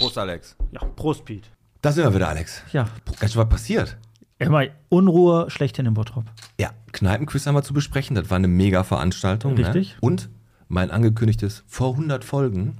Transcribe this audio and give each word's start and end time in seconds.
Prost, 0.00 0.16
Alex. 0.16 0.56
Ja, 0.72 0.80
Prost, 0.96 1.26
Piet. 1.26 1.50
Da 1.82 1.92
sind 1.92 2.04
wir 2.04 2.14
wieder, 2.14 2.28
Alex. 2.28 2.62
Ja, 2.72 2.88
Ganz 3.18 3.32
schön 3.32 3.42
was 3.42 3.48
passiert. 3.50 3.98
immer 4.38 4.64
Unruhe 4.88 5.50
schlechthin 5.50 5.84
im 5.84 5.92
Bottrop. 5.92 6.24
Ja, 6.58 6.70
Kneipenquiz 6.92 7.46
haben 7.46 7.54
wir 7.54 7.62
zu 7.62 7.74
besprechen. 7.74 8.16
Das 8.16 8.30
war 8.30 8.36
eine 8.36 8.48
mega 8.48 8.82
Veranstaltung. 8.82 9.54
Richtig. 9.56 9.90
Ne? 9.92 9.96
Und 10.00 10.30
mein 10.68 10.90
angekündigtes 10.90 11.64
vor 11.66 11.90
100 11.90 12.24
Folgen. 12.24 12.78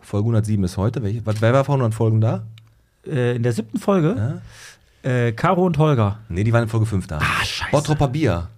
Folge 0.00 0.26
107 0.26 0.64
ist 0.64 0.76
heute. 0.76 1.04
Welche, 1.04 1.24
was, 1.24 1.40
wer 1.40 1.52
war 1.52 1.64
vor 1.64 1.76
100 1.76 1.94
Folgen 1.94 2.20
da? 2.20 2.46
Äh, 3.06 3.36
in 3.36 3.44
der 3.44 3.52
siebten 3.52 3.78
Folge, 3.78 4.42
äh, 5.04 5.30
Caro 5.32 5.64
und 5.66 5.78
Holger. 5.78 6.18
Nee, 6.28 6.42
die 6.42 6.52
waren 6.52 6.64
in 6.64 6.68
Folge 6.68 6.86
5 6.86 7.06
da. 7.06 7.18
Ah, 7.18 7.44
scheiße. 7.44 7.70
Bottroper 7.70 8.08
Bier. 8.08 8.48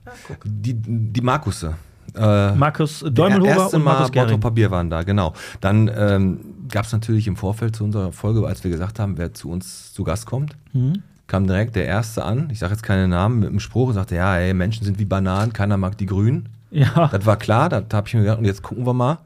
Die, 0.44 0.72
die 0.74 1.20
Markusse. 1.20 1.74
Äh, 2.14 2.52
Markus 2.52 3.04
Däumelhuber 3.06 3.66
und 3.66 3.84
Mal 3.84 3.92
Markus 3.92 4.12
Gering. 4.12 4.28
Bottroper 4.28 4.50
Bier 4.54 4.70
waren 4.70 4.88
da, 4.88 5.02
genau. 5.02 5.34
Dann 5.60 5.90
ähm, 5.94 6.40
gab 6.70 6.84
es 6.86 6.92
natürlich 6.92 7.26
im 7.26 7.36
Vorfeld 7.36 7.76
zu 7.76 7.84
unserer 7.84 8.12
Folge, 8.12 8.46
als 8.46 8.64
wir 8.64 8.70
gesagt 8.70 8.98
haben, 8.98 9.18
wer 9.18 9.34
zu 9.34 9.50
uns 9.50 9.92
zu 9.92 10.04
Gast 10.04 10.26
kommt, 10.26 10.56
Mhm. 10.72 11.02
kam 11.26 11.46
direkt 11.46 11.76
der 11.76 11.86
Erste 11.86 12.24
an. 12.24 12.48
Ich 12.50 12.58
sage 12.58 12.72
jetzt 12.72 12.82
keine 12.82 13.08
Namen, 13.08 13.40
mit 13.40 13.50
dem 13.50 13.60
Spruch 13.60 13.88
und 13.88 13.94
sagte, 13.94 14.14
ja, 14.16 14.36
ey, 14.36 14.54
Menschen 14.54 14.84
sind 14.84 14.98
wie 14.98 15.04
Bananen, 15.04 15.52
keiner 15.52 15.76
mag 15.76 15.96
die 15.98 16.06
Grünen. 16.06 16.48
Ja, 16.70 17.08
Das 17.08 17.24
war 17.26 17.36
klar, 17.36 17.68
da 17.68 17.82
habe 17.92 18.06
ich 18.08 18.14
mir 18.14 18.20
gedacht, 18.20 18.38
und 18.38 18.44
jetzt 18.44 18.62
gucken 18.62 18.86
wir 18.86 18.92
mal, 18.92 19.18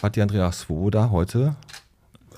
was 0.00 0.12
die 0.12 0.22
Andrea 0.22 0.50
Svoboda 0.52 1.10
heute 1.10 1.54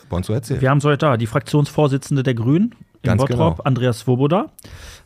bei 0.08 0.16
uns 0.16 0.26
so 0.26 0.32
erzählt. 0.32 0.60
wir 0.60 0.68
haben 0.70 0.78
es 0.78 0.84
heute 0.84 0.98
da. 0.98 1.16
Die 1.16 1.26
Fraktionsvorsitzende 1.26 2.22
der 2.22 2.34
Grünen 2.34 2.74
in 3.02 3.08
Ganz 3.08 3.20
Bottrop, 3.20 3.56
genau. 3.56 3.62
Andreas 3.64 4.00
Svoboda, 4.00 4.46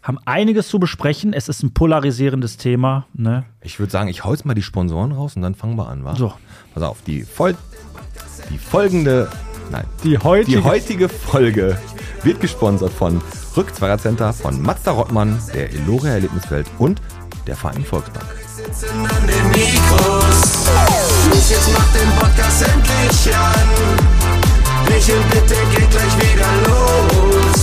haben 0.02 0.18
einiges 0.26 0.68
zu 0.68 0.78
besprechen. 0.78 1.32
Es 1.32 1.48
ist 1.48 1.62
ein 1.62 1.72
polarisierendes 1.72 2.56
Thema. 2.58 3.06
Ne? 3.14 3.44
Ich 3.62 3.78
würde 3.78 3.90
sagen, 3.90 4.08
ich 4.08 4.24
hau 4.24 4.32
jetzt 4.32 4.44
mal 4.44 4.54
die 4.54 4.62
Sponsoren 4.62 5.12
raus 5.12 5.34
und 5.36 5.42
dann 5.42 5.54
fangen 5.54 5.76
wir 5.76 5.88
an, 5.88 6.04
wa? 6.04 6.14
So. 6.14 6.32
Pass 6.74 6.82
auf, 6.82 7.02
die, 7.02 7.22
Fol 7.22 7.54
die 8.50 8.58
folgende, 8.58 9.28
nein, 9.70 9.84
Die 10.04 10.18
heutige, 10.18 10.58
die 10.58 10.64
heutige 10.64 11.08
Folge 11.08 11.78
wird 12.22 12.40
gesponsert 12.40 12.92
von 12.92 13.20
Rückzweigercenter, 13.56 14.32
von 14.32 14.60
Mazda 14.60 14.90
Rottmann, 14.92 15.40
der 15.54 15.70
Eloria 15.72 16.12
Erlebniswelt 16.14 16.66
und 16.78 17.00
der 17.46 17.56
Verein 17.56 17.84
Volksbank. 17.84 18.26
sitzen 18.56 18.88
an 19.00 19.26
den 19.26 19.48
Mikros. 19.50 20.66
Los, 21.30 21.50
jetzt 21.50 21.72
macht 21.72 21.94
den 21.94 22.10
Podcast 22.18 22.62
endlich 22.62 23.36
an. 23.36 23.68
Michel, 24.88 25.20
bitte 25.30 25.54
geht 25.74 25.90
gleich 25.90 26.16
wieder 26.18 26.50
los. 26.66 27.60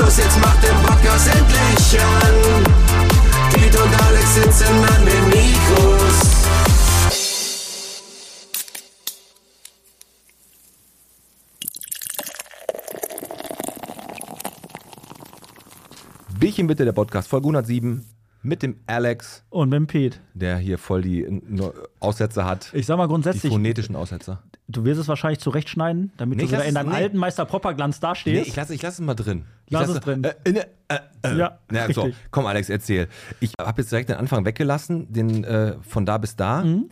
Los, 0.00 0.16
jetzt 0.18 0.38
macht 0.40 0.62
den 0.62 0.76
Podcast 0.86 1.28
endlich 1.28 2.00
an. 2.00 2.34
Piet 3.52 3.76
und 3.76 4.06
Alex 4.06 4.34
sitzen 4.34 4.74
an 4.96 5.04
den 5.04 5.24
Mikros. 5.28 6.41
Bierchen 16.42 16.66
bitte, 16.66 16.84
der 16.84 16.92
Podcast, 16.92 17.28
Folge 17.28 17.44
107 17.46 18.04
mit 18.42 18.62
dem 18.64 18.80
Alex, 18.86 19.44
und 19.50 19.68
mit 19.68 19.76
dem 19.76 19.86
Pete. 19.86 20.18
der 20.34 20.56
hier 20.58 20.76
voll 20.76 21.02
die 21.02 21.20
äh, 21.22 21.40
Aussätze 22.00 22.44
hat. 22.44 22.70
Ich 22.74 22.86
sag 22.86 22.96
mal 22.96 23.06
Die 23.06 23.10
grundsätzlich, 23.10 23.52
phonetischen 23.52 23.94
Aussetzer. 23.94 24.42
du 24.66 24.84
wirst 24.84 25.00
es 25.00 25.06
wahrscheinlich 25.06 25.38
zurechtschneiden, 25.38 26.10
damit 26.16 26.38
Nee, 26.38 26.42
du 26.44 26.48
wieder 26.48 26.58
lass 26.58 26.66
in 26.68 26.74
deinem 26.74 26.88
nee. 26.88 26.96
alten 26.96 27.16
Meister 27.18 27.44
Propperglanz 27.44 27.98
Nee, 27.98 28.00
dastehst. 28.08 28.48
ich 28.48 28.56
lasse 28.56 28.74
ich 28.74 28.82
lass 28.82 28.94
es 28.94 29.00
mal 29.00 29.14
drin. 29.14 29.44
Ich 29.66 29.72
Lass 29.72 29.82
lasse- 29.86 29.98
es 30.00 30.04
drin. 30.04 30.24
Äh, 30.24 30.34
äh, 30.44 30.64
äh, 30.88 30.98
äh. 31.22 31.38
Ja, 31.38 31.58
Na, 31.70 31.92
so, 31.92 32.10
komm, 32.32 32.46
Alex, 32.46 32.68
erzähl. 32.68 33.06
Ich 33.38 33.52
habe 33.60 33.80
jetzt 33.80 33.92
direkt 33.92 34.08
den 34.08 34.16
Anfang 34.16 34.44
weggelassen, 34.44 35.12
den 35.12 35.44
äh, 35.44 35.76
von 35.82 36.04
da 36.04 36.18
bis 36.18 36.34
da. 36.34 36.64
Mhm. 36.64 36.88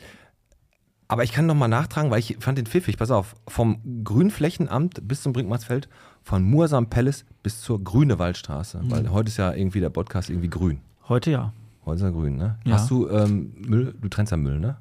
Aber 1.09 1.25
ich 1.25 1.33
kann 1.33 1.47
noch 1.47 1.57
mal 1.57 1.67
nachtragen, 1.67 2.13
weil 2.13 2.21
ich 2.21 2.37
fand 2.39 2.57
den 2.57 2.67
pfiffig. 2.67 2.97
Pass 2.97 3.11
auf, 3.11 3.35
vom 3.49 4.05
Grünflächenamt 4.05 5.09
bis 5.09 5.23
zum 5.23 5.33
Brinkmannsfeld, 5.33 5.89
von 6.23 6.43
Mursam 6.45 6.89
Palace 6.91 7.25
bis 7.43 7.61
zur 7.61 7.83
Grüne 7.83 8.19
Waldstraße. 8.19 8.79
Mhm. 8.83 8.91
Weil 8.91 9.11
heute 9.11 9.29
ist 9.29 9.37
ja 9.39 9.53
irgendwie 9.53 9.81
der 9.81 9.91
Podcast 9.91 10.31
irgendwie 10.31 10.51
grün. 10.51 10.81
Heute 11.09 11.31
ja. 11.31 11.53
Heute 11.85 11.97
ist 11.97 12.03
er 12.03 12.13
grün, 12.13 12.37
ne? 12.37 12.59
Ja. 12.65 12.75
Hast 12.75 12.91
du 12.91 13.09
ähm, 13.09 13.53
Müll? 13.57 13.95
Du 14.01 14.09
trennst 14.09 14.31
ja 14.31 14.37
Müll, 14.37 14.61
ne? 14.61 14.77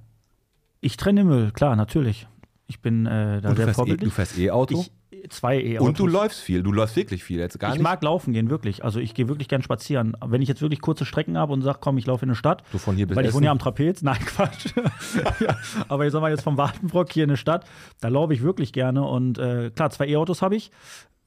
Ich 0.82 0.98
trenne 0.98 1.24
Müll, 1.24 1.52
klar, 1.52 1.76
natürlich. 1.76 2.28
Ich 2.68 2.82
bin 2.82 3.06
äh, 3.06 3.42
da 3.42 3.50
du 3.50 3.56
sehr 3.56 3.66
fährst, 3.66 3.70
e, 3.70 3.74
vorbildlich. 3.74 4.10
du 4.10 4.16
fährst 4.16 4.38
E-Auto. 4.38 4.86
ich, 5.12 5.30
zwei 5.32 5.60
E-Autos. 5.60 5.88
Und 5.88 6.00
du 6.00 6.06
läufst 6.08 6.40
viel. 6.40 6.62
Du 6.62 6.72
läufst 6.72 6.96
wirklich 6.96 7.24
viel. 7.24 7.40
Jetzt 7.40 7.58
gar 7.60 7.72
Ich 7.72 7.78
nicht. 7.78 7.84
mag 7.84 8.04
laufen 8.04 8.32
gehen, 8.32 8.50
wirklich. 8.50 8.84
Also 8.84 9.00
ich 9.00 9.14
gehe 9.16 9.28
wirklich 9.28 9.48
gern 9.48 9.64
spazieren. 9.64 10.16
Wenn 10.24 10.42
ich 10.42 10.48
jetzt 10.48 10.62
wirklich 10.62 10.80
kurze 10.82 11.06
Strecken 11.06 11.38
habe 11.38 11.52
und 11.52 11.62
sage, 11.64 11.80
komm, 11.82 11.98
ich 11.98 12.06
laufe 12.06 12.24
in 12.26 12.30
eine 12.30 12.36
Stadt, 12.36 12.64
So 12.72 12.78
von 12.78 12.96
hier 12.96 13.08
bis 13.08 13.16
weil 13.18 13.24
ich 13.24 13.30
Essen. 13.30 13.38
wohne 13.38 13.46
ja 13.48 13.52
am 13.52 13.60
Trapez, 13.60 14.02
nein, 14.04 14.20
Quatsch. 14.20 14.68
ja, 15.40 15.58
aber 15.88 16.06
ich 16.06 16.12
sag 16.14 16.22
mal 16.22 16.30
jetzt 16.32 16.44
vom 16.44 16.58
Wartenbrock 16.58 17.12
hier 17.12 17.24
in 17.24 17.32
eine 17.32 17.38
Stadt, 17.38 17.66
da 18.02 18.08
laufe 18.10 18.34
ich 18.34 18.44
wirklich 18.44 18.72
gerne. 18.72 19.04
Und 19.04 19.40
äh, 19.40 19.72
klar, 19.72 19.90
zwei 19.90 20.08
E-Autos 20.08 20.42
habe 20.44 20.56
ich. 20.56 20.72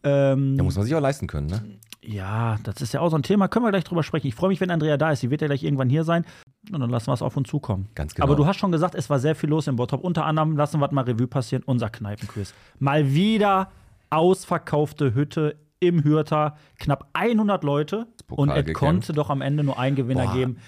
Ähm, 0.04 0.56
Da 0.56 0.64
muss 0.64 0.76
man 0.76 0.84
sich 0.84 0.94
auch 0.94 1.00
leisten 1.00 1.26
können, 1.26 1.46
ne? 1.46 1.62
ja, 2.04 2.58
das 2.64 2.80
ist 2.80 2.92
ja 2.92 3.00
auch 3.00 3.10
so 3.10 3.16
ein 3.16 3.22
Thema, 3.22 3.48
können 3.48 3.64
wir 3.64 3.70
gleich 3.70 3.84
drüber 3.84 4.02
sprechen. 4.02 4.26
Ich 4.26 4.34
freue 4.34 4.48
mich, 4.48 4.60
wenn 4.60 4.70
Andrea 4.70 4.96
da 4.96 5.12
ist. 5.12 5.20
Sie 5.20 5.30
wird 5.30 5.40
ja 5.40 5.46
gleich 5.46 5.62
irgendwann 5.62 5.88
hier 5.88 6.04
sein. 6.04 6.24
Und 6.72 6.80
dann 6.80 6.90
lassen 6.90 7.08
wir 7.08 7.14
es 7.14 7.22
auf 7.22 7.36
uns 7.36 7.48
zukommen. 7.48 7.88
Ganz 7.94 8.14
genau. 8.14 8.26
Aber 8.26 8.36
du 8.36 8.46
hast 8.46 8.56
schon 8.56 8.72
gesagt, 8.72 8.94
es 8.94 9.08
war 9.08 9.18
sehr 9.18 9.34
viel 9.34 9.50
los 9.50 9.66
im 9.66 9.76
Bottrop. 9.76 10.02
Unter 10.02 10.26
anderem 10.26 10.56
lassen 10.56 10.80
wir 10.80 10.92
mal 10.92 11.04
Revue 11.04 11.26
passieren, 11.26 11.62
unser 11.64 11.90
Kneipenquiz. 11.90 12.54
Mal 12.78 13.12
wieder 13.12 13.70
ausverkaufte 14.10 15.14
Hütte 15.14 15.56
im 15.80 16.04
Hürter, 16.04 16.56
knapp 16.78 17.08
100 17.12 17.64
Leute. 17.64 18.06
Und 18.28 18.50
es 18.50 18.72
konnte 18.74 19.12
doch 19.12 19.30
am 19.30 19.40
Ende 19.40 19.64
nur 19.64 19.78
einen 19.78 19.96
Gewinner 19.96 20.26
Boah. 20.26 20.34
geben. 20.34 20.58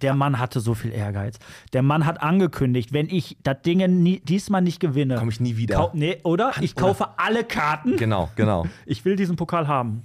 Der 0.00 0.14
Mann 0.14 0.38
hatte 0.38 0.60
so 0.60 0.74
viel 0.74 0.92
Ehrgeiz. 0.92 1.38
Der 1.72 1.82
Mann 1.82 2.04
hat 2.06 2.22
angekündigt, 2.22 2.92
wenn 2.92 3.08
ich 3.08 3.36
das 3.42 3.62
Ding 3.62 3.78
nie, 4.02 4.20
diesmal 4.20 4.62
nicht 4.62 4.80
gewinne. 4.80 5.16
Komm 5.16 5.28
ich 5.28 5.40
nie 5.40 5.56
wieder. 5.56 5.76
Kau 5.76 5.90
nee, 5.94 6.18
oder? 6.24 6.52
Ich 6.60 6.74
kaufe 6.74 7.18
alle 7.18 7.44
Karten. 7.44 7.96
Genau, 7.96 8.30
genau. 8.36 8.66
Ich 8.86 9.04
will 9.04 9.16
diesen 9.16 9.36
Pokal 9.36 9.66
haben. 9.68 10.02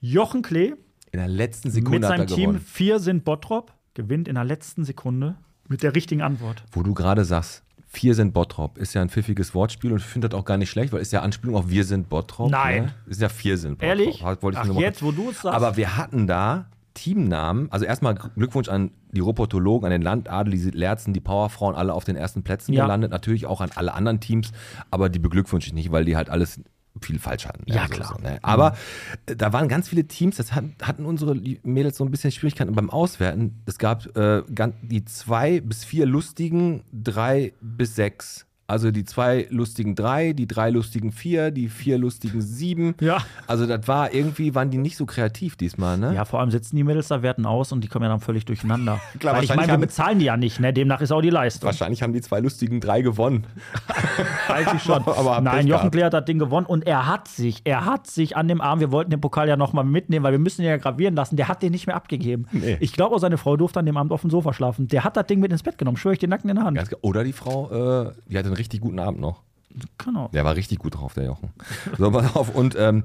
Jochen 0.00 0.42
Klee 0.42 0.74
In 1.12 1.18
der 1.18 1.28
letzten 1.28 1.70
Sekunde 1.70 2.00
mit 2.00 2.08
hat 2.08 2.18
er 2.18 2.28
seinem 2.28 2.36
Team, 2.36 2.60
vier 2.60 2.98
sind 3.00 3.24
Bottrop, 3.24 3.72
gewinnt 3.94 4.28
in 4.28 4.34
der 4.34 4.44
letzten 4.44 4.84
Sekunde 4.84 5.36
mit 5.68 5.82
der 5.82 5.94
richtigen 5.94 6.22
Antwort. 6.22 6.62
Wo 6.72 6.82
du 6.82 6.94
gerade 6.94 7.24
sagst, 7.24 7.62
vier 7.86 8.14
sind 8.14 8.32
Bottrop, 8.32 8.78
ist 8.78 8.94
ja 8.94 9.02
ein 9.02 9.08
pfiffiges 9.08 9.54
Wortspiel 9.54 9.92
und 9.92 9.98
ich 9.98 10.04
finde 10.04 10.28
das 10.28 10.38
auch 10.38 10.44
gar 10.44 10.58
nicht 10.58 10.70
schlecht, 10.70 10.92
weil 10.92 11.00
ist 11.00 11.12
ja 11.12 11.22
Anspielung 11.22 11.56
auf 11.56 11.68
wir 11.68 11.84
sind 11.84 12.08
Bottrop. 12.08 12.50
Nein. 12.50 12.84
Ne? 12.84 12.94
Ist 13.06 13.20
ja 13.20 13.28
vier 13.28 13.56
sind 13.56 13.78
Bottrop. 13.78 13.88
Ehrlich? 13.88 14.22
Wollte 14.22 14.60
ich 14.64 14.70
Ach, 14.70 14.78
jetzt, 14.78 15.02
wo 15.02 15.12
du 15.12 15.30
es 15.30 15.40
sagst. 15.40 15.56
Aber 15.56 15.76
wir 15.76 15.96
hatten 15.96 16.26
da 16.26 16.66
Teamnamen, 16.96 17.70
also 17.70 17.84
erstmal 17.84 18.14
Glückwunsch 18.14 18.68
an 18.68 18.90
die 19.12 19.20
Robotologen, 19.20 19.84
an 19.86 19.92
den 19.92 20.02
Landadel, 20.02 20.52
die 20.52 20.70
Lerzen, 20.70 21.12
die 21.12 21.20
Powerfrauen, 21.20 21.74
alle 21.76 21.92
auf 21.94 22.04
den 22.04 22.16
ersten 22.16 22.42
Plätzen 22.42 22.72
Ja. 22.72 22.84
gelandet. 22.84 23.10
Natürlich 23.12 23.46
auch 23.46 23.60
an 23.60 23.70
alle 23.76 23.94
anderen 23.94 24.18
Teams, 24.18 24.50
aber 24.90 25.08
die 25.08 25.18
beglückwünsche 25.18 25.68
ich 25.68 25.74
nicht, 25.74 25.92
weil 25.92 26.04
die 26.04 26.16
halt 26.16 26.30
alles 26.30 26.60
viel 27.02 27.18
falsch 27.18 27.46
hatten. 27.46 27.70
Ja, 27.70 27.82
Also 27.82 27.94
klar. 27.94 28.14
So, 28.16 28.22
ne? 28.22 28.38
Aber 28.42 28.74
äh, 29.26 29.36
da 29.36 29.52
waren 29.52 29.68
ganz 29.68 29.88
viele 29.88 30.06
Teams, 30.08 30.36
das 30.36 30.54
hatten, 30.54 31.04
unsere 31.04 31.36
Mädels 31.62 31.98
so 31.98 32.04
ein 32.04 32.10
bisschen 32.10 32.30
Schwierigkeiten 32.32 32.74
beim 32.74 32.88
Auswerten. 32.88 33.62
Es 33.66 33.78
gab 33.78 34.16
äh, 34.16 34.42
die 34.82 35.04
zwei 35.04 35.60
bis 35.60 35.84
vier 35.84 36.06
lustigen, 36.06 36.82
drei 36.92 37.52
bis 37.60 37.94
sechs. 37.96 38.46
Also 38.68 38.90
die 38.90 39.04
zwei 39.04 39.46
lustigen 39.50 39.94
drei, 39.94 40.32
die 40.32 40.48
drei 40.48 40.70
lustigen 40.70 41.12
vier, 41.12 41.52
die 41.52 41.68
vier 41.68 41.98
lustigen 41.98 42.40
sieben. 42.42 42.94
Ja. 43.00 43.18
Also 43.46 43.64
das 43.66 43.86
war 43.86 44.12
irgendwie, 44.12 44.56
waren 44.56 44.70
die 44.70 44.78
nicht 44.78 44.96
so 44.96 45.06
kreativ 45.06 45.54
diesmal, 45.56 45.96
ne? 45.98 46.12
Ja, 46.14 46.24
vor 46.24 46.40
allem 46.40 46.50
sitzen 46.50 46.74
die 46.74 46.82
Mädels 46.82 47.06
da, 47.08 47.22
werten 47.22 47.46
aus 47.46 47.70
und 47.70 47.84
die 47.84 47.88
kommen 47.88 48.02
ja 48.04 48.08
dann 48.08 48.18
völlig 48.20 48.44
durcheinander. 48.44 49.00
Klar, 49.20 49.36
Weil 49.36 49.44
ich 49.44 49.50
meine, 49.54 49.68
wir 49.68 49.72
haben- 49.74 49.80
bezahlen 49.80 50.18
die 50.18 50.24
ja 50.24 50.36
nicht, 50.36 50.58
ne? 50.58 50.72
Demnach 50.72 51.00
ist 51.00 51.12
auch 51.12 51.20
die 51.22 51.30
Leistung. 51.30 51.66
Wahrscheinlich 51.66 52.02
haben 52.02 52.12
die 52.12 52.20
zwei 52.22 52.40
lustigen 52.40 52.80
drei 52.80 53.02
gewonnen. 53.02 53.46
Eigentlich 54.48 54.82
schon. 54.82 55.02
Aber 55.06 55.40
Nein, 55.40 55.66
Jochen. 55.66 55.90
Klee 55.90 56.02
hat 56.04 56.14
das 56.14 56.24
Ding 56.24 56.38
gewonnen 56.38 56.66
und 56.66 56.86
er 56.86 57.06
hat 57.06 57.28
sich, 57.28 57.60
er 57.64 57.84
hat 57.84 58.06
sich 58.08 58.36
an 58.36 58.48
dem 58.48 58.60
Arm, 58.60 58.80
wir 58.80 58.90
wollten 58.90 59.10
den 59.10 59.20
Pokal 59.20 59.48
ja 59.48 59.56
nochmal 59.56 59.84
mitnehmen, 59.84 60.24
weil 60.24 60.32
wir 60.32 60.38
müssen 60.38 60.62
ihn 60.62 60.68
ja 60.68 60.76
gravieren 60.76 61.14
lassen, 61.14 61.36
der 61.36 61.46
hat 61.48 61.62
den 61.62 61.70
nicht 61.72 61.86
mehr 61.86 61.96
abgegeben. 61.96 62.46
Nee. 62.50 62.78
Ich 62.80 62.92
glaube 62.92 63.14
auch, 63.14 63.20
seine 63.20 63.38
Frau 63.38 63.56
durfte 63.56 63.78
an 63.78 63.86
dem 63.86 63.96
Abend 63.96 64.12
auf 64.12 64.22
dem 64.22 64.30
Sofa 64.30 64.52
schlafen. 64.52 64.88
Der 64.88 65.04
hat 65.04 65.16
das 65.16 65.26
Ding 65.26 65.38
mit 65.40 65.52
ins 65.52 65.62
Bett 65.62 65.78
genommen, 65.78 65.96
schwöre 65.96 66.14
ich 66.14 66.18
den 66.18 66.30
Nacken 66.30 66.50
in 66.50 66.56
der 66.56 66.64
Hand. 66.64 66.80
Oder 67.02 67.22
die 67.22 67.32
Frau, 67.32 68.06
äh, 68.06 68.12
die 68.28 68.36
hatte 68.38 68.55
einen 68.56 68.60
richtig 68.62 68.80
guten 68.80 68.98
Abend 68.98 69.20
noch. 69.20 69.42
Genau. 69.98 70.28
Der 70.32 70.44
war 70.44 70.56
richtig 70.56 70.78
gut 70.78 70.94
drauf, 70.96 71.14
der 71.14 71.24
Jochen. 71.24 71.50
So, 71.98 72.10
pass 72.10 72.34
auf. 72.34 72.54
Und 72.54 72.74
ähm, 72.78 73.04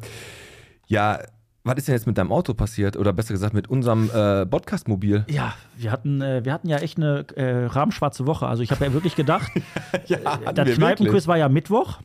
ja, 0.88 1.19
was 1.63 1.75
ist 1.77 1.88
denn 1.88 1.95
jetzt 1.95 2.07
mit 2.07 2.18
deinem 2.18 2.31
Auto 2.31 2.53
passiert? 2.53 2.95
Oder 2.98 3.13
besser 3.13 3.33
gesagt 3.33 3.53
mit 3.53 3.69
unserem 3.69 4.09
äh, 4.09 4.45
Podcast-Mobil? 4.45 5.25
Ja, 5.30 5.53
wir 5.77 5.92
hatten, 5.92 6.21
äh, 6.21 6.44
wir 6.45 6.53
hatten 6.53 6.69
ja 6.69 6.77
echt 6.77 6.98
eine 6.98 7.25
äh, 7.36 7.65
rahmenschwarze 7.65 8.25
Woche. 8.25 8.48
Also 8.48 8.63
ich 8.63 8.71
habe 8.71 8.86
ja 8.86 8.94
wirklich 8.94 9.15
gedacht, 9.15 9.51
ja, 10.07 10.18
das 10.53 10.69
Kneipenquiz 10.75 11.27
war 11.27 11.38
ja 11.38 11.50
Mittwoch. 11.50 12.00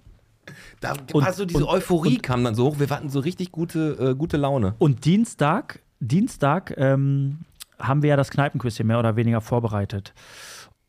Da 0.81 0.93
Und- 1.13 1.15
war 1.25 1.33
so 1.33 1.45
diese 1.45 1.65
und- 1.65 1.71
Euphorie 1.73 2.19
kam 2.19 2.45
dann 2.45 2.55
so 2.55 2.67
hoch. 2.67 2.79
Wir 2.79 2.89
hatten 2.91 3.09
so 3.09 3.21
richtig 3.21 3.53
gute, 3.53 4.11
äh, 4.13 4.15
gute 4.15 4.37
Laune. 4.37 4.75
Und 4.79 5.05
Dienstag, 5.05 5.81
Dienstag 6.01 6.75
ähm, 6.77 7.39
haben 7.79 8.03
wir 8.03 8.11
ja 8.11 8.17
das 8.17 8.31
Kneipenquiz 8.31 8.77
hier 8.77 8.87
mehr 8.87 8.99
oder 8.99 9.17
weniger 9.17 9.41
vorbereitet. 9.41 10.13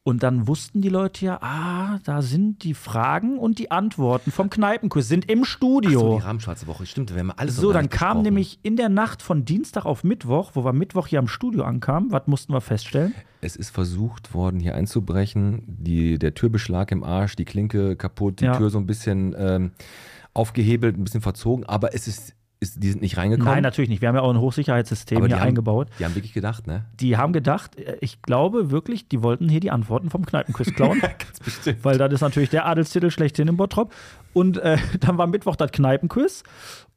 Und 0.07 0.24
dann 0.24 0.48
wussten 0.48 0.80
die 0.80 0.88
Leute 0.88 1.25
ja, 1.25 1.38
ah, 1.42 2.00
da 2.06 2.21
sind 2.21 2.63
die 2.63 2.74
Fragen 2.74 3.38
und 3.38 3.59
die 3.59 3.71
Antworten 3.71 4.31
vom 4.31 4.50
Kneipenquiz, 4.50 5.06
sind 5.09 5.30
im 5.30 5.39
So, 5.39 5.44
Studio. 5.44 6.15
die 6.18 6.24
Rahmenschwarze 6.24 6.65
Woche, 6.65 6.86
stimmt, 6.86 7.13
wir 7.13 7.19
haben 7.19 7.31
alles 7.31 7.57
So, 7.57 7.74
dann 7.74 7.89
kam 7.89 8.21
nämlich 8.21 8.57
in 8.63 8.77
der 8.77 8.88
Nacht 8.88 9.21
von 9.21 9.44
Dienstag 9.44 9.83
auf 9.86 10.06
Mittwoch, 10.06 10.51
wo 10.54 10.63
wir 10.63 10.71
Mittwoch 10.71 11.07
hier 11.07 11.19
am 11.19 11.27
Studio 11.27 11.65
ankamen, 11.65 12.09
was 12.13 12.25
mussten 12.25 12.54
wir 12.54 12.62
feststellen? 12.62 13.13
Es 13.42 13.57
ist 13.57 13.69
versucht 13.71 14.33
worden, 14.33 14.62
hier 14.62 14.75
einzubrechen. 14.75 15.63
Die, 15.68 16.18
der 16.18 16.33
Türbeschlag 16.33 16.94
im 16.94 17.03
Arsch, 17.03 17.36
die 17.36 17.44
Klinke 17.44 17.98
kaputt, 17.98 18.39
die 18.39 18.45
Ja. 18.45 18.56
Tür 18.56 18.69
so 18.69 18.77
ein 18.77 18.86
bisschen 18.88 19.36
ähm, 19.38 19.71
aufgehebelt, 20.33 20.98
ein 20.98 21.03
bisschen 21.03 21.19
verzogen, 21.21 21.65
aber 21.65 21.94
es 21.94 22.07
ist, 22.07 22.33
ist 22.59 22.81
die 22.81 22.89
sind 22.89 23.01
nicht 23.01 23.18
reingekommen. 23.18 23.54
Nein, 23.54 23.63
natürlich 23.63 23.89
nicht. 23.89 24.01
Wir 24.01 24.09
haben 24.09 24.15
ja 24.15 24.21
auch 24.21 24.33
ein 24.33 24.39
Hochsicherheitssystem 24.39 25.25
hier 25.25 25.36
haben, 25.36 25.48
eingebaut. 25.48 25.89
Die 26.00 26.06
haben 26.06 26.15
wirklich 26.15 26.33
gedacht, 26.33 26.65
ne? 26.65 26.86
Die 27.00 27.18
haben 27.18 27.33
gedacht, 27.33 27.77
äh, 27.77 27.98
ich 28.01 28.21
glaube 28.21 28.71
wirklich, 28.71 29.07
die 29.07 29.21
wollten 29.21 29.48
hier 29.48 29.59
die 29.59 29.71
Antworten 29.71 30.09
vom 30.09 30.25
Kneipenquiz 30.25 30.74
klauen. 30.74 31.00
Ganz 31.01 31.39
bestimmt. 31.44 31.83
weil 31.83 31.98
das 31.98 32.13
ist 32.13 32.21
natürlich 32.21 32.50
der 32.50 32.65
Adelstitel 32.65 33.12
schlechthin 33.12 33.48
im 33.48 33.57
Bottrop. 33.57 33.94
Und 34.33 34.57
äh, 34.57 34.77
dann 35.00 35.18
war 35.18 35.27
Mittwoch 35.27 35.56
das 35.56 35.71
Kneipenquiz. 35.71 36.44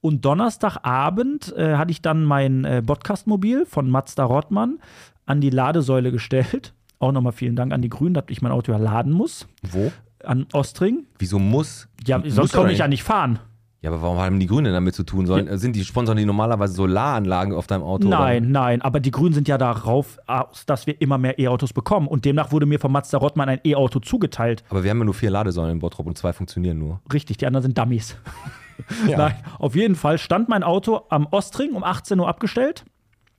Und 0.00 0.24
Donnerstagabend 0.24 1.54
äh, 1.56 1.76
hatte 1.76 1.90
ich 1.90 2.00
dann 2.00 2.24
mein 2.24 2.64
äh, 2.64 2.82
Podcast-Mobil 2.82 3.66
von 3.66 3.90
Mazda 3.90 4.24
Rottmann 4.24 4.78
an 5.26 5.40
die 5.40 5.50
Ladesäule 5.50 6.10
gestellt. 6.10 6.72
Auch 6.98 7.12
nochmal 7.12 7.32
vielen 7.32 7.56
Dank 7.56 7.72
an 7.72 7.82
die 7.82 7.88
Grünen, 7.88 8.14
dass 8.14 8.24
ich 8.28 8.40
mein 8.40 8.52
Auto 8.52 8.72
ja 8.72 8.78
laden 8.78 9.12
muss. 9.12 9.46
Wo? 9.62 9.92
An 10.24 10.46
Ostring. 10.52 11.06
Wieso 11.18 11.38
muss? 11.38 11.88
Ja, 12.06 12.22
sonst 12.26 12.52
komme 12.52 12.72
ich 12.72 12.78
ja 12.78 12.88
nicht 12.88 13.02
fahren. 13.02 13.38
Ja, 13.82 13.90
aber 13.90 14.02
warum 14.02 14.18
haben 14.18 14.38
die 14.38 14.46
Grünen 14.46 14.74
damit 14.74 14.94
zu 14.94 15.04
tun? 15.04 15.24
Sollen, 15.24 15.56
Sind 15.56 15.74
die 15.74 15.84
sponsern 15.84 16.18
die 16.18 16.26
normalerweise 16.26 16.74
Solaranlagen 16.74 17.54
auf 17.54 17.66
deinem 17.66 17.82
Auto? 17.82 18.08
Nein, 18.08 18.50
nein, 18.50 18.82
aber 18.82 19.00
die 19.00 19.10
Grünen 19.10 19.32
sind 19.32 19.48
ja 19.48 19.56
darauf 19.56 20.18
aus, 20.26 20.66
dass 20.66 20.86
wir 20.86 21.00
immer 21.00 21.16
mehr 21.16 21.38
E-Autos 21.38 21.72
bekommen. 21.72 22.06
Und 22.06 22.26
demnach 22.26 22.52
wurde 22.52 22.66
mir 22.66 22.78
von 22.78 22.92
Mazda 22.92 23.16
Rottmann 23.16 23.48
ein 23.48 23.60
E-Auto 23.64 24.00
zugeteilt. 24.00 24.62
Oder? 24.64 24.70
Aber 24.72 24.84
wir 24.84 24.90
haben 24.90 24.98
ja 24.98 25.04
nur 25.04 25.14
vier 25.14 25.30
Ladesäulen 25.30 25.72
in 25.72 25.78
Bottrop 25.78 26.06
und 26.06 26.18
zwei 26.18 26.34
funktionieren 26.34 26.78
nur. 26.78 27.00
Richtig, 27.10 27.38
die 27.38 27.46
anderen 27.46 27.62
sind 27.62 27.78
Dummies. 27.78 28.16
Nein, 29.06 29.34
auf 29.58 29.74
jeden 29.74 29.94
Fall 29.94 30.18
stand 30.18 30.50
mein 30.50 30.62
Auto 30.62 31.02
am 31.08 31.26
Ostring 31.30 31.72
um 31.72 31.82
18 31.82 32.20
Uhr 32.20 32.28
abgestellt. 32.28 32.84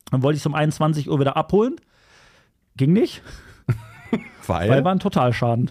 Dann 0.10 0.24
wollte 0.24 0.38
ich 0.38 0.42
es 0.42 0.46
um 0.48 0.56
21 0.56 1.10
Uhr 1.10 1.20
wieder 1.20 1.38
abholen. 1.38 1.76
Ging 2.78 2.94
nicht, 2.94 3.22
Weil? 4.48 4.70
weil 4.70 4.84
war 4.84 4.92
ein 4.92 5.00
Totalschaden. 5.00 5.70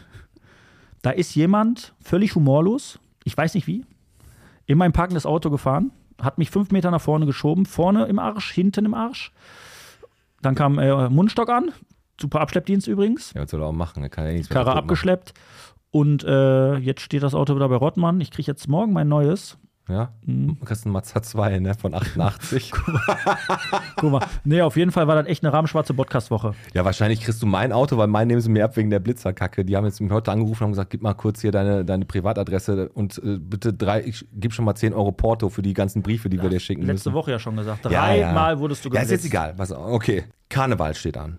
Da 1.03 1.11
ist 1.11 1.35
jemand 1.35 1.95
völlig 2.03 2.35
humorlos, 2.35 2.99
ich 3.25 3.37
weiß 3.37 3.55
nicht 3.55 3.67
wie, 3.67 3.85
in 4.71 4.79
mein 4.79 4.93
parkendes 4.93 5.27
Auto 5.27 5.51
gefahren, 5.51 5.91
hat 6.23 6.39
mich 6.39 6.49
fünf 6.49 6.71
Meter 6.71 6.93
nach 6.93 7.01
vorne 7.01 7.27
geschoben, 7.27 7.67
vorne 7.67 8.05
im 8.05 8.21
Arsch, 8.21 8.53
hinten 8.53 8.85
im 8.85 8.95
Arsch. 8.95 9.33
Dann 10.43 10.55
kam 10.55 10.79
äh, 10.79 11.09
Mundstock 11.09 11.51
an, 11.51 11.73
super 12.21 12.41
Abschleppdienst 12.41 12.87
übrigens. 12.87 13.33
ja, 13.35 13.45
soll 13.49 13.63
er 13.63 13.67
auch 13.67 13.73
machen? 13.73 14.09
Kann 14.11 14.27
ja 14.27 14.33
nichts 14.33 14.49
Karre 14.49 14.67
kaputt 14.67 14.75
machen. 14.77 14.85
abgeschleppt. 14.85 15.35
Und 15.91 16.23
äh, 16.23 16.77
jetzt 16.77 17.01
steht 17.01 17.25
das 17.25 17.35
Auto 17.35 17.57
wieder 17.57 17.69
bei 17.69 17.75
Rottmann. 17.75 18.21
Ich 18.21 18.31
kriege 18.31 18.47
jetzt 18.47 18.69
morgen 18.69 18.93
mein 18.93 19.09
neues. 19.09 19.59
Ja? 19.91 20.13
Mhm. 20.25 20.57
Du 20.59 20.65
kriegst 20.65 20.85
einen 20.87 20.93
Mazda 20.93 21.23
2, 21.23 21.59
ne? 21.61 21.75
Von 21.75 21.95
88. 21.95 22.73
Guck 23.97 24.11
mal. 24.13 24.25
Nee, 24.45 24.63
auf 24.63 24.77
jeden 24.77 24.91
Fall 24.93 25.07
war 25.09 25.17
das 25.17 25.27
echt 25.27 25.45
eine 25.45 25.53
rahmenschwarze 25.53 25.95
Podcast-Woche. 25.95 26.55
ja, 26.75 26.85
wahrscheinlich 26.85 27.21
kriegst 27.23 27.43
du 27.43 27.47
mein 27.47 27.73
Auto, 27.73 27.97
weil 27.97 28.07
mein 28.07 28.29
nehmen 28.29 28.41
sie 28.41 28.51
mir 28.51 28.65
ab 28.65 28.77
wegen 28.77 28.91
der 28.91 29.01
Blitzerkacke. 29.01 29.65
Die 29.65 29.77
haben 29.77 29.85
jetzt 29.85 30.01
mich 30.01 30.11
heute 30.11 30.31
angerufen 30.33 30.63
und 30.63 30.67
haben 30.67 30.73
gesagt, 30.73 30.91
gib 30.91 31.03
mal 31.03 31.15
kurz 31.15 31.41
hier 31.41 31.53
deine, 31.53 31.85
deine 31.85 32.05
Privatadresse 32.05 32.89
und 32.91 33.19
äh, 33.25 33.39
bitte 33.39 33.73
drei, 33.75 34.03
ich 34.05 34.27
gib 34.33 34.53
schon 34.53 34.65
mal 34.65 34.75
10 34.75 34.93
Euro 34.95 35.13
Porto 35.13 35.49
für 35.49 35.63
die 35.63 35.75
ganzen 35.75 36.03
Briefe, 36.03 36.29
die 36.29 36.41
wir 36.41 36.49
dir 36.51 36.61
schicken 36.61 36.83
Letzte 36.83 37.11
müssen. 37.11 37.15
Woche 37.15 37.31
ja 37.33 37.39
schon 37.39 37.57
gesagt. 37.57 37.85
Ja, 37.85 37.91
Dreimal 38.07 38.55
ja. 38.55 38.59
wurdest 38.61 38.85
du 38.85 38.89
Ja, 38.89 39.01
geblitzt. 39.01 39.13
ist 39.13 39.25
jetzt 39.25 39.27
egal. 39.27 39.55
Was, 39.57 39.73
okay. 39.73 40.25
Karneval 40.49 40.95
steht 40.95 41.17
an. 41.17 41.39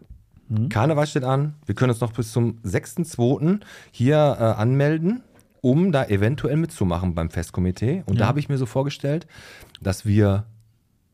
Karneval 0.69 1.07
steht 1.07 1.23
an. 1.23 1.53
Wir 1.65 1.75
können 1.75 1.91
uns 1.91 2.01
noch 2.01 2.11
bis 2.11 2.33
zum 2.33 2.57
6.2. 2.65 3.61
hier 3.91 4.15
äh, 4.37 4.43
anmelden, 4.43 5.23
um 5.61 5.91
da 5.91 6.05
eventuell 6.05 6.57
mitzumachen 6.57 7.13
beim 7.15 7.29
Festkomitee. 7.29 8.03
Und 8.07 8.17
da 8.19 8.23
Ja. 8.23 8.27
habe 8.27 8.39
ich 8.39 8.49
mir 8.49 8.57
so 8.57 8.65
vorgestellt, 8.65 9.27
dass 9.81 10.05
wir 10.05 10.45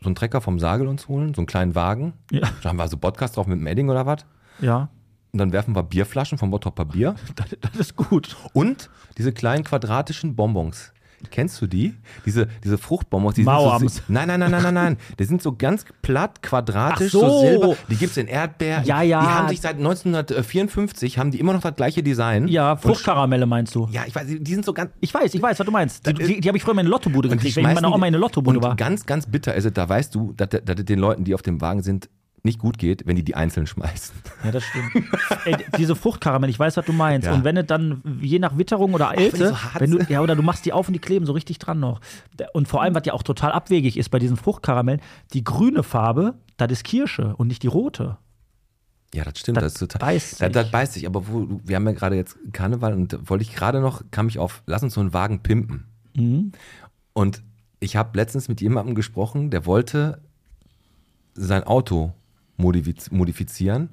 so 0.01 0.05
einen 0.07 0.15
Trecker 0.15 0.41
vom 0.41 0.59
Sagel 0.59 0.87
uns 0.87 1.07
holen, 1.07 1.33
so 1.33 1.41
einen 1.41 1.47
kleinen 1.47 1.75
Wagen. 1.75 2.13
Ja. 2.31 2.49
Da 2.61 2.69
haben 2.69 2.77
wir 2.77 2.87
so 2.87 2.97
Podcast 2.97 3.35
drauf 3.35 3.47
mit 3.47 3.59
dem 3.59 3.67
Edding 3.67 3.89
oder 3.89 4.05
was. 4.05 4.25
Ja, 4.61 4.89
Und 5.33 5.39
dann 5.39 5.51
werfen 5.51 5.75
wir 5.75 5.83
Bierflaschen 5.83 6.37
vom 6.37 6.49
Bottroper 6.51 6.85
Bier. 6.85 7.15
das, 7.35 7.47
das 7.61 7.75
ist 7.75 7.95
gut. 7.95 8.35
Und 8.53 8.89
diese 9.17 9.33
kleinen 9.33 9.63
quadratischen 9.63 10.35
Bonbons. 10.35 10.93
Kennst 11.31 11.61
du 11.61 11.67
die? 11.67 11.95
Diese, 12.25 12.47
diese 12.63 12.77
Fruchtbonbons, 12.77 13.35
die 13.35 13.43
Mauams. 13.43 13.79
sind 13.79 13.91
so, 13.91 14.01
nein, 14.07 14.27
nein, 14.27 14.39
nein, 14.39 14.51
nein, 14.51 14.63
nein, 14.63 14.73
nein. 14.73 14.97
Die 15.17 15.23
sind 15.23 15.41
so 15.41 15.55
ganz 15.55 15.83
platt, 16.01 16.41
quadratisch, 16.43 17.11
so. 17.11 17.21
so. 17.21 17.41
silber. 17.41 17.75
Die 17.89 17.95
gibt 17.95 18.11
es 18.11 18.17
in 18.17 18.27
Erdbeer. 18.27 18.83
Ja, 18.85 19.01
ja. 19.01 19.21
Die 19.21 19.27
haben 19.27 19.49
sich 19.49 19.61
seit 19.61 19.77
1954, 19.77 21.17
haben 21.17 21.31
die 21.31 21.39
immer 21.39 21.53
noch 21.53 21.61
das 21.61 21.75
gleiche 21.75 22.03
Design. 22.03 22.47
Ja, 22.47 22.75
Fruchtkaramelle 22.77 23.45
meinst 23.45 23.73
du? 23.73 23.87
Ja, 23.91 24.03
ich 24.05 24.15
weiß, 24.15 24.27
die 24.27 24.53
sind 24.53 24.63
so 24.65 24.73
ganz. 24.73 24.91
Ich 24.99 25.13
weiß, 25.13 25.33
ich 25.33 25.41
weiß, 25.41 25.57
was 25.57 25.65
du 25.65 25.71
meinst. 25.71 26.05
Die, 26.05 26.13
die, 26.13 26.39
die 26.39 26.47
habe 26.47 26.57
ich 26.57 26.63
früher 26.63 26.73
in 26.73 26.77
meine 26.77 26.89
Lottobude 26.89 27.29
gekriegt, 27.29 27.55
wenn 27.55 27.65
ich 27.65 27.73
meine 27.73 27.87
Oma 27.87 28.07
in 28.07 28.13
eine 28.13 28.17
Lottobude 28.17 28.57
und 28.57 28.63
war. 28.63 28.75
ganz, 28.75 29.05
ganz 29.05 29.25
bitter 29.25 29.55
ist 29.55 29.65
es, 29.65 29.73
da 29.73 29.89
weißt 29.89 30.13
du, 30.13 30.33
dass, 30.33 30.49
dass 30.49 30.77
es 30.77 30.85
den 30.85 30.99
Leuten, 30.99 31.23
die 31.23 31.33
auf 31.33 31.41
dem 31.41 31.61
Wagen 31.61 31.81
sind, 31.81 32.09
nicht 32.47 32.59
gut 32.59 32.77
geht, 32.77 33.05
wenn 33.05 33.15
die 33.15 33.23
die 33.23 33.35
einzeln 33.35 33.67
schmeißen. 33.67 34.15
Ja, 34.43 34.51
das 34.51 34.63
stimmt. 34.63 35.05
Ey, 35.45 35.55
diese 35.77 35.95
Fruchtkaramelle, 35.95 36.49
ich 36.49 36.57
weiß, 36.57 36.77
was 36.77 36.85
du 36.85 36.93
meinst. 36.93 37.27
Ja. 37.27 37.33
Und 37.33 37.43
wenn 37.43 37.57
es 37.57 37.67
dann, 37.67 38.01
je 38.21 38.39
nach 38.39 38.57
Witterung 38.57 38.93
oder 38.93 39.15
Älte, 39.15 39.37
die 39.37 39.43
so 39.43 39.55
wenn 39.77 39.91
du, 39.91 39.99
ja, 40.09 40.21
oder 40.21 40.35
du 40.35 40.41
machst 40.41 40.65
die 40.65 40.73
auf 40.73 40.87
und 40.87 40.93
die 40.93 40.99
kleben 40.99 41.25
so 41.25 41.33
richtig 41.33 41.59
dran 41.59 41.79
noch. 41.79 42.01
Und 42.53 42.67
vor 42.67 42.81
allem, 42.81 42.95
was 42.95 43.03
ja 43.05 43.13
auch 43.13 43.23
total 43.23 43.51
abwegig 43.51 43.97
ist 43.97 44.09
bei 44.09 44.19
diesen 44.19 44.37
Fruchtkaramellen, 44.37 45.01
die 45.33 45.43
grüne 45.43 45.83
Farbe, 45.83 46.35
das 46.57 46.71
ist 46.71 46.83
Kirsche 46.83 47.35
und 47.35 47.47
nicht 47.47 47.61
die 47.63 47.67
rote. 47.67 48.17
Ja, 49.13 49.23
das 49.23 49.39
stimmt. 49.39 49.57
Das 49.57 49.63
Das, 49.63 49.73
ist 49.73 49.79
total. 49.79 49.99
beißt 49.99 50.41
das, 50.41 50.51
das 50.51 50.71
beißt 50.71 50.93
sich. 50.93 51.05
Aber 51.05 51.27
wo, 51.27 51.47
wir 51.63 51.75
haben 51.75 51.85
ja 51.85 51.93
gerade 51.93 52.15
jetzt 52.15 52.37
Karneval 52.51 52.93
und 52.93 53.29
wollte 53.29 53.43
ich 53.43 53.53
gerade 53.55 53.79
noch, 53.79 54.01
kam 54.11 54.27
ich 54.27 54.39
auf, 54.39 54.63
lass 54.65 54.83
uns 54.83 54.93
so 54.93 55.01
einen 55.01 55.13
Wagen 55.13 55.43
pimpen. 55.43 55.85
Mhm. 56.15 56.51
Und 57.13 57.43
ich 57.79 57.95
habe 57.95 58.17
letztens 58.17 58.49
mit 58.49 58.59
jemandem 58.61 58.95
gesprochen, 58.95 59.49
der 59.49 59.65
wollte 59.65 60.19
sein 61.33 61.63
Auto 61.63 62.13
modifiz 62.57 63.11
modifizieren 63.11 63.89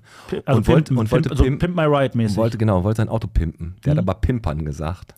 Also 0.46 0.58
und 0.58 0.68
wollte, 0.68 0.84
pimpen, 0.94 0.98
und 0.98 1.12
wollte 1.12 1.28
pimp, 1.28 1.38
so 1.38 1.44
pimpen. 1.44 1.58
Pimp 1.58 1.76
My 1.76 1.84
Ride 1.84 2.16
mäßig. 2.16 2.36
wollte, 2.36 2.58
genau, 2.58 2.82
wollte 2.84 2.98
sein 2.98 3.08
Auto 3.08 3.28
pimpen. 3.28 3.76
Der 3.84 3.92
Mhm. 3.94 3.98
hat 3.98 4.04
aber 4.08 4.14
Pimpern 4.20 4.64
gesagt. 4.64 5.14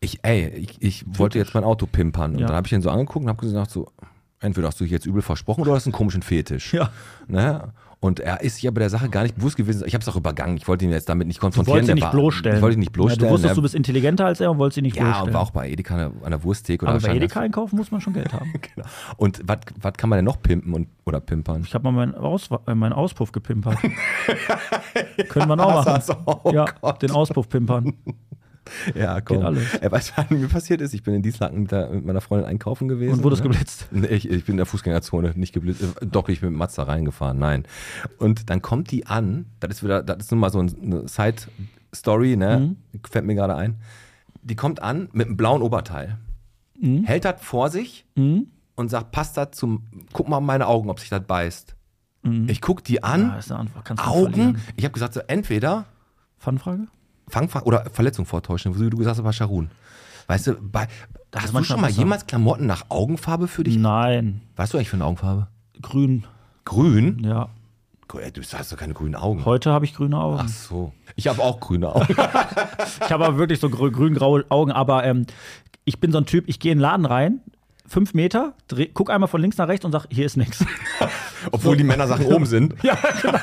Ich, 0.00 0.20
ey, 0.22 0.48
ich, 0.48 0.80
ich 0.82 1.04
wollte 1.18 1.38
jetzt 1.38 1.54
mein 1.54 1.64
Auto 1.64 1.86
pimpern. 1.86 2.32
Und 2.34 2.38
Ja. 2.40 2.46
dann 2.46 2.56
habe 2.56 2.66
ich 2.66 2.72
ihn 2.72 2.82
so 2.82 2.90
angeguckt 2.90 3.24
und 3.24 3.28
habe 3.28 3.40
gesagt, 3.40 3.70
so, 3.70 3.90
entweder 4.40 4.68
hast 4.68 4.80
du 4.80 4.84
dich 4.84 4.92
jetzt 4.92 5.06
übel 5.06 5.22
versprochen 5.22 5.60
oder 5.62 5.72
hast 5.74 5.86
einen 5.86 5.92
komischen 5.92 6.22
Fetisch. 6.22 6.72
Ja. 6.74 6.90
Ne? 7.28 7.72
Und 8.04 8.18
er 8.18 8.40
ist 8.40 8.56
sich 8.56 8.66
aber 8.66 8.80
der 8.80 8.90
Sache 8.90 9.08
gar 9.08 9.22
nicht 9.22 9.36
bewusst 9.36 9.56
gewesen. 9.56 9.84
Ich 9.86 9.94
habe 9.94 10.02
es 10.02 10.08
auch 10.08 10.16
übergangen. 10.16 10.56
Ich 10.56 10.66
wollte 10.66 10.84
ihn 10.84 10.90
jetzt 10.90 11.08
damit 11.08 11.28
nicht 11.28 11.36
Du 11.38 11.42
konfrontieren. 11.42 11.74
wolltest 11.76 11.90
ihn 11.90 11.94
nicht 11.94 12.02
war- 12.04 12.10
bloßstellen. 12.10 12.56
Ich 12.56 12.62
wollte 12.62 12.74
ihn 12.76 12.80
nicht 12.80 12.88
Ja, 12.88 12.92
bloßstellen. 12.94 13.28
du 13.28 13.32
wusstest, 13.34 13.56
du 13.56 13.62
bist 13.62 13.74
intelligenter 13.76 14.26
als 14.26 14.40
er 14.40 14.50
und 14.50 14.58
wolltest 14.58 14.78
ihn 14.78 14.82
nicht 14.82 14.96
ja, 14.96 15.04
bloßstellen. 15.04 15.28
und 15.28 15.34
war 15.34 15.40
auch 15.42 15.50
bei 15.52 15.70
Edeka 15.70 16.10
an 16.24 16.30
der- 16.30 16.42
Wursttheke. 16.42 16.84
Aber 16.88 16.98
bei 16.98 17.14
Edeka 17.14 17.38
einkaufen 17.40 17.76
muss 17.76 17.92
man 17.92 18.00
schon 18.00 18.12
Geld 18.12 18.32
haben. 18.32 18.52
Genau. 18.74 18.86
Und 19.16 19.40
was 19.46 19.92
kann 19.96 20.10
man 20.10 20.16
denn 20.18 20.24
noch 20.24 20.42
pimpen 20.42 20.74
und, 20.74 20.88
oder 21.06 21.20
pimpern? 21.20 21.62
Ich 21.64 21.74
habe 21.74 21.84
mal 21.84 21.92
meinen, 21.92 22.14
Aus, 22.16 22.48
äh, 22.66 22.74
meinen 22.74 22.92
Auspuff 22.92 23.30
gepimpert. 23.30 23.78
Können 25.28 25.48
wir 25.48 25.52
auch 25.64 25.84
machen. 25.84 25.92
Ach 25.96 26.02
so, 26.02 26.14
oh 26.26 26.50
ja, 26.52 26.64
Gott. 26.80 27.02
den 27.02 27.12
Auspuff 27.12 27.48
pimpern. 27.48 27.92
Ja, 28.94 29.20
komm. 29.20 29.38
Geht 29.38 29.46
alles. 29.46 29.74
Ey, 29.80 29.90
weißt 29.90 30.10
du, 30.10 30.12
was 30.22 30.30
mir 30.30 30.48
passiert 30.48 30.80
ist? 30.80 30.94
Ich 30.94 31.02
bin 31.02 31.14
in 31.14 31.22
Dienstlaken 31.22 31.62
mit, 31.62 31.72
der, 31.72 31.90
mit 31.90 32.04
meiner 32.04 32.20
Freundin 32.20 32.48
einkaufen 32.48 32.88
gewesen. 32.88 33.14
Und 33.18 33.24
wurdest 33.24 33.42
ne? 33.44 33.50
geblitzt. 33.50 33.88
Nee, 33.90 34.06
Ich, 34.08 34.28
ich 34.30 34.44
bin 34.44 34.54
in 34.54 34.56
der 34.58 34.66
Fußgängerzone, 34.66 35.32
nicht 35.36 35.52
geblitzt. 35.52 35.82
äh, 35.82 36.06
Doch, 36.06 36.28
ich 36.28 36.40
bin 36.40 36.50
mit 36.50 36.58
Mazda 36.58 36.84
reingefahren, 36.84 37.38
nein. 37.38 37.64
Und 38.18 38.50
dann 38.50 38.62
kommt 38.62 38.90
die 38.90 39.06
an, 39.06 39.46
das 39.60 39.70
ist 39.72 39.82
wieder, 39.82 40.02
das 40.02 40.18
ist 40.24 40.30
nun 40.30 40.40
mal 40.40 40.50
so 40.50 40.60
eine 40.60 41.06
Side-Story, 41.08 42.36
ne? 42.36 42.76
Mhm. 42.92 43.00
Fällt 43.08 43.24
mir 43.24 43.34
gerade 43.34 43.56
ein. 43.56 43.76
Die 44.42 44.56
kommt 44.56 44.82
an 44.82 45.08
mit 45.12 45.26
einem 45.26 45.36
blauen 45.36 45.62
Oberteil, 45.62 46.18
Mhm. 46.80 47.04
hält 47.04 47.24
das 47.24 47.40
vor 47.40 47.68
sich 47.70 48.06
und 48.74 48.88
sagt, 48.88 49.12
passt 49.12 49.36
das 49.36 49.50
zum, 49.52 49.84
guck 50.12 50.28
mal 50.28 50.38
in 50.38 50.44
meine 50.44 50.66
Augen, 50.66 50.90
ob 50.90 50.98
sich 50.98 51.10
das 51.10 51.22
beißt. 51.24 51.76
Ich 52.48 52.60
guck 52.60 52.82
die 52.84 53.02
an, 53.02 53.26
Mhm. 53.26 53.28
Ja, 53.48 54.04
Augen, 54.06 54.56
ich 54.76 54.84
habe 54.84 54.92
gesagt, 54.92 55.14
so, 55.14 55.20
entweder 55.26 55.86
Fanfrage? 56.38 56.86
Fangfach 57.28 57.62
oder 57.62 57.86
Verletzung 57.92 58.26
vortäuschen, 58.26 58.78
wie 58.78 58.90
du 58.90 58.96
gesagt 58.96 59.18
hast, 59.18 59.24
war 59.24 59.32
Scharun. 59.32 59.70
Weißt 60.26 60.46
du, 60.48 60.54
bei, 60.54 60.86
hast 61.34 61.54
du 61.54 61.64
schon 61.64 61.80
mal 61.80 61.88
besser. 61.88 61.98
jemals 62.00 62.26
Klamotten 62.26 62.66
nach 62.66 62.84
Augenfarbe 62.88 63.48
für 63.48 63.64
dich? 63.64 63.76
Nein. 63.76 64.40
Weißt 64.56 64.72
du 64.72 64.78
eigentlich 64.78 64.88
für 64.90 64.96
eine 64.96 65.04
Augenfarbe? 65.06 65.48
Grün. 65.80 66.24
Grün? 66.64 67.22
Ja. 67.24 67.48
Du 68.08 68.42
hast 68.42 68.70
doch 68.70 68.76
keine 68.76 68.92
grünen 68.92 69.14
Augen. 69.14 69.46
Heute 69.46 69.72
habe 69.72 69.86
ich 69.86 69.94
grüne 69.94 70.18
Augen. 70.18 70.38
Ach 70.42 70.48
so. 70.48 70.92
Ich 71.16 71.28
habe 71.28 71.40
auch 71.42 71.60
grüne 71.60 71.94
Augen. 71.94 72.14
Ich 73.04 73.10
habe 73.10 73.24
aber 73.26 73.38
wirklich 73.38 73.58
so 73.58 73.68
grü- 73.68 73.90
grün-graue 73.90 74.44
Augen, 74.50 74.70
aber 74.70 75.04
ähm, 75.04 75.24
ich 75.84 75.98
bin 75.98 76.12
so 76.12 76.18
ein 76.18 76.26
Typ, 76.26 76.44
ich 76.46 76.60
gehe 76.60 76.72
in 76.72 76.78
den 76.78 76.82
Laden 76.82 77.06
rein, 77.06 77.40
fünf 77.86 78.12
Meter, 78.14 78.52
dreh, 78.68 78.88
guck 78.92 79.10
einmal 79.10 79.28
von 79.28 79.40
links 79.40 79.56
nach 79.56 79.66
rechts 79.68 79.84
und 79.84 79.92
sag, 79.92 80.06
hier 80.10 80.26
ist 80.26 80.36
nichts. 80.36 80.64
Obwohl 81.52 81.76
die 81.76 81.84
Männersachen 81.84 82.26
oben 82.26 82.46
sind. 82.46 82.74
ja, 82.82 82.96
genau. 83.22 83.38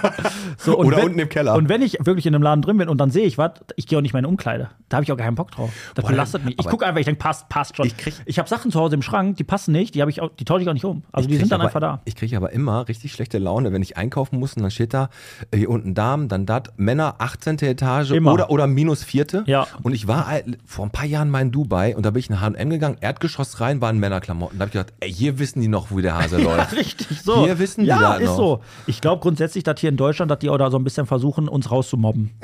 So, 0.57 0.77
und 0.77 0.87
Oder 0.87 0.97
wenn, 0.97 1.05
unten 1.05 1.19
im 1.19 1.29
Keller. 1.29 1.55
Und 1.55 1.69
wenn 1.69 1.81
ich 1.81 1.97
wirklich 2.03 2.25
in 2.25 2.35
einem 2.35 2.43
Laden 2.43 2.61
drin 2.61 2.77
bin 2.77 2.89
und 2.89 2.97
dann 2.97 3.11
sehe 3.11 3.25
ich 3.25 3.37
was, 3.37 3.51
ich 3.75 3.87
gehe 3.87 3.97
auch 3.97 4.01
nicht 4.01 4.13
mehr 4.13 4.19
in 4.19 4.25
eine 4.25 4.29
Umkleide. 4.29 4.69
Da 4.89 4.97
habe 4.97 5.03
ich 5.03 5.11
auch 5.11 5.17
keinen 5.17 5.35
Bock 5.35 5.51
drauf. 5.51 5.69
Das 5.95 6.03
Boah, 6.03 6.11
belastet 6.11 6.45
mich. 6.45 6.55
Ich 6.59 6.65
gucke 6.67 6.85
einfach, 6.85 6.99
ich 6.99 7.05
denke, 7.05 7.19
passt, 7.19 7.47
passt 7.49 7.77
schon. 7.77 7.85
Ich 7.87 7.95
Ich, 8.25 8.39
habe 8.39 8.49
Sachen 8.49 8.71
zu 8.71 8.79
Hause 8.79 8.95
im 8.95 9.01
Schrank, 9.01 9.37
die 9.37 9.43
passen 9.43 9.71
nicht, 9.71 9.95
die, 9.95 10.01
hab 10.01 10.09
ich 10.09 10.21
auch, 10.21 10.29
die 10.37 10.45
tausche 10.45 10.63
ich 10.63 10.69
auch 10.69 10.73
nicht 10.73 10.85
um. 10.85 11.03
Also 11.11 11.29
die 11.29 11.37
sind 11.37 11.51
dann 11.51 11.61
aber, 11.61 11.69
einfach 11.69 11.79
da. 11.79 12.01
Ich 12.05 12.15
kriege 12.15 12.35
aber 12.35 12.51
immer 12.51 12.87
richtig 12.87 13.11
schlechte 13.11 13.37
Laune, 13.37 13.71
wenn 13.71 13.81
ich 13.81 13.97
einkaufen 13.97 14.39
muss 14.39 14.55
und 14.55 14.63
dann 14.63 14.71
steht 14.71 14.93
da 14.93 15.09
äh, 15.51 15.57
hier 15.57 15.69
unten 15.69 15.93
Damen, 15.93 16.27
dann 16.27 16.45
dat 16.45 16.73
Männer 16.77 17.15
18. 17.19 17.59
Etage 17.59 18.11
Immer. 18.11 18.33
oder 18.33 18.49
oder 18.49 18.67
minus 18.67 19.03
vierte. 19.03 19.43
Ja. 19.45 19.67
Und 19.83 19.93
ich 19.93 20.07
war 20.07 20.27
vor 20.65 20.85
ein 20.85 20.91
paar 20.91 21.05
Jahren 21.05 21.29
mal 21.29 21.41
in 21.41 21.51
Dubai 21.51 21.95
und 21.95 22.05
da 22.05 22.11
bin 22.11 22.19
ich 22.19 22.29
in 22.29 22.41
H&M 22.41 22.69
gegangen, 22.69 22.97
Erdgeschoss 22.99 23.61
rein, 23.61 23.81
war 23.81 23.89
ein 23.89 23.99
Klamotten. 24.21 24.57
Da 24.57 24.63
habe 24.63 24.69
ich 24.69 24.73
gedacht, 24.73 24.93
ey, 24.99 25.11
hier 25.11 25.39
wissen 25.39 25.61
die 25.61 25.67
noch, 25.67 25.95
wie 25.95 26.01
der 26.01 26.17
Hase 26.17 26.37
Ja, 26.41 26.55
läuft. 26.55 26.75
richtig, 26.75 27.21
so. 27.21 27.43
Hier 27.45 27.59
wissen 27.59 27.81
die 27.81 27.87
ja, 27.87 27.99
das 28.13 28.21
ist 28.21 28.27
noch. 28.29 28.37
so. 28.37 28.61
Ich 28.87 29.01
glaube 29.01 29.21
grundsätzlich, 29.21 29.63
dass 29.63 29.79
hier 29.79 29.89
in 29.89 29.97
Deutschland, 29.97 30.31
dass 30.39 30.41
die 30.41 30.49
auch 30.49 30.57
da 30.57 30.71
so 30.71 30.77
ein 30.77 30.83
bisschen 30.83 31.05
versuchen, 31.05 31.47
uns 31.47 31.69
rauszumobben. 31.71 32.31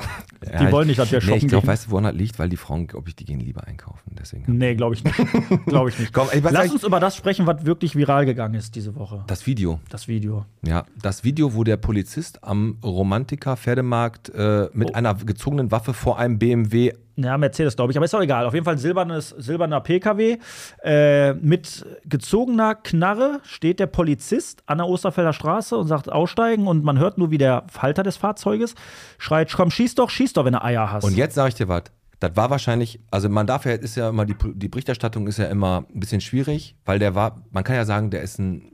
Ja, 0.52 0.58
die 0.58 0.64
ich- 0.66 0.72
wollen 0.72 0.86
nicht, 0.86 0.98
dass 0.98 1.10
wir 1.10 1.18
nee, 1.18 1.24
shoppen 1.24 1.38
ich 1.42 1.48
glaube, 1.48 1.62
gehen. 1.62 1.72
weißt 1.72 1.86
du, 1.86 1.90
woran 1.90 2.04
das 2.04 2.14
liegt? 2.14 2.38
Weil 2.38 2.48
die 2.50 2.58
Frauen, 2.58 2.86
glaube 2.86 3.08
ich, 3.08 3.16
die 3.16 3.24
gehen 3.24 3.40
lieber 3.40 3.66
einkaufen. 3.66 4.14
Deswegen. 4.16 4.56
Nee, 4.58 4.74
glaube 4.76 4.94
ich 4.94 5.02
nicht. 5.02 5.16
glaube 5.66 5.88
ich 5.88 5.98
nicht. 5.98 6.12
Komm, 6.12 6.28
ey, 6.30 6.40
Lass 6.40 6.66
ich- 6.66 6.72
uns 6.72 6.84
über 6.84 7.00
das 7.00 7.16
sprechen, 7.16 7.46
was 7.46 7.64
wirklich 7.64 7.96
viral 7.96 8.26
gegangen 8.26 8.54
ist 8.54 8.76
diese 8.76 8.94
Woche. 8.94 9.24
Das 9.26 9.46
Video. 9.46 9.80
Das 9.88 10.06
Video. 10.08 10.44
Ja, 10.62 10.84
das 11.02 11.24
Video, 11.24 11.54
wo 11.54 11.64
der 11.64 11.78
Polizist 11.78 12.44
am 12.44 12.76
Romantiker 12.84 13.56
Pferdemarkt 13.56 14.28
äh, 14.28 14.68
mit 14.74 14.90
Oh. 14.90 14.94
einer 14.94 15.14
gezogenen 15.14 15.70
Waffe 15.72 15.94
vor 15.94 16.18
einem 16.18 16.38
BMW 16.38 16.92
Ja, 17.16 17.38
Mercedes, 17.38 17.76
glaube 17.76 17.92
ich. 17.92 17.96
Aber 17.96 18.04
ist 18.04 18.14
auch 18.14 18.20
egal. 18.20 18.44
Auf 18.44 18.52
jeden 18.52 18.64
Fall 18.64 18.76
silbernes, 18.78 19.30
silberner 19.30 19.80
PKW. 19.80 20.38
Äh, 20.82 21.32
mit 21.34 21.84
gezogener 22.04 22.74
Knarre 22.74 23.40
steht 23.42 23.80
der 23.80 23.86
Polizist 23.86 24.62
an 24.66 24.78
der 24.78 24.86
Osterfelder 24.86 25.32
Straße 25.32 25.76
und 25.76 25.86
sagt 25.88 26.12
aussteigen. 26.12 26.66
Und 26.66 26.84
man 26.84 26.98
hört 26.98 27.16
nur, 27.16 27.30
wie 27.30 27.38
der 27.38 27.64
Halter 27.78 28.02
des 28.02 28.18
Fahrzeuges 28.18 28.74
schreit: 29.18 29.52
Komm, 29.52 29.70
schieß 29.70 29.94
doch, 29.94 30.10
schieß 30.10 30.34
doch, 30.34 30.44
wenn 30.44 30.52
du 30.52 30.62
Eier 30.62 30.92
hast. 30.92 31.04
Und 31.04 31.16
jetzt 31.16 31.34
sage 31.34 31.48
ich 31.48 31.54
dir 31.54 31.68
was. 31.68 31.84
Das 32.20 32.34
war 32.34 32.48
wahrscheinlich, 32.48 33.00
also 33.10 33.28
man 33.28 33.46
darf 33.46 33.66
ja, 33.66 33.72
ist 33.72 33.94
ja 33.96 34.08
immer, 34.08 34.24
die, 34.24 34.36
die 34.54 34.68
Berichterstattung 34.68 35.26
ist 35.26 35.38
ja 35.38 35.46
immer 35.46 35.84
ein 35.94 36.00
bisschen 36.00 36.22
schwierig, 36.22 36.74
weil 36.86 36.98
der 36.98 37.14
war, 37.14 37.42
man 37.50 37.62
kann 37.62 37.76
ja 37.76 37.84
sagen, 37.84 38.10
der 38.10 38.22
ist 38.22 38.38
ein, 38.38 38.72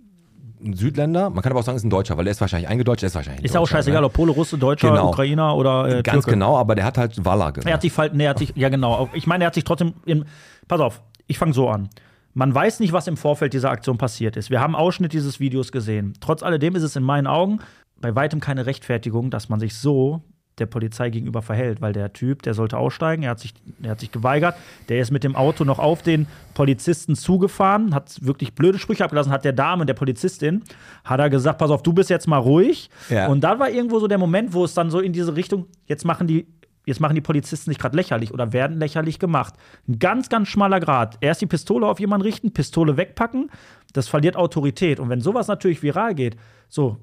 ein 0.65 0.75
Südländer, 0.75 1.31
man 1.31 1.43
kann 1.43 1.53
aber 1.53 1.61
auch 1.61 1.65
sagen, 1.65 1.77
ist 1.77 1.85
ein 1.85 1.91
Deutscher, 1.91 2.17
weil 2.17 2.25
der 2.25 2.33
ist 2.33 2.41
wahrscheinlich 2.41 2.69
eingedeutscht, 2.69 3.03
der 3.03 3.09
ist 3.09 3.15
wahrscheinlich 3.15 3.43
ein 3.43 3.45
ist 3.45 3.55
ja 3.55 3.61
auch 3.61 3.67
scheißegal, 3.69 4.01
ne? 4.01 4.07
ob 4.07 4.13
Pole, 4.13 4.33
Russe, 4.33 4.59
Deutscher, 4.59 4.91
Genau. 4.91 5.09
Ukrainer 5.09 5.57
oder 5.57 5.87
äh, 5.89 6.03
Ganz 6.03 6.25
Türke. 6.25 6.31
genau, 6.31 6.57
aber 6.57 6.75
der 6.75 6.85
hat 6.85 6.99
halt 6.99 7.25
Walla 7.25 7.51
gemacht. 7.51 7.67
Er 7.67 7.75
hat 7.75 7.83
sich 7.83 7.93
er 7.97 8.31
hat 8.31 8.39
sich, 8.39 8.53
ja 8.57 8.69
genau. 8.69 9.09
Ich 9.13 9.27
meine, 9.27 9.45
er 9.45 9.49
hat 9.49 9.55
sich 9.55 9.65
trotzdem, 9.65 9.95
in, 10.05 10.25
pass 10.69 10.81
auf, 10.81 11.03
ich 11.27 11.39
fange 11.39 11.53
so 11.53 11.69
an. 11.69 11.89
Man 12.35 12.55
weiß 12.55 12.81
nicht, 12.81 12.93
was 12.93 13.07
im 13.09 13.17
Vorfeld 13.17 13.53
dieser 13.53 13.71
Aktion 13.71 13.99
passiert 13.99 14.37
ist. 14.37 14.49
Wir 14.51 14.61
haben 14.61 14.75
Ausschnitt 14.75 15.13
dieses 15.13 15.39
Videos 15.39 15.71
gesehen. 15.71 16.15
Trotz 16.21 16.43
alledem 16.43 16.75
ist 16.77 16.83
es 16.83 16.97
in 16.97 17.03
meinen 17.03 17.27
Augen 17.27 17.61
bei 18.01 18.15
weitem 18.15 18.41
keine 18.41 18.67
Rechtfertigung, 18.67 19.31
dass 19.31 19.49
man 19.49 19.61
sich 19.61 19.75
so 19.77 20.23
der 20.59 20.67
Polizei 20.67 21.11
gegenüber 21.11 21.43
verhält, 21.43 21.81
weil 21.81 21.93
der 21.93 22.13
Typ, 22.13 22.43
der 22.43 22.55
sollte 22.55 22.77
aussteigen, 22.77 23.23
er 23.23 23.31
hat 23.31 23.41
sich, 23.41 23.55
er 23.83 23.91
hat 23.91 24.01
sich 24.01 24.13
geweigert, 24.13 24.55
der 24.89 25.01
ist 25.01 25.11
mit 25.11 25.25
dem 25.25 25.35
Auto 25.35 25.65
noch 25.65 25.79
auf 25.79 26.03
den 26.03 26.27
Polizisten 26.55 27.17
zugefahren, 27.17 27.95
hat 27.95 28.25
wirklich 28.25 28.55
blöde 28.55 28.79
Sprüche 28.79 29.05
abgelassen, 29.05 29.33
hat 29.33 29.45
der 29.45 29.53
Dame, 29.53 29.87
der 29.87 29.95
Polizistin, 29.95 30.63
hat 31.05 31.21
er 31.21 31.31
gesagt, 31.31 31.59
pass 31.59 31.71
auf, 31.71 31.83
du 31.83 31.93
bist 31.93 32.11
jetzt 32.11 32.29
mal 32.29 32.39
ruhig. 32.39 32.91
Ja. 33.09 33.29
Und 33.29 33.43
da 33.43 33.59
war 33.59 33.71
irgendwo 33.71 33.99
so 33.99 34.07
der 34.07 34.19
Moment, 34.19 34.53
wo 34.53 34.65
es 34.65 34.75
dann 34.75 34.91
so 34.91 35.01
in 35.01 35.13
diese 35.13 35.35
Richtung, 35.37 35.67
jetzt 35.87 36.05
machen 36.05 36.27
die 36.27 36.47
Jetzt 36.85 36.99
machen 36.99 37.15
die 37.15 37.21
Polizisten 37.21 37.71
sich 37.71 37.79
gerade 37.79 37.97
lächerlich 37.97 38.35
oder 38.35 38.53
werden 38.53 38.79
lächerlich 38.79 39.21
gemacht. 39.21 39.55
Ein 39.87 40.01
ganz, 40.01 40.29
ganz 40.29 40.49
schmaler 40.49 40.81
Grad. 40.81 41.17
Erst 41.21 41.41
die 41.41 41.47
Pistole 41.47 41.87
auf 41.87 42.01
jemanden 42.01 42.25
richten, 42.25 42.53
Pistole 42.53 42.97
wegpacken, 42.97 43.51
das 43.93 44.09
verliert 44.09 44.37
Autorität. 44.37 44.99
Und 44.99 45.09
wenn 45.09 45.21
sowas 45.21 45.47
natürlich 45.47 45.83
viral 45.83 46.17
geht, 46.17 46.37
so, 46.69 46.99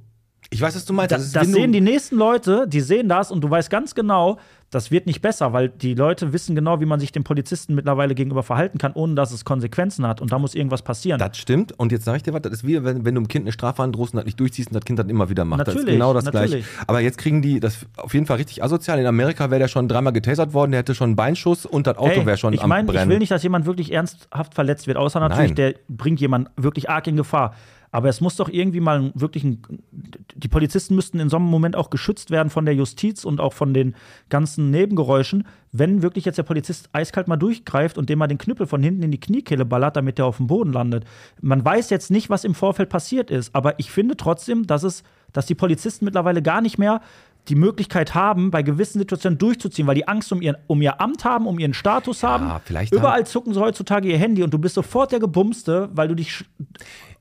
Ich 0.51 0.61
weiß, 0.61 0.75
was 0.75 0.85
du 0.85 0.93
meinst. 0.93 1.11
da, 1.11 1.17
Das 1.17 1.31
das 1.31 1.45
du- 1.47 1.53
sehen 1.53 1.71
die 1.71 1.81
nächsten 1.81 2.15
Leute, 2.17 2.65
die 2.67 2.81
sehen 2.81 3.07
das 3.07 3.31
und 3.31 3.41
du 3.41 3.49
weißt 3.49 3.69
ganz 3.69 3.93
genau, 3.93 4.39
das 4.71 4.89
wird 4.91 5.05
nicht 5.07 5.21
besser, 5.21 5.51
weil 5.53 5.69
die 5.69 5.93
Leute 5.95 6.31
wissen 6.33 6.55
genau, 6.55 6.79
wie 6.79 6.85
man 6.85 6.99
sich 6.99 7.11
dem 7.11 7.23
Polizisten 7.23 7.73
mittlerweile 7.75 8.13
gegenüber 8.15 8.41
verhalten 8.43 8.77
kann, 8.77 8.93
ohne 8.93 9.15
dass 9.15 9.31
es 9.31 9.43
Konsequenzen 9.45 10.05
hat. 10.07 10.21
Und 10.21 10.31
da 10.31 10.37
muss 10.39 10.53
irgendwas 10.55 10.81
passieren. 10.83 11.19
Das 11.19 11.37
stimmt. 11.37 11.77
Und 11.77 11.91
jetzt 11.91 12.05
sage 12.05 12.17
ich 12.17 12.23
dir 12.23 12.33
was, 12.33 12.41
das 12.43 12.51
ist 12.53 12.67
wie, 12.67 12.83
wenn, 12.83 13.05
wenn 13.05 13.15
du 13.15 13.19
einem 13.21 13.27
Kind 13.27 13.45
eine 13.45 13.51
Strafe 13.51 13.81
androhst 13.83 14.13
und 14.13 14.17
das 14.17 14.25
nicht 14.25 14.39
durchziehst 14.39 14.69
und 14.69 14.75
das 14.75 14.85
Kind 14.85 14.97
das 14.99 15.07
immer 15.07 15.29
wieder 15.29 15.45
macht. 15.45 15.61
das 15.61 15.69
ist 15.69 15.75
Natürlich, 15.75 15.95
genau 15.95 16.13
das 16.13 16.25
natürlich. 16.25 16.51
gleiche. 16.51 16.67
Aber 16.87 16.99
jetzt 16.99 17.17
kriegen 17.19 17.41
die 17.41 17.59
das 17.59 17.85
auf 17.97 18.13
jeden 18.13 18.25
Fall 18.27 18.37
richtig 18.37 18.63
asozial. 18.63 18.99
In 18.99 19.05
Amerika 19.07 19.49
wäre 19.51 19.59
der 19.59 19.67
schon 19.67 19.87
dreimal 19.87 20.13
getasert 20.13 20.53
worden, 20.53 20.71
der 20.71 20.79
hätte 20.79 20.93
schon 20.95 21.09
einen 21.09 21.15
Beinschuss 21.15 21.65
und 21.65 21.85
das 21.87 21.97
Auto 21.97 22.25
wäre 22.25 22.37
schon 22.37 22.53
ich 22.53 22.61
am 22.61 22.69
meine, 22.69 22.87
ich 22.87 22.93
Brennen. 22.95 23.09
will 23.11 23.19
nicht, 23.19 23.31
dass 23.31 23.41
jemand 23.43 23.65
wirklich 23.65 23.91
ernsthaft 23.91 24.53
verletzt 24.55 24.85
wird, 24.87 24.97
außer 24.97 25.19
natürlich, 25.19 25.49
Nein. 25.51 25.55
der 25.55 25.75
bringt 25.89 26.19
jemand 26.19 26.49
wirklich 26.57 26.89
arg 26.89 27.05
in 27.07 27.17
Gefahr. 27.17 27.55
Aber 27.91 28.09
es 28.09 28.21
muss 28.21 28.35
doch 28.35 28.49
irgendwie 28.49 28.79
mal 28.79 29.11
wirklich 29.15 29.43
ein, 29.43 29.61
die 30.35 30.47
Polizisten 30.47 30.95
müssten 30.95 31.19
in 31.19 31.29
so 31.29 31.37
einem 31.37 31.47
Moment 31.47 31.75
auch 31.75 31.89
geschützt 31.89 32.29
werden 32.29 32.49
von 32.49 32.65
der 32.65 32.75
Justiz 32.75 33.25
und 33.25 33.39
auch 33.39 33.53
von 33.53 33.73
den 33.73 33.95
ganzen 34.29 34.69
Nebengeräuschen, 34.69 35.47
wenn 35.71 36.01
wirklich 36.01 36.25
jetzt 36.25 36.37
der 36.37 36.43
Polizist 36.43 36.89
eiskalt 36.93 37.27
mal 37.27 37.37
durchgreift 37.37 37.97
und 37.97 38.09
dem 38.09 38.19
mal 38.19 38.27
den 38.27 38.37
Knüppel 38.37 38.67
von 38.67 38.83
hinten 38.83 39.03
in 39.03 39.11
die 39.11 39.19
Kniekehle 39.19 39.65
ballert, 39.65 39.95
damit 39.95 40.17
der 40.17 40.25
auf 40.25 40.37
dem 40.37 40.47
Boden 40.47 40.71
landet. 40.71 41.05
Man 41.41 41.63
weiß 41.63 41.89
jetzt 41.89 42.11
nicht, 42.11 42.29
was 42.29 42.43
im 42.43 42.55
Vorfeld 42.55 42.89
passiert 42.89 43.31
ist, 43.31 43.55
aber 43.55 43.79
ich 43.79 43.91
finde 43.91 44.17
trotzdem, 44.17 44.67
dass 44.67 44.83
es, 44.83 45.03
dass 45.33 45.45
die 45.45 45.55
Polizisten 45.55 46.05
mittlerweile 46.05 46.41
gar 46.41 46.61
nicht 46.61 46.77
mehr 46.77 47.01
die 47.47 47.55
Möglichkeit 47.55 48.13
haben, 48.13 48.51
bei 48.51 48.61
gewissen 48.61 48.99
Situationen 48.99 49.39
durchzuziehen, 49.39 49.87
weil 49.87 49.95
die 49.95 50.07
Angst 50.07 50.31
um, 50.31 50.41
ihren, 50.41 50.57
um 50.67 50.81
ihr 50.81 51.01
Amt 51.01 51.25
haben, 51.25 51.47
um 51.47 51.57
ihren 51.57 51.73
Status 51.73 52.21
haben. 52.21 52.51
vielleicht 52.63 52.93
Überall 52.93 53.19
haben- 53.19 53.25
zucken 53.25 53.53
sie 53.53 53.59
heutzutage 53.59 54.07
ihr 54.07 54.17
Handy 54.17 54.43
und 54.43 54.53
du 54.53 54.59
bist 54.59 54.75
sofort 54.75 55.11
der 55.11 55.19
Gebumste, 55.19 55.89
weil 55.93 56.07
du 56.07 56.15
dich 56.15 56.45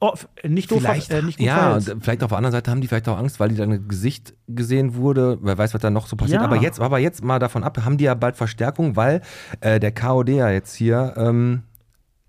oh, 0.00 0.12
nicht, 0.46 0.70
doof, 0.70 0.80
Vielleicht, 0.80 1.10
äh, 1.10 1.22
nicht 1.22 1.38
gut 1.38 1.46
ja, 1.46 1.56
verhältst. 1.56 1.96
vielleicht 2.00 2.22
auf 2.22 2.28
der 2.28 2.38
anderen 2.38 2.52
Seite 2.52 2.70
haben 2.70 2.80
die 2.80 2.88
vielleicht 2.88 3.08
auch 3.08 3.16
Angst, 3.16 3.40
weil 3.40 3.48
die 3.48 3.56
dein 3.56 3.88
Gesicht 3.88 4.34
gesehen 4.48 4.94
wurde. 4.96 5.38
Wer 5.40 5.56
weiß, 5.56 5.72
was 5.72 5.80
da 5.80 5.90
noch 5.90 6.06
so 6.06 6.16
passiert. 6.16 6.40
Ja. 6.40 6.44
Aber 6.46 6.56
jetzt, 6.56 6.80
aber 6.80 6.98
jetzt 6.98 7.24
mal 7.24 7.38
davon 7.38 7.64
ab, 7.64 7.78
haben 7.84 7.96
die 7.96 8.04
ja 8.04 8.14
bald 8.14 8.36
Verstärkung, 8.36 8.96
weil 8.96 9.22
äh, 9.60 9.80
der 9.80 9.92
KOD 9.92 10.28
ja 10.30 10.50
jetzt 10.50 10.74
hier 10.74 11.14
ähm, 11.16 11.62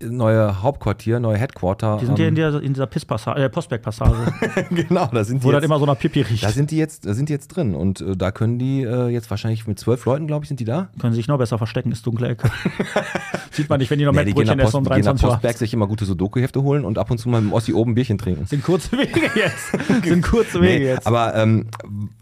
neue 0.02 0.62
Hauptquartier, 0.62 1.20
neue 1.20 1.36
Headquarter. 1.36 1.98
Die 2.00 2.06
sind 2.06 2.18
ja 2.18 2.26
in 2.26 2.30
ähm, 2.30 2.34
dieser, 2.36 2.62
in 2.62 2.72
dieser 2.72 2.86
Pisspassage, 2.86 3.42
äh, 3.42 3.48
Postback-Passage, 3.50 4.32
genau, 4.70 5.06
da 5.06 5.24
sind 5.24 5.42
die 5.42 5.46
wo 5.46 5.52
das 5.52 5.62
immer 5.62 5.78
so 5.78 5.86
nach 5.86 5.98
Pipi 5.98 6.22
riecht. 6.22 6.42
da 6.42 6.50
sind 6.50 6.70
die 6.70 6.78
jetzt, 6.78 7.06
da 7.06 7.14
sind 7.14 7.28
die 7.28 7.32
jetzt 7.32 7.48
drin 7.48 7.74
und 7.74 8.00
äh, 8.00 8.16
da 8.16 8.30
können 8.30 8.58
die 8.58 8.82
äh, 8.82 9.08
jetzt 9.08 9.30
wahrscheinlich 9.30 9.66
mit 9.66 9.78
zwölf 9.78 10.04
Leuten, 10.06 10.26
glaube 10.26 10.44
ich, 10.44 10.48
sind 10.48 10.60
die 10.60 10.64
da. 10.64 10.88
Können 10.98 11.12
sich 11.12 11.28
noch 11.28 11.38
besser 11.38 11.58
verstecken, 11.58 11.92
ist 11.92 12.06
dunkle 12.06 12.28
Ecke. 12.28 12.50
Sieht 13.50 13.68
man 13.68 13.78
nicht, 13.78 13.90
wenn 13.90 13.98
die 13.98 14.04
noch 14.04 14.12
Nee, 14.12 14.24
die 14.24 14.34
gehen 14.34 14.58
Post, 14.58 14.74
um 14.74 14.84
die 14.84 14.90
gehen 14.90 15.00
nach 15.00 15.12
23 15.12 15.24
Uhr. 15.24 15.30
Postberg 15.32 15.58
sich 15.58 15.74
immer 15.74 15.86
gute 15.86 16.04
Sudoku-Hefte 16.04 16.62
holen 16.62 16.84
und 16.84 16.98
ab 16.98 17.10
und 17.10 17.18
zu 17.18 17.28
mal 17.28 17.40
dem 17.40 17.52
Ossi 17.52 17.72
oben 17.72 17.92
ein 17.92 17.94
Bierchen 17.94 18.18
trinken. 18.18 18.46
Sind 18.46 18.62
kurze 18.62 18.92
Wege 18.92 19.20
jetzt. 19.34 20.04
Sind 20.04 20.22
kurze 20.22 20.60
Wege 20.60 20.84
Nee, 20.84 20.90
jetzt. 20.90 21.06
Aber 21.06 21.34
ähm, 21.34 21.66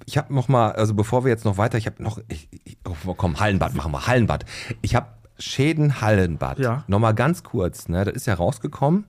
ich 0.06 0.18
habe 0.18 0.34
noch 0.34 0.48
mal, 0.48 0.72
also 0.72 0.94
bevor 0.94 1.24
wir 1.24 1.30
jetzt 1.30 1.44
noch 1.44 1.58
weiter, 1.58 1.78
ich 1.78 1.86
habe 1.86 2.02
noch, 2.02 2.18
ich, 2.28 2.48
ich, 2.64 2.78
oh, 3.06 3.14
komm, 3.14 3.38
Hallenbad 3.38 3.74
machen 3.74 3.92
wir, 3.92 4.06
Hallenbad. 4.06 4.44
Ich 4.80 4.94
habe 4.94 5.06
Schäden 5.38 6.00
Hallenbad. 6.00 6.58
Ja. 6.58 6.84
Noch 6.86 6.98
mal 6.98 7.12
ganz 7.12 7.42
kurz, 7.42 7.88
ne, 7.88 8.04
das 8.04 8.14
ist 8.14 8.26
ja 8.26 8.34
rausgekommen. 8.34 9.06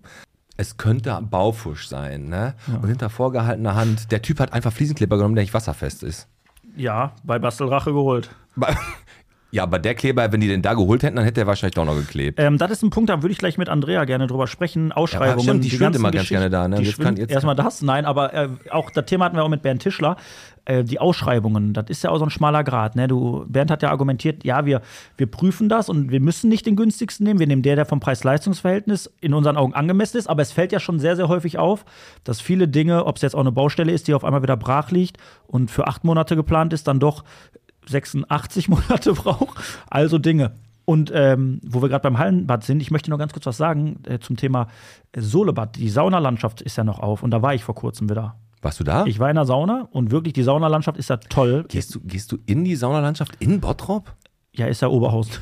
Es 0.57 0.75
könnte 0.77 1.17
Baufusch 1.21 1.87
sein, 1.87 2.25
ne? 2.25 2.53
Und 2.67 2.85
hinter 2.87 3.09
vorgehaltener 3.09 3.75
Hand, 3.75 4.11
der 4.11 4.21
Typ 4.21 4.39
hat 4.41 4.51
einfach 4.51 4.73
Fliesenkleber 4.73 5.15
genommen, 5.15 5.35
der 5.35 5.43
nicht 5.43 5.53
wasserfest 5.53 6.03
ist. 6.03 6.27
ja, 6.75 7.13
bei 7.23 7.39
Bastelrache 7.39 7.91
geholt. 7.93 8.29
Ja, 9.51 9.63
aber 9.63 9.79
der 9.79 9.95
Kleber, 9.95 10.31
wenn 10.31 10.41
die 10.41 10.47
den 10.47 10.61
da 10.61 10.75
geholt 10.75 11.01
hätten, 11.01 11.15
dann 11.15 11.25
hätte 11.25 11.41
er 11.41 11.47
wahrscheinlich 11.47 11.73
doch 11.75 11.85
noch 11.85 11.95
geklebt. 11.95 12.39
Ähm, 12.39 12.57
das 12.59 12.69
ist 12.71 12.83
ein 12.83 12.91
Punkt, 12.91 13.09
da 13.09 13.23
würde 13.23 13.31
ich 13.31 13.39
gleich 13.39 13.57
mit 13.57 13.67
Andrea 13.67 14.05
gerne 14.05 14.27
drüber 14.27 14.45
sprechen. 14.45 14.91
Ausschreibungen. 14.91 15.39
stimmt, 15.41 15.63
die 15.63 15.69
schwimmt 15.69 15.81
ganzen 15.81 16.01
immer 16.01 16.11
ganz 16.11 16.29
gerne 16.29 16.49
da, 16.51 16.67
ne? 16.67 16.75
Die 16.77 16.83
Jetzt 16.83 16.95
schwimmt, 16.95 17.05
kann- 17.05 17.17
jetzt- 17.17 17.31
erstmal 17.31 17.55
das, 17.55 17.81
nein, 17.81 18.05
aber 18.05 18.33
äh, 18.33 18.49
auch 18.69 18.91
das 18.91 19.05
Thema 19.05 19.25
hatten 19.25 19.35
wir 19.35 19.43
auch 19.43 19.49
mit 19.49 19.61
Bernd 19.63 19.81
Tischler. 19.81 20.17
Äh, 20.65 20.83
die 20.83 20.99
Ausschreibungen, 20.99 21.73
das 21.73 21.85
ist 21.89 22.03
ja 22.03 22.11
auch 22.11 22.19
so 22.19 22.25
ein 22.25 22.29
schmaler 22.29 22.63
Grad. 22.63 22.95
Ne? 22.95 23.07
Du, 23.07 23.43
Bernd 23.47 23.71
hat 23.71 23.81
ja 23.81 23.89
argumentiert, 23.89 24.43
ja, 24.43 24.67
wir, 24.67 24.81
wir 25.17 25.25
prüfen 25.25 25.67
das 25.67 25.89
und 25.89 26.11
wir 26.11 26.19
müssen 26.19 26.47
nicht 26.47 26.67
den 26.67 26.75
günstigsten 26.75 27.25
nehmen. 27.25 27.39
Wir 27.39 27.47
nehmen 27.47 27.63
der, 27.63 27.75
der 27.75 27.85
vom 27.87 27.99
Preis-Leistungs-Verhältnis 27.99 29.11
in 29.19 29.33
unseren 29.33 29.57
Augen 29.57 29.73
angemessen 29.73 30.17
ist. 30.17 30.29
Aber 30.29 30.43
es 30.43 30.51
fällt 30.51 30.71
ja 30.71 30.79
schon 30.79 30.99
sehr, 30.99 31.15
sehr 31.15 31.27
häufig 31.27 31.57
auf, 31.57 31.85
dass 32.23 32.39
viele 32.39 32.67
Dinge, 32.67 33.05
ob 33.05 33.15
es 33.15 33.23
jetzt 33.23 33.35
auch 33.35 33.39
eine 33.39 33.51
Baustelle 33.51 33.91
ist, 33.91 34.07
die 34.07 34.13
auf 34.13 34.23
einmal 34.23 34.43
wieder 34.43 34.57
brach 34.57 34.91
liegt 34.91 35.17
und 35.47 35.71
für 35.71 35.87
acht 35.87 36.03
Monate 36.03 36.35
geplant 36.35 36.71
ist, 36.73 36.87
dann 36.87 36.99
doch 36.99 37.23
86 37.89 38.69
Monate 38.69 39.13
braucht. 39.13 39.57
Also 39.89 40.17
Dinge. 40.17 40.53
Und 40.85 41.11
ähm, 41.13 41.61
wo 41.63 41.83
wir 41.83 41.89
gerade 41.89 42.01
beim 42.01 42.17
Hallenbad 42.17 42.63
sind, 42.63 42.81
ich 42.81 42.89
möchte 42.89 43.11
noch 43.11 43.19
ganz 43.19 43.31
kurz 43.31 43.45
was 43.45 43.57
sagen 43.57 43.99
äh, 44.07 44.17
zum 44.17 44.37
Thema 44.37 44.69
äh, 45.11 45.21
Solebad. 45.21 45.75
Die 45.75 45.89
Saunalandschaft 45.89 46.61
ist 46.61 46.77
ja 46.77 46.83
noch 46.83 46.99
auf 46.99 47.21
und 47.21 47.29
da 47.29 47.43
war 47.43 47.53
ich 47.53 47.63
vor 47.63 47.75
kurzem 47.75 48.09
wieder. 48.09 48.37
Warst 48.61 48.79
du 48.79 48.83
da? 48.83 49.05
Ich 49.05 49.19
war 49.19 49.29
in 49.29 49.35
der 49.35 49.45
Sauna 49.45 49.87
und 49.91 50.11
wirklich, 50.11 50.33
die 50.33 50.41
Saunalandschaft 50.43 50.97
ist 50.97 51.09
ja 51.09 51.17
toll. 51.17 51.65
gehst, 51.67 51.93
du, 51.93 51.99
gehst 52.01 52.31
du 52.31 52.39
in 52.45 52.63
die 52.63 52.75
Saunalandschaft 52.75 53.35
in 53.39 53.61
Bottrop? 53.61 54.11
Ja, 54.51 54.65
ist 54.65 54.81
ja 54.81 54.87
Oberhausen. 54.87 55.33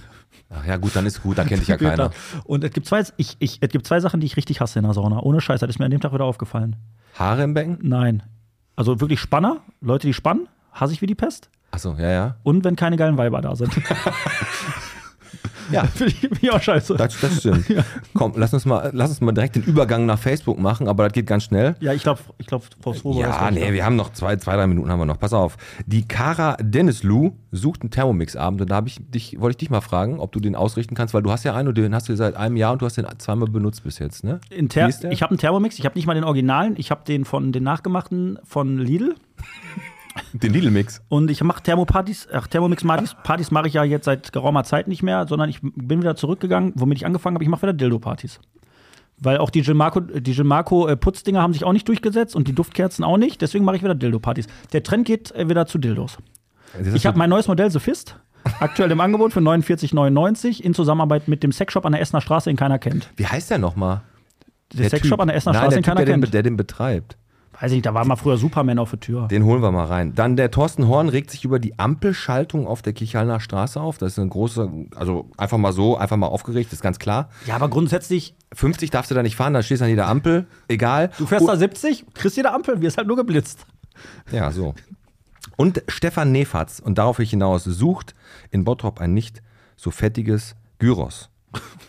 Ach 0.50 0.66
ja, 0.66 0.78
gut, 0.78 0.96
dann 0.96 1.06
ist 1.06 1.24
gut, 1.24 1.38
da 1.38 1.44
kennt 1.44 1.62
dich 1.62 1.68
ja 1.68 1.78
keiner. 1.78 2.12
Und 2.44 2.64
es 2.64 2.72
gibt, 2.72 2.86
zwei, 2.86 3.04
ich, 3.18 3.38
ich, 3.40 3.60
es 3.62 3.70
gibt 3.70 3.88
zwei 3.88 4.00
Sachen, 4.00 4.20
die 4.20 4.28
ich 4.28 4.38
richtig 4.38 4.62
hasse 4.62 4.80
in 4.80 4.84
der 4.84 4.94
Sauna. 4.94 5.22
Ohne 5.24 5.42
Scheiß, 5.42 5.62
das 5.62 5.70
ist 5.70 5.80
mir 5.80 5.86
an 5.86 5.92
dem 5.92 6.02
Tag 6.02 6.14
wieder 6.14 6.26
aufgefallen. 6.26 6.76
Haare 7.16 7.44
im 7.44 7.54
Becken? 7.54 7.80
Nein. 7.82 8.24
Also 8.76 9.02
wirklich 9.02 9.20
Spanner, 9.20 9.62
Leute, 9.82 10.08
die 10.08 10.14
spannen, 10.14 10.48
hasse 10.72 10.94
ich 10.94 11.02
wie 11.02 11.08
die 11.08 11.16
Pest. 11.16 11.50
Achso, 11.72 11.96
ja, 12.00 12.10
ja. 12.10 12.36
Und 12.44 12.64
wenn 12.64 12.76
keine 12.76 12.98
geilen 12.98 13.18
Weiber 13.18 13.42
da 13.42 13.56
sind. 13.56 13.72
Ja, 15.72 15.84
Finde 15.84 16.14
ich, 16.14 16.20
find 16.20 16.44
ich 16.44 16.52
auch 16.52 16.62
scheiße. 16.62 16.96
Das, 16.96 17.20
das 17.20 17.40
stimmt. 17.40 17.66
Komm, 18.14 18.34
lass 18.36 18.54
uns, 18.54 18.66
mal, 18.66 18.90
lass 18.94 19.10
uns 19.10 19.22
mal 19.22 19.32
direkt 19.32 19.56
den 19.56 19.64
Übergang 19.64 20.06
nach 20.06 20.20
Facebook 20.20 20.60
machen, 20.60 20.88
aber 20.88 21.06
das 21.06 21.14
geht 21.14 21.28
ganz 21.28 21.44
schnell. 21.44 21.76
ja, 21.80 21.94
ich 21.94 22.04
glaube, 22.04 22.22
ich 22.38 22.48
glaub, 22.48 22.64
Frau 22.82 22.92
ist 22.92 23.04
Ja, 23.04 23.52
nee, 23.52 23.74
wir 23.74 23.86
haben 23.86 23.96
noch 23.96 24.14
zwei, 24.14 24.36
zwei, 24.38 24.56
drei 24.56 24.68
Minuten 24.68 24.90
haben 24.90 25.00
wir 25.00 25.06
noch. 25.06 25.20
Pass 25.20 25.34
auf. 25.34 25.58
Die 25.86 26.08
Kara 26.08 26.58
Dennis 26.62 27.04
Lou 27.04 27.32
sucht 27.52 27.82
einen 27.82 27.92
Thermomix-Abend 27.92 28.62
und 28.62 28.72
da 28.72 28.82
ich 28.86 29.00
dich, 29.10 29.40
wollte 29.40 29.54
ich 29.54 29.58
dich 29.58 29.70
mal 29.70 29.82
fragen, 29.82 30.20
ob 30.20 30.32
du 30.32 30.40
den 30.40 30.56
ausrichten 30.56 30.96
kannst, 30.96 31.14
weil 31.14 31.24
du 31.24 31.32
hast 31.32 31.44
ja 31.44 31.54
einen 31.54 31.68
und 31.68 31.78
den 31.78 31.94
hast 31.94 32.08
du 32.08 32.16
seit 32.16 32.36
einem 32.36 32.56
Jahr 32.56 32.74
und 32.74 32.82
du 32.82 32.86
hast 32.86 32.98
den 32.98 33.06
zweimal 33.18 33.50
benutzt 33.50 33.84
bis 33.84 34.00
jetzt, 34.00 34.24
ne? 34.24 34.40
In 34.50 34.70
ich 35.10 35.22
habe 35.22 35.32
einen 35.32 35.38
Thermomix, 35.38 35.78
ich 35.80 35.86
habe 35.86 35.98
nicht 35.98 36.08
mal 36.08 36.14
den 36.14 36.24
Originalen, 36.24 36.76
ich 36.78 36.92
habe 36.92 37.02
den 37.06 37.26
von 37.26 37.52
den 37.52 37.64
nachgemachten 37.64 38.40
von 38.44 38.78
Lidl. 38.78 39.16
Den 40.40 40.54
Lidl-Mix. 40.54 41.02
Und 41.10 41.32
ich 41.32 41.44
mache 41.44 41.64
Thermopartys, 41.64 42.28
ach, 42.32 42.48
Thermomix-Partys 42.48 43.16
Partys 43.24 43.52
mache 43.52 43.68
ich 43.68 43.74
ja 43.74 43.84
jetzt 43.84 44.06
seit 44.06 44.32
geraumer 44.32 44.64
Zeit 44.64 44.88
nicht 44.88 45.04
mehr, 45.04 45.28
sondern 45.28 45.50
ich 45.50 45.60
bin 45.62 46.02
wieder 46.02 46.16
zurückgegangen, 46.16 46.74
womit 46.76 46.98
ich 46.98 47.06
angefangen 47.06 47.36
habe, 47.36 47.44
ich 47.44 47.50
mache 47.50 47.64
wieder 47.64 47.74
Dildo-Partys. 47.74 48.40
Weil 49.20 49.40
auch 49.40 49.50
die 49.50 49.62
Gilmarco, 49.62 50.00
die 50.00 50.34
Gilmarco 50.34 50.88
äh, 50.88 50.96
Putzdinger 50.96 51.42
haben 51.42 51.54
sich 51.54 51.64
auch 51.64 51.74
nicht 51.74 51.88
durchgesetzt 51.88 52.36
und 52.36 52.48
die 52.48 52.54
Duftkerzen 52.54 53.04
auch 53.04 53.18
nicht. 53.18 53.42
Deswegen 53.42 53.66
mache 53.66 53.76
ich 53.78 53.84
wieder 53.84 53.96
Dildo-Partys. 53.96 54.48
Der 54.74 54.84
Trend 54.84 55.06
geht 55.06 55.32
äh, 55.32 55.50
wieder 55.50 55.66
zu 55.66 55.80
Dildos. 55.80 56.18
Ich 56.94 57.06
habe 57.06 57.18
mein 57.18 57.30
neues 57.30 57.48
Modell 57.48 57.72
Sophist. 57.72 58.16
Aktuell 58.60 58.92
im 58.92 59.02
Angebot 59.02 59.34
für 59.34 59.40
49,99 59.40 60.62
in 60.62 60.74
Zusammenarbeit 60.74 61.28
mit 61.28 61.44
dem 61.44 61.52
Sexshop 61.52 61.86
an 61.86 61.92
der 61.92 62.02
Essener 62.02 62.22
Straße, 62.22 62.50
den 62.50 62.56
keiner 62.58 62.80
kennt. 62.80 63.10
Wie 63.16 63.26
heißt 63.26 63.50
der 63.50 63.58
nochmal? 63.58 64.02
Der, 64.74 64.90
Sexshop 64.90 65.12
Typ. 65.12 65.22
an 65.22 65.28
der 65.28 65.38
Essener 65.38 65.54
Nein, 65.54 65.62
Straße, 65.62 65.70
der 65.70 65.78
den 65.78 65.84
typ, 65.84 65.94
keiner 65.94 66.06
der, 66.06 66.16
den, 66.16 66.22
kennt. 66.22 66.34
der 66.34 66.44
den 66.44 66.58
betreibt. 66.58 67.18
Weiß 67.60 67.72
ich 67.72 67.78
nicht, 67.78 67.86
da 67.88 67.94
war 67.96 68.06
mal 68.06 68.16
früher 68.16 68.38
Superman 68.38 68.78
auf 68.78 68.92
der 68.92 69.00
Tür. 69.00 69.28
Den 69.28 69.44
holen 69.44 69.64
wir 69.64 69.72
mal 69.72 69.86
rein. 69.86 70.14
Dann 70.14 70.36
der 70.36 70.52
Thorsten 70.52 70.88
Horn 70.88 71.10
regt 71.10 71.32
sich 71.32 71.44
über 71.44 71.58
die 71.58 71.80
Ampelschaltung 71.80 72.68
auf 72.68 72.84
der 72.84 72.94
Kirchhallner 72.94 73.40
Straße 73.40 73.82
auf. 73.82 73.98
Das 73.98 74.14
ist 74.14 74.20
eine 74.20 74.30
große, 74.30 74.70
also 74.96 75.30
einfach 75.38 75.58
mal 75.58 75.74
so, 75.74 75.98
einfach 75.98 76.18
mal 76.18 76.28
aufgeregt, 76.28 76.72
ist 76.72 76.84
ganz 76.84 77.00
klar. 77.00 77.30
Ja, 77.48 77.56
aber 77.56 77.70
grundsätzlich, 77.70 78.36
50 78.54 78.92
darfst 78.92 79.10
du 79.10 79.16
da 79.16 79.24
nicht 79.24 79.36
fahren, 79.36 79.54
da 79.54 79.64
stehst 79.64 79.82
du 79.82 79.86
an 79.86 79.90
jeder 79.90 80.08
Ampel. 80.08 80.46
Egal. 80.68 81.10
du 81.18 81.26
fährst 81.26 81.46
Oh, 81.46 81.48
da 81.48 81.58
70, 81.58 82.06
kriegst 82.14 82.38
jede 82.38 82.52
Ampel, 82.52 82.80
wirst 82.82 82.98
halt 82.98 83.08
nur 83.08 83.18
geblitzt. 83.18 83.66
Ja, 84.32 84.52
so. 84.52 84.76
Und 85.56 85.82
Stefan 85.88 86.32
Nefatz, 86.32 86.80
und 86.80 87.00
darauf 87.00 87.18
ich 87.18 87.32
hinaus, 87.32 87.64
sucht 87.64 88.14
in 88.52 88.64
Bottrop 88.64 89.02
ein 89.02 89.16
nicht 89.16 89.42
so 89.76 89.90
fettiges 89.90 90.56
Gyros. 90.78 91.32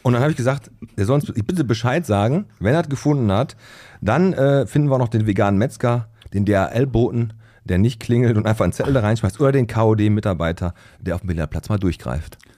Und 0.02 0.14
dann 0.14 0.22
habe 0.22 0.30
ich 0.30 0.36
gesagt, 0.36 0.70
der 0.96 1.04
soll 1.04 1.16
uns 1.16 1.26
bitte 1.26 1.64
Bescheid 1.64 2.06
sagen, 2.06 2.46
wenn 2.60 2.74
er 2.74 2.80
es 2.80 2.88
gefunden 2.88 3.30
hat. 3.30 3.56
Dann 4.00 4.32
äh, 4.32 4.66
finden 4.66 4.90
wir 4.90 4.98
noch 4.98 5.08
den 5.08 5.26
veganen 5.26 5.58
Metzger, 5.58 6.08
den 6.32 6.44
DHL-Boten, 6.44 7.32
der 7.64 7.78
nicht 7.78 8.00
klingelt 8.00 8.36
und 8.36 8.46
einfach 8.46 8.64
einen 8.64 8.72
Zettel 8.72 8.94
da 8.94 9.00
reinschmeißt, 9.00 9.40
oder 9.40 9.52
den 9.52 9.66
KOD-Mitarbeiter, 9.66 10.74
der 11.00 11.14
auf 11.14 11.20
dem 11.22 11.28
Bilderplatz 11.28 11.68
mal 11.68 11.78
durchgreift. 11.78 12.38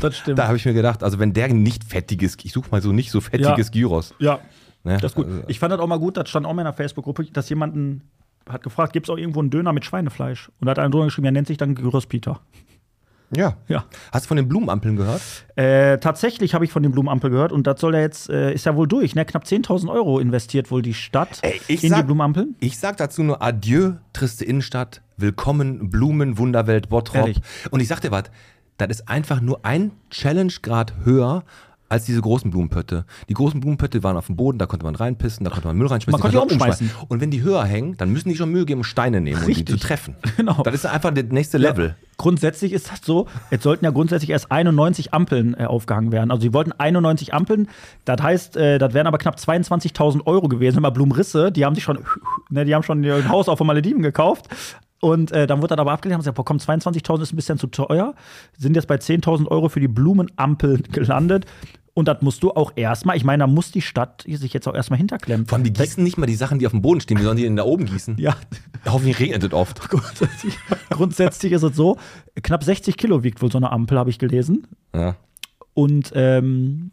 Das 0.00 0.16
stimmt. 0.16 0.38
Da 0.38 0.46
habe 0.46 0.56
ich 0.56 0.64
mir 0.64 0.72
gedacht, 0.74 1.02
also 1.02 1.18
wenn 1.18 1.32
der 1.32 1.52
nicht 1.52 1.84
fettiges, 1.84 2.36
ich 2.42 2.52
suche 2.52 2.70
mal 2.70 2.80
so 2.82 2.92
nicht 2.92 3.10
so 3.10 3.20
fettiges 3.20 3.68
Ja. 3.68 3.72
Gyros. 3.72 4.14
ja, 4.18 4.38
Ne? 4.84 4.96
das 4.96 5.12
ist 5.12 5.14
gut. 5.16 5.26
Also, 5.26 5.42
Ich 5.48 5.58
fand 5.58 5.72
das 5.72 5.80
auch 5.80 5.86
mal 5.86 5.98
gut, 5.98 6.16
das 6.16 6.28
stand 6.30 6.46
auch 6.46 6.54
mal 6.54 6.62
in 6.62 6.66
der 6.66 6.72
Facebook-Gruppe, 6.72 7.24
dass 7.32 7.48
jemanden 7.50 8.02
hat 8.48 8.62
gefragt, 8.62 8.92
gibt 8.94 9.06
es 9.06 9.10
auch 9.10 9.18
irgendwo 9.18 9.40
einen 9.40 9.50
Döner 9.50 9.72
mit 9.72 9.84
Schweinefleisch? 9.84 10.48
Und 10.60 10.66
da 10.66 10.70
hat 10.70 10.78
einer 10.78 10.88
drunter 10.90 11.06
geschrieben, 11.06 11.26
er 11.26 11.32
nennt 11.32 11.46
sich 11.48 11.58
dann 11.58 11.74
Gyros 11.74 12.06
Peter. 12.06 12.40
Ja. 13.34 13.56
Ja. 13.68 13.84
Hast 14.12 14.24
du 14.24 14.28
von 14.28 14.36
den 14.36 14.48
Blumenampeln 14.48 14.96
gehört? 14.96 15.20
Äh, 15.56 15.98
tatsächlich 15.98 16.54
habe 16.54 16.64
ich 16.64 16.72
von 16.72 16.82
dem 16.82 16.92
Blumenampel 16.92 17.30
gehört 17.30 17.52
und 17.52 17.66
das 17.66 17.80
soll 17.80 17.94
ja 17.94 18.00
jetzt, 18.00 18.28
äh, 18.30 18.52
ist 18.52 18.66
ja 18.66 18.74
wohl 18.76 18.88
durch, 18.88 19.14
ne? 19.14 19.24
Knapp 19.24 19.44
10.000 19.44 19.88
Euro 19.90 20.18
investiert 20.18 20.70
wohl 20.70 20.82
die 20.82 20.94
Stadt 20.94 21.38
Ey, 21.42 21.60
ich 21.68 21.82
in 21.84 21.88
die 21.90 21.96
sag- 21.96 22.06
Blumenampeln. 22.06 22.56
Ich 22.60 22.78
sag 22.78 22.96
dazu 22.96 23.22
nur 23.22 23.42
Adieu, 23.42 23.92
triste 24.12 24.44
Innenstadt, 24.44 25.02
willkommen, 25.16 25.90
Blumen, 25.90 26.38
Wunderwelt, 26.38 26.88
Bottrop. 26.88 27.16
Ehrlich. 27.16 27.40
Und 27.70 27.80
ich 27.80 27.88
sag 27.88 28.00
dir 28.00 28.10
was, 28.10 28.24
das 28.78 28.88
ist 28.88 29.08
einfach 29.08 29.40
nur 29.40 29.64
ein 29.64 29.92
Challenge-Grad 30.10 30.94
höher 31.04 31.44
als 31.90 32.04
diese 32.04 32.20
großen 32.22 32.50
Blumenpötte. 32.50 33.04
Die 33.28 33.34
großen 33.34 33.60
Blumenpötte 33.60 34.02
waren 34.02 34.16
auf 34.16 34.26
dem 34.26 34.36
Boden, 34.36 34.58
da 34.58 34.66
konnte 34.66 34.84
man 34.84 34.94
reinpissen, 34.94 35.44
da 35.44 35.50
konnte 35.50 35.66
man 35.66 35.76
Müll 35.76 35.88
reinschmeißen. 35.88 36.12
Man 36.12 36.20
konnte 36.20 36.48
die 36.48 36.54
umschmeißen. 36.54 36.90
Und 37.08 37.20
wenn 37.20 37.30
die 37.30 37.42
höher 37.42 37.64
hängen, 37.64 37.96
dann 37.96 38.10
müssen 38.10 38.28
die 38.28 38.36
schon 38.36 38.50
Mühe 38.50 38.64
geben, 38.64 38.84
Steine 38.84 39.20
nehmen, 39.20 39.40
um 39.40 39.46
die 39.46 39.52
Richtig. 39.52 39.80
zu 39.80 39.86
treffen. 39.86 40.16
Genau. 40.36 40.62
Das 40.62 40.72
ist 40.72 40.86
einfach 40.86 41.12
das 41.12 41.24
nächste 41.30 41.58
Level. 41.58 41.96
Grundsätzlich 42.16 42.72
ist 42.72 42.90
das 42.90 43.00
so, 43.02 43.26
jetzt 43.50 43.62
sollten 43.62 43.84
ja 43.84 43.90
grundsätzlich 43.90 44.30
erst 44.30 44.50
91 44.50 45.12
Ampeln 45.12 45.54
äh, 45.58 45.64
aufgehangen 45.64 46.12
werden. 46.12 46.30
Also 46.30 46.42
sie 46.42 46.54
wollten 46.54 46.72
91 46.72 47.34
Ampeln, 47.34 47.68
das 48.06 48.22
heißt, 48.22 48.56
äh, 48.56 48.78
das 48.78 48.94
wären 48.94 49.06
aber 49.06 49.18
knapp 49.18 49.36
22.000 49.36 50.26
Euro 50.26 50.48
gewesen. 50.48 50.78
Immer 50.78 50.92
Blumenrisse, 50.92 51.52
die 51.52 51.66
haben 51.66 51.74
sich 51.74 51.84
schon, 51.84 51.98
ne, 52.48 52.64
die 52.64 52.74
haben 52.74 52.84
schon 52.84 53.04
ein 53.04 53.28
Haus 53.28 53.48
auf 53.48 53.58
den 53.58 53.66
Malediven 53.66 54.02
gekauft. 54.02 54.48
Und 55.00 55.32
äh, 55.32 55.46
dann 55.46 55.60
wurde 55.60 55.74
das 55.74 55.78
aber 55.78 55.92
abgelehnt, 55.92 56.14
haben 56.14 56.20
gesagt, 56.20 56.36
boah, 56.36 56.44
komm, 56.44 56.58
22.000 56.58 57.22
ist 57.22 57.32
ein 57.32 57.36
bisschen 57.36 57.58
zu 57.58 57.68
teuer. 57.68 58.14
Sind 58.58 58.76
jetzt 58.76 58.86
bei 58.86 58.96
10.000 58.96 59.48
Euro 59.48 59.68
für 59.70 59.80
die 59.80 59.88
Blumenampel 59.88 60.82
gelandet. 60.92 61.46
Und 61.92 62.06
das 62.06 62.22
musst 62.22 62.42
du 62.42 62.52
auch 62.52 62.72
erstmal, 62.76 63.16
ich 63.16 63.24
meine, 63.24 63.42
da 63.42 63.46
muss 63.46 63.72
die 63.72 63.82
Stadt 63.82 64.24
sich 64.26 64.52
jetzt 64.52 64.68
auch 64.68 64.74
erstmal 64.74 64.98
hinterklemmen. 64.98 65.46
Vor 65.46 65.56
allem, 65.56 65.64
die 65.64 65.72
gießen 65.72 66.02
nicht 66.02 66.18
mal 66.18 66.26
die 66.26 66.36
Sachen, 66.36 66.58
die 66.58 66.66
auf 66.66 66.72
dem 66.72 66.82
Boden 66.82 67.00
stehen, 67.00 67.18
die 67.18 67.24
sollen 67.24 67.36
die 67.36 67.42
denn 67.42 67.56
da 67.56 67.64
oben 67.64 67.84
gießen. 67.84 68.16
Ja, 68.18 68.36
Hoffentlich 68.86 69.18
regnet 69.20 69.42
es 69.44 69.52
oft. 69.52 69.80
grundsätzlich, 69.88 70.58
grundsätzlich 70.88 71.52
ist 71.52 71.62
es 71.62 71.76
so, 71.76 71.98
knapp 72.42 72.64
60 72.64 72.96
Kilo 72.96 73.22
wiegt 73.22 73.42
wohl 73.42 73.50
so 73.50 73.58
eine 73.58 73.70
Ampel, 73.72 73.98
habe 73.98 74.10
ich 74.10 74.18
gelesen. 74.18 74.66
Ja. 74.94 75.16
Und 75.74 76.12
ähm, 76.14 76.90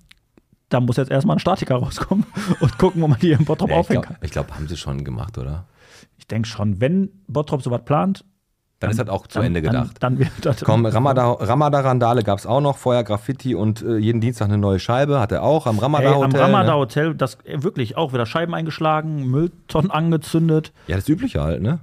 da 0.70 0.80
muss 0.80 0.98
jetzt 0.98 1.12
erstmal 1.12 1.38
ein 1.38 1.40
Statiker 1.40 1.76
rauskommen 1.76 2.26
und 2.60 2.78
gucken, 2.78 3.02
wo 3.02 3.08
man 3.08 3.20
die 3.20 3.32
im 3.32 3.46
Bottrop 3.46 3.70
ich 3.70 3.76
aufhängen 3.76 4.02
glaube, 4.02 4.20
kann. 4.20 4.30
glaub, 4.30 4.52
haben 4.52 4.68
sie 4.68 4.78
schon 4.78 5.04
gemacht, 5.04 5.38
oder? 5.38 5.66
Ich 6.18 6.28
denke 6.28 6.48
schon, 6.48 6.82
wenn 6.82 7.10
Bottrop 7.28 7.62
sowas 7.62 7.82
plant, 7.86 8.26
Dann, 8.80 8.92
ist 8.92 9.00
das 9.00 9.10
auch 9.10 9.26
zu 9.26 9.40
dann, 9.40 9.48
Ende 9.48 9.62
gedacht. 9.64 9.96
Dann, 10.00 10.18
dann 10.18 10.20
wird 10.20 10.30
das. 10.46 10.60
Komm, 10.64 10.86
Ramada- 10.86 11.32
Ramada-Randale 11.32 12.22
gab 12.24 12.38
es 12.38 12.46
auch 12.46 12.62
noch, 12.62 12.78
Feuer, 12.78 13.04
Graffiti 13.04 13.56
und 13.56 13.82
äh, 13.82 13.98
jeden 13.98 14.22
Dienstag 14.22 14.46
eine 14.46 14.60
neue 14.60 14.78
Scheibe 14.80 15.20
hat 15.20 15.32
er 15.32 15.42
auch 15.42 15.66
am 15.66 15.78
Ey, 15.78 15.80
am 15.80 15.94
Ramada-Hotel. 15.96 16.42
Ramada 16.42 16.72
ne? 16.74 16.78
Hotel, 16.78 17.16
das 17.16 17.40
äh, 17.46 17.64
wirklich 17.64 17.98
auch 17.98 18.14
wieder 18.14 18.26
Scheiben 18.28 18.54
eingeschlagen, 18.54 19.26
Mülltonnen 19.28 19.90
angezündet. 19.90 20.74
Ja, 20.88 20.96
das 20.96 21.10
Übliche 21.10 21.42
halt, 21.42 21.62
ne? 21.62 21.80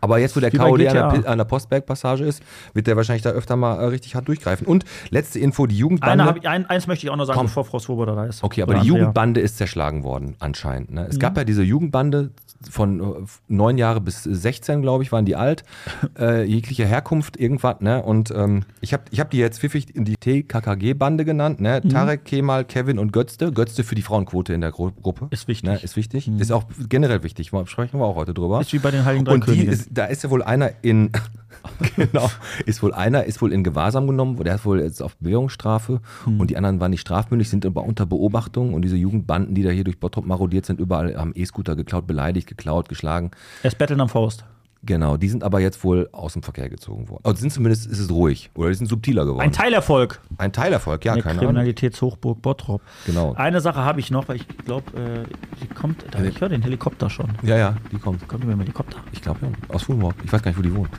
Aber 0.00 0.18
jetzt, 0.18 0.34
wo 0.36 0.40
der 0.40 0.50
KOD 0.50 0.86
an 0.88 0.94
der, 1.22 1.28
an 1.28 1.38
der 1.38 1.44
Postberg-Passage 1.44 2.24
ist, 2.24 2.42
wird 2.74 2.86
der 2.86 2.96
wahrscheinlich 2.96 3.22
da 3.22 3.30
öfter 3.30 3.56
mal 3.56 3.76
äh, 3.80 3.84
richtig 3.86 4.14
hart 4.14 4.26
durchgreifen. 4.28 4.66
Und 4.66 4.84
letzte 5.10 5.38
Info, 5.38 5.66
die 5.66 5.76
Jugendbande. 5.78 6.24
Eine 6.24 6.38
ich, 6.38 6.48
ein, 6.48 6.66
eins 6.66 6.86
möchte 6.86 7.06
ich 7.06 7.10
auch 7.10 7.16
noch 7.16 7.24
sagen, 7.26 7.36
Komm. 7.38 7.46
bevor 7.46 7.64
Frau 7.64 7.78
Swoboda 7.78 8.14
da 8.14 8.24
ist. 8.26 8.42
Okay, 8.42 8.62
aber 8.62 8.72
Oder 8.72 8.80
die 8.82 8.88
Andrea. 8.88 9.00
Jugendbande 9.02 9.40
ist 9.40 9.58
zerschlagen 9.58 10.02
worden, 10.02 10.34
anscheinend. 10.40 10.90
Ne? 10.92 11.06
Es 11.08 11.16
Mhm. 11.16 11.20
gab 11.20 11.36
ja 11.36 11.44
diese 11.44 11.62
Jugendbande 11.62 12.30
von 12.68 13.00
äh, 13.00 13.04
neun 13.48 13.78
Jahre 13.78 14.00
bis 14.00 14.22
16, 14.24 14.82
glaube 14.82 15.02
ich, 15.02 15.12
waren 15.12 15.24
die 15.24 15.36
alt. 15.36 15.64
äh, 16.18 16.42
jeglicher 16.44 16.84
Herkunft, 16.84 17.38
irgendwas. 17.38 17.80
Ne? 17.80 18.02
Und 18.02 18.30
ähm, 18.32 18.64
ich 18.80 18.92
habe 18.92 19.04
ich 19.10 19.20
hab 19.20 19.30
die 19.30 19.38
jetzt 19.38 19.60
pfiffig 19.60 19.94
in 19.94 20.04
die 20.04 20.16
TKKG-Bande 20.16 21.24
genannt. 21.24 21.60
Ne? 21.60 21.80
Mhm. 21.82 21.88
Tarek, 21.88 22.24
Kemal, 22.24 22.64
Kevin 22.64 22.98
und 22.98 23.12
Götzte. 23.12 23.52
Götzte 23.52 23.84
für 23.84 23.94
die 23.94 24.02
Frauenquote 24.02 24.52
in 24.52 24.60
der 24.60 24.72
Gru 24.72 24.90
Gruppe. 25.00 25.28
Ist 25.30 25.48
wichtig. 25.48 25.68
Ne? 25.70 25.78
Ist 25.80 25.96
wichtig. 25.96 26.28
Ist 26.38 26.52
auch 26.52 26.64
generell 26.88 27.22
wichtig. 27.22 27.50
Sprechen 27.66 27.98
wir 27.98 28.04
auch 28.04 28.16
heute 28.16 28.34
drüber. 28.34 28.60
Ist 28.60 28.72
wie 28.72 28.78
bei 28.78 28.90
den 28.90 29.04
Heiligen 29.04 29.24
Drei 29.24 29.34
Und 29.34 29.44
die 29.60 29.66
ist, 29.66 29.88
da 29.90 30.06
ist 30.06 30.22
ja 30.24 30.30
wohl 30.30 30.42
einer 30.42 30.70
in, 30.82 31.10
genau, 31.96 32.30
ist 32.66 32.82
wohl 32.82 32.92
einer, 32.94 33.24
ist 33.24 33.40
wohl 33.42 33.52
in 33.52 33.64
Gewahrsam 33.64 34.06
genommen, 34.06 34.36
der 34.42 34.54
ist 34.56 34.64
wohl 34.64 34.80
jetzt 34.80 35.02
auf 35.02 35.16
Bewährungsstrafe 35.16 36.00
Hm. 36.24 36.40
und 36.40 36.50
die 36.50 36.56
anderen 36.56 36.80
waren 36.80 36.90
nicht 36.90 37.00
strafmündig, 37.00 37.48
sind 37.48 37.66
aber 37.66 37.84
unter 37.84 38.06
Beobachtung 38.06 38.74
und 38.74 38.82
diese 38.82 38.96
Jugendbanden, 38.96 39.54
die 39.54 39.62
da 39.62 39.70
hier 39.70 39.84
durch 39.84 39.98
Bottrop 40.00 40.26
marodiert 40.26 40.66
sind, 40.66 40.80
überall 40.80 41.16
haben 41.16 41.32
E-Scooter 41.34 41.76
geklaut, 41.76 42.06
beleidigt, 42.06 42.46
geklaut, 42.46 42.88
geschlagen. 42.88 43.30
Er 43.62 43.68
ist 43.68 43.78
Betteln 43.78 44.00
am 44.00 44.08
Faust. 44.08 44.44
Genau, 44.82 45.18
die 45.18 45.28
sind 45.28 45.44
aber 45.44 45.60
jetzt 45.60 45.84
wohl 45.84 46.08
aus 46.12 46.32
dem 46.32 46.42
Verkehr 46.42 46.70
gezogen 46.70 47.08
worden. 47.10 47.20
Also 47.24 47.40
sind 47.40 47.52
zumindest, 47.52 47.86
ist 47.86 47.98
es 47.98 48.10
ruhig 48.10 48.50
oder 48.54 48.68
die 48.70 48.76
sind 48.76 48.86
subtiler 48.86 49.26
geworden. 49.26 49.42
Ein 49.42 49.52
Teilerfolg. 49.52 50.20
Ein 50.38 50.52
Teilerfolg, 50.52 51.04
ja, 51.04 51.14
der 51.14 51.22
keine 51.22 51.38
Ahnung. 51.38 51.48
Kriminalitätshochburg 51.48 52.40
Bottrop. 52.40 52.80
Genau. 53.04 53.34
Eine 53.34 53.60
Sache 53.60 53.84
habe 53.84 54.00
ich 54.00 54.10
noch, 54.10 54.28
weil 54.28 54.36
ich 54.36 54.48
glaube, 54.64 54.84
äh, 54.98 55.24
die 55.62 55.66
kommt. 55.66 56.04
Da, 56.10 56.22
ich 56.22 56.40
höre 56.40 56.48
den 56.48 56.62
Helikopter 56.62 57.10
schon. 57.10 57.28
Ja, 57.42 57.58
ja, 57.58 57.76
die 57.92 57.98
kommt. 57.98 58.26
Kommt 58.26 58.44
über 58.44 58.54
den 58.54 58.60
Helikopter. 58.60 58.98
Ich 59.12 59.20
glaube 59.20 59.40
ja, 59.42 59.74
aus 59.74 59.82
Fulmorg. 59.82 60.14
Ich 60.24 60.32
weiß 60.32 60.42
gar 60.42 60.50
nicht, 60.50 60.58
wo 60.58 60.62
die 60.62 60.74
wohnt. 60.74 60.90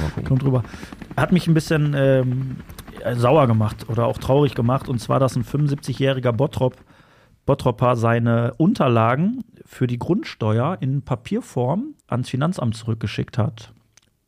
Mal 0.00 0.08
gucken. 0.08 0.24
Kommt 0.24 0.42
drüber. 0.42 0.64
Hat 1.16 1.30
mich 1.30 1.46
ein 1.46 1.54
bisschen 1.54 1.94
ähm, 1.96 2.56
äh, 3.04 3.14
sauer 3.14 3.46
gemacht 3.46 3.88
oder 3.88 4.06
auch 4.06 4.18
traurig 4.18 4.56
gemacht. 4.56 4.88
Und 4.88 5.00
zwar, 5.00 5.20
dass 5.20 5.36
ein 5.36 5.44
75-jähriger 5.44 6.32
Bottrop, 6.32 6.74
Bottropper 7.48 7.96
seine 7.96 8.52
Unterlagen 8.58 9.42
für 9.64 9.86
die 9.86 9.98
Grundsteuer 9.98 10.76
in 10.80 11.00
Papierform 11.00 11.94
ans 12.06 12.28
Finanzamt 12.28 12.76
zurückgeschickt 12.76 13.38
hat. 13.38 13.72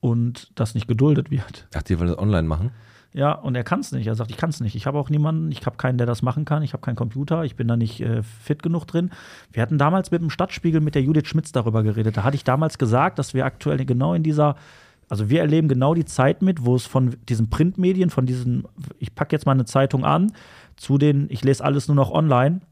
Und 0.01 0.51
das 0.55 0.75
nicht 0.75 0.89
geduldet 0.89 1.31
wird. 1.31 1.69
Ach, 1.75 1.83
die 1.83 1.99
wollen 1.99 2.09
das 2.09 2.19
online 2.19 2.49
machen? 2.49 2.71
Ja, 3.13 3.33
und 3.33 3.57
er 3.57 3.63
kann 3.63 3.81
es 3.81 3.93
nicht. 3.93 4.07
Er 4.07 4.15
sagt, 4.15 4.31
ich 4.31 4.39
kann 4.39 4.49
es 4.49 4.61
nicht. 4.61 4.75
Ich 4.75 4.87
habe 4.87 4.99
auch 4.99 5.11
niemanden, 5.11 5.53
ich 5.53 5.67
habe 5.67 5.77
keinen, 5.77 5.99
der 5.99 6.07
das 6.07 6.23
machen 6.23 6.47
kann. 6.47 6.63
Ich 6.63 6.73
habe 6.73 6.81
keinen 6.81 6.97
Computer, 6.97 7.45
ich 7.45 7.57
bin 7.57 7.69
da 7.69 7.77
nicht 7.77 8.01
äh, 8.01 8.23
fit 8.23 8.63
genug 8.63 8.87
drin. 8.87 9.11
Wir 9.53 9.61
hatten 9.61 9.77
damals 9.77 10.11
mit 10.11 10.23
dem 10.23 10.31
Stadtspiegel 10.31 10.81
mit 10.81 10.95
der 10.95 11.03
Judith 11.03 11.27
Schmitz 11.27 11.53
darüber 11.53 11.83
geredet. 11.83 12.17
Da 12.17 12.25
hatte 12.25 12.37
ich 12.37 12.45
damals 12.45 12.79
gesagt, 12.79 13.19
dass 13.19 13.35
wir 13.35 13.45
aktuell 13.45 13.85
genau 13.85 14.15
in 14.15 14.23
dieser, 14.23 14.57
also 15.11 15.29
wir 15.29 15.41
erleben 15.41 15.69
genau 15.69 15.93
die 15.93 16.07
Zeit 16.07 16.41
mit, 16.41 16.65
wo 16.65 16.75
es 16.75 16.87
von 16.87 17.17
diesen 17.29 17.51
Printmedien, 17.51 18.09
von 18.09 18.25
diesen, 18.25 18.65
ich 18.99 19.15
packe 19.15 19.37
jetzt 19.37 19.45
mal 19.45 19.53
eine 19.53 19.67
Zeitung 19.67 20.07
an, 20.07 20.33
zu 20.77 20.97
den, 20.97 21.27
ich 21.29 21.45
lese 21.45 21.63
alles 21.63 21.87
nur 21.87 21.97
noch 21.97 22.13
online. 22.13 22.63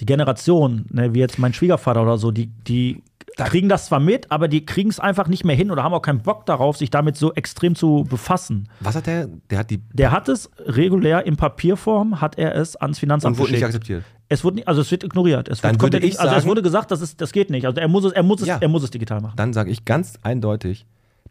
Die 0.00 0.06
Generation, 0.06 0.86
ne, 0.90 1.14
wie 1.14 1.20
jetzt 1.20 1.38
mein 1.38 1.52
Schwiegervater 1.54 2.02
oder 2.02 2.18
so, 2.18 2.30
die, 2.30 2.48
die 2.48 3.02
kriegen 3.36 3.68
das 3.68 3.86
zwar 3.86 4.00
mit, 4.00 4.30
aber 4.30 4.48
die 4.48 4.64
kriegen 4.64 4.90
es 4.90 5.00
einfach 5.00 5.28
nicht 5.28 5.44
mehr 5.44 5.56
hin 5.56 5.70
oder 5.70 5.82
haben 5.82 5.92
auch 5.94 6.02
keinen 6.02 6.20
Bock 6.22 6.46
darauf, 6.46 6.76
sich 6.76 6.90
damit 6.90 7.16
so 7.16 7.32
extrem 7.34 7.74
zu 7.74 8.04
befassen. 8.08 8.68
Was 8.80 8.94
hat 8.96 9.06
der? 9.06 9.28
Der 9.50 9.58
hat 9.58 9.70
die. 9.70 9.78
Der 9.92 10.12
hat 10.12 10.28
es 10.28 10.50
regulär 10.66 11.26
in 11.26 11.36
Papierform, 11.36 12.20
hat 12.20 12.38
er 12.38 12.54
es 12.54 12.76
ans 12.76 12.98
Finanzamt 12.98 13.36
Und 13.36 13.42
wurde 13.42 13.52
nicht 13.52 13.64
akzeptiert. 13.64 14.04
Es 14.28 14.42
wurde 14.44 14.56
nicht, 14.56 14.68
also 14.68 14.80
es 14.80 14.90
wird 14.90 15.04
ignoriert. 15.04 15.48
Es 15.48 15.60
Dann 15.60 15.80
würde 15.80 15.98
ich 15.98 16.18
also 16.18 16.28
es 16.34 16.42
sagen- 16.42 16.48
wurde 16.50 16.62
gesagt, 16.62 16.90
das, 16.90 17.00
ist, 17.00 17.20
das 17.20 17.32
geht 17.32 17.50
nicht. 17.50 17.66
Also 17.66 17.80
er 17.80 17.88
muss 17.88 18.04
es, 18.04 18.12
er 18.12 18.22
muss 18.22 18.40
es, 18.40 18.46
Ja. 18.48 18.58
er 18.60 18.68
muss 18.68 18.82
es 18.82 18.90
digital 18.90 19.20
machen. 19.20 19.34
Dann 19.36 19.52
sage 19.52 19.70
ich 19.70 19.84
ganz 19.84 20.14
eindeutig: 20.22 20.86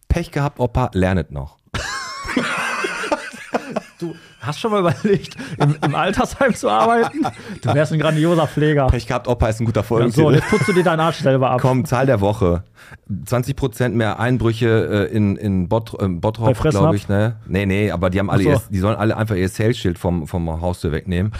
Pech 0.09 0.31
gehabt, 0.31 0.59
Opa, 0.59 0.91
lernet 0.93 1.31
noch. 1.31 1.57
Hast 4.45 4.59
schon 4.59 4.71
mal 4.71 4.79
überlegt, 4.81 5.35
im, 5.57 5.75
im 5.81 5.95
Altersheim 5.95 6.53
zu 6.53 6.69
arbeiten? 6.69 7.25
Du 7.61 7.73
wärst 7.73 7.93
ein 7.93 7.99
grandioser 7.99 8.45
Pfleger. 8.47 8.87
Pech 8.87 9.07
gehabt, 9.07 9.27
Opa 9.27 9.47
ist 9.47 9.61
ein 9.61 9.65
guter 9.65 9.79
Ja, 9.81 9.83
Folgentitel. 9.83 10.21
so, 10.21 10.31
jetzt 10.31 10.49
putzt 10.49 10.67
du 10.67 10.73
dir 10.73 10.83
deinen 10.83 10.99
Arsch 10.99 11.19
selber 11.19 11.51
ab. 11.51 11.61
Komm, 11.61 11.85
Zahl 11.85 12.05
der 12.05 12.19
Woche. 12.21 12.63
20% 13.25 13.89
mehr 13.89 14.19
Einbrüche 14.19 15.07
äh, 15.09 15.15
in, 15.15 15.35
in 15.37 15.69
Bott, 15.69 15.93
äh, 15.93 16.07
Bei 16.07 16.07
Bottrop, 16.07 16.57
glaube 16.69 16.95
ich. 16.95 17.07
Ne? 17.07 17.37
Nee, 17.47 17.65
nee, 17.65 17.91
aber 17.91 18.09
die 18.09 18.19
haben 18.19 18.29
alle 18.29 18.43
so. 18.43 18.49
ihr, 18.49 18.61
die 18.69 18.79
sollen 18.79 18.97
alle 18.97 19.15
einfach 19.17 19.35
ihr 19.35 19.47
Sales-Schild 19.49 19.97
vom, 19.97 20.27
vom 20.27 20.61
Haustür 20.61 20.91
wegnehmen. 20.91 21.31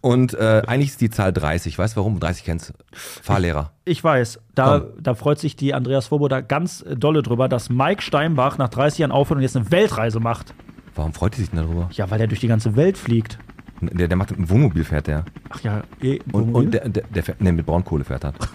Und 0.00 0.34
äh, 0.34 0.62
eigentlich 0.66 0.90
ist 0.90 1.00
die 1.00 1.08
Zahl 1.10 1.32
30. 1.32 1.78
Weißt 1.78 1.96
du 1.96 2.00
warum? 2.00 2.20
30 2.20 2.44
kennst 2.44 2.68
du. 2.68 2.72
Fahrlehrer. 2.92 3.70
Ich 3.86 4.04
weiß, 4.04 4.38
da, 4.54 4.80
Komm. 4.80 5.02
da 5.02 5.14
freut 5.14 5.38
sich 5.38 5.56
die 5.56 5.72
Andreas 5.72 6.06
Svoboda 6.06 6.42
ganz 6.42 6.82
äh, 6.82 6.94
dolle 6.94 7.22
drüber, 7.22 7.48
dass 7.48 7.70
Mike 7.70 8.02
Steinbach 8.02 8.58
nach 8.58 8.68
30 8.68 8.98
Jahren 8.98 9.12
aufhört 9.12 9.38
und 9.38 9.42
jetzt 9.42 9.56
eine 9.56 9.70
Weltreise 9.70 10.20
macht. 10.20 10.52
Warum 10.94 11.12
freut 11.12 11.34
die 11.36 11.40
sich 11.40 11.50
denn 11.50 11.58
darüber? 11.60 11.88
Ja, 11.92 12.10
weil 12.10 12.20
er 12.20 12.26
durch 12.28 12.40
die 12.40 12.48
ganze 12.48 12.76
Welt 12.76 12.96
fliegt. 12.98 13.38
Der, 13.80 14.06
der 14.08 14.16
macht 14.16 14.30
ein 14.30 14.48
Wohnmobil, 14.48 14.84
fährt 14.84 15.08
der. 15.08 15.24
Ach 15.50 15.60
ja, 15.60 15.82
eh, 16.00 16.18
Und, 16.32 16.34
Wohnmobil? 16.34 16.64
und 16.66 16.70
der, 16.74 16.88
der, 16.88 17.02
der 17.02 17.22
fährt, 17.22 17.40
nee, 17.42 17.52
mit 17.52 17.66
Braunkohle 17.66 18.04
fährt 18.04 18.24
er. 18.24 18.32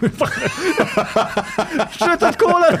schüttet 1.92 2.38
Kohle. 2.38 2.80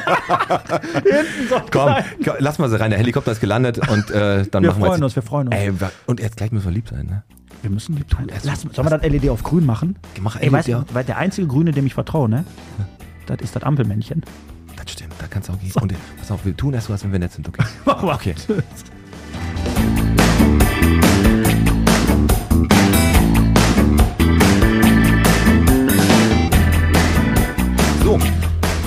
Hinten 0.94 1.48
so 1.48 1.54
Komm, 1.56 1.70
klein. 1.70 2.04
komm, 2.24 2.34
lass 2.38 2.58
mal 2.58 2.68
so 2.68 2.76
rein. 2.76 2.90
Der 2.90 2.98
Helikopter 2.98 3.32
ist 3.32 3.40
gelandet 3.40 3.78
und 3.88 4.10
äh, 4.10 4.46
dann 4.50 4.62
Wir 4.62 4.70
machen 4.70 4.80
wir 4.82 4.86
freuen 4.86 4.92
jetzt. 4.92 5.02
uns, 5.02 5.16
wir 5.16 5.22
freuen 5.22 5.48
uns. 5.48 5.56
Ey, 5.56 5.80
wa- 5.80 5.90
und 6.06 6.20
jetzt 6.20 6.36
gleich 6.36 6.50
müssen 6.52 6.64
wir 6.66 6.72
lieb 6.72 6.88
sein, 6.88 7.06
ne? 7.06 7.22
Wir 7.62 7.70
müssen 7.70 7.94
die 7.96 8.04
tun. 8.04 8.26
Lass, 8.42 8.62
sollen 8.62 8.74
wir 8.90 8.98
das 8.98 9.02
LED 9.08 9.28
auf 9.28 9.42
grün 9.42 9.66
machen? 9.66 9.96
Mach 10.20 10.40
Ey, 10.40 10.50
weißt 10.50 10.68
LED 10.68 10.76
du, 10.88 10.94
weil 10.94 11.04
der 11.04 11.18
einzige 11.18 11.46
Grüne, 11.46 11.72
dem 11.72 11.84
ich 11.86 11.94
vertraue, 11.94 12.28
ne? 12.28 12.44
Das 13.26 13.40
ist 13.42 13.54
das 13.54 13.62
Ampelmännchen. 13.62 14.22
Das 14.76 14.90
stimmt, 14.90 15.12
da 15.18 15.26
kannst 15.28 15.48
du 15.48 15.52
auch 15.52 15.60
gehen. 15.60 15.72
Und 15.80 15.92
äh, 15.92 15.96
pass 16.18 16.30
auf, 16.30 16.44
wir 16.46 16.56
tun 16.56 16.72
erst 16.74 16.88
was, 16.88 17.04
wenn 17.04 17.12
wir 17.12 17.18
nett 17.18 17.32
sind, 17.32 17.46
okay? 17.48 17.62
Okay. 17.86 18.34
So, 28.02 28.18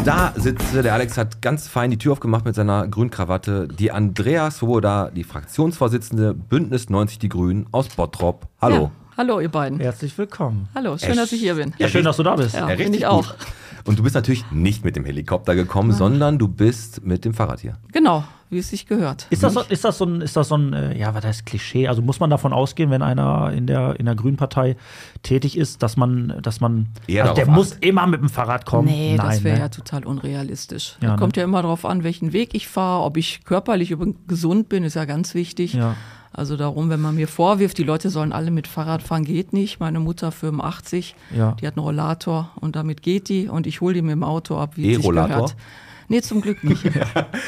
da 0.04 0.34
sitzt 0.36 0.74
der 0.74 0.94
Alex 0.94 1.18
hat 1.18 1.42
ganz 1.42 1.68
fein 1.68 1.92
die 1.92 1.98
Tür 1.98 2.14
aufgemacht 2.14 2.46
mit 2.46 2.56
seiner 2.56 2.88
Grünkrawatte. 2.88 3.68
Die 3.68 3.92
Andrea 3.92 4.50
Svoboda, 4.52 5.10
die 5.12 5.24
Fraktionsvorsitzende 5.24 6.34
Bündnis 6.34 6.90
90 6.90 7.20
Die 7.20 7.30
Grünen 7.30 7.68
aus 7.72 7.90
Bottrop. 7.90 8.48
Hallo. 8.62 8.76
Ja. 8.76 8.92
Hallo, 9.16 9.40
ihr 9.40 9.50
beiden. 9.50 9.80
Herzlich 9.80 10.18
willkommen. 10.18 10.68
Hallo, 10.74 10.98
schön, 10.98 11.12
Echt? 11.12 11.20
dass 11.20 11.32
ich 11.32 11.42
hier 11.42 11.54
bin. 11.56 11.74
Ja, 11.78 11.88
schön, 11.88 12.04
dass 12.04 12.18
du 12.18 12.24
da 12.24 12.36
bist. 12.36 12.56
Ja, 12.56 12.62
Ja, 12.62 12.66
richtig 12.76 12.96
ich 12.96 13.06
auch. 13.06 13.36
Und 13.86 14.00
du 14.00 14.04
bist 14.04 14.15
natürlich 14.15 14.50
nicht 14.52 14.86
mit 14.86 14.96
dem 14.96 15.04
Helikopter 15.04 15.56
gekommen, 15.56 15.91
sondern 15.91 16.39
du 16.39 16.48
bist 16.48 17.06
mit 17.06 17.26
dem 17.26 17.34
Fahrrad 17.34 17.60
hier. 17.60 17.78
Genau, 17.91 18.24
wie 18.50 18.60
es 18.60 18.69
sich 18.69 18.86
gehört. 18.86 19.28
Ist 19.30 19.43
das, 19.43 19.54
so, 19.54 19.62
ist 19.62 19.84
das 19.84 19.98
so 19.98 20.06
ein, 20.06 20.22
ist 20.22 20.38
das 20.38 20.48
so 20.48 20.56
ein 20.56 20.72
äh, 20.72 20.98
ja, 20.98 21.13
was 21.13 21.26
heißt 21.26 21.46
Klischee? 21.46 21.89
Also 21.89 22.02
muss 22.02 22.22
man 22.22 22.30
davon 22.30 22.54
ausgehen, 22.54 22.91
wenn 22.91 23.02
einer 23.02 23.52
in 23.52 23.67
der, 23.67 24.00
in 24.00 24.06
der 24.06 24.15
Grünen 24.15 24.38
Partei 24.38 24.78
tätig 25.22 25.58
ist, 25.58 25.84
dass 25.84 25.98
man, 25.98 26.39
dass 26.41 26.62
man, 26.62 26.88
Eher 27.08 27.24
also 27.24 27.36
der 27.36 27.46
darauf 27.46 27.58
muss 27.58 27.74
immer 27.74 28.08
mit 28.08 28.22
dem 28.22 28.30
Fahrrad 28.30 28.65
kommen? 28.65 28.88
Nee, 28.88 29.17
das 29.17 29.43
wäre 29.43 29.56
ne? 29.56 29.62
ja 29.63 29.69
total 29.69 30.06
unrealistisch. 30.06 30.98
Ja, 31.02 31.10
da 31.10 31.17
kommt 31.17 31.36
ne? 31.36 31.41
ja 31.41 31.43
immer 31.46 31.62
darauf 31.62 31.84
an, 31.84 32.04
welchen 32.04 32.32
Weg 32.32 32.54
ich 32.54 32.69
fahre, 32.69 33.04
ob 33.04 33.17
ich 33.17 33.43
körperlich 33.43 33.93
gesund 34.28 34.69
bin, 34.69 34.86
ist 34.86 34.93
ja 34.93 35.04
ganz 35.04 35.36
wichtig. 35.36 35.74
Ja. 35.74 35.96
Also 36.36 36.58
darum, 36.58 36.89
wenn 36.89 37.00
man 37.00 37.13
mir 37.13 37.28
vorwirft, 37.28 37.78
die 37.78 37.84
Leute 37.84 38.10
sollen 38.10 38.34
alle 38.34 38.50
mit 38.50 38.65
Fahrrad 38.67 39.04
fahren, 39.04 39.24
geht 39.24 39.54
nicht. 39.54 39.80
Meine 39.80 40.00
Mutter 40.00 40.32
85, 40.32 41.15
Ja. 41.36 41.52
die 41.62 41.67
hat 41.67 41.78
einen 41.78 41.84
Rollator 41.86 42.50
und 42.60 42.76
damit 42.76 43.04
geht 43.04 43.30
die 43.30 43.48
und 43.48 43.67
ich 43.67 43.82
hole 43.82 43.93
die 43.93 44.02
mit 44.02 44.12
dem 44.13 44.24
Auto 44.24 44.58
ab, 44.58 44.72
wie 44.76 44.91
es 44.93 44.98
sich 44.98 45.06
gehört. 45.30 45.56
Nee, 46.08 46.22
zum 46.22 46.42
Glück 46.42 46.63
nicht. 46.63 46.84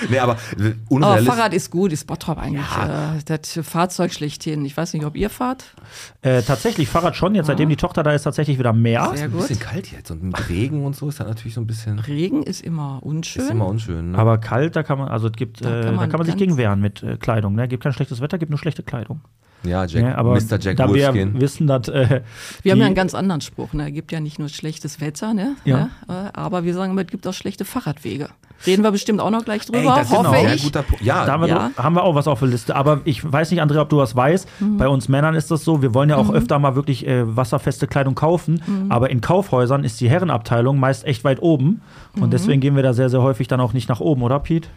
Nee, 0.10 0.20
aber 0.20 0.34
äh, 0.34 0.36
Aber 0.68 0.76
unrealistisch. 0.90 1.34
Fahrrad 1.34 1.54
ist 1.54 1.72
gut, 1.72 1.92
ist 1.92 2.06
Bottrop 2.06 2.38
eigentlich 2.38 2.66
äh, 2.78 3.22
das 3.26 3.60
Fahrzeug 3.64 4.14
schlechthin. 4.14 4.64
Ich 4.66 4.76
weiß 4.76 4.94
nicht, 4.94 5.06
ob 5.06 5.16
ihr 5.16 5.30
fahrt. 5.30 5.74
Äh, 6.22 6.42
tatsächlich, 6.42 6.90
Fahrrad 6.90 7.16
schon. 7.16 7.36
Jetzt, 7.36 7.48
seitdem 7.48 7.70
die 7.70 7.76
Tochter 7.76 8.04
da 8.04 8.12
ist, 8.12 8.24
tatsächlich 8.24 8.60
wieder 8.60 8.74
mehr. 8.74 9.12
Sehr 9.16 9.26
ein 9.26 9.32
gut. 9.32 9.42
bisschen 9.42 9.60
kalt 9.60 9.92
jetzt 9.92 10.12
und 10.12 10.24
mit 10.24 10.50
Regen 10.50 10.86
und 10.86 10.96
so 10.96 11.10
ist 11.10 11.20
das 11.20 11.28
natürlich 11.28 11.54
so 11.54 11.62
ein 11.62 11.68
bisschen 11.68 12.00
Regen 12.00 12.44
ist 12.44 12.62
immer 12.62 13.00
unschön. 13.04 13.44
ist 13.44 13.52
immer 13.52 13.68
unschön. 13.68 14.12
Ne? 14.12 14.18
Aber 14.18 14.38
kalt, 14.38 14.76
da 14.76 14.84
kann 14.84 15.00
man, 15.00 15.08
also 15.08 15.28
es 15.28 15.34
gibt, 15.34 15.64
Da 15.64 15.70
äh, 15.70 15.84
kann 15.84 15.92
da 15.92 15.92
man 16.02 16.10
kann 16.10 16.18
man 16.20 16.26
sich 16.28 16.38
gegen 16.38 16.58
wehren 16.58 16.80
mit 16.82 17.04
äh, 17.04 17.18
Kleidung. 17.18 17.56
Ne? 17.56 17.68
Gibt 17.68 17.84
kein 17.84 17.94
schlechtes 17.94 18.22
Wetter, 18.22 18.38
gibt 18.38 18.52
nur 18.52 18.60
schlechte 18.60 18.84
Kleidung. 18.84 19.22
Ja, 19.68 19.86
Jack, 19.86 20.04
Ne? 20.04 20.18
Aber 20.18 20.34
Mr. 20.36 20.60
Jack 20.60 20.78
da 20.78 20.94
wir 20.94 21.14
wissen, 21.40 21.68
dass 21.68 21.88
äh, 21.88 22.22
Wir 22.64 22.72
haben 22.72 22.80
ja 22.80 22.86
einen 22.86 22.96
ganz 22.96 23.14
anderen 23.14 23.42
Spruch. 23.42 23.74
Ne? 23.74 23.88
Es 23.88 23.94
gibt 23.94 24.12
ja 24.12 24.20
nicht 24.20 24.40
nur 24.40 24.50
schlechtes 24.50 25.02
Wetter, 25.02 25.34
ne? 25.34 25.56
Ja. 25.66 25.78
ne? 25.78 25.90
Äh, 26.08 26.38
aber 26.38 26.64
wir 26.64 26.74
sagen 26.74 26.92
immer, 26.92 27.02
es 27.02 27.08
gibt 27.08 27.28
auch 27.28 27.34
schlechte 27.34 27.66
Fahrradwege. 27.66 28.30
Reden 28.66 28.84
wir 28.84 28.92
bestimmt 28.92 29.20
auch 29.20 29.30
noch 29.32 29.44
gleich 29.44 29.66
drüber, 29.66 29.80
Ey, 29.80 29.86
das 29.86 30.08
ist 30.10 30.14
ein 30.18 30.28
hoffe 30.28 30.40
sehr 30.40 30.54
ich. 30.56 30.64
guter 30.64 30.82
Punkt. 30.84 31.04
Ja, 31.04 31.26
Da 31.26 31.34
haben 31.34 31.42
wir, 31.42 31.50
Ja. 31.50 31.72
haben 31.78 31.94
wir 31.96 32.04
auch 32.04 32.16
was 32.16 32.28
auf 32.28 32.40
der 32.40 32.48
Liste. 32.48 32.74
Aber 32.76 33.02
ich 33.04 33.30
weiß 33.30 33.52
nicht, 33.52 33.62
Andrea, 33.62 33.82
ob 33.82 33.90
du 33.90 33.98
was 33.98 34.16
weißt. 34.16 34.48
Mhm. 34.62 34.78
Bei 34.78 34.88
uns 34.88 35.10
Männern 35.10 35.36
ist 35.36 35.52
das 35.52 35.64
so, 35.66 35.82
wir 35.82 35.94
wollen 35.94 36.10
ja 36.10 36.16
auch 36.16 36.30
öfter 36.32 36.58
mal 36.58 36.74
wirklich 36.76 37.06
äh, 37.06 37.36
wasserfeste 37.36 37.86
Kleidung 37.86 38.16
kaufen. 38.16 38.64
Mhm. 38.66 38.92
Aber 38.92 39.10
in 39.10 39.20
Kaufhäusern 39.20 39.84
ist 39.84 40.00
die 40.00 40.10
Herrenabteilung 40.10 40.80
meist 40.80 41.04
echt 41.06 41.26
weit 41.26 41.42
oben. 41.42 41.82
Mhm. 42.16 42.24
Und 42.24 42.34
deswegen 42.34 42.62
gehen 42.62 42.76
wir 42.78 42.84
da 42.84 42.94
sehr, 42.94 43.10
sehr 43.10 43.22
häufig 43.22 43.48
dann 43.50 43.60
auch 43.60 43.74
nicht 43.74 43.90
nach 43.90 44.00
oben, 44.00 44.22
oder 44.24 44.40
Pete? 44.40 44.70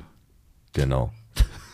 genau. 0.75 1.11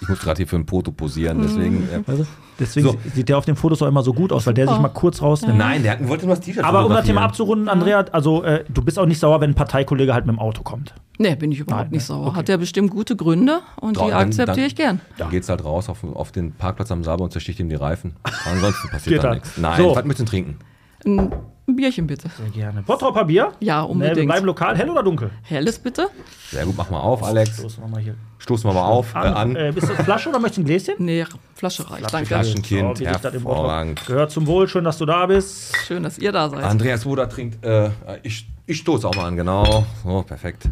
Ich 0.04 0.08
muss 0.10 0.18
gerade 0.20 0.36
hier 0.36 0.46
für 0.46 0.56
ein 0.56 0.66
Foto 0.66 0.92
posieren, 0.92 1.40
deswegen. 1.42 1.88
Äh, 1.90 2.02
Also, 2.06 2.26
deswegen 2.60 2.88
So. 2.88 2.96
sieht 3.14 3.28
der 3.30 3.38
auf 3.38 3.46
dem 3.46 3.56
Fotos 3.56 3.80
auch 3.82 3.86
immer 3.88 4.02
so 4.02 4.12
gut 4.12 4.32
aus, 4.32 4.46
weil 4.46 4.52
der 4.54 4.66
sich 4.66 4.74
Super. 4.76 4.82
mal 4.88 4.94
kurz 4.94 5.22
rausnimmt. 5.22 5.56
nein, 5.58 5.82
der 5.82 5.92
hat, 5.92 6.06
wollte 6.08 6.26
nur 6.26 6.36
das 6.36 6.44
T-Shirt 6.44 6.62
Aber 6.64 6.84
um 6.84 6.92
das 6.92 7.06
Thema 7.06 7.22
abzurunden, 7.22 7.68
Andrea, 7.68 8.04
also 8.12 8.42
äh, 8.44 8.64
du 8.68 8.82
bist 8.82 8.98
auch 8.98 9.06
nicht 9.06 9.18
sauer, 9.18 9.40
wenn 9.40 9.50
ein 9.50 9.54
Parteikollege 9.54 10.12
halt 10.12 10.26
mit 10.26 10.34
dem 10.36 10.38
Auto 10.38 10.62
kommt. 10.62 10.94
Nee, 11.18 11.34
bin 11.36 11.52
ich 11.52 11.60
überhaupt 11.60 11.84
Nein, 11.84 11.92
nicht 11.92 12.02
ne? 12.02 12.06
sauer. 12.06 12.26
Okay. 12.28 12.36
Hat 12.36 12.48
ja 12.48 12.56
bestimmt 12.58 12.90
gute 12.90 13.16
Gründe 13.16 13.60
und 13.80 13.96
Dann- 13.96 14.06
die 14.08 14.12
akzeptiere 14.12 14.66
ich 14.66 14.76
gern. 14.76 15.00
Dann 15.16 15.30
geht's 15.30 15.48
halt 15.48 15.64
raus 15.64 15.88
auf, 15.88 16.04
auf 16.04 16.32
den 16.32 16.52
Parkplatz 16.52 16.90
am 16.92 17.02
Saber 17.02 17.24
und 17.24 17.30
zersticht 17.32 17.60
ihm 17.60 17.68
die 17.68 17.74
Reifen. 17.76 18.14
Ansonsten 18.50 18.88
passiert 18.90 19.24
da 19.24 19.32
nichts. 19.34 19.56
Nein, 19.56 19.80
So. 19.80 19.96
was 19.96 20.04
möchtest 20.04 20.28
du 20.28 20.30
trinken? 20.30 20.56
Ein, 21.06 21.32
ein 21.66 21.76
Bierchen 21.76 22.06
bitte. 22.06 22.28
Sehr 22.36 22.50
gerne. 22.50 22.82
Bottroper 22.82 23.24
Bier? 23.24 23.52
Ja, 23.60 23.82
wir 23.82 23.90
unbedingt. 23.90 24.26
bleiben 24.28 24.44
lokal, 24.46 24.76
hell 24.76 24.90
oder 24.90 25.02
dunkel? 25.02 25.30
Helles 25.42 25.78
bitte? 25.78 26.08
Sehr 26.50 26.64
gut, 26.66 26.76
mach 26.76 26.90
mal 26.90 27.00
auf, 27.00 27.22
Alex. 27.22 27.62
Machen 27.78 27.92
wir 27.94 28.00
hier. 28.00 28.14
Stoßen 28.38 28.68
wir 28.68 28.74
mal 28.74 28.82
auf, 28.84 29.14
äh, 29.14 29.18
An. 29.18 29.34
an. 29.34 29.56
Äh, 29.56 29.70
ist 29.70 29.88
das 29.88 30.04
Flasche 30.04 30.28
oder 30.28 30.38
möchtest 30.38 30.58
du 30.58 30.62
ein 30.62 30.66
Gläschen? 30.66 30.94
Nee, 30.98 31.24
Flasche 31.54 31.90
reicht. 31.90 32.12
Danke. 32.12 32.26
Flaschenkind, 32.28 32.98
So, 32.98 33.04
hervorragend. 33.06 34.04
Gehört 34.06 34.30
zum 34.30 34.46
Wohl, 34.46 34.68
schön, 34.68 34.84
dass 34.84 34.98
du 34.98 35.06
da 35.06 35.24
bist. 35.26 35.74
Schön, 35.86 36.02
dass 36.02 36.18
ihr 36.18 36.32
da 36.32 36.50
seid. 36.50 36.62
Andreas 36.64 37.06
Woder 37.06 37.28
trinkt, 37.28 37.64
äh, 37.64 37.88
ich, 38.22 38.46
ich 38.66 38.78
stoße 38.78 39.08
auch 39.08 39.14
mal 39.14 39.26
an, 39.28 39.36
genau. 39.36 39.86
So, 40.04 40.22
perfekt. 40.22 40.68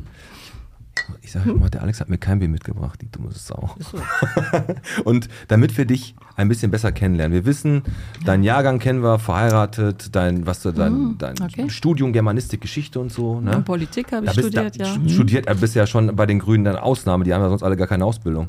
Ich 1.23 1.33
sage 1.33 1.53
mal, 1.55 1.69
der 1.71 1.83
Alex 1.83 2.01
hat 2.01 2.09
mir 2.09 2.19
kein 2.19 2.39
Bier 2.39 2.49
mitgebracht, 2.49 3.01
die 3.01 3.11
dumme 3.11 3.31
Sau. 3.33 3.71
Und 5.05 5.29
damit 5.49 5.77
wir 5.77 5.85
dich 5.85 6.15
ein 6.37 6.49
bisschen 6.49 6.71
besser 6.71 6.93
kennenlernen, 6.93 7.35
wir 7.35 7.45
wissen, 7.47 7.83
dein 8.25 8.43
Jahrgang 8.43 8.79
kennen 8.79 9.03
wir, 9.03 9.19
verheiratet, 9.19 10.15
dein, 10.15 10.47
was 10.47 10.63
du, 10.63 10.71
dein, 10.73 11.17
dein 11.19 11.35
Mhm, 11.39 11.45
okay. 11.45 11.71
Studium 11.71 12.13
Germanistik, 12.13 12.61
Geschichte 12.61 13.01
und 13.01 13.13
so. 13.13 13.41
Ne? 13.41 13.57
Und 13.57 13.65
Politik 13.65 14.13
habe 14.13 14.27
ich 14.27 14.33
studiert, 14.33 14.81
da, 14.81 14.85
ja. 14.85 14.93
st- 14.95 15.09
Studiert, 15.11 15.47
er 15.47 15.55
bist 15.55 15.75
ja 15.75 15.87
schon 15.87 16.15
bei 16.15 16.27
den 16.27 16.39
Grünen 16.39 16.67
eine 16.67 16.83
Ausnahme, 16.83 17.25
die 17.25 17.33
haben 17.35 17.43
ja 17.43 17.49
sonst 17.49 17.63
alle 17.63 17.77
gar 17.77 17.87
keine 17.89 18.05
Ausbildung. 18.05 18.47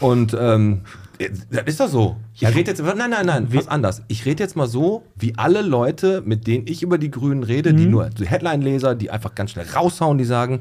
Und 0.00 0.36
ähm, 0.38 0.82
das 1.50 1.64
ist 1.66 1.80
doch 1.80 1.88
so. 1.88 2.16
Ich 2.34 2.46
rede 2.46 2.70
jetzt, 2.70 2.82
nein, 2.82 3.10
nein, 3.10 3.26
nein, 3.26 3.46
was 3.52 3.68
anders. 3.68 4.02
Ich 4.08 4.24
rede 4.24 4.42
jetzt 4.42 4.56
mal 4.56 4.66
so, 4.66 5.04
wie 5.16 5.34
alle 5.36 5.60
Leute, 5.60 6.22
mit 6.24 6.46
denen 6.46 6.66
ich 6.66 6.82
über 6.82 6.96
die 6.96 7.10
Grünen 7.10 7.42
rede, 7.42 7.72
Mhm. 7.72 7.76
die 7.76 7.86
nur 7.86 8.08
so 8.16 8.24
Headline-Leser, 8.24 8.94
die 8.94 9.10
einfach 9.10 9.34
ganz 9.34 9.50
schnell 9.50 9.66
raushauen, 9.74 10.16
die 10.16 10.24
sagen, 10.24 10.60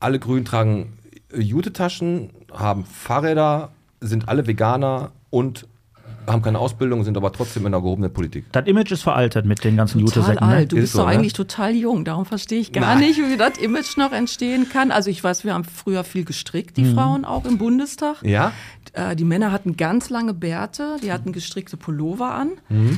alle 0.00 0.18
Grünen 0.18 0.44
tragen 0.44 0.98
äh, 1.32 1.40
Jute-Taschen, 1.40 2.30
haben 2.52 2.84
Fahrräder, 2.84 3.70
sind 4.00 4.28
alle 4.28 4.46
Veganer 4.46 5.12
und 5.30 5.66
haben 6.28 6.42
keine 6.42 6.58
Ausbildung, 6.58 7.04
sind 7.04 7.16
aber 7.16 7.32
trotzdem 7.32 7.66
in 7.66 7.72
der 7.72 7.80
gehobenen 7.80 8.12
Politik. 8.12 8.44
Das 8.52 8.66
Image 8.66 8.92
ist 8.92 9.02
veraltet 9.02 9.46
mit 9.46 9.64
den 9.64 9.76
ganzen 9.76 10.00
Total 10.00 10.22
Jute-Säcken. 10.22 10.48
Ne? 10.48 10.54
alt. 10.54 10.72
Du 10.72 10.76
Ist 10.76 10.82
bist 10.82 10.92
so, 10.92 10.98
doch 11.00 11.06
ne? 11.06 11.14
eigentlich 11.14 11.32
total 11.32 11.74
jung. 11.74 12.04
Darum 12.04 12.26
verstehe 12.26 12.60
ich 12.60 12.72
gar 12.72 12.82
Nein. 12.82 12.98
nicht, 12.98 13.18
wie 13.18 13.36
das 13.36 13.58
Image 13.58 13.96
noch 13.96 14.12
entstehen 14.12 14.68
kann. 14.68 14.90
Also 14.90 15.10
ich 15.10 15.22
weiß, 15.22 15.44
wir 15.44 15.54
haben 15.54 15.64
früher 15.64 16.04
viel 16.04 16.24
gestrickt, 16.24 16.76
die 16.76 16.92
Frauen 16.92 17.24
auch 17.24 17.44
im 17.44 17.58
Bundestag. 17.58 18.22
Ja? 18.22 18.52
Äh, 18.92 19.16
die 19.16 19.24
Männer 19.24 19.52
hatten 19.52 19.76
ganz 19.76 20.10
lange 20.10 20.34
Bärte, 20.34 20.96
die 21.02 21.12
hatten 21.12 21.32
gestrickte 21.32 21.76
Pullover 21.76 22.32
an. 22.34 22.50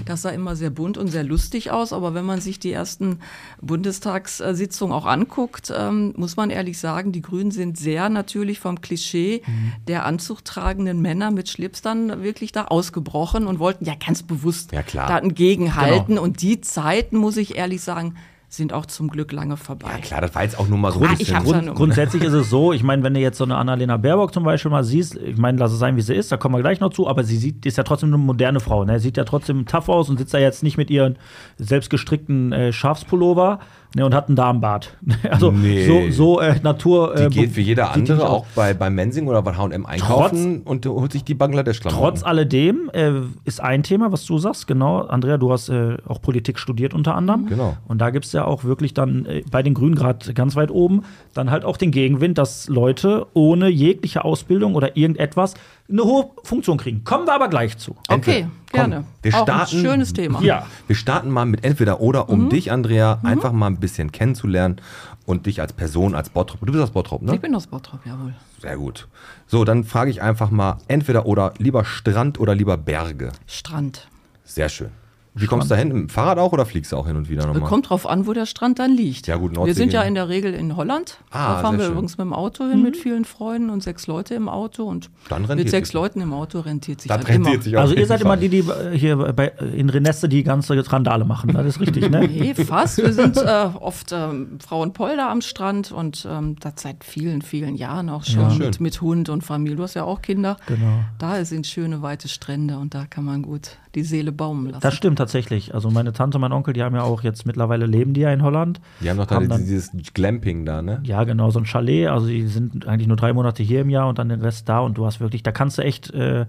Das 0.04 0.22
sah 0.22 0.30
immer 0.30 0.56
sehr 0.56 0.70
bunt 0.70 0.98
und 0.98 1.08
sehr 1.08 1.24
lustig 1.24 1.70
aus. 1.70 1.92
Aber 1.92 2.14
wenn 2.14 2.24
man 2.24 2.40
sich 2.40 2.58
die 2.58 2.72
ersten 2.72 3.20
Bundestagssitzungen 3.60 4.94
auch 4.94 5.06
anguckt, 5.06 5.72
ähm, 5.76 6.14
muss 6.16 6.36
man 6.36 6.50
ehrlich 6.50 6.78
sagen, 6.78 7.12
die 7.12 7.22
Grünen 7.22 7.50
sind 7.50 7.78
sehr 7.78 8.08
natürlich 8.08 8.60
vom 8.60 8.80
Klischee 8.80 9.42
der 9.86 10.04
anzugtragenden 10.04 11.00
Männer 11.00 11.30
mit 11.30 11.48
Schlips 11.48 11.82
dann 11.82 12.22
wirklich 12.22 12.52
da 12.52 12.64
ausgebrochen 12.64 13.19
und 13.46 13.58
wollten 13.58 13.84
ja 13.84 13.94
ganz 13.94 14.22
bewusst 14.22 14.72
Ja, 14.72 14.82
klar. 14.82 15.08
da 15.08 15.18
entgegenhalten. 15.18 16.18
Und 16.18 16.42
die 16.42 16.60
Zeiten, 16.60 17.16
muss 17.16 17.36
ich 17.36 17.56
ehrlich 17.56 17.80
sagen, 17.82 18.14
sind 18.52 18.72
auch 18.72 18.86
zum 18.86 19.10
Glück 19.10 19.30
lange 19.30 19.56
vorbei. 19.56 19.90
Ja, 19.92 19.98
klar, 19.98 20.20
das 20.22 20.34
war 20.34 20.42
jetzt 20.42 20.58
auch 20.58 20.66
nur 20.66 20.76
mal 20.76 20.90
so 20.90 20.98
ein 20.98 21.06
Ah, 21.06 21.14
bisschen. 21.14 21.40
Grund, 21.44 21.72
grundsätzlich 21.76 22.24
ist 22.24 22.32
es 22.32 22.50
so, 22.50 22.72
ich 22.72 22.82
meine, 22.82 23.04
wenn 23.04 23.14
du 23.14 23.20
jetzt 23.20 23.38
so 23.38 23.44
eine 23.44 23.54
Annalena 23.56 23.96
Baerbock 23.96 24.34
zum 24.34 24.42
Beispiel 24.42 24.72
mal 24.72 24.82
siehst, 24.82 25.14
ich 25.16 25.36
meine, 25.36 25.56
lass 25.58 25.70
es 25.70 25.78
sein, 25.78 25.94
wie 25.94 26.00
sie 26.00 26.14
ist, 26.16 26.32
da 26.32 26.36
kommen 26.36 26.56
wir 26.56 26.60
gleich 26.60 26.80
noch 26.80 26.90
zu, 26.92 27.06
aber 27.06 27.22
sie 27.22 27.36
sieht, 27.36 27.64
ist 27.64 27.78
ja 27.78 27.84
trotzdem 27.84 28.08
eine 28.08 28.18
moderne 28.18 28.58
Frau, 28.58 28.84
ne? 28.84 28.98
Sieht 28.98 29.16
ja 29.16 29.22
trotzdem 29.22 29.66
tough 29.66 29.88
aus 29.88 30.08
und 30.10 30.18
sitzt 30.18 30.34
da 30.34 30.38
jetzt 30.38 30.64
nicht 30.64 30.76
mit 30.76 30.90
ihren 30.90 31.16
selbstgestrickten 31.58 32.52
äh, 32.52 32.72
Schafspullover 32.72 33.60
ne, 33.94 34.04
und 34.04 34.14
hat 34.14 34.28
einen 34.28 34.36
Darmbart. 34.36 34.96
Also 35.30 35.50
Nee. 35.52 35.86
so, 35.86 36.10
so 36.10 36.40
äh, 36.40 36.56
Natur. 36.62 37.14
Die 37.16 37.22
äh, 37.24 37.28
geht 37.28 37.56
wie 37.56 37.62
jeder 37.62 37.92
andere 37.92 38.28
auch 38.28 38.46
bei, 38.54 38.74
bei 38.74 38.90
Mensing 38.90 39.26
oder 39.28 39.42
bei 39.42 39.56
H&M 39.56 39.86
einkaufen 39.86 40.62
und 40.62 40.86
holt 40.86 41.12
sich 41.12 41.24
die 41.24 41.34
Bangladesch-Klamotten. 41.34 42.02
Trotz 42.02 42.22
alledem 42.22 42.90
äh, 42.92 43.12
ist 43.44 43.60
ein 43.60 43.82
Thema, 43.82 44.12
was 44.12 44.24
du 44.24 44.38
sagst, 44.38 44.66
genau. 44.66 45.02
Andrea, 45.02 45.36
du 45.36 45.52
hast 45.52 45.68
äh, 45.68 45.96
auch 46.06 46.20
Politik 46.20 46.58
studiert 46.58 46.94
unter 46.94 47.14
anderem. 47.14 47.46
Genau. 47.46 47.76
Und 47.86 48.00
da 48.00 48.10
gibt 48.10 48.24
es 48.24 48.32
ja 48.32 48.44
auch 48.44 48.64
wirklich 48.64 48.94
dann 48.94 49.26
äh, 49.26 49.42
bei 49.50 49.62
den 49.62 49.74
Grünen 49.74 49.94
gerade 49.94 50.32
ganz 50.34 50.56
weit 50.56 50.70
oben 50.70 51.02
dann 51.34 51.50
halt 51.50 51.64
auch 51.64 51.76
den 51.76 51.90
Gegenwind, 51.90 52.38
dass 52.38 52.68
Leute 52.68 53.26
ohne 53.34 53.68
jegliche 53.68 54.24
Ausbildung 54.24 54.74
oder 54.74 54.96
irgendetwas 54.96 55.54
eine 55.90 56.04
hohe 56.04 56.30
Funktion 56.44 56.78
kriegen. 56.78 57.04
Kommen 57.04 57.26
wir 57.26 57.34
aber 57.34 57.48
gleich 57.48 57.76
zu. 57.78 57.96
Okay, 58.08 58.42
Komm, 58.42 58.50
gerne. 58.72 59.04
wir 59.22 59.34
Auch 59.34 59.42
starten- 59.42 59.76
ein 59.76 59.82
schönes 59.82 60.12
Thema. 60.12 60.40
Ja. 60.42 60.66
Wir 60.86 60.96
starten 60.96 61.30
mal 61.30 61.46
mit 61.46 61.64
entweder 61.64 62.00
oder, 62.00 62.28
um 62.28 62.44
Mhm. 62.44 62.48
dich, 62.50 62.70
Andrea, 62.72 63.18
einfach 63.22 63.52
mal 63.52 63.66
ein 63.66 63.78
bisschen 63.80 64.12
kennenzulernen 64.12 64.80
und 65.26 65.46
dich 65.46 65.60
als 65.60 65.72
Person, 65.72 66.14
als 66.14 66.30
Bottrop. 66.30 66.60
Du 66.60 66.72
bist 66.72 66.82
aus 66.84 66.90
Bottrop, 66.90 67.22
ne? 67.22 67.34
Ich 67.34 67.40
bin 67.40 67.54
aus 67.54 67.66
Bottrop, 67.66 68.00
jawohl. 68.06 68.34
Sehr 68.60 68.76
gut. 68.76 69.08
So, 69.46 69.64
dann 69.64 69.84
frage 69.84 70.10
ich 70.10 70.22
einfach 70.22 70.50
mal 70.50 70.78
entweder 70.88 71.26
oder, 71.26 71.54
lieber 71.58 71.84
Strand 71.84 72.38
oder 72.38 72.54
lieber 72.54 72.76
Berge. 72.76 73.32
Strand. 73.46 74.08
Sehr 74.44 74.68
schön. 74.68 74.90
Wie 75.34 75.46
kommst 75.46 75.70
du 75.70 75.74
da 75.74 75.78
hin? 75.78 75.90
Dem 75.90 76.08
Fahrrad 76.08 76.38
auch 76.38 76.52
oder 76.52 76.66
fliegst 76.66 76.90
du 76.92 76.96
auch 76.96 77.06
hin 77.06 77.16
und 77.16 77.28
wieder 77.28 77.46
nochmal? 77.46 77.68
Kommt 77.68 77.88
drauf 77.88 78.06
an, 78.08 78.26
wo 78.26 78.32
der 78.32 78.46
Strand 78.46 78.78
dann 78.80 78.92
liegt. 78.96 79.26
Ja, 79.28 79.36
gut, 79.36 79.52
Nordsee 79.52 79.68
Wir 79.68 79.74
sind 79.74 79.92
ja 79.92 80.02
in 80.02 80.14
der 80.14 80.28
Regel 80.28 80.52
in 80.54 80.76
Holland. 80.76 81.18
Ah, 81.30 81.54
da 81.54 81.60
fahren 81.62 81.76
wir 81.78 81.84
schön. 81.84 81.92
übrigens 81.92 82.18
mit 82.18 82.24
dem 82.24 82.32
Auto 82.32 82.64
hin 82.68 82.82
mit 82.82 82.96
vielen 82.96 83.24
Freunden 83.24 83.70
und 83.70 83.82
sechs 83.82 84.06
Leute 84.08 84.34
im 84.34 84.48
Auto. 84.48 84.84
Und 84.84 85.08
Dann 85.28 85.44
rentiert 85.44 85.58
mit 85.66 85.70
sechs 85.70 85.88
sich. 85.90 85.94
Leuten 85.94 86.20
im 86.20 86.32
Auto 86.32 86.60
rentiert 86.60 87.00
sich 87.00 87.08
Das 87.08 87.26
rentiert 87.28 87.54
immer. 87.54 87.62
sich 87.62 87.78
Also 87.78 87.94
ihr 87.94 88.06
seid 88.06 88.20
immer 88.22 88.36
die, 88.36 88.48
die 88.48 88.58
äh, 88.58 88.96
hier 88.98 89.16
bei, 89.16 89.48
in 89.74 89.88
Renesse 89.88 90.28
die 90.28 90.42
ganze 90.42 90.74
Randale 90.92 91.24
machen. 91.24 91.52
Das 91.52 91.64
ist 91.66 91.80
richtig, 91.80 92.10
ne? 92.10 92.28
Nee, 92.28 92.54
fast. 92.54 92.98
Wir 92.98 93.12
sind 93.12 93.36
äh, 93.36 93.68
oft 93.78 94.10
ähm, 94.12 94.58
Frau 94.64 94.82
und 94.82 94.94
Polder 94.94 95.30
am 95.30 95.42
Strand 95.42 95.92
und 95.92 96.26
ähm, 96.28 96.56
das 96.60 96.72
seit 96.76 97.04
vielen, 97.04 97.42
vielen 97.42 97.76
Jahren 97.76 98.08
auch 98.08 98.24
schon 98.24 98.40
Ja, 98.42 98.50
schön. 98.50 98.58
mit, 98.66 98.80
mit 98.80 99.00
Hund 99.00 99.28
und 99.28 99.42
Familie. 99.42 99.76
Du 99.76 99.82
hast 99.84 99.94
ja 99.94 100.04
auch 100.04 100.22
Kinder. 100.22 100.56
Genau. 100.66 101.04
Da 101.18 101.44
sind 101.44 101.66
schöne, 101.66 102.02
weite 102.02 102.28
Strände 102.28 102.78
und 102.78 102.94
da 102.94 103.06
kann 103.06 103.24
man 103.24 103.42
gut 103.42 103.76
die 103.94 104.02
Seele 104.02 104.32
baumen 104.32 104.66
lassen. 104.70 104.80
Das 104.82 104.94
stimmt 104.94 105.18
tatsächlich. 105.18 105.74
Also 105.74 105.90
meine 105.90 106.12
Tante, 106.12 106.38
mein 106.38 106.52
Onkel, 106.52 106.74
die 106.74 106.82
haben 106.82 106.94
ja 106.94 107.02
auch 107.02 107.22
jetzt 107.22 107.46
mittlerweile 107.46 107.86
leben 107.86 108.14
die 108.14 108.20
ja 108.20 108.32
in 108.32 108.42
Holland. 108.42 108.80
Die 109.00 109.10
haben 109.10 109.16
doch 109.16 109.26
da 109.26 109.40
dieses 109.40 109.90
Glamping 110.14 110.64
da, 110.64 110.80
ne? 110.82 111.00
Ja, 111.04 111.24
genau, 111.24 111.50
so 111.50 111.58
ein 111.58 111.66
Chalet. 111.66 112.08
Also 112.08 112.26
die 112.28 112.46
sind 112.46 112.86
eigentlich 112.86 113.08
nur 113.08 113.16
drei 113.16 113.32
Monate 113.32 113.62
hier 113.62 113.80
im 113.80 113.90
Jahr 113.90 114.08
und 114.08 114.18
dann 114.18 114.28
den 114.28 114.40
Rest 114.40 114.68
da. 114.68 114.80
Und 114.80 114.96
du 114.98 115.06
hast 115.06 115.20
wirklich, 115.20 115.42
da 115.42 115.50
kannst 115.52 115.78
du 115.78 115.82
echt, 115.82 116.10
äh, 116.14 116.46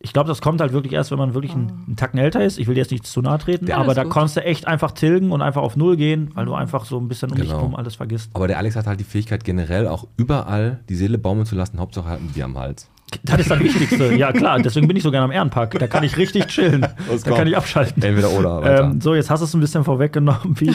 ich 0.00 0.12
glaube, 0.12 0.28
das 0.28 0.40
kommt 0.40 0.60
halt 0.60 0.72
wirklich 0.72 0.92
erst, 0.92 1.10
wenn 1.10 1.18
man 1.18 1.34
wirklich 1.34 1.52
einen, 1.52 1.82
einen 1.88 1.96
Tacken 1.96 2.20
älter 2.20 2.44
ist. 2.44 2.60
Ich 2.60 2.68
will 2.68 2.74
dir 2.76 2.82
jetzt 2.82 2.92
nicht 2.92 3.04
zu 3.04 3.20
nahe 3.20 3.38
treten, 3.38 3.66
Ja, 3.66 3.78
aber 3.78 3.94
da 3.94 4.04
gut. 4.04 4.12
kannst 4.12 4.36
du 4.36 4.44
echt 4.44 4.68
einfach 4.68 4.92
tilgen 4.92 5.32
und 5.32 5.42
einfach 5.42 5.62
auf 5.62 5.74
Null 5.76 5.96
gehen, 5.96 6.30
weil 6.34 6.46
du 6.46 6.54
einfach 6.54 6.84
so 6.84 6.98
ein 7.00 7.08
bisschen 7.08 7.30
um 7.32 7.36
dich 7.36 7.46
Genau. 7.48 7.58
herum 7.58 7.74
alles 7.74 7.96
vergisst. 7.96 8.30
Aber 8.34 8.46
der 8.46 8.58
Alex 8.58 8.76
hat 8.76 8.86
halt 8.86 9.00
die 9.00 9.04
Fähigkeit, 9.04 9.42
generell 9.42 9.88
auch 9.88 10.06
überall 10.16 10.78
die 10.88 10.94
Seele 10.94 11.18
baumeln 11.18 11.46
zu 11.46 11.56
lassen. 11.56 11.80
Hauptsache 11.80 12.08
halt 12.08 12.20
ein 12.20 12.28
Bier 12.28 12.44
am 12.44 12.56
Hals. 12.56 12.88
Das 13.22 13.40
ist 13.40 13.50
das 13.50 13.58
Wichtigste. 13.60 14.14
Ja, 14.14 14.32
klar, 14.32 14.58
deswegen 14.60 14.86
bin 14.88 14.96
ich 14.96 15.02
so 15.02 15.10
gerne 15.10 15.24
am 15.24 15.30
Ehrenpark. 15.30 15.78
Da 15.78 15.86
kann 15.86 16.04
ich 16.04 16.16
richtig 16.16 16.46
chillen. 16.46 16.86
Los, 17.08 17.22
Da 17.22 17.30
kann 17.32 17.46
ich 17.46 17.56
abschalten. 17.56 18.02
Entweder 18.02 18.30
oder. 18.30 18.80
Ähm, 18.84 19.00
so, 19.00 19.14
jetzt 19.14 19.30
hast 19.30 19.40
du 19.40 19.44
es 19.44 19.54
ein 19.54 19.60
bisschen 19.60 19.84
vorweggenommen. 19.84 20.56
Wie, 20.60 20.74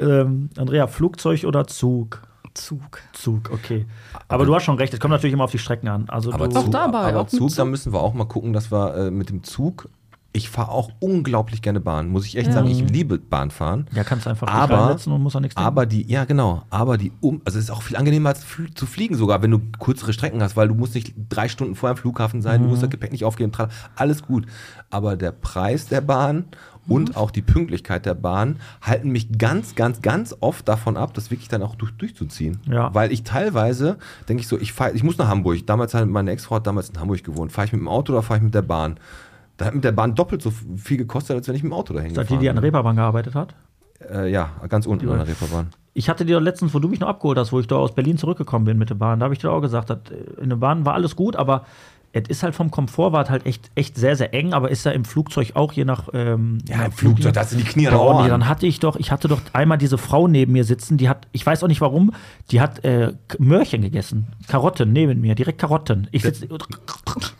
ähm, 0.00 0.50
Andrea, 0.56 0.86
Flugzeug 0.86 1.44
oder 1.44 1.66
Zug? 1.66 2.22
Zug. 2.54 3.00
Zug, 3.12 3.50
okay. 3.52 3.84
Aber, 4.28 4.46
du 4.46 4.54
hast 4.54 4.64
schon 4.64 4.76
recht, 4.76 4.94
es 4.94 5.00
kommt 5.00 5.10
natürlich 5.12 5.34
immer 5.34 5.44
auf 5.44 5.50
die 5.50 5.58
Strecken 5.58 5.88
an. 5.88 6.04
Also 6.08 6.32
aber 6.32 6.48
du, 6.48 6.56
Auch 6.56 6.62
Zug, 6.64 6.72
dabei, 6.72 6.98
aber 7.08 7.20
auch 7.22 7.26
Zug, 7.26 7.50
Zug. 7.50 7.56
da 7.56 7.64
müssen 7.64 7.92
wir 7.92 8.00
auch 8.00 8.14
mal 8.14 8.26
gucken, 8.26 8.52
dass 8.52 8.70
wir 8.70 8.94
äh, 8.94 9.10
mit 9.10 9.28
dem 9.30 9.42
Zug. 9.42 9.88
Ich 10.36 10.48
fahre 10.50 10.72
auch 10.72 10.90
unglaublich 10.98 11.62
gerne 11.62 11.78
Bahn, 11.78 12.08
muss 12.08 12.26
ich 12.26 12.36
echt 12.36 12.52
sagen. 12.52 12.66
Ich 12.66 12.80
liebe 12.90 13.18
Bahnfahren. 13.18 13.86
ja, 13.94 14.02
kannst 14.02 14.26
du 14.26 14.30
einfach 14.30 14.48
Aber, 14.48 14.90
und 15.06 15.22
musst 15.22 15.36
auch 15.36 15.40
nichts 15.40 15.54
denken. 15.54 15.64
aber 15.68 15.86
die, 15.86 16.02
ja 16.10 16.24
genau, 16.24 16.64
aber 16.70 16.98
die 16.98 17.12
um, 17.20 17.40
also 17.44 17.56
es 17.56 17.66
ist 17.66 17.70
auch 17.70 17.82
viel 17.82 17.96
angenehmer 17.96 18.30
als 18.30 18.44
zu 18.74 18.86
fliegen 18.86 19.14
sogar, 19.14 19.42
wenn 19.42 19.52
du 19.52 19.60
kürzere 19.78 20.12
Strecken 20.12 20.42
hast, 20.42 20.56
weil 20.56 20.66
du 20.66 20.74
musst 20.74 20.96
nicht 20.96 21.14
drei 21.28 21.48
Stunden 21.48 21.76
vorher 21.76 21.92
am 21.92 21.98
Flughafen 21.98 22.42
sein, 22.42 22.62
du 22.62 22.66
musst 22.68 22.80
Mhm. 22.82 22.86
das 22.86 22.90
Gepäck 22.90 23.12
nicht 23.12 23.24
aufgeben, 23.24 23.52
alles 23.94 24.24
gut. 24.24 24.46
Aber 24.90 25.16
der 25.16 25.30
Preis 25.30 25.86
der 25.86 26.00
Bahn 26.00 26.46
Mhm. 26.86 26.92
und 26.92 27.16
auch 27.16 27.30
die 27.30 27.40
Pünktlichkeit 27.42 28.04
der 28.04 28.14
Bahn 28.14 28.56
halten 28.82 29.10
mich 29.10 29.38
ganz, 29.38 29.76
ganz, 29.76 30.02
ganz 30.02 30.34
oft 30.40 30.66
davon 30.68 30.96
ab, 30.96 31.14
das 31.14 31.30
wirklich 31.30 31.46
dann 31.48 31.62
auch 31.62 31.76
durch, 31.76 31.92
durchzuziehen. 31.96 32.58
Ja. 32.68 32.92
Weil 32.92 33.12
ich 33.12 33.22
teilweise 33.22 33.98
denke 34.28 34.40
ich 34.40 34.48
so, 34.48 34.58
ich 34.58 34.72
fahr, 34.72 34.92
ich 34.96 35.04
muss 35.04 35.16
nach 35.16 35.28
Hamburg. 35.28 35.64
Damals 35.64 35.94
hat 35.94 36.08
meine 36.08 36.32
Ex-Frau 36.32 36.58
damals 36.58 36.88
in 36.88 36.98
Hamburg 36.98 37.22
gewohnt. 37.22 37.52
Fahre 37.52 37.66
ich 37.66 37.72
mit 37.72 37.80
dem 37.80 37.88
Auto 37.88 38.12
oder 38.12 38.22
fahre 38.22 38.38
ich 38.38 38.44
mit 38.44 38.54
der 38.54 38.62
Bahn? 38.62 38.96
Da 39.56 39.66
hat 39.66 39.74
mit 39.74 39.84
der 39.84 39.92
Bahn 39.92 40.14
doppelt 40.14 40.42
so 40.42 40.50
viel 40.50 40.96
gekostet, 40.96 41.36
als 41.36 41.48
wenn 41.48 41.54
ich 41.54 41.62
mit 41.62 41.70
dem 41.70 41.74
Auto 41.74 41.94
dahin 41.94 42.08
Ist 42.10 42.16
das 42.16 42.26
die, 42.26 42.34
gefahren 42.34 42.42
die 42.42 42.48
an 42.50 42.56
der. 42.56 42.62
Reeperbahn 42.64 42.96
gearbeitet 42.96 43.34
hat? 43.34 43.54
Äh, 44.10 44.30
ja, 44.30 44.50
ganz 44.68 44.86
unten 44.86 45.08
an 45.08 45.18
der 45.18 45.28
Reeperbahn. 45.28 45.68
Ich 45.92 46.08
hatte 46.08 46.24
dir 46.24 46.40
letztens, 46.40 46.74
wo 46.74 46.80
du 46.80 46.88
mich 46.88 46.98
noch 46.98 47.08
abgeholt 47.08 47.38
hast, 47.38 47.52
wo 47.52 47.60
ich 47.60 47.68
da 47.68 47.76
aus 47.76 47.94
Berlin 47.94 48.18
zurückgekommen 48.18 48.64
bin 48.64 48.78
mit 48.78 48.90
der 48.90 48.96
Bahn, 48.96 49.20
da 49.20 49.24
habe 49.24 49.34
ich 49.34 49.40
dir 49.40 49.50
auch 49.50 49.60
gesagt, 49.60 49.90
äh, 49.90 50.00
in 50.40 50.48
der 50.48 50.56
Bahn 50.56 50.84
war 50.84 50.94
alles 50.94 51.14
gut, 51.14 51.36
aber 51.36 51.64
es 52.14 52.28
ist 52.28 52.42
halt 52.44 52.54
vom 52.54 52.70
Komfort 52.70 53.12
war 53.12 53.24
es 53.24 53.30
halt 53.30 53.44
echt, 53.44 53.70
echt 53.74 53.96
sehr, 53.96 54.14
sehr 54.14 54.32
eng, 54.32 54.52
aber 54.52 54.70
ist 54.70 54.84
ja 54.86 54.92
im 54.92 55.04
Flugzeug 55.04 55.52
auch 55.54 55.72
je 55.72 55.84
nach. 55.84 56.08
Ähm, 56.12 56.58
Ja, 56.68 56.84
im 56.84 56.92
Flugzeug, 56.92 57.32
da 57.32 57.40
hast 57.40 57.52
du 57.52 57.56
die 57.56 57.64
Knie 57.64 57.88
Boah, 57.88 58.22
nee, 58.22 58.28
dann 58.28 58.48
hatte 58.48 58.66
ich 58.66 58.78
doch, 58.78 58.94
ich 58.96 59.10
hatte 59.10 59.26
doch 59.26 59.40
einmal 59.52 59.78
diese 59.78 59.98
Frau 59.98 60.28
neben 60.28 60.52
mir 60.52 60.64
sitzen, 60.64 60.96
die 60.96 61.08
hat, 61.08 61.26
ich 61.32 61.44
weiß 61.44 61.64
auch 61.64 61.68
nicht 61.68 61.80
warum, 61.80 62.12
die 62.52 62.60
hat 62.60 62.84
äh, 62.84 63.12
Möhrchen 63.38 63.82
gegessen. 63.82 64.28
Karotten 64.46 64.92
neben 64.92 65.20
mir, 65.20 65.34
direkt 65.34 65.58
Karotten. 65.58 66.06
Ich 66.12 66.22
sitze. 66.22 66.46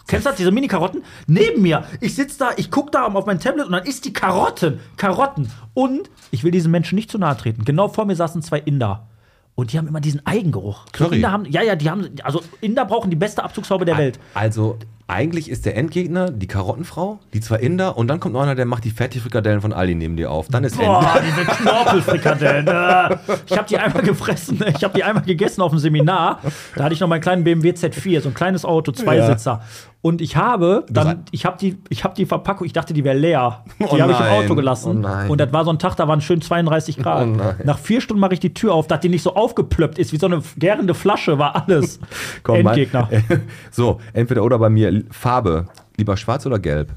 Kennst 0.06 0.26
du 0.26 0.30
das, 0.30 0.36
diese 0.36 0.50
Mini-Karotten? 0.50 1.02
Neben 1.26 1.62
mir. 1.62 1.84
Ich 2.00 2.14
sitze 2.16 2.38
da, 2.40 2.50
ich 2.56 2.70
gucke 2.70 2.90
da 2.90 3.06
auf 3.06 3.26
mein 3.26 3.38
Tablet 3.38 3.66
und 3.66 3.72
dann 3.72 3.84
isst 3.84 4.04
die 4.04 4.12
Karotten. 4.12 4.80
Karotten. 4.96 5.50
Und 5.72 6.10
ich 6.30 6.42
will 6.42 6.50
diesen 6.50 6.70
Menschen 6.70 6.96
nicht 6.96 7.10
zu 7.10 7.18
nahe 7.18 7.36
treten. 7.36 7.64
Genau 7.64 7.88
vor 7.88 8.04
mir 8.06 8.16
saßen 8.16 8.42
zwei 8.42 8.58
Inder. 8.58 9.06
Und 9.56 9.72
die 9.72 9.78
haben 9.78 9.86
immer 9.86 10.00
diesen 10.00 10.26
Eigengeruch. 10.26 10.86
So 10.96 11.04
Curry. 11.04 11.16
Inder 11.16 11.30
haben, 11.30 11.44
ja, 11.46 11.62
ja, 11.62 11.76
die 11.76 11.88
haben, 11.88 12.08
also 12.24 12.42
Inder 12.60 12.84
brauchen 12.84 13.10
die 13.10 13.16
beste 13.16 13.44
Abzugshaube 13.44 13.84
der 13.84 13.96
Welt. 13.96 14.18
Also, 14.34 14.78
eigentlich 15.06 15.50
ist 15.50 15.66
der 15.66 15.76
Endgegner 15.76 16.30
die 16.30 16.46
Karottenfrau, 16.46 17.20
die 17.34 17.40
zwei 17.40 17.56
Inder 17.56 17.96
und 17.98 18.08
dann 18.08 18.20
kommt 18.20 18.34
noch 18.34 18.42
einer, 18.42 18.54
der 18.54 18.64
macht 18.64 18.84
die 18.84 18.90
Fertigfrikadellen 18.90 19.60
von 19.60 19.72
Aldi 19.72 19.94
neben 19.94 20.16
dir 20.16 20.30
auf. 20.30 20.48
Dann 20.48 20.64
ist 20.64 20.72
Ende. 20.74 20.86
Boah, 20.86 21.20
diese 21.24 21.44
Knorpelfrikadellen. 21.44 22.66
äh. 22.66 23.16
Ich 23.46 23.56
habe 23.56 23.68
die 23.68 23.78
einmal 23.78 24.02
gefressen. 24.02 24.64
Ich 24.74 24.82
habe 24.82 24.94
die 24.94 25.04
einmal 25.04 25.22
gegessen 25.24 25.60
auf 25.60 25.70
dem 25.70 25.78
Seminar. 25.78 26.40
Da 26.74 26.84
hatte 26.84 26.94
ich 26.94 27.00
noch 27.00 27.08
meinen 27.08 27.20
kleinen 27.20 27.44
BMW 27.44 27.70
Z4, 27.72 28.22
so 28.22 28.30
ein 28.30 28.34
kleines 28.34 28.64
Auto, 28.64 28.92
Zweisitzer. 28.92 29.62
Und 30.04 30.20
ich 30.20 30.36
habe 30.36 30.84
dann, 30.90 31.24
ich 31.30 31.46
habe 31.46 31.56
die, 31.56 31.78
ich 31.88 32.04
habe 32.04 32.14
die 32.14 32.26
Verpackung, 32.26 32.66
ich 32.66 32.74
dachte, 32.74 32.92
die 32.92 33.04
wäre 33.04 33.16
leer. 33.16 33.64
Die 33.78 33.84
Oh 33.84 33.98
habe 33.98 34.12
ich 34.12 34.20
im 34.20 34.26
Auto 34.26 34.54
gelassen. 34.54 35.02
oh. 35.02 35.32
Und 35.32 35.40
das 35.40 35.50
war 35.54 35.64
so 35.64 35.70
ein 35.70 35.78
Tag, 35.78 35.96
da 35.96 36.06
waren 36.06 36.20
schön 36.20 36.42
32 36.42 36.98
Grad. 36.98 37.26
Oh. 37.26 37.64
Nach 37.64 37.78
vier 37.78 38.02
Stunden 38.02 38.20
mache 38.20 38.34
ich 38.34 38.40
die 38.40 38.52
Tür 38.52 38.74
auf, 38.74 38.86
dass 38.86 39.00
die 39.00 39.08
nicht 39.08 39.22
so 39.22 39.34
aufgeplöppt 39.34 39.98
ist, 39.98 40.12
wie 40.12 40.18
so 40.18 40.26
eine 40.26 40.42
gärende 40.58 40.92
Flasche, 40.92 41.38
war 41.38 41.56
alles. 41.56 42.00
Komm, 42.42 42.60
mal. 42.60 42.76
Endgegner. 42.78 43.08
So, 43.70 43.98
entweder 44.12 44.44
oder 44.44 44.58
bei 44.58 44.68
mir. 44.68 45.04
Farbe. 45.10 45.68
Lieber 45.96 46.18
schwarz 46.18 46.44
oder 46.44 46.58
gelb? 46.58 46.92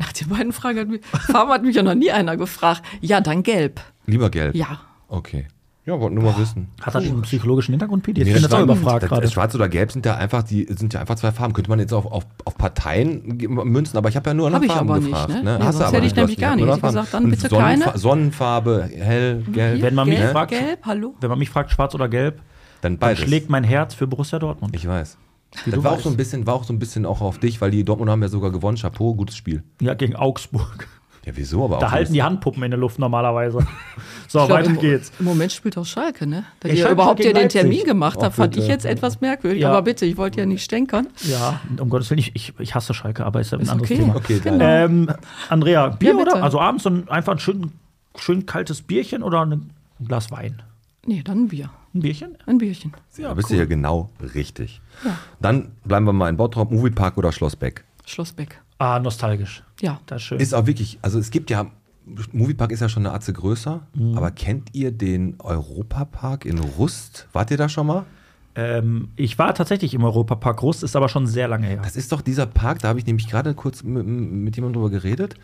Nach 0.00 0.12
den 0.12 0.28
beiden 0.30 0.52
Fragen 0.52 0.80
hat 0.80 0.88
mich, 0.88 1.04
Farbe 1.06 1.52
hat 1.52 1.62
mich 1.62 1.76
ja 1.76 1.84
noch 1.84 1.94
nie 1.94 2.10
einer 2.10 2.36
gefragt. 2.36 2.82
Ja, 3.00 3.20
dann 3.20 3.44
gelb. 3.44 3.80
Lieber 4.06 4.30
gelb. 4.30 4.56
Ja. 4.56 4.80
Okay. 5.06 5.46
Ja, 5.88 5.98
wollte 5.98 6.16
nur 6.16 6.24
mal 6.24 6.36
wissen. 6.38 6.68
Hat 6.82 6.94
das 6.94 7.02
einen 7.06 7.22
psychologischen 7.22 7.72
Hintergrund, 7.72 8.02
Pete? 8.02 8.20
Jetzt 8.20 8.26
Nee, 8.28 8.34
bin 8.34 8.44
ich 8.44 8.58
überfragt 8.62 9.04
das- 9.04 9.08
gerade. 9.08 9.30
Schwarz 9.30 9.54
oder 9.54 9.70
gelb 9.70 9.90
sind 9.90 10.04
ja 10.04 10.16
einfach 10.16 10.42
die 10.42 10.66
sind 10.68 10.92
ja 10.92 11.00
einfach 11.00 11.14
zwei 11.14 11.32
Farben. 11.32 11.54
Könnte 11.54 11.70
man 11.70 11.78
jetzt 11.78 11.94
auf, 11.94 12.04
auf, 12.04 12.26
auf 12.44 12.58
Parteien 12.58 13.38
münzen, 13.48 13.96
aber 13.96 14.10
ich 14.10 14.16
habe 14.16 14.28
ja 14.28 14.34
nur 14.34 14.50
nach 14.50 14.56
Hab 14.56 14.64
ich 14.64 14.70
Farben 14.70 14.90
aber 14.90 14.98
nicht, 14.98 15.08
gefragt. 15.10 15.28
ne? 15.30 15.42
Ne? 15.42 15.56
Nee, 15.58 15.64
Hast 15.64 15.80
du 15.80 15.84
aber 15.84 15.96
hätte 15.96 16.06
ich 16.06 16.14
nämlich 16.14 16.36
gar 16.36 16.56
nicht. 16.56 16.68
Ich 16.68 16.82
gesagt, 16.82 17.14
dann 17.14 17.30
bitte 17.30 17.48
Sonnenfa 17.48 17.84
keine. 17.86 17.98
Sonnenfarbe, 17.98 18.90
hell, 18.94 19.42
gelb. 19.50 19.80
Wenn 19.82 19.94
man 19.94 20.08
mich 20.10 20.18
gelb, 20.18 20.32
fragt- 20.32 20.50
gelb, 20.50 20.80
hallo? 20.84 21.14
Wenn 21.22 21.30
man 21.30 21.38
mich 21.38 21.48
fragt, 21.48 21.70
schwarz 21.70 21.94
oder 21.94 22.08
gelb, 22.10 22.36
Dann 22.82 22.92
dann 22.92 22.98
beides. 22.98 23.20
schlägt 23.24 23.48
mein 23.48 23.64
Herz 23.64 23.94
für 23.94 24.06
Borussia 24.06 24.38
Dortmund. 24.38 24.76
ich 24.76 24.86
weiß. 24.86 25.16
Wie 25.64 25.70
Das 25.70 25.78
du 25.80 25.84
war 25.84 25.92
auch 25.92 26.00
so 26.00 26.10
ein 26.10 26.16
bisschen, 26.18 26.46
war 26.46 26.52
auch 26.52 26.64
so 26.64 26.74
ein 26.74 26.78
bisschen 26.78 27.06
auch 27.06 27.22
auf 27.22 27.38
dich, 27.38 27.62
weil 27.62 27.70
die 27.70 27.82
Dortmund 27.82 28.10
haben 28.10 28.20
ja 28.20 28.28
sogar 28.28 28.50
gewonnen. 28.50 28.76
Chapeau, 28.76 29.14
gutes 29.14 29.34
Spiel. 29.36 29.62
Ja, 29.80 29.94
gegen 29.94 30.14
Augsburg. 30.14 30.86
Ja, 31.24 31.32
wieso? 31.34 31.64
Aber 31.64 31.78
Da 31.78 31.86
auch 31.88 31.90
halten 31.92 32.08
so- 32.08 32.14
die 32.14 32.22
Handpuppen 32.22 32.62
in 32.62 32.70
der 32.70 32.78
Luft 32.80 32.98
normalerweise. 32.98 33.66
So, 34.30 34.40
glaub, 34.40 34.50
weiter 34.58 34.68
im, 34.68 34.78
geht's. 34.78 35.10
Im 35.18 35.24
Moment 35.24 35.50
spielt 35.52 35.78
auch 35.78 35.86
Schalke, 35.86 36.26
ne? 36.26 36.44
Da 36.60 36.68
Ja, 36.68 36.74
ihr 36.74 36.80
Schalke 36.80 36.92
überhaupt 36.92 37.20
ja 37.24 37.32
den 37.32 37.44
Leipzig. 37.44 37.62
Termin 37.62 37.84
gemacht 37.84 38.18
habt, 38.22 38.34
fand 38.36 38.58
ich 38.58 38.66
jetzt 38.68 38.84
etwas 38.84 39.22
merkwürdig. 39.22 39.62
Ja. 39.62 39.70
Aber 39.70 39.80
bitte, 39.80 40.04
ich 40.04 40.18
wollte 40.18 40.38
ja 40.40 40.44
nicht 40.44 40.62
stänkern. 40.62 41.08
Ja, 41.22 41.60
um 41.80 41.88
Gottes 41.88 42.10
Willen, 42.10 42.18
ich, 42.18 42.36
ich, 42.36 42.52
ich 42.58 42.74
hasse 42.74 42.92
Schalke, 42.92 43.24
aber 43.24 43.40
ist 43.40 43.52
ja 43.52 43.56
ein 43.56 43.62
Ist 43.62 43.70
anderes 43.70 43.90
okay. 43.90 44.00
Thema. 44.00 44.16
Okay. 44.16 44.40
Genau. 44.44 44.62
Ähm, 44.62 45.08
Andrea, 45.48 45.88
Bier 45.88 46.10
Ja, 46.10 46.16
oder? 46.18 46.42
Also 46.42 46.60
abends 46.60 46.86
ein, 46.86 47.08
einfach 47.08 47.32
ein 47.32 47.38
schön, 47.38 47.72
schön 48.18 48.44
kaltes 48.44 48.82
Bierchen 48.82 49.22
oder 49.22 49.46
ein 49.46 49.70
Glas 50.06 50.30
Wein? 50.30 50.60
Nee, 51.06 51.22
dann 51.24 51.44
ein 51.44 51.48
Bier. 51.48 51.70
Ein 51.94 52.00
Bierchen? 52.02 52.36
Ein 52.44 52.58
Bierchen. 52.58 52.92
Ja, 53.16 53.32
bist 53.32 53.48
du 53.48 53.54
hier 53.54 53.64
genau 53.66 54.10
richtig. 54.34 54.82
Dann 55.40 55.70
bleiben 55.84 56.04
wir 56.04 56.12
mal 56.12 56.28
in 56.28 56.36
Bottrop, 56.36 56.70
Moviepark 56.70 57.16
oder 57.16 57.32
Schlossbeck. 57.32 57.82
Schlossbeck. 58.04 58.60
Ah, 58.78 58.98
nostalgisch. 58.98 59.62
Ja. 59.80 60.00
Das 60.06 60.22
ist 60.22 60.26
schön. 60.26 60.40
Ist 60.40 60.54
auch 60.54 60.66
wirklich, 60.66 60.98
also 61.02 61.18
es 61.18 61.30
gibt 61.30 61.50
ja 61.50 61.66
Moviepark 62.32 62.72
ist 62.72 62.80
ja 62.80 62.88
schon 62.88 63.04
eine 63.04 63.14
Atze 63.14 63.32
größer, 63.34 63.86
Mhm. 63.94 64.16
aber 64.16 64.30
kennt 64.30 64.74
ihr 64.74 64.90
den 64.92 65.34
Europapark 65.40 66.46
in 66.46 66.58
Rust? 66.58 67.28
Wart 67.34 67.50
ihr 67.50 67.58
da 67.58 67.68
schon 67.68 67.86
mal? 67.86 68.06
Ähm, 68.54 69.10
ich 69.16 69.38
war 69.38 69.54
tatsächlich 69.54 69.92
im 69.92 70.02
Europapark 70.04 70.62
Rust, 70.62 70.82
ist 70.82 70.96
aber 70.96 71.08
schon 71.10 71.26
sehr 71.26 71.48
lange 71.48 71.66
her. 71.66 71.80
Das 71.82 71.96
ist 71.96 72.10
doch 72.10 72.22
dieser 72.22 72.46
Park, 72.46 72.78
da 72.78 72.88
habe 72.88 72.98
ich 72.98 73.04
nämlich 73.06 73.28
gerade 73.28 73.52
kurz 73.54 73.82
mit, 73.82 74.06
mit 74.06 74.56
jemandem 74.56 74.80
drüber 74.80 74.90
geredet. 74.90 75.34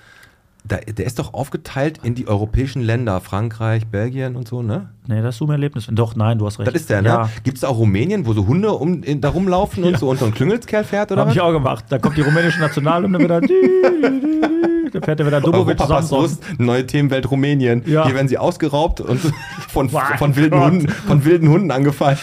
Da, 0.66 0.78
der 0.78 1.04
ist 1.04 1.18
doch 1.18 1.34
aufgeteilt 1.34 2.00
in 2.02 2.14
die 2.14 2.26
europäischen 2.26 2.80
Länder, 2.80 3.20
Frankreich, 3.20 3.86
Belgien 3.86 4.34
und 4.34 4.48
so, 4.48 4.62
ne? 4.62 4.88
Nee, 5.06 5.20
das 5.20 5.34
ist 5.34 5.38
so 5.40 5.44
ein 5.44 5.50
Erlebnis. 5.50 5.88
Doch, 5.90 6.16
nein, 6.16 6.38
du 6.38 6.46
hast 6.46 6.58
recht. 6.58 6.68
Das 6.68 6.74
ist 6.74 6.88
der, 6.88 7.02
ne? 7.02 7.08
Ja, 7.08 7.30
Gibt 7.42 7.58
es 7.58 7.60
da 7.60 7.68
auch 7.68 7.76
Rumänien, 7.76 8.24
wo 8.24 8.32
so 8.32 8.46
Hunde 8.46 8.72
um, 8.72 9.02
in, 9.02 9.20
da 9.20 9.28
rumlaufen 9.28 9.84
und 9.84 9.98
so 9.98 10.08
und 10.08 10.18
so 10.18 10.24
ein 10.24 10.32
Klüngelskerl 10.32 10.84
fährt 10.84 11.12
oder 11.12 11.20
habe 11.20 11.30
was? 11.30 11.36
ich 11.36 11.42
auch 11.42 11.52
gemacht. 11.52 11.84
Da 11.90 11.98
kommt 11.98 12.16
die 12.16 12.22
rumänische 12.22 12.60
Nationalhymne 12.60 13.18
wieder. 13.18 13.40
Da 14.94 15.00
fährt 15.00 15.18
er 15.18 15.26
wieder 15.26 15.40
Dubovic 15.40 15.80
Samson. 15.80 16.38
Neue 16.58 16.86
Themenwelt 16.86 17.28
Rumänien. 17.28 17.82
Ja. 17.84 18.06
Hier 18.06 18.14
werden 18.14 18.28
sie 18.28 18.38
ausgeraubt 18.38 19.00
und 19.00 19.18
von, 19.68 19.88
von, 19.88 20.36
wilden 20.36 20.58
Gott. 20.58 20.70
Hunden, 20.70 20.88
von 20.88 21.24
wilden 21.24 21.48
Hunden 21.48 21.70
angefallen. 21.72 22.18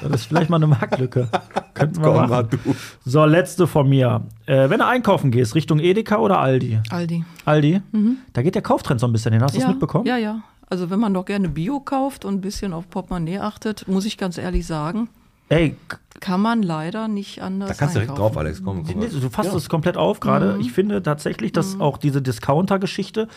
Das 0.00 0.20
ist 0.20 0.26
vielleicht 0.26 0.50
mal 0.50 0.56
eine 0.56 0.68
Marktlücke. 0.68 1.28
Könnten 1.74 1.96
wir 1.96 2.04
Komm 2.04 2.14
machen. 2.14 2.30
mal, 2.30 2.42
du. 2.44 2.58
So, 3.04 3.24
letzte 3.24 3.66
von 3.66 3.88
mir. 3.88 4.22
Äh, 4.46 4.70
wenn 4.70 4.78
du 4.78 4.86
einkaufen 4.86 5.32
gehst, 5.32 5.56
Richtung 5.56 5.80
Edeka 5.80 6.18
oder 6.18 6.38
Aldi? 6.38 6.78
Aldi. 6.90 7.24
Aldi? 7.44 7.82
Da 8.32 8.42
geht 8.42 8.54
der 8.54 8.62
Kauftrend 8.62 9.00
so 9.00 9.06
ein 9.06 9.12
bisschen 9.12 9.32
hin. 9.32 9.42
Hast 9.42 9.54
du 9.54 9.58
das 9.58 9.66
ja, 9.66 9.70
mitbekommen? 9.70 10.06
Ja, 10.06 10.16
ja. 10.16 10.42
Also 10.68 10.90
wenn 10.90 11.00
man 11.00 11.12
doch 11.12 11.24
gerne 11.24 11.48
Bio 11.48 11.80
kauft 11.80 12.24
und 12.24 12.34
ein 12.34 12.40
bisschen 12.40 12.72
auf 12.72 12.88
Portemonnaie 12.88 13.38
achtet, 13.38 13.88
muss 13.88 14.04
ich 14.04 14.16
ganz 14.16 14.38
ehrlich 14.38 14.64
sagen, 14.64 15.08
Ey, 15.48 15.76
kann 16.20 16.40
man 16.40 16.62
leider 16.62 17.08
nicht 17.08 17.42
anders 17.42 17.68
Da 17.70 17.74
kannst 17.74 17.94
du 17.94 17.98
direkt 17.98 18.12
einkaufen. 18.12 18.34
drauf, 18.34 18.38
Alex. 18.40 18.62
Komm, 18.64 18.84
komm. 18.84 19.00
Du 19.00 19.30
fasst 19.30 19.52
es 19.54 19.68
komplett 19.68 19.96
auf 19.96 20.20
gerade. 20.20 20.58
Ich 20.60 20.72
finde 20.72 21.02
tatsächlich, 21.02 21.52
dass 21.52 21.78
auch 21.80 21.98
diese 21.98 22.22
Discounter-Geschichte, 22.22 23.28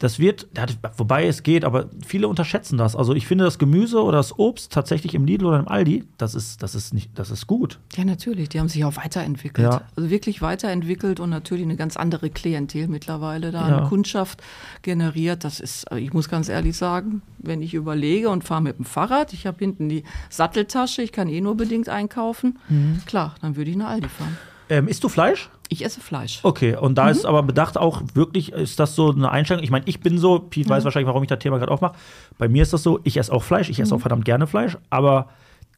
das 0.00 0.18
wird, 0.18 0.48
ja, 0.56 0.66
wobei 0.96 1.26
es 1.26 1.44
geht, 1.44 1.64
aber 1.64 1.86
viele 2.04 2.26
unterschätzen 2.26 2.76
das. 2.76 2.96
Also 2.96 3.14
ich 3.14 3.26
finde 3.28 3.44
das 3.44 3.58
Gemüse 3.60 4.02
oder 4.02 4.18
das 4.18 4.36
Obst 4.38 4.72
tatsächlich 4.72 5.14
im 5.14 5.24
Lidl 5.24 5.46
oder 5.46 5.60
im 5.60 5.68
Aldi, 5.68 6.04
das 6.18 6.34
ist, 6.34 6.62
das 6.64 6.74
ist 6.74 6.92
nicht, 6.92 7.10
das 7.16 7.30
ist 7.30 7.46
gut. 7.46 7.78
Ja, 7.96 8.04
natürlich. 8.04 8.48
Die 8.48 8.58
haben 8.58 8.68
sich 8.68 8.84
auch 8.84 8.96
weiterentwickelt. 8.96 9.72
Ja. 9.72 9.82
Also 9.96 10.10
wirklich 10.10 10.42
weiterentwickelt 10.42 11.20
und 11.20 11.30
natürlich 11.30 11.64
eine 11.64 11.76
ganz 11.76 11.96
andere 11.96 12.28
Klientel 12.30 12.88
mittlerweile 12.88 13.52
da 13.52 13.68
Ja. 13.68 13.76
eine 13.78 13.88
Kundschaft 13.88 14.42
generiert. 14.82 15.44
Das 15.44 15.60
ist, 15.60 15.90
also 15.90 16.02
ich 16.02 16.12
muss 16.12 16.28
ganz 16.28 16.48
ehrlich 16.48 16.76
sagen, 16.76 17.22
wenn 17.38 17.62
ich 17.62 17.72
überlege 17.74 18.30
und 18.30 18.42
fahre 18.42 18.62
mit 18.62 18.78
dem 18.78 18.84
Fahrrad, 18.84 19.32
ich 19.32 19.46
habe 19.46 19.58
hinten 19.60 19.88
die 19.88 20.02
Satteltasche, 20.28 21.02
ich 21.02 21.12
kann 21.12 21.28
eh 21.28 21.40
nur 21.40 21.56
bedingt 21.56 21.88
einkaufen, 21.88 22.23
Mhm. 22.68 23.02
klar, 23.06 23.34
dann 23.40 23.56
würde 23.56 23.70
ich 23.70 23.76
nach 23.76 23.90
Aldi 23.90 24.08
fahren. 24.08 24.36
Ähm, 24.70 24.88
isst 24.88 25.04
du 25.04 25.08
Fleisch? 25.08 25.50
Ich 25.68 25.84
esse 25.84 26.00
Fleisch. 26.00 26.40
Okay, 26.42 26.76
und 26.76 26.96
da 26.96 27.10
ist 27.10 27.24
aber 27.24 27.42
bedacht 27.42 27.78
auch 27.78 28.02
wirklich, 28.14 28.52
ist 28.52 28.78
das 28.78 28.94
so 28.94 29.10
eine 29.10 29.30
Einstellung? 29.30 29.62
Ich 29.62 29.70
meine, 29.70 29.84
ich 29.86 30.00
bin 30.00 30.18
so, 30.18 30.38
Pete 30.38 30.68
weiß 30.68 30.84
wahrscheinlich, 30.84 31.08
warum 31.08 31.22
ich 31.22 31.28
das 31.28 31.38
Thema 31.38 31.58
gerade 31.58 31.72
aufmache. 31.72 31.94
Bei 32.38 32.48
mir 32.48 32.62
ist 32.62 32.72
das 32.72 32.82
so, 32.82 33.00
ich 33.02 33.16
esse 33.16 33.32
auch 33.32 33.42
Fleisch, 33.42 33.68
ich 33.70 33.80
esse 33.80 33.94
auch 33.94 34.00
verdammt 34.00 34.24
gerne 34.24 34.46
Fleisch, 34.46 34.76
aber 34.90 35.28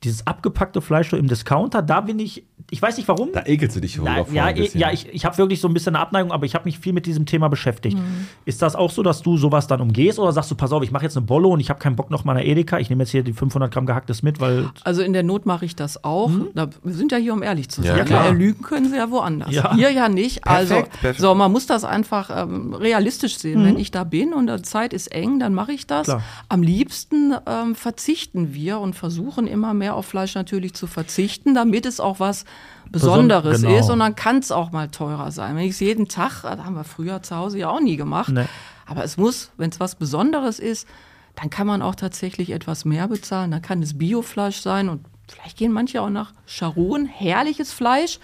dieses 0.06 0.26
abgepackte 0.26 0.80
Fleisch 0.80 1.10
so 1.10 1.16
im 1.16 1.28
Discounter, 1.28 1.82
da 1.82 2.00
bin 2.00 2.18
ich, 2.18 2.44
ich 2.70 2.80
weiß 2.80 2.96
nicht 2.96 3.08
warum. 3.08 3.30
Da 3.32 3.42
ekelst 3.44 3.76
du 3.76 3.80
dich 3.80 3.98
Na, 4.02 4.24
vor 4.24 4.32
ja, 4.32 4.44
ein 4.46 4.54
bisschen. 4.54 4.80
ja, 4.80 4.90
ich, 4.92 5.08
ich 5.12 5.24
habe 5.24 5.36
wirklich 5.38 5.60
so 5.60 5.68
ein 5.68 5.74
bisschen 5.74 5.94
eine 5.94 6.02
Abneigung, 6.02 6.32
aber 6.32 6.46
ich 6.46 6.54
habe 6.54 6.64
mich 6.64 6.78
viel 6.78 6.92
mit 6.92 7.06
diesem 7.06 7.26
Thema 7.26 7.48
beschäftigt. 7.48 7.98
Mhm. 7.98 8.26
Ist 8.44 8.62
das 8.62 8.74
auch 8.76 8.90
so, 8.90 9.02
dass 9.02 9.22
du 9.22 9.36
sowas 9.36 9.66
dann 9.66 9.80
umgehst 9.80 10.18
oder 10.18 10.32
sagst 10.32 10.50
du, 10.50 10.54
pass 10.54 10.72
auf, 10.72 10.82
ich 10.82 10.90
mache 10.92 11.04
jetzt 11.04 11.16
eine 11.16 11.26
Bolle 11.26 11.48
und 11.48 11.60
ich 11.60 11.68
habe 11.70 11.78
keinen 11.80 11.96
Bock 11.96 12.10
noch 12.10 12.24
mal 12.24 12.32
eine 12.36 12.46
Edeka, 12.46 12.78
ich 12.78 12.88
nehme 12.88 13.02
jetzt 13.02 13.10
hier 13.10 13.22
die 13.22 13.32
500 13.32 13.70
Gramm 13.72 13.84
gehacktes 13.86 14.22
mit, 14.22 14.40
weil 14.40 14.70
Also 14.84 15.02
in 15.02 15.12
der 15.12 15.22
Not 15.22 15.44
mache 15.44 15.64
ich 15.64 15.76
das 15.76 16.02
auch. 16.04 16.30
Da, 16.54 16.68
wir 16.82 16.94
sind 16.94 17.12
ja 17.12 17.18
hier, 17.18 17.32
um 17.34 17.42
ehrlich 17.42 17.68
zu 17.68 17.82
Ja, 17.82 17.96
sein. 17.96 18.06
klar. 18.06 18.26
Ja, 18.26 18.30
lügen 18.32 18.62
können 18.62 18.88
sie 18.88 18.96
ja 18.96 19.10
woanders. 19.10 19.52
Ja. 19.52 19.74
Hier 19.74 19.90
ja 19.90 20.08
nicht. 20.08 20.42
Perfekt, 20.42 20.70
also, 20.72 20.88
perfekt. 21.00 21.20
so, 21.20 21.34
man 21.34 21.50
muss 21.52 21.66
das 21.66 21.84
einfach 21.84 22.30
ähm, 22.42 22.74
realistisch 22.74 23.38
sehen. 23.38 23.64
Wenn 23.64 23.78
ich 23.78 23.90
da 23.90 24.04
bin 24.04 24.32
und 24.32 24.46
die 24.46 24.62
Zeit 24.62 24.92
ist 24.92 25.08
eng, 25.08 25.40
dann 25.40 25.52
mache 25.54 25.72
ich 25.72 25.86
das. 25.86 26.04
Klar. 26.06 26.22
Am 26.48 26.62
liebsten 26.62 27.34
ähm, 27.46 27.74
verzichten 27.74 28.54
wir 28.54 28.78
und 28.78 28.94
versuchen 28.94 29.46
immer 29.46 29.74
mehr 29.74 29.95
auf 29.96 30.06
Fleisch 30.06 30.34
natürlich 30.34 30.74
zu 30.74 30.86
verzichten, 30.86 31.54
damit 31.54 31.86
es 31.86 31.98
auch 32.00 32.20
was 32.20 32.44
Besonderes 32.90 33.62
genau. 33.62 33.76
ist 33.78 33.90
und 33.90 33.98
dann 33.98 34.14
kann 34.14 34.38
es 34.38 34.52
auch 34.52 34.70
mal 34.72 34.88
teurer 34.88 35.30
sein. 35.32 35.56
Wenn 35.56 35.64
ich 35.64 35.72
es 35.72 35.80
jeden 35.80 36.08
Tag, 36.08 36.42
das 36.42 36.58
haben 36.60 36.74
wir 36.74 36.84
früher 36.84 37.22
zu 37.22 37.36
Hause 37.36 37.58
ja 37.58 37.68
auch 37.70 37.80
nie 37.80 37.96
gemacht, 37.96 38.28
Nee. 38.32 38.44
aber 38.86 39.02
es 39.04 39.16
muss, 39.16 39.50
wenn 39.56 39.70
es 39.70 39.80
was 39.80 39.96
Besonderes 39.96 40.58
ist, 40.58 40.86
dann 41.34 41.50
kann 41.50 41.66
man 41.66 41.82
auch 41.82 41.94
tatsächlich 41.94 42.50
etwas 42.50 42.84
mehr 42.84 43.08
bezahlen. 43.08 43.50
Dann 43.50 43.60
kann 43.62 43.82
es 43.82 43.98
Biofleisch 43.98 44.60
sein 44.60 44.88
und 44.88 45.04
vielleicht 45.28 45.56
gehen 45.58 45.72
manche 45.72 46.00
auch 46.00 46.08
nach 46.10 46.32
Charon. 46.46 47.06
Herrliches 47.06 47.72
Fleisch. 47.72 48.18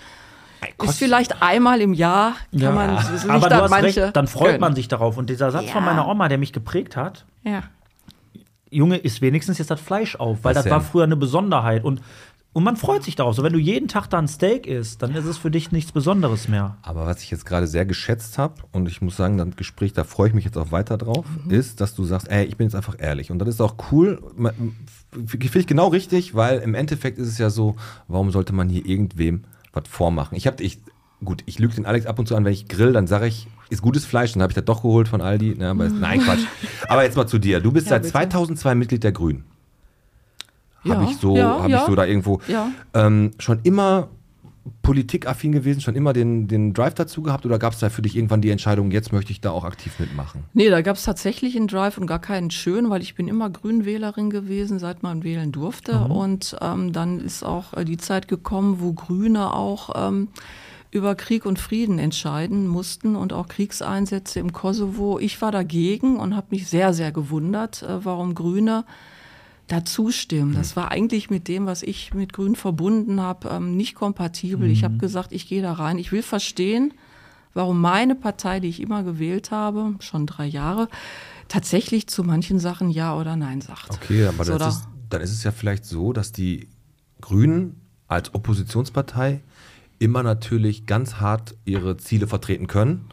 Ist 0.81 0.99
vielleicht 1.01 1.43
einmal 1.43 1.81
im 1.81 1.93
Jahr, 1.93 2.35
kann 2.53 2.61
Ja. 2.61 2.71
man 2.71 2.95
nicht 2.95 3.29
aber 3.29 3.49
da 3.49 3.57
du 3.57 3.63
hast 3.65 3.71
manche 3.71 4.05
recht, 4.05 4.17
dann 4.17 4.29
freut 4.29 4.47
können. 4.51 4.61
man 4.61 4.75
sich 4.77 4.87
darauf. 4.87 5.19
Und 5.19 5.29
dieser 5.29 5.51
Satz 5.51 5.71
von 5.71 5.83
Ja. 5.83 5.91
meiner 5.91 6.07
Oma, 6.09 6.29
der 6.29 6.39
mich 6.39 6.53
geprägt 6.53 6.97
hat, 6.97 7.25
Ja. 7.43 7.65
Junge, 8.73 8.97
isst 8.97 9.21
wenigstens 9.21 9.59
jetzt 9.59 9.71
das 9.71 9.81
Fleisch 9.81 10.17
auf, 10.17 10.39
weil 10.43 10.55
Was 10.55 10.65
das 10.65 10.71
war 10.71 10.81
früher 10.81 11.05
eine 11.05 11.17
Besonderheit. 11.17 11.85
Und, 11.85 12.01
und 12.53 12.65
man 12.65 12.77
freut 12.77 13.03
sich 13.03 13.17
darauf. 13.17 13.35
So, 13.35 13.43
wenn 13.43 13.53
du 13.53 13.59
jeden 13.59 13.89
Tag 13.89 14.09
da 14.09 14.19
ein 14.19 14.29
Steak 14.29 14.67
isst, 14.67 15.03
dann 15.03 15.15
ist 15.15 15.25
es 15.25 15.39
für 15.39 15.51
dich 15.51 15.73
nichts 15.73 15.93
Besonderes 15.93 16.49
mehr. 16.49 16.77
Aber 16.83 17.07
was 17.07 17.23
ich 17.23 17.31
jetzt 17.31 17.47
gerade 17.47 17.67
sehr 17.67 17.87
geschätzt 17.87 18.39
habe, 18.39 18.55
und 18.73 18.89
ich 18.89 19.01
muss 19.01 19.17
sagen, 19.17 19.39
das 19.39 19.57
Gespräch, 19.57 19.93
da 19.93 20.05
freue 20.05 20.29
ich 20.29 20.35
mich 20.35 20.45
jetzt 20.45 20.59
auch 20.59 20.73
weiter 20.73 20.99
drauf, 20.99 21.25
ist, 21.49 21.81
dass 21.81 21.95
du 21.95 22.05
sagst, 22.05 22.29
ey, 22.31 22.45
ich 22.45 22.57
bin 22.57 22.67
jetzt 22.67 22.75
einfach 22.75 22.97
ehrlich. 22.99 23.31
Und 23.31 23.39
das 23.39 23.49
ist 23.49 23.61
auch 23.61 23.77
cool. 23.93 24.23
Finde 25.27 25.59
ich 25.59 25.67
genau 25.67 25.89
richtig, 25.89 26.35
weil 26.35 26.59
im 26.61 26.75
Endeffekt 26.75 27.19
ist 27.19 27.29
es 27.29 27.39
ja 27.39 27.51
so, 27.51 27.77
warum 28.09 28.31
sollte 28.31 28.53
man 28.53 28.69
hier 28.69 28.85
irgendwem 28.87 29.45
was 29.73 29.85
vormachen? 29.89 30.37
Ich 30.37 30.47
habe, 30.47 30.63
ich, 30.63 30.81
gut, 31.25 31.43
ich 31.47 31.59
lüge 31.59 31.75
den 31.75 31.87
Alex 31.87 32.07
ab 32.07 32.19
und 32.19 32.27
zu 32.29 32.37
an, 32.37 32.45
wenn 32.45 32.53
ich 32.53 32.69
grill, 32.69 32.93
dann 32.93 33.07
sage 33.07 33.27
ich, 33.27 33.47
ist 33.71 33.81
gutes 33.83 34.05
Fleisch, 34.05 34.33
dann 34.33 34.43
habe 34.43 34.51
ich 34.51 34.55
das 34.55 34.65
doch 34.65 34.83
geholt 34.83 35.09
von 35.09 35.21
Aldi. 35.21 35.55
Ne, 35.59 35.69
aber 35.71 35.89
nein, 35.89 36.21
Quatsch. 36.21 36.45
Aber 36.89 37.05
jetzt 37.05 37.17
mal 37.17 37.27
zu 37.27 37.39
dir. 37.39 37.61
Du 37.61 37.73
bist 37.73 37.87
Ja, 37.87 37.91
seit 37.91 38.03
bitte. 38.03 38.13
2002 38.13 38.75
Mitglied 38.75 39.05
der 39.05 39.13
Grünen. 39.13 39.45
Habe 40.89 41.05
Ja, 41.05 41.11
ich 41.11 41.17
so, 41.17 41.37
ja, 41.37 41.61
habe 41.61 41.71
ja. 41.71 41.79
ich 41.79 41.85
so 41.85 41.95
da 41.95 42.05
irgendwo 42.05 42.41
Ja. 42.49 42.71
ähm, 42.95 43.31
schon 43.39 43.61
immer 43.63 44.09
politikaffin 44.83 45.51
gewesen, 45.53 45.81
schon 45.81 45.95
immer 45.97 46.13
den, 46.13 46.47
den 46.49 46.73
Drive 46.73 46.95
dazu 46.95 47.23
gehabt 47.23 47.45
oder 47.47 47.59
gab 47.59 47.73
es 47.73 47.81
da 47.81 47.91
für 47.91 48.03
dich 48.03 48.17
irgendwann 48.17 48.43
die 48.43 48.51
Entscheidung, 48.51 48.91
jetzt 48.93 49.13
möchte 49.13 49.33
ich 49.33 49.41
da 49.41 49.51
auch 49.51 49.65
aktiv 49.65 49.99
mitmachen? 49.99 50.45
Nee, 50.55 50.71
da 50.71 50.83
gab 50.83 50.97
es 50.97 51.03
tatsächlich 51.05 51.57
einen 51.57 51.67
Drive 51.67 51.99
und 51.99 52.07
gar 52.07 52.21
keinen 52.21 52.51
schönen, 52.51 52.89
weil 52.91 53.03
ich 53.03 53.15
bin 53.15 53.27
immer 53.29 53.51
Grünwählerin 53.51 54.31
gewesen, 54.31 54.79
seit 54.79 55.03
man 55.03 55.25
wählen 55.25 55.51
durfte. 55.51 55.99
Und 56.01 56.57
ähm, 56.61 56.93
dann 56.93 57.19
ist 57.21 57.43
auch 57.45 57.75
äh, 57.75 57.85
die 57.85 57.97
Zeit 57.97 58.29
gekommen, 58.29 58.77
wo 58.81 58.93
Grüne 58.93 59.53
auch 59.53 59.91
ähm, 60.09 60.29
über 60.93 61.15
Krieg 61.17 61.47
und 61.47 61.59
Frieden 61.59 61.99
entscheiden 61.99 62.69
mussten 62.69 63.17
und 63.17 63.33
auch 63.33 63.49
Kriegseinsätze 63.49 64.39
im 64.39 64.53
Kosovo. 64.53 65.19
Ich 65.19 65.41
war 65.43 65.51
dagegen 65.51 66.19
und 66.21 66.37
habe 66.37 66.49
mich 66.51 66.69
sehr, 66.69 66.93
sehr 66.93 67.11
gewundert, 67.11 67.83
äh, 67.83 68.05
warum 68.05 68.35
Grüne 68.35 68.85
dazu 69.69 70.11
stimmen. 70.11 70.53
Das 70.55 70.77
war 70.77 70.91
eigentlich 70.91 71.31
mit 71.31 71.49
dem, 71.49 71.65
was 71.65 71.83
ich 71.83 72.13
mit 72.13 72.35
Grün 72.35 72.57
verbunden 72.57 73.21
habe, 73.23 73.49
ähm, 73.49 73.75
nicht 73.77 73.95
kompatibel. 73.95 74.69
Ich 74.69 74.85
habe 74.85 74.99
gesagt, 74.99 75.33
ich 75.33 75.49
gehe 75.49 75.63
da 75.63 75.73
rein. 75.73 75.97
Ich 75.99 76.13
will 76.13 76.23
verstehen, 76.23 76.93
warum 77.55 77.81
meine 77.81 78.15
Partei, 78.15 78.61
die 78.61 78.69
ich 78.69 78.81
immer 78.81 79.03
gewählt 79.03 79.51
habe, 79.51 79.95
schon 80.01 80.27
drei 80.27 80.47
Jahre, 80.47 80.89
tatsächlich 81.49 82.07
zu 82.07 82.23
manchen 82.23 82.59
Sachen 82.59 82.91
Ja 82.91 83.17
oder 83.19 83.35
Nein 83.37 83.63
sagt. 83.63 83.93
Okay, 83.93 84.27
aber 84.27 84.45
So, 84.45 84.59
da- 84.59 84.69
ist, 84.69 84.83
dann 85.09 85.23
ist 85.23 85.33
es 85.33 85.43
ja 85.43 85.53
vielleicht 85.53 85.87
so, 85.87 86.13
dass 86.13 86.33
die 86.33 86.69
Grünen 87.23 87.81
als 88.09 88.35
Oppositionspartei 88.35 89.41
immer 90.03 90.23
natürlich 90.25 90.85
ganz 90.87 91.15
hart 91.17 91.55
ihre 91.65 91.97
Ziele 91.97 92.27
vertreten 92.27 92.67
können. 92.67 93.07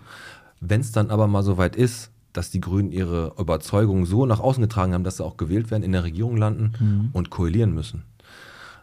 Wenn 0.59 0.81
es 0.81 0.91
dann 0.91 1.11
aber 1.11 1.27
mal 1.27 1.43
so 1.43 1.57
weit 1.57 1.75
ist, 1.75 2.09
dass 2.33 2.49
die 2.51 2.59
Grünen 2.61 2.91
ihre 2.91 3.33
Überzeugung 3.39 4.05
so 4.05 4.25
nach 4.25 4.39
außen 4.39 4.61
getragen 4.61 4.93
haben, 4.93 5.03
dass 5.03 5.17
sie 5.17 5.23
auch 5.25 5.37
gewählt 5.37 5.71
werden, 5.71 5.83
in 5.83 5.91
der 5.91 6.03
Regierung 6.03 6.35
landen 6.37 6.73
Mhm. 6.79 7.09
und 7.13 7.29
koalieren 7.29 7.73
müssen, 7.73 8.03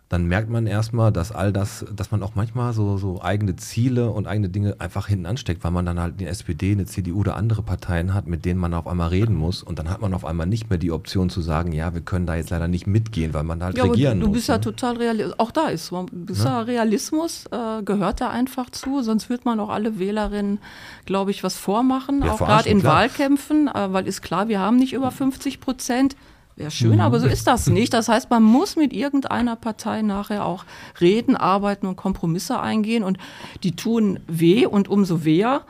dann 0.09 0.27
merkt 0.27 0.49
man 0.49 0.69
erstmal, 0.69 1.11
dass 1.11 1.33
all 1.33 1.53
das, 1.53 1.85
dass 1.95 2.13
man 2.13 2.23
auch 2.23 2.37
manchmal 2.37 2.73
so, 2.73 2.97
so 2.97 3.21
eigene 3.23 3.57
Ziele 3.57 4.11
und 4.11 4.29
eigene 4.29 4.49
Dinge 4.49 4.77
einfach 4.79 5.09
hinten 5.09 5.27
ansteckt, 5.27 5.65
weil 5.65 5.73
man 5.73 5.85
dann 5.85 5.99
halt 5.99 6.15
eine 6.21 6.29
SPD, 6.29 6.71
eine 6.73 6.87
CDU 6.87 7.21
oder 7.21 7.35
andere 7.35 7.63
Parteien 7.63 8.15
hat, 8.15 8.29
mit 8.29 8.45
denen 8.45 8.61
man 8.61 8.73
auf 8.73 8.87
einmal 8.87 9.09
reden 9.09 9.35
muss 9.35 9.65
und 9.65 9.81
dann 9.81 9.91
hat 9.91 10.01
man 10.01 10.15
auf 10.15 10.25
einmal 10.25 10.47
nicht 10.47 10.71
mehr 10.71 10.79
die 10.79 10.93
Option 10.93 11.29
zu 11.29 11.41
sagen, 11.41 11.73
ja, 11.73 11.93
wir 11.93 12.03
können 12.03 12.25
da 12.25 12.37
jetzt 12.37 12.51
leider 12.51 12.69
nicht 12.69 12.87
mitgehen, 12.87 13.35
weil 13.35 13.43
man 13.43 13.61
halt 13.65 13.77
Ja, 13.77 13.83
regieren 13.85 14.21
du 14.21 14.29
muss. 14.29 14.37
bist 14.37 14.49
ja 14.49 14.57
ne? 14.57 14.61
total 14.61 14.97
realistisch. 14.97 15.35
Auch 15.39 15.51
da 15.51 15.69
ist 15.69 15.87
so. 15.87 16.07
Bist 16.13 16.45
ja. 16.45 16.61
Realismus 16.61 17.47
äh, 17.47 17.83
gehört 17.83 18.21
da 18.21 18.31
einfach 18.31 18.71
zu, 18.71 19.03
sonst 19.03 19.29
wird 19.29 19.45
man 19.45 19.59
auch 19.59 19.71
alle 19.71 19.99
Wählerinnen, 19.99 20.61
glaube 21.05 21.33
ich, 21.33 21.43
was 21.43 21.57
vormachen, 21.57 22.23
Ja, 22.23 22.33
auch 22.33 22.39
gerade 22.39 22.69
in 22.69 22.79
klar. 22.79 22.95
Wahlkämpfen, 22.95 23.67
äh, 23.67 23.93
weil 23.93 24.07
ist 24.07 24.23
klar, 24.23 24.47
wir 24.47 24.61
haben 24.61 24.77
nicht 24.77 24.93
über 24.93 25.11
50 25.11 25.61
Prozent. 25.61 26.17
Wäre 26.57 26.71
schön, 26.71 27.01
aber 27.01 27.21
so 27.21 27.27
ist 27.27 27.47
das 27.47 27.67
nicht. 27.67 27.93
Das 27.93 28.09
heißt, 28.09 28.31
man 28.31 28.43
muss 28.43 28.77
mit 28.77 28.93
irgendeiner 28.95 29.57
Partei 29.57 30.01
nachher 30.03 30.45
auch 30.47 30.65
reden, 31.01 31.37
arbeiten 31.37 31.87
und 31.87 31.97
Kompromisse 31.97 32.59
eingehen 32.59 33.05
und 33.05 33.19
die 33.63 33.77
tun 33.77 34.21
weh 34.27 34.65
und 34.67 34.89
umso 34.89 35.25
weher, 35.25 35.63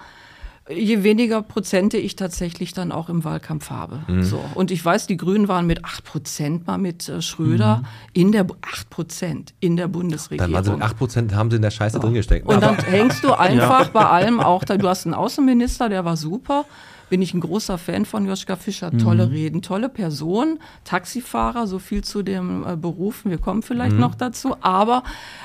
Je 0.68 1.04
weniger 1.04 1.42
Prozente 1.42 1.96
ich 1.96 2.16
tatsächlich 2.16 2.72
dann 2.72 2.90
auch 2.90 3.08
im 3.08 3.22
Wahlkampf 3.22 3.70
habe. 3.70 4.00
So. 4.24 4.40
Und 4.56 4.72
ich 4.72 4.84
weiß, 4.84 5.06
die 5.06 5.16
Grünen 5.16 5.46
waren 5.46 5.64
mit 5.64 5.84
8 5.84 6.02
Prozent 6.02 6.66
mal 6.66 6.76
mit 6.76 7.08
äh, 7.08 7.22
Schröder 7.22 7.84
in 8.14 8.32
der, 8.32 8.42
Bu- 8.42 8.56
8 8.62 8.90
Prozent 8.90 9.54
in 9.60 9.76
der 9.76 9.86
Bundesregierung. 9.86 10.52
Dann 10.52 10.64
waren 10.64 10.64
sie 10.64 10.72
mit 10.72 11.30
8% 11.30 11.34
haben 11.36 11.50
sie 11.50 11.56
in 11.56 11.62
der 11.62 11.70
Scheiße 11.70 12.00
drin 12.00 12.14
gesteckt. 12.14 12.48
Und 12.48 12.60
dann 12.64 12.74
Aber- 12.78 12.82
hängst 12.82 13.22
du 13.22 13.32
einfach 13.38 13.90
bei 13.90 14.06
allem 14.06 14.40
auch 14.40 14.64
da. 14.64 14.76
Du 14.76 14.88
hast 14.88 15.06
einen 15.06 15.14
Außenminister, 15.14 15.88
der 15.88 16.04
war 16.04 16.16
super. 16.16 16.64
Bin 17.08 17.22
ich 17.22 17.34
ein 17.34 17.40
großer 17.40 17.78
Fan 17.78 18.04
von 18.04 18.26
Joschka 18.26 18.56
Fischer. 18.56 18.90
Tolle 18.96 19.30
Reden, 19.30 19.62
tolle 19.62 19.88
Person, 19.88 20.58
Taxifahrer, 20.84 21.66
so 21.66 21.78
viel 21.78 22.02
zu 22.02 22.22
dem 22.22 22.66
äh, 22.66 22.76
Berufen. 22.76 23.30
Wir 23.30 23.38
kommen 23.38 23.62
vielleicht 23.62 23.96
noch 23.96 24.14
dazu. 24.14 24.56
Aber 24.60 25.04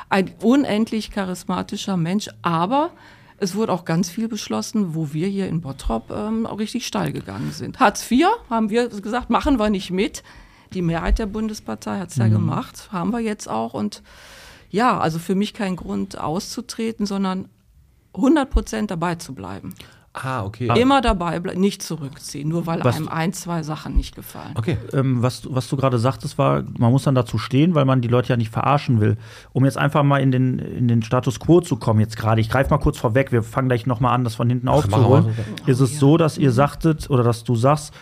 ein 0.09 0.31
unendlich 0.41 1.11
charismatischer 1.11 1.97
Mensch. 1.97 2.29
Aber 2.41 2.91
es 3.37 3.55
wurde 3.55 3.73
auch 3.73 3.85
ganz 3.85 4.09
viel 4.09 4.27
beschlossen, 4.27 4.95
wo 4.95 5.13
wir 5.13 5.27
hier 5.27 5.47
in 5.47 5.61
Bottrop 5.61 6.11
ähm, 6.11 6.45
auch 6.45 6.59
richtig 6.59 6.85
steil 6.85 7.11
gegangen 7.11 7.51
sind. 7.51 7.79
Hartz 7.79 8.09
IV 8.09 8.27
haben 8.49 8.69
wir 8.69 8.89
gesagt, 8.89 9.29
machen 9.29 9.59
wir 9.59 9.69
nicht 9.69 9.91
mit. 9.91 10.23
Die 10.73 10.81
Mehrheit 10.81 11.19
der 11.19 11.25
Bundespartei 11.25 11.99
hat 11.99 12.09
es 12.09 12.17
ja 12.17 12.27
gemacht, 12.27 12.89
haben 12.91 13.11
wir 13.11 13.19
jetzt 13.19 13.49
auch. 13.49 13.73
Und 13.73 14.03
ja, 14.69 14.99
also 14.99 15.19
für 15.19 15.35
mich 15.35 15.53
kein 15.53 15.75
Grund 15.75 16.17
auszutreten, 16.17 17.05
sondern 17.05 17.49
100 18.13 18.49
Prozent 18.49 18.91
dabei 18.91 19.15
zu 19.15 19.33
bleiben. 19.33 19.73
Ah, 20.13 20.43
okay. 20.43 20.67
Immer 20.77 20.99
dabei 21.01 21.39
bleiben, 21.39 21.61
nicht 21.61 21.81
zurückziehen, 21.81 22.49
nur 22.49 22.65
weil 22.67 22.83
Was- 22.83 22.97
einem 22.97 23.07
ein, 23.07 23.31
zwei 23.31 23.63
Sachen 23.63 23.95
nicht 23.95 24.13
gefallen. 24.13 24.51
Okay. 24.55 24.77
ähm, 24.93 25.21
was, 25.21 25.41
du- 25.41 25.55
was 25.55 25.69
du 25.69 25.77
gerade 25.77 25.99
sagtest, 25.99 26.37
war, 26.37 26.63
man 26.77 26.91
muss 26.91 27.03
dann 27.03 27.15
dazu 27.15 27.37
stehen, 27.37 27.75
weil 27.75 27.85
man 27.85 28.01
die 28.01 28.09
Leute 28.09 28.27
ja 28.29 28.35
nicht 28.37 28.49
verarschen 28.51 28.99
will. 28.99 29.15
Um 29.53 29.63
jetzt 29.63 29.77
einfach 29.77 30.03
mal 30.03 30.17
in 30.21 30.31
den, 30.31 30.59
in 30.59 30.89
den 30.89 31.01
Status 31.01 31.39
quo 31.39 31.61
zu 31.61 31.77
kommen, 31.77 32.01
jetzt 32.01 32.17
gerade, 32.17 32.41
ich 32.41 32.49
greife 32.49 32.69
mal 32.71 32.77
kurz 32.79 32.97
vorweg, 32.97 33.31
wir 33.31 33.41
fangen 33.41 33.69
gleich 33.69 33.85
nochmal 33.85 34.13
an, 34.13 34.25
das 34.25 34.35
von 34.35 34.49
hinten 34.49 34.67
wir 34.67 34.73
aufzuholen. 34.73 35.27
Ist 35.65 35.79
es 35.79 35.97
so, 35.97 36.17
dass 36.17 36.37
ihr 36.37 36.51
sagtet 36.51 37.09
oder 37.09 37.23
dass 37.23 37.45
du 37.45 37.55
sagst, 37.55 37.93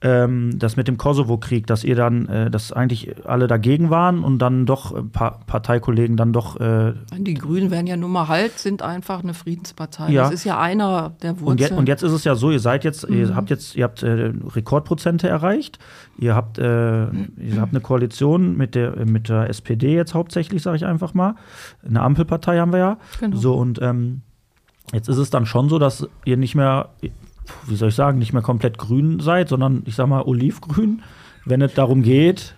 ähm, 0.00 0.58
das 0.58 0.76
mit 0.76 0.86
dem 0.86 0.96
Kosovo-Krieg, 0.96 1.66
dass 1.66 1.82
ihr 1.82 1.96
dann, 1.96 2.26
äh, 2.28 2.50
dass 2.50 2.72
eigentlich 2.72 3.26
alle 3.26 3.48
dagegen 3.48 3.90
waren 3.90 4.22
und 4.22 4.38
dann 4.38 4.64
doch 4.64 4.94
ein 4.94 5.10
paar 5.10 5.40
Parteikollegen 5.46 6.16
dann 6.16 6.32
doch 6.32 6.60
äh, 6.60 6.94
Die 7.18 7.34
Grünen 7.34 7.72
werden 7.72 7.88
ja 7.88 7.96
nun 7.96 8.12
mal 8.12 8.28
halt, 8.28 8.58
sind 8.60 8.82
einfach 8.82 9.24
eine 9.24 9.34
Friedenspartei. 9.34 10.10
Ja. 10.12 10.22
Das 10.22 10.32
ist 10.32 10.44
ja 10.44 10.60
einer 10.60 11.14
der 11.22 11.32
Und, 11.32 11.40
Wurzeln. 11.40 11.72
je, 11.72 11.76
und 11.76 11.88
jetzt 11.88 12.02
ist 12.02 12.12
es 12.12 12.22
ja 12.22 12.36
so, 12.36 12.52
ihr 12.52 12.60
seid 12.60 12.84
jetzt, 12.84 13.08
ihr 13.08 13.34
habt 13.34 13.50
jetzt, 13.50 13.74
ihr 13.74 13.84
habt 13.84 14.04
äh, 14.04 14.32
Rekordprozente 14.54 15.28
erreicht. 15.28 15.80
Ihr 16.16 16.34
habt, 16.34 16.58
äh, 16.58 16.62
ihr 16.62 17.60
habt 17.60 17.72
eine 17.72 17.80
Koalition 17.80 18.56
mit 18.56 18.74
der, 18.74 19.04
mit 19.04 19.28
der 19.28 19.48
SPD 19.48 19.94
jetzt 19.94 20.14
hauptsächlich, 20.14 20.62
sage 20.62 20.76
ich 20.76 20.86
einfach 20.86 21.14
mal. 21.14 21.34
Eine 21.84 22.02
Ampelpartei 22.02 22.58
haben 22.58 22.72
wir 22.72 22.78
ja. 22.78 22.98
Genau. 23.20 23.36
So 23.36 23.54
und 23.54 23.80
ähm, 23.82 24.22
jetzt 24.92 25.08
ist 25.08 25.18
es 25.18 25.30
dann 25.30 25.46
schon 25.46 25.68
so, 25.68 25.78
dass 25.78 26.08
ihr 26.24 26.36
nicht 26.36 26.54
mehr, 26.54 26.90
wie 27.66 27.76
soll 27.76 27.90
ich 27.90 27.94
sagen, 27.94 28.18
nicht 28.18 28.32
mehr 28.32 28.42
komplett 28.42 28.78
grün 28.78 29.20
seid, 29.20 29.48
sondern 29.48 29.82
ich 29.86 29.94
sag 29.94 30.06
mal 30.08 30.22
olivgrün, 30.22 31.02
wenn 31.44 31.62
es 31.62 31.74
darum 31.74 32.02
geht, 32.02 32.54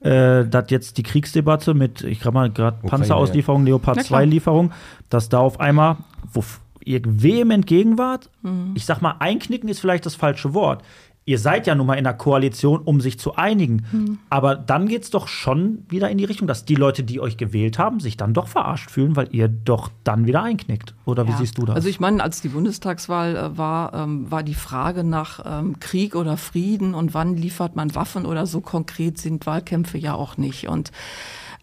äh, 0.00 0.44
dass 0.44 0.70
jetzt 0.70 0.98
die 0.98 1.02
Kriegsdebatte 1.02 1.74
mit, 1.74 2.02
ich 2.02 2.20
glaube 2.20 2.34
mal 2.34 2.50
gerade 2.50 2.86
Panzerauslieferung, 2.86 3.64
Leopard 3.64 3.96
Na 3.96 4.02
klar. 4.02 4.20
2 4.20 4.26
Lieferung, 4.26 4.72
dass 5.08 5.28
da 5.28 5.38
auf 5.38 5.60
einmal, 5.60 5.96
wo 6.32 6.44
ihr 6.84 7.00
vehement 7.04 7.66
gegen 7.66 7.96
wart, 7.96 8.28
ich 8.74 8.84
sag 8.84 9.00
mal, 9.00 9.16
einknicken 9.18 9.68
ist 9.70 9.80
vielleicht 9.80 10.04
das 10.04 10.14
falsche 10.14 10.52
Wort. 10.52 10.82
Ihr 11.26 11.38
seid 11.38 11.66
ja 11.66 11.74
nun 11.74 11.86
mal 11.86 11.94
in 11.94 12.06
einer 12.06 12.16
Koalition, 12.16 12.80
um 12.82 13.00
sich 13.00 13.18
zu 13.18 13.34
einigen. 13.36 14.18
Aber 14.28 14.56
dann 14.56 14.86
geht 14.88 15.04
es 15.04 15.10
doch 15.10 15.26
schon 15.26 15.84
wieder 15.88 16.10
in 16.10 16.18
die 16.18 16.24
Richtung, 16.24 16.46
dass 16.46 16.66
die 16.66 16.74
Leute, 16.74 17.02
die 17.02 17.18
euch 17.18 17.38
gewählt 17.38 17.78
haben, 17.78 17.98
sich 17.98 18.18
dann 18.18 18.34
doch 18.34 18.46
verarscht 18.46 18.90
fühlen, 18.90 19.16
weil 19.16 19.28
ihr 19.32 19.48
doch 19.48 19.90
dann 20.04 20.26
wieder 20.26 20.42
einknickt. 20.42 20.94
Oder 21.06 21.26
wie 21.26 21.30
Ja. 21.30 21.38
siehst 21.38 21.56
du 21.56 21.64
das? 21.64 21.76
Also 21.76 21.88
ich 21.88 21.98
meine, 21.98 22.22
als 22.22 22.42
die 22.42 22.48
Bundestagswahl 22.48 23.36
äh, 23.36 23.56
war, 23.56 23.94
ähm, 23.94 24.30
war 24.30 24.42
die 24.42 24.54
Frage 24.54 25.02
nach 25.02 25.40
ähm, 25.46 25.80
Krieg 25.80 26.14
oder 26.14 26.36
Frieden 26.36 26.94
und 26.94 27.14
wann 27.14 27.36
liefert 27.36 27.74
man 27.74 27.94
Waffen 27.94 28.26
oder 28.26 28.46
so 28.46 28.60
konkret 28.60 29.16
sind 29.16 29.46
Wahlkämpfe 29.46 29.96
ja 29.96 30.14
auch 30.14 30.36
nicht. 30.36 30.68
Und 30.68 30.90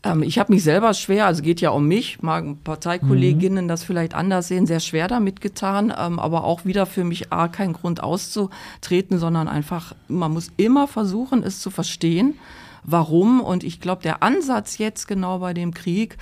ähm, 0.03 0.23
ich 0.23 0.39
habe 0.39 0.53
mich 0.53 0.63
selber 0.63 0.93
schwer, 0.93 1.27
also 1.27 1.43
geht 1.43 1.61
ja 1.61 1.69
um 1.69 1.87
mich, 1.87 2.21
mag 2.21 2.63
Parteikolleginnen 2.63 3.67
das 3.67 3.83
vielleicht 3.83 4.15
anders 4.15 4.47
sehen, 4.47 4.65
sehr 4.65 4.79
schwer 4.79 5.07
damit 5.07 5.41
getan, 5.41 5.93
ähm, 5.97 6.19
aber 6.19 6.43
auch 6.43 6.65
wieder 6.65 6.85
für 6.85 7.03
mich 7.03 7.31
A, 7.31 7.47
kein 7.47 7.73
Grund 7.73 8.01
auszutreten, 8.01 9.19
sondern 9.19 9.47
einfach, 9.47 9.93
man 10.07 10.31
muss 10.31 10.51
immer 10.57 10.87
versuchen, 10.87 11.43
es 11.43 11.59
zu 11.59 11.69
verstehen, 11.69 12.35
warum. 12.83 13.41
Und 13.41 13.63
ich 13.63 13.79
glaube, 13.79 14.01
der 14.01 14.23
Ansatz 14.23 14.77
jetzt 14.77 15.07
genau 15.07 15.39
bei 15.39 15.53
dem 15.53 15.73
Krieg, 15.73 16.17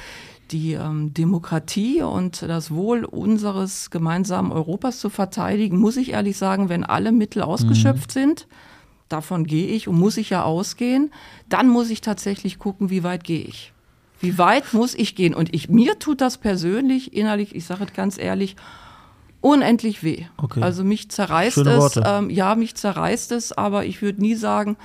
die 0.52 0.74
ähm, 0.74 1.14
Demokratie 1.14 2.02
und 2.02 2.42
das 2.42 2.72
Wohl 2.72 3.06
unseres 3.06 3.92
gemeinsamen 3.92 4.52
Europas 4.52 5.00
zu 5.00 5.10
verteidigen, 5.10 5.78
muss 5.78 5.96
ich 5.96 6.12
ehrlich 6.12 6.38
sagen, 6.38 6.70
wenn 6.70 6.84
alle 6.84 7.12
Mittel 7.12 7.44
ausgeschöpft 7.44 8.12
sind, 8.12 8.48
davon 9.10 9.46
gehe 9.46 9.68
ich 9.68 9.88
und 9.88 9.98
muss 9.98 10.18
ich 10.18 10.30
ja 10.30 10.44
ausgehen, 10.44 11.12
dann 11.50 11.68
muss 11.68 11.90
ich 11.90 12.02
tatsächlich 12.02 12.60
gucken, 12.60 12.90
wie 12.90 13.04
weit 13.04 13.24
gehe 13.24 13.42
ich. 13.42 13.74
Wie 14.22 14.38
weit 14.38 14.74
muss 14.74 14.96
ich 14.96 15.16
gehen? 15.16 15.34
Und 15.34 15.54
ich, 15.54 15.70
mir 15.70 15.98
tut 15.98 16.22
das 16.22 16.38
persönlich, 16.38 17.14
innerlich, 17.14 17.56
ich 17.56 17.66
sage 17.66 17.86
es 17.86 17.94
ganz 17.94 18.18
ehrlich, 18.18 18.56
unendlich 19.42 20.04
weh. 20.04 20.26
Okay. 20.38 20.62
Also 20.62 20.84
mich 20.84 21.10
zerreißt 21.10 21.56
Schöne 21.56 21.72
es, 21.72 22.00
ähm, 22.04 22.30
ja, 22.30 22.56
mich 22.56 22.76
zerreißt 22.76 23.32
es, 23.32 23.52
aber 23.54 23.86
ich 23.86 24.02
würde 24.02 24.22
nie 24.22 24.36
sagen, 24.36 24.78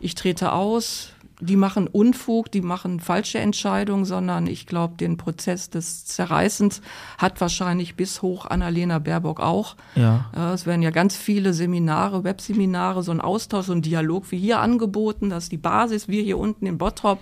ich 0.00 0.14
trete 0.14 0.52
aus, 0.52 1.12
die 1.40 1.56
machen 1.56 1.86
Unfug, 1.86 2.50
die 2.50 2.60
machen 2.60 3.00
falsche 3.00 3.38
Entscheidungen, 3.38 4.04
sondern 4.04 4.46
ich 4.46 4.66
glaube, 4.66 4.94
den 4.96 5.16
Prozess 5.16 5.70
des 5.70 6.04
Zerreißens 6.04 6.80
hat 7.18 7.40
wahrscheinlich 7.40 7.96
bis 7.96 8.22
hoch 8.22 8.46
Annalena 8.46 8.98
Baerbock 8.98 9.40
auch. 9.40 9.76
Ja. 9.94 10.26
Äh, 10.36 10.52
Es 10.52 10.66
werden 10.66 10.82
ja 10.82 10.90
ganz 10.90 11.16
viele 11.16 11.52
Seminare, 11.52 12.24
Webseminare, 12.24 13.02
so 13.02 13.12
ein 13.12 13.20
Austausch, 13.20 13.66
so 13.66 13.72
ein 13.72 13.82
Dialog 13.82 14.30
wie 14.30 14.38
hier 14.38 14.60
angeboten, 14.60 15.30
dass 15.30 15.48
die 15.48 15.56
Basis, 15.56 16.08
wir 16.08 16.22
hier 16.22 16.38
unten 16.38 16.66
in 16.66 16.78
Bottrop 16.78 17.18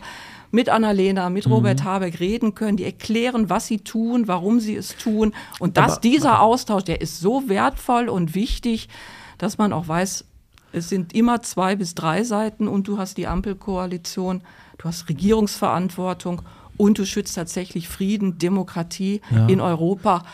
mit 0.50 0.68
Annalena, 0.70 1.28
mit 1.28 1.46
Robert 1.48 1.84
Habeck 1.84 2.20
reden 2.20 2.54
können, 2.54 2.78
die 2.78 2.84
erklären, 2.84 3.50
was 3.50 3.66
sie 3.66 3.78
tun, 3.80 4.28
warum 4.28 4.60
sie 4.60 4.76
es 4.76 4.96
tun. 4.96 5.34
Und 5.58 5.76
dass 5.76 5.92
Aber- 5.92 6.00
dieser 6.00 6.40
Austausch, 6.40 6.84
der 6.84 7.00
ist 7.02 7.20
so 7.20 7.48
wertvoll 7.48 8.08
und 8.08 8.34
wichtig, 8.34 8.88
dass 9.36 9.58
man 9.58 9.72
auch 9.72 9.86
weiß, 9.88 10.24
es 10.72 10.88
sind 10.88 11.14
immer 11.14 11.42
zwei 11.42 11.76
bis 11.76 11.94
drei 11.94 12.22
Seiten 12.24 12.68
und 12.68 12.88
du 12.88 12.98
hast 12.98 13.16
die 13.16 13.26
Ampelkoalition, 13.26 14.42
du 14.78 14.84
hast 14.84 15.08
Regierungsverantwortung 15.08 16.42
und 16.76 16.98
du 16.98 17.06
schützt 17.06 17.34
tatsächlich 17.34 17.88
Frieden, 17.88 18.38
Demokratie 18.38 19.20
in 19.48 19.60
Europa. 19.60 20.24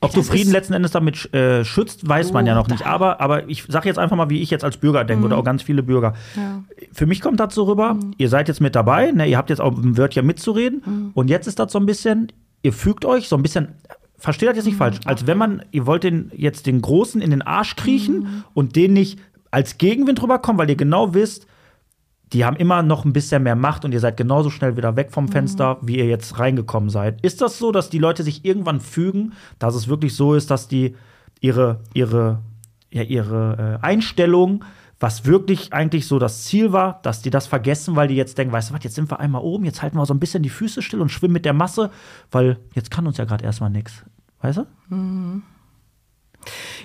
Ob 0.00 0.10
du 0.12 0.18
Das 0.18 0.28
Frieden 0.28 0.48
ist- 0.48 0.52
letzten 0.52 0.74
Endes 0.74 0.90
damit 0.90 1.32
äh, 1.32 1.64
schützt, 1.64 2.06
weiß 2.06 2.32
man 2.32 2.44
ja 2.44 2.54
noch 2.54 2.68
nicht. 2.68 2.84
Aber, 2.86 3.20
aber 3.22 3.48
ich 3.48 3.64
sage 3.68 3.88
jetzt 3.88 3.98
einfach 3.98 4.16
mal, 4.16 4.28
wie 4.28 4.42
ich 4.42 4.50
jetzt 4.50 4.62
als 4.64 4.76
Bürger 4.76 5.02
denke 5.04 5.24
oder 5.24 5.38
auch 5.38 5.44
ganz 5.44 5.62
viele 5.62 5.82
Bürger. 5.82 6.12
Für 6.92 7.06
mich 7.06 7.22
kommt 7.22 7.40
das 7.40 7.54
so 7.54 7.62
rüber, 7.64 7.96
ihr 8.18 8.28
seid 8.28 8.48
jetzt 8.48 8.60
mit 8.60 8.74
dabei, 8.74 9.12
ne, 9.12 9.26
ihr 9.26 9.38
habt 9.38 9.48
jetzt 9.48 9.60
auch 9.60 9.72
ein 9.74 9.96
Wörtchen 9.96 10.26
mitzureden. 10.26 11.10
Und 11.14 11.30
jetzt 11.30 11.46
ist 11.46 11.58
das 11.58 11.72
so 11.72 11.78
ein 11.78 11.86
bisschen, 11.86 12.30
ihr 12.62 12.74
fügt 12.74 13.06
euch 13.06 13.28
so 13.28 13.36
ein 13.36 13.42
bisschen, 13.42 13.68
versteht 14.18 14.50
das 14.50 14.56
jetzt 14.56 14.66
nicht 14.66 14.76
falsch, 14.76 14.98
als 15.06 15.26
wenn 15.26 15.38
man, 15.38 15.62
ihr 15.70 15.86
wollt 15.86 16.04
den, 16.04 16.30
jetzt 16.36 16.66
den 16.66 16.82
Großen 16.82 17.22
in 17.22 17.30
den 17.30 17.40
Arsch 17.40 17.74
kriechen 17.76 18.44
und 18.52 18.76
den 18.76 18.92
nicht 18.92 19.18
als 19.54 19.78
Gegenwind 19.78 20.20
rüberkommen, 20.20 20.58
weil 20.58 20.68
ihr 20.68 20.76
genau 20.76 21.14
wisst, 21.14 21.46
die 22.32 22.44
haben 22.44 22.56
immer 22.56 22.82
noch 22.82 23.04
ein 23.04 23.12
bisschen 23.12 23.44
mehr 23.44 23.54
Macht 23.54 23.84
und 23.84 23.92
ihr 23.92 24.00
seid 24.00 24.16
genauso 24.16 24.50
schnell 24.50 24.76
wieder 24.76 24.96
weg 24.96 25.12
vom 25.12 25.28
Fenster, 25.28 25.78
wie 25.80 25.96
ihr 25.96 26.06
jetzt 26.06 26.40
reingekommen 26.40 26.90
seid. 26.90 27.24
Ist 27.24 27.40
das 27.40 27.58
so, 27.58 27.70
dass 27.70 27.88
die 27.88 28.00
Leute 28.00 28.24
sich 28.24 28.44
irgendwann 28.44 28.80
fügen, 28.80 29.34
dass 29.60 29.76
es 29.76 29.86
wirklich 29.86 30.16
so 30.16 30.34
ist, 30.34 30.50
dass 30.50 30.66
die 30.66 30.96
ihre, 31.40 31.78
ihre, 31.92 32.40
ja, 32.90 33.02
ihre 33.02 33.78
äh, 33.80 33.86
Einstellung, 33.86 34.64
was 34.98 35.24
wirklich 35.24 35.72
eigentlich 35.72 36.08
so 36.08 36.18
das 36.18 36.42
Ziel 36.42 36.72
war, 36.72 36.98
dass 37.02 37.22
die 37.22 37.30
das 37.30 37.46
vergessen, 37.46 37.94
weil 37.94 38.08
die 38.08 38.16
jetzt 38.16 38.36
denken, 38.36 38.52
weißt 38.52 38.70
du 38.70 38.74
was, 38.74 38.82
jetzt 38.82 38.96
sind 38.96 39.08
wir 39.08 39.20
einmal 39.20 39.42
oben, 39.42 39.64
jetzt 39.64 39.82
halten 39.82 39.96
wir 39.96 40.06
so 40.06 40.14
ein 40.14 40.20
bisschen 40.20 40.42
die 40.42 40.48
Füße 40.48 40.82
still 40.82 41.00
und 41.00 41.10
schwimmen 41.10 41.34
mit 41.34 41.44
der 41.44 41.52
Masse, 41.52 41.90
weil 42.32 42.58
jetzt 42.74 42.90
kann 42.90 43.06
uns 43.06 43.18
ja 43.18 43.24
gerade 43.24 43.44
erstmal 43.44 43.70
nichts. 43.70 44.02
Weißt 44.40 44.58
du? 44.58 44.66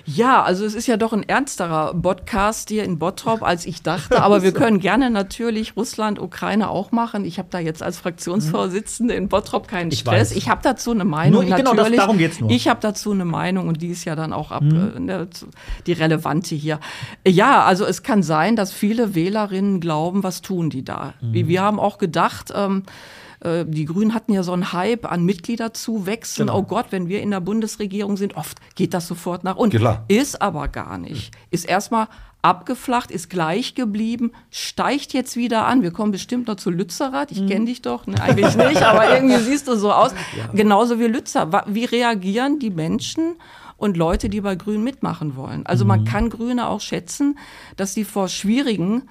Ja, 0.04 0.42
also 0.42 0.64
es 0.64 0.74
ist 0.74 0.86
ja 0.86 0.96
doch 0.96 1.12
ein 1.12 1.28
ernsterer 1.28 1.94
Podcast 1.94 2.68
hier 2.68 2.84
in 2.84 2.98
Bottrop, 2.98 3.42
als 3.42 3.66
ich 3.66 3.82
dachte. 3.82 4.22
Aber 4.22 4.42
wir 4.42 4.52
können 4.54 4.80
gerne 4.80 5.10
natürlich 5.10 5.76
Russland, 5.76 6.18
Ukraine 6.20 6.68
auch 6.70 6.92
machen. 6.92 7.24
Ich 7.24 7.38
habe 7.38 7.48
da 7.50 7.58
jetzt 7.58 7.82
als 7.82 7.98
Fraktionsvorsitzende 7.98 9.14
in 9.14 9.28
Bottrop 9.28 9.68
keinen 9.68 9.90
Ich 9.92 10.00
Stress. 10.00 10.30
weiß. 10.30 10.36
Ich 10.36 10.48
habe 10.48 10.60
dazu 10.62 10.90
eine 10.92 11.04
Meinung. 11.04 11.46
Nur- 11.46 11.56
genau, 11.56 11.74
das- 11.74 11.90
darum 11.92 12.18
geht's 12.18 12.40
nur. 12.40 12.50
Ich 12.50 12.68
habe 12.68 12.80
dazu 12.80 13.12
eine 13.12 13.24
Meinung 13.24 13.68
und 13.68 13.82
die 13.82 13.88
ist 13.88 14.04
ja 14.04 14.16
dann 14.16 14.32
auch 14.32 14.50
ab, 14.50 14.62
äh, 14.62 14.98
ne, 15.00 15.28
die 15.86 15.92
relevante 15.92 16.54
hier. 16.54 16.80
Ja, 17.26 17.64
also 17.64 17.84
es 17.84 18.02
kann 18.02 18.22
sein, 18.22 18.56
dass 18.56 18.72
viele 18.72 19.14
Wählerinnen 19.14 19.80
glauben, 19.80 20.22
was 20.22 20.42
tun 20.42 20.70
die 20.70 20.84
da? 20.84 21.14
Wie 21.20 21.48
Wir 21.48 21.62
haben 21.62 21.78
auch 21.78 21.98
gedacht, 21.98 22.52
ähm, 22.54 22.84
äh, 23.40 23.64
die 23.66 23.84
Grünen 23.84 24.14
hatten 24.14 24.32
ja 24.32 24.42
so 24.42 24.52
einen 24.52 24.72
Hype 24.72 25.10
an 25.10 25.24
Mitgliederzuwächsen. 25.24 26.46
Genau. 26.46 26.58
Oh 26.58 26.62
Gott, 26.62 26.86
wenn 26.90 27.08
wir 27.08 27.22
in 27.22 27.30
der 27.30 27.40
Bundesregierung 27.40 28.16
sind, 28.16 28.36
oft 28.36 28.58
geht 28.74 28.94
das 28.94 29.06
sofort 29.06 29.44
nach 29.44 29.56
unten. 29.56 29.78
Klar. 29.78 30.04
Ist 30.08 30.40
aber 30.40 30.68
gar 30.68 30.98
nicht. 30.98 31.32
Ist 31.50 31.68
erstmal 31.68 32.08
abgeflacht, 32.42 33.10
ist 33.10 33.28
gleich 33.28 33.74
geblieben, 33.74 34.32
steigt 34.50 35.12
jetzt 35.12 35.36
wieder 35.36 35.66
an. 35.66 35.82
Wir 35.82 35.90
kommen 35.90 36.12
bestimmt 36.12 36.48
noch 36.48 36.56
zu 36.56 36.70
Lützerath. 36.70 37.32
Ich 37.32 37.46
kenne 37.46 37.66
dich 37.66 37.82
doch, 37.82 38.06
ne, 38.06 38.20
eigentlich 38.20 38.56
nicht, 38.56 38.82
aber 38.82 39.14
irgendwie 39.14 39.38
siehst 39.44 39.68
du 39.68 39.76
so 39.76 39.92
aus. 39.92 40.12
Genauso 40.54 40.98
wie 40.98 41.06
Lützer. 41.06 41.64
Wie 41.66 41.84
reagieren 41.84 42.58
die 42.58 42.70
Menschen? 42.70 43.36
und 43.76 43.96
Leute, 43.96 44.28
die 44.28 44.42
bei 44.42 44.56
Grün 44.56 44.84
mitmachen 44.84 45.36
wollen. 45.36 45.64
Also 45.64 45.86
man 45.86 46.04
kann 46.04 46.28
Grüne 46.28 46.68
auch 46.68 46.82
schätzen, 46.82 47.38
dass 47.76 47.94
sie 47.94 48.04
vor 48.04 48.28
schwierigen 48.28 49.08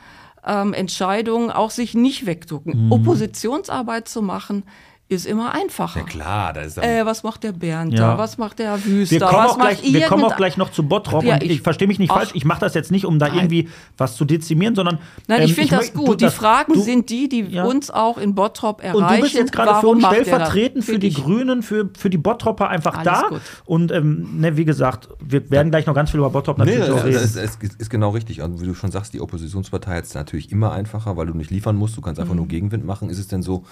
ähm, 0.50 0.74
Entscheidungen 0.74 1.52
auch 1.52 1.70
sich 1.72 1.94
nicht 1.94 2.26
wegducken. 2.26 2.92
Oppositionsarbeit 2.92 4.08
zu 4.10 4.22
machen, 4.22 4.64
ist 5.10 5.26
immer 5.26 5.54
einfacher. 5.56 6.02
Ja 6.02 6.06
klar, 6.06 6.54
da 6.54 6.62
ist 6.62 6.78
Äh, 6.78 7.04
was 7.04 7.24
macht 7.24 7.44
der 7.44 7.52
Bernd 7.52 7.94
Ja. 7.94 8.12
da? 8.12 8.18
Was 8.20 8.38
macht 8.38 8.60
der 8.60 8.86
Wüster? 8.86 9.16
Wir 9.16 9.20
kommen, 9.22 9.44
was 9.44 9.52
auch 9.52 9.58
gleich, 9.58 9.82
macht 9.82 9.94
wir 9.94 10.02
kommen 10.08 10.24
auch 10.24 10.36
gleich 10.36 10.56
noch 10.58 10.72
zu 10.72 10.84
Bottrop 10.88 11.24
Ja, 11.24 11.34
und 11.34 11.44
ich, 11.44 11.50
ich- 11.50 11.62
verstehe 11.64 11.88
mich 11.88 11.98
nicht 11.98 12.12
falsch. 12.14 12.30
Ich 12.36 12.46
mache 12.46 12.60
das 12.60 12.76
jetzt 12.76 12.92
nicht, 12.92 13.06
um 13.06 13.18
da 13.18 13.28
Nein. 13.28 13.38
irgendwie 13.40 13.70
was 13.98 14.16
zu 14.16 14.24
dezimieren, 14.24 14.76
sondern 14.76 15.00
Nein, 15.28 15.40
ähm, 15.40 15.46
ich 15.46 15.56
finde 15.56 15.78
das 15.78 15.94
gut. 15.94 16.08
du- 16.10 16.16
die 16.16 16.26
das- 16.26 16.36
Fragen 16.36 16.74
du, 16.74 16.80
sind 16.82 17.10
die, 17.10 17.28
die 17.28 17.42
Ja. 17.42 17.64
uns 17.66 17.90
auch 17.90 18.20
in 18.20 18.36
Bottrop 18.36 18.84
erreichen. 18.84 19.04
Und 19.04 19.12
du 19.18 19.22
bist 19.22 19.34
jetzt 19.34 19.52
gerade 19.52 19.80
für 19.80 19.88
uns 19.88 20.04
das? 20.04 20.12
stellvertretend 20.12 20.86
für 20.86 21.00
die 21.00 21.12
Grünen, 21.12 21.64
für, 21.64 21.90
für 21.98 22.12
die 22.12 22.20
Bottropper 22.20 22.70
einfach 22.70 22.94
Alles 23.00 23.06
da. 23.22 23.28
gut. 23.30 23.42
Und 23.66 23.92
ähm, 23.92 24.40
ne, 24.40 24.58
wie 24.58 24.66
gesagt, 24.66 25.10
wir 25.20 25.50
werden 25.50 25.72
gleich 25.72 25.88
noch 25.88 25.96
ganz 25.96 26.12
viel 26.12 26.20
über 26.20 26.30
Bottrop 26.30 26.60
Nee, 26.60 26.66
natürlich 26.66 26.86
das, 26.88 27.00
auch 27.00 27.04
reden. 27.06 27.14
das, 27.16 27.36
ist, 27.36 27.64
ist, 27.64 27.82
ist 27.82 27.90
genau 27.90 28.12
richtig. 28.12 28.42
Und 28.44 28.62
wie 28.62 28.66
du 28.68 28.76
schon 28.76 28.92
sagst, 28.92 29.12
die 29.16 29.22
Oppositionspartei 29.22 29.96
hat 29.98 30.04
es 30.04 30.14
natürlich 30.14 30.52
immer 30.52 30.72
einfacher, 30.72 31.18
weil 31.18 31.26
du 31.26 31.34
nicht 31.34 31.50
liefern 31.50 31.76
musst, 31.76 31.98
du 31.98 32.02
kannst 32.02 32.20
einfach 32.22 32.36
nur 32.36 32.48
Gegenwind 32.48 32.86
machen. 32.86 33.10
Ist 33.10 33.18
es 33.18 33.28
denn 33.28 33.42
so 33.42 33.66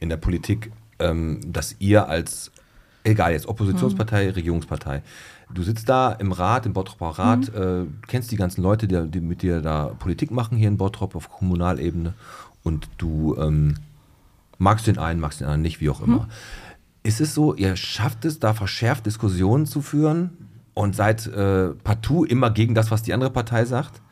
in 0.00 0.08
der 0.08 0.16
Politik, 0.16 0.72
ähm, 0.98 1.40
dass 1.46 1.76
ihr 1.78 2.08
als, 2.08 2.50
egal 3.04 3.32
jetzt, 3.32 3.46
Oppositionspartei, 3.46 4.30
Regierungspartei, 4.30 5.02
du 5.52 5.62
sitzt 5.62 5.88
da 5.88 6.12
im 6.12 6.32
Rat, 6.32 6.66
im 6.66 6.72
Bottroper 6.72 7.18
Rat, 7.18 7.54
äh, 7.54 7.84
kennst 8.08 8.32
die 8.32 8.36
ganzen 8.36 8.62
Leute, 8.62 8.88
die, 8.88 9.08
die 9.08 9.20
mit 9.20 9.42
dir 9.42 9.60
da 9.60 9.86
Politik 9.98 10.30
machen 10.30 10.56
hier 10.56 10.68
in 10.68 10.76
Bottrop 10.76 11.14
auf 11.14 11.30
Kommunalebene 11.30 12.14
und 12.62 12.88
du 12.98 13.36
ähm, 13.36 13.76
magst 14.58 14.86
den 14.86 14.98
einen, 14.98 15.20
magst 15.20 15.40
den 15.40 15.46
anderen 15.46 15.62
nicht, 15.62 15.80
wie 15.80 15.90
auch 15.90 16.00
immer. 16.02 16.28
Ist 17.02 17.20
es 17.20 17.34
so, 17.34 17.54
ihr 17.54 17.76
schafft 17.76 18.24
es, 18.24 18.40
da 18.40 18.52
verschärft 18.52 19.06
Diskussionen 19.06 19.64
zu 19.64 19.80
führen 19.80 20.30
und 20.74 20.94
seid 20.94 21.26
äh, 21.26 21.70
partout 21.70 22.24
immer 22.24 22.50
gegen 22.50 22.74
das, 22.74 22.90
was 22.90 23.02
die 23.02 23.14
andere 23.14 23.30
Partei 23.30 23.64
sagt? 23.64 24.02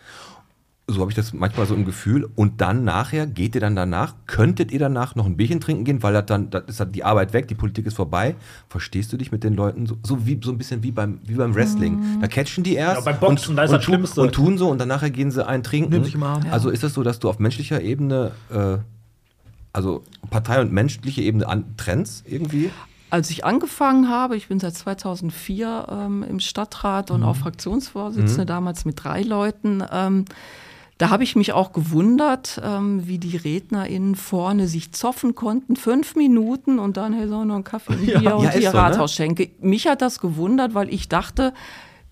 So 0.91 1.01
habe 1.03 1.11
ich 1.11 1.15
das 1.17 1.35
manchmal 1.35 1.67
so 1.67 1.75
im 1.75 1.85
Gefühl. 1.85 2.31
Und 2.35 2.63
dann 2.63 2.83
nachher, 2.83 3.27
geht 3.27 3.55
ihr 3.55 3.61
dann 3.61 3.77
danach, 3.77 4.15
könntet 4.27 4.73
ihr 4.73 4.79
danach 4.79 5.15
noch 5.17 5.27
ein 5.27 5.37
Bierchen 5.37 5.61
trinken 5.61 5.85
gehen, 5.85 6.03
weil 6.03 6.15
das 6.15 6.25
dann, 6.25 6.49
das 6.49 6.63
ist 6.67 6.81
dann 6.81 6.93
die 6.93 7.05
Arbeit 7.05 7.35
weg, 7.35 7.47
die 7.47 7.55
Politik 7.55 7.85
ist 7.87 7.95
vorbei. 7.95 8.37
Verstehst 8.71 9.13
du 9.13 9.19
dich 9.19 9.31
mit 9.31 9.45
den 9.45 9.53
Leuten 9.55 9.85
so, 9.87 9.99
so 10.03 10.27
wie 10.27 10.41
so 10.43 10.51
ein 10.51 10.57
bisschen 10.57 10.83
wie 10.83 10.91
beim, 10.91 11.21
wie 11.25 11.35
beim 11.35 11.55
Wrestling? 11.55 12.19
Da 12.23 12.27
catchen 12.27 12.65
die 12.65 12.75
erst 12.75 13.05
Ja, 13.07 13.13
beim 13.13 13.21
Boxen, 13.21 13.55
da 13.55 13.65
ist 13.65 13.71
und, 13.71 13.77
das 13.77 13.85
tun- 13.85 13.95
Schlimmste. 13.95 14.21
und 14.23 14.33
tun 14.33 14.57
so 14.57 14.71
und 14.71 14.79
dann 14.79 14.89
nachher 14.89 15.11
gehen 15.11 15.31
sie 15.31 15.47
einen 15.47 15.63
trinken. 15.63 16.23
Arm. 16.23 16.43
Also 16.51 16.71
ist 16.71 16.83
das 16.83 16.95
so, 16.95 17.03
dass 17.03 17.19
du 17.19 17.29
auf 17.29 17.39
menschlicher 17.39 17.83
Ebene, 17.83 18.33
äh, 18.51 18.79
also 19.75 20.03
Partei 20.31 20.59
und 20.63 20.73
menschliche 20.73 21.21
Ebene 21.21 21.47
an 21.47 21.65
trends 21.77 22.25
irgendwie? 22.27 22.71
Als 23.11 23.29
ich 23.31 23.45
angefangen 23.45 24.09
habe, 24.09 24.37
ich 24.37 24.49
bin 24.49 24.59
seit 24.59 24.75
2004 24.75 25.87
ähm, 25.91 26.23
im 26.29 26.41
Stadtrat 26.41 27.11
und 27.11 27.23
auch 27.23 27.37
Fraktionsvorsitzende, 27.37 28.47
damals 28.47 28.85
mit 28.85 29.03
drei 29.05 29.23
Leuten, 29.23 29.83
ähm, 29.93 30.25
da 30.99 31.11
habe 31.11 31.23
ich 31.23 31.37
mich 31.37 31.53
auch 31.53 31.73
gewundert, 31.73 32.61
ähm, 32.65 33.07
wie 33.07 33.19
die 33.19 33.37
RednerInnen 33.37 34.17
vorne 34.17 34.67
sich 34.67 34.93
zoffen 34.93 35.35
konnten, 35.37 35.77
fünf 35.77 36.17
Minuten 36.17 36.79
und 36.81 36.97
dann, 36.97 37.13
hey, 37.13 37.29
so 37.29 37.45
noch 37.45 37.55
einen 37.55 37.65
Kaffee 37.65 37.93
und 37.97 38.05
Bier 38.07 38.21
Ja, 38.21 38.35
und 38.35 38.45
ist 38.47 38.55
hier 38.59 38.71
so, 38.73 38.77
ne? 38.77 38.83
Rathausschenke. 38.83 39.51
Mich 39.61 39.87
hat 39.87 40.03
das 40.03 40.19
gewundert, 40.21 40.75
weil 40.75 40.93
ich 40.93 41.09
dachte, 41.09 41.55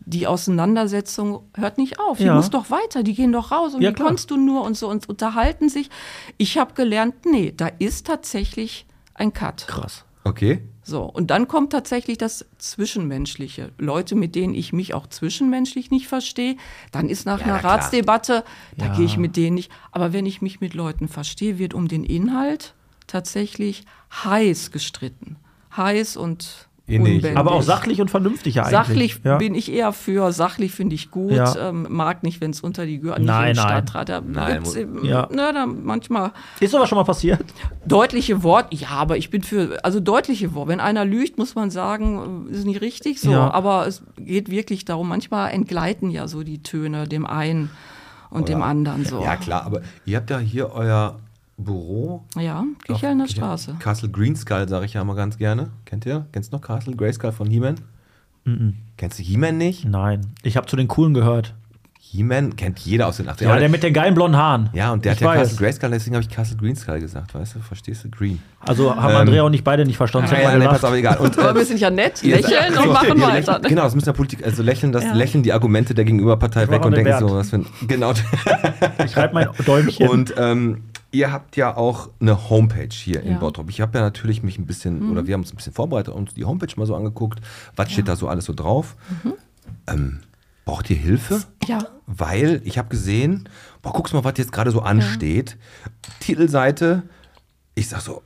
die 0.08 0.28
Auseinandersetzung 0.28 1.40
hört 1.56 1.78
nicht 1.78 1.98
auf. 1.98 2.18
Die 2.18 2.24
Ja. 2.24 2.36
muss 2.36 2.50
doch 2.50 2.70
weiter, 2.70 3.02
die 3.02 3.14
gehen 3.14 3.32
doch 3.32 3.50
raus 3.50 3.74
und 3.74 3.82
Ja, 3.82 3.90
wie 3.90 3.94
klar. 3.94 4.06
konntest 4.08 4.30
du 4.30 4.36
nur 4.36 4.62
und 4.62 4.76
so 4.76 4.88
und 4.88 5.08
unterhalten 5.08 5.68
sich. 5.68 5.90
Ich 6.36 6.56
habe 6.58 6.74
gelernt, 6.74 7.14
nee, 7.26 7.52
da 7.56 7.66
ist 7.80 8.06
tatsächlich 8.06 8.86
ein 9.14 9.32
Cut. 9.32 9.66
Krass. 9.66 10.04
Okay. 10.22 10.62
So, 10.88 11.02
und 11.02 11.32
dann 11.32 11.48
kommt 11.48 11.72
tatsächlich 11.72 12.16
das 12.16 12.46
Zwischenmenschliche. 12.58 13.72
Leute, 13.76 14.14
mit 14.14 14.36
denen 14.36 14.54
ich 14.54 14.72
mich 14.72 14.94
auch 14.94 15.08
zwischenmenschlich 15.08 15.90
nicht 15.90 16.06
verstehe, 16.06 16.56
dann 16.92 17.08
ist 17.08 17.26
nach 17.26 17.40
Ja, 17.40 17.46
einer 17.46 17.58
klar. 17.58 17.74
Ratsdebatte, 17.74 18.44
da 18.78 18.86
Ja. 18.86 18.92
gehe 18.94 19.04
ich 19.04 19.16
mit 19.16 19.36
denen 19.36 19.54
nicht. 19.54 19.72
Aber 19.90 20.12
wenn 20.12 20.26
ich 20.26 20.42
mich 20.42 20.60
mit 20.60 20.74
Leuten 20.74 21.08
verstehe, 21.08 21.58
wird 21.58 21.74
um 21.74 21.88
den 21.88 22.04
Inhalt 22.04 22.74
tatsächlich 23.08 23.84
heiß 24.24 24.70
gestritten. 24.70 25.36
Heiß 25.76 26.16
und 26.16 26.68
Innig. 26.88 27.16
unbändig. 27.16 27.36
Aber 27.36 27.52
auch 27.52 27.62
sachlich 27.62 28.00
und 28.00 28.10
vernünftig 28.12 28.60
eigentlich. 28.60 28.70
Sachlich 28.70 29.20
ja. 29.24 29.38
bin 29.38 29.56
ich 29.56 29.72
eher 29.72 29.92
für, 29.92 30.30
sachlich 30.30 30.70
finde 30.72 30.94
ich 30.94 31.10
gut, 31.10 31.32
Ja. 31.32 31.70
ähm, 31.70 31.86
mag 31.90 32.22
nicht, 32.22 32.40
wenn 32.40 32.52
es 32.52 32.60
unter 32.60 32.86
die 32.86 33.00
Gürtel, 33.00 33.22
nicht 33.22 33.26
Nein, 33.28 33.50
im 33.50 33.56
nein. 33.56 33.66
Stadtrat, 33.68 34.08
da 34.08 34.20
Nein, 34.20 34.62
eben, 34.76 35.04
Ja. 35.04 35.28
ne, 35.32 35.50
da 35.52 35.66
manchmal 35.66 36.30
Ist 36.60 36.70
sowas 36.70 36.88
schon 36.88 36.96
mal 36.96 37.04
passiert? 37.04 37.44
Deutliche 37.84 38.44
Wort, 38.44 38.72
ja, 38.72 38.90
aber 38.90 39.16
ich 39.16 39.30
bin 39.30 39.42
für, 39.42 39.84
also 39.84 39.98
deutliche 39.98 40.54
Wort. 40.54 40.68
Wenn 40.68 40.78
einer 40.80 41.04
lügt, 41.04 41.38
muss 41.38 41.56
man 41.56 41.70
sagen, 41.70 42.46
ist 42.50 42.64
nicht 42.66 42.80
richtig 42.80 43.20
so. 43.20 43.32
Ja. 43.32 43.50
Aber 43.50 43.86
es 43.88 44.02
geht 44.16 44.48
wirklich 44.50 44.84
darum, 44.84 45.08
manchmal 45.08 45.50
entgleiten 45.50 46.10
ja 46.10 46.28
so 46.28 46.44
die 46.44 46.62
Töne 46.62 47.08
dem 47.08 47.26
einen 47.26 47.70
und 48.30 48.48
dem 48.48 48.58
Oder- 48.58 48.66
anderen 48.66 49.04
so. 49.04 49.22
Ja, 49.22 49.34
klar, 49.36 49.64
aber 49.66 49.82
ihr 50.04 50.18
habt 50.18 50.30
ja 50.30 50.38
hier 50.38 50.70
euer 50.72 51.16
Büro. 51.58 52.24
Ja, 52.38 52.64
Kichel- 52.86 53.26
Straße. 53.28 53.76
Castle 53.78 54.10
Greenskull, 54.10 54.68
sage 54.68 54.84
ich 54.86 54.94
ja 54.94 55.02
mal 55.04 55.16
ganz 55.16 55.38
gerne. 55.38 55.70
Kennt 55.84 56.04
ihr? 56.06 56.26
Kennst 56.32 56.52
du 56.52 56.56
noch 56.56 56.62
Castle 56.62 56.94
Grayskull 56.96 57.32
von 57.32 57.48
He-Man? 57.48 57.76
Kennst 58.96 59.18
du 59.18 59.22
He-Man 59.22 59.56
nicht? 59.58 59.84
Nein. 59.84 60.20
Ich 60.42 60.56
habe 60.56 60.66
zu 60.66 60.76
den 60.76 60.86
coolen 60.86 61.14
gehört. 61.14 61.54
He-Man 61.98 62.54
kennt 62.54 62.78
jeder 62.78 63.08
aus 63.08 63.16
den 63.16 63.28
80ern. 63.28 63.42
Ja, 63.42 63.56
der 63.58 63.68
mit 63.68 63.82
den 63.82 63.92
geilen 63.92 64.14
blonden 64.14 64.36
Haaren. 64.36 64.70
ja, 64.72 64.92
und 64.92 65.04
der 65.04 65.12
Ich 65.14 65.16
hat 65.18 65.22
ja 65.22 65.28
weiß. 65.28 65.38
Castle 65.48 65.58
Grayskull, 65.58 65.90
deswegen 65.90 66.14
habe 66.14 66.22
ich 66.22 66.28
Castle 66.30 66.56
Greenskull 66.56 67.00
gesagt, 67.00 67.34
weißt 67.34 67.56
du? 67.56 67.58
Verstehst 67.58 68.04
du? 68.04 68.10
Green. 68.10 68.38
Also 68.60 68.94
haben 68.94 69.10
Ähm, 69.14 69.16
Andrea 69.22 69.42
und 69.42 69.54
ich 69.54 69.64
beide 69.64 69.84
nicht 69.84 69.96
verstanden. 69.96 70.30
Ja, 70.32 70.52
ja, 70.52 70.60
wir 70.60 70.68
pass 70.68 70.84
auf, 70.84 70.94
egal. 70.94 71.16
Und, 71.16 71.36
Aber 71.38 71.50
äh, 71.50 71.54
wir 71.56 71.64
sind 71.64 71.80
ja 71.80 71.90
nett, 71.90 72.22
lächeln 72.22 72.74
so, 72.74 72.82
und 72.82 72.92
machen 72.92 73.18
ja, 73.18 73.26
weiter. 73.26 73.52
lächeln- 73.58 73.68
Genau, 73.68 73.82
das 73.82 73.94
müssen 73.96 74.06
ja 74.06 74.12
Politik, 74.12 74.44
also 74.44 74.62
lächeln, 74.62 74.92
das, 74.92 75.02
Ja. 75.02 75.14
lächeln 75.14 75.42
die 75.42 75.52
Argumente 75.52 75.94
der 75.94 76.04
Gegenüberpartei 76.04 76.64
Ich 76.64 76.70
weg 76.70 76.84
und 76.84 76.94
denken 76.96 77.18
so, 77.18 77.26
Bert. 77.26 77.36
was 77.38 77.50
für 77.50 77.56
ein, 77.56 77.66
genau. 77.88 78.12
Ich 79.04 79.10
schreibe 79.10 79.34
mein 79.34 79.48
Däumchen. 79.66 80.08
Und 80.08 80.32
ähm, 80.38 80.82
ihr 81.16 81.32
habt 81.32 81.56
ja 81.56 81.76
auch 81.76 82.10
eine 82.20 82.50
Homepage 82.50 82.88
hier 82.92 83.22
in 83.22 83.30
Ja. 83.30 83.34
Mhm. 83.36 83.40
Bottrop. 83.40 83.70
Ich 83.70 83.80
habe 83.80 83.96
ja 83.98 84.04
natürlich 84.04 84.42
mich 84.42 84.58
ein 84.58 84.66
bisschen, 84.66 85.10
oder 85.10 85.26
wir 85.26 85.34
haben 85.34 85.40
uns 85.42 85.52
ein 85.52 85.56
bisschen 85.56 85.72
vorbereitet 85.72 86.12
und 86.14 86.20
uns 86.20 86.34
die 86.34 86.44
Homepage 86.44 86.72
mal 86.76 86.86
so 86.86 86.94
angeguckt. 86.94 87.40
Was 87.74 87.90
steht 87.92 88.08
da 88.08 88.16
so 88.16 88.28
alles 88.28 88.44
so 88.44 88.52
drauf? 88.52 88.96
Mhm. 89.24 89.32
Ähm, 89.86 90.20
braucht 90.64 90.90
ihr 90.90 90.96
Hilfe? 90.96 91.42
Ja. 91.66 91.78
Weil 92.06 92.60
ich 92.64 92.78
habe 92.78 92.88
gesehen, 92.88 93.48
boah, 93.82 93.92
guck's 93.92 94.12
mal, 94.12 94.24
was 94.24 94.34
jetzt 94.36 94.52
gerade 94.52 94.70
so 94.70 94.80
ansteht. 94.80 95.56
Titelseite, 96.20 97.02
ich 97.74 97.88
sag 97.88 98.00
so, 98.00 98.22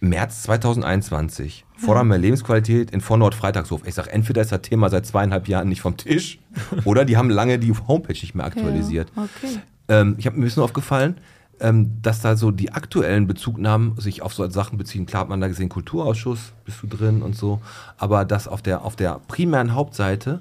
März 0.00 0.42
2021. 0.42 1.64
Fordern 1.76 2.08
mehr 2.08 2.18
Lebensqualität 2.18 2.90
in 2.90 3.00
Vornord 3.00 3.34
Freitagshof. 3.34 3.86
Ich 3.86 3.94
sag, 3.94 4.06
entweder 4.08 4.42
ist 4.42 4.52
das 4.52 4.62
Thema 4.62 4.88
seit 4.90 5.06
zweieinhalb 5.06 5.48
Jahren 5.48 5.68
nicht 5.68 5.80
vom 5.80 5.96
Tisch 5.96 6.38
oder 6.84 7.04
die 7.04 7.16
haben 7.16 7.30
lange 7.30 7.58
die 7.58 7.72
Homepage 7.72 8.12
nicht 8.12 8.34
mehr 8.34 8.46
aktualisiert. 8.46 9.10
Ja, 9.16 9.24
okay. 9.24 9.58
Ähm, 9.88 10.14
ich 10.18 10.26
habe 10.26 10.36
mir 10.36 10.42
ein 10.42 10.44
bisschen 10.44 10.62
aufgefallen, 10.62 11.16
ähm, 11.60 12.00
dass 12.02 12.20
da 12.20 12.36
so 12.36 12.50
die 12.50 12.72
aktuellen 12.72 13.26
Bezugnahmen 13.26 13.98
sich 13.98 14.22
auf 14.22 14.34
so 14.34 14.48
Sachen 14.48 14.78
beziehen. 14.78 15.06
Klar 15.06 15.22
hat 15.22 15.28
man 15.28 15.40
da 15.40 15.48
gesehen, 15.48 15.68
Kulturausschuss, 15.68 16.52
bist 16.64 16.82
du 16.82 16.86
drin 16.86 17.22
und 17.22 17.36
so. 17.36 17.60
Aber 17.98 18.24
dass 18.24 18.48
auf 18.48 18.62
der, 18.62 18.84
auf 18.84 18.96
der 18.96 19.20
primären 19.28 19.74
Hauptseite 19.74 20.40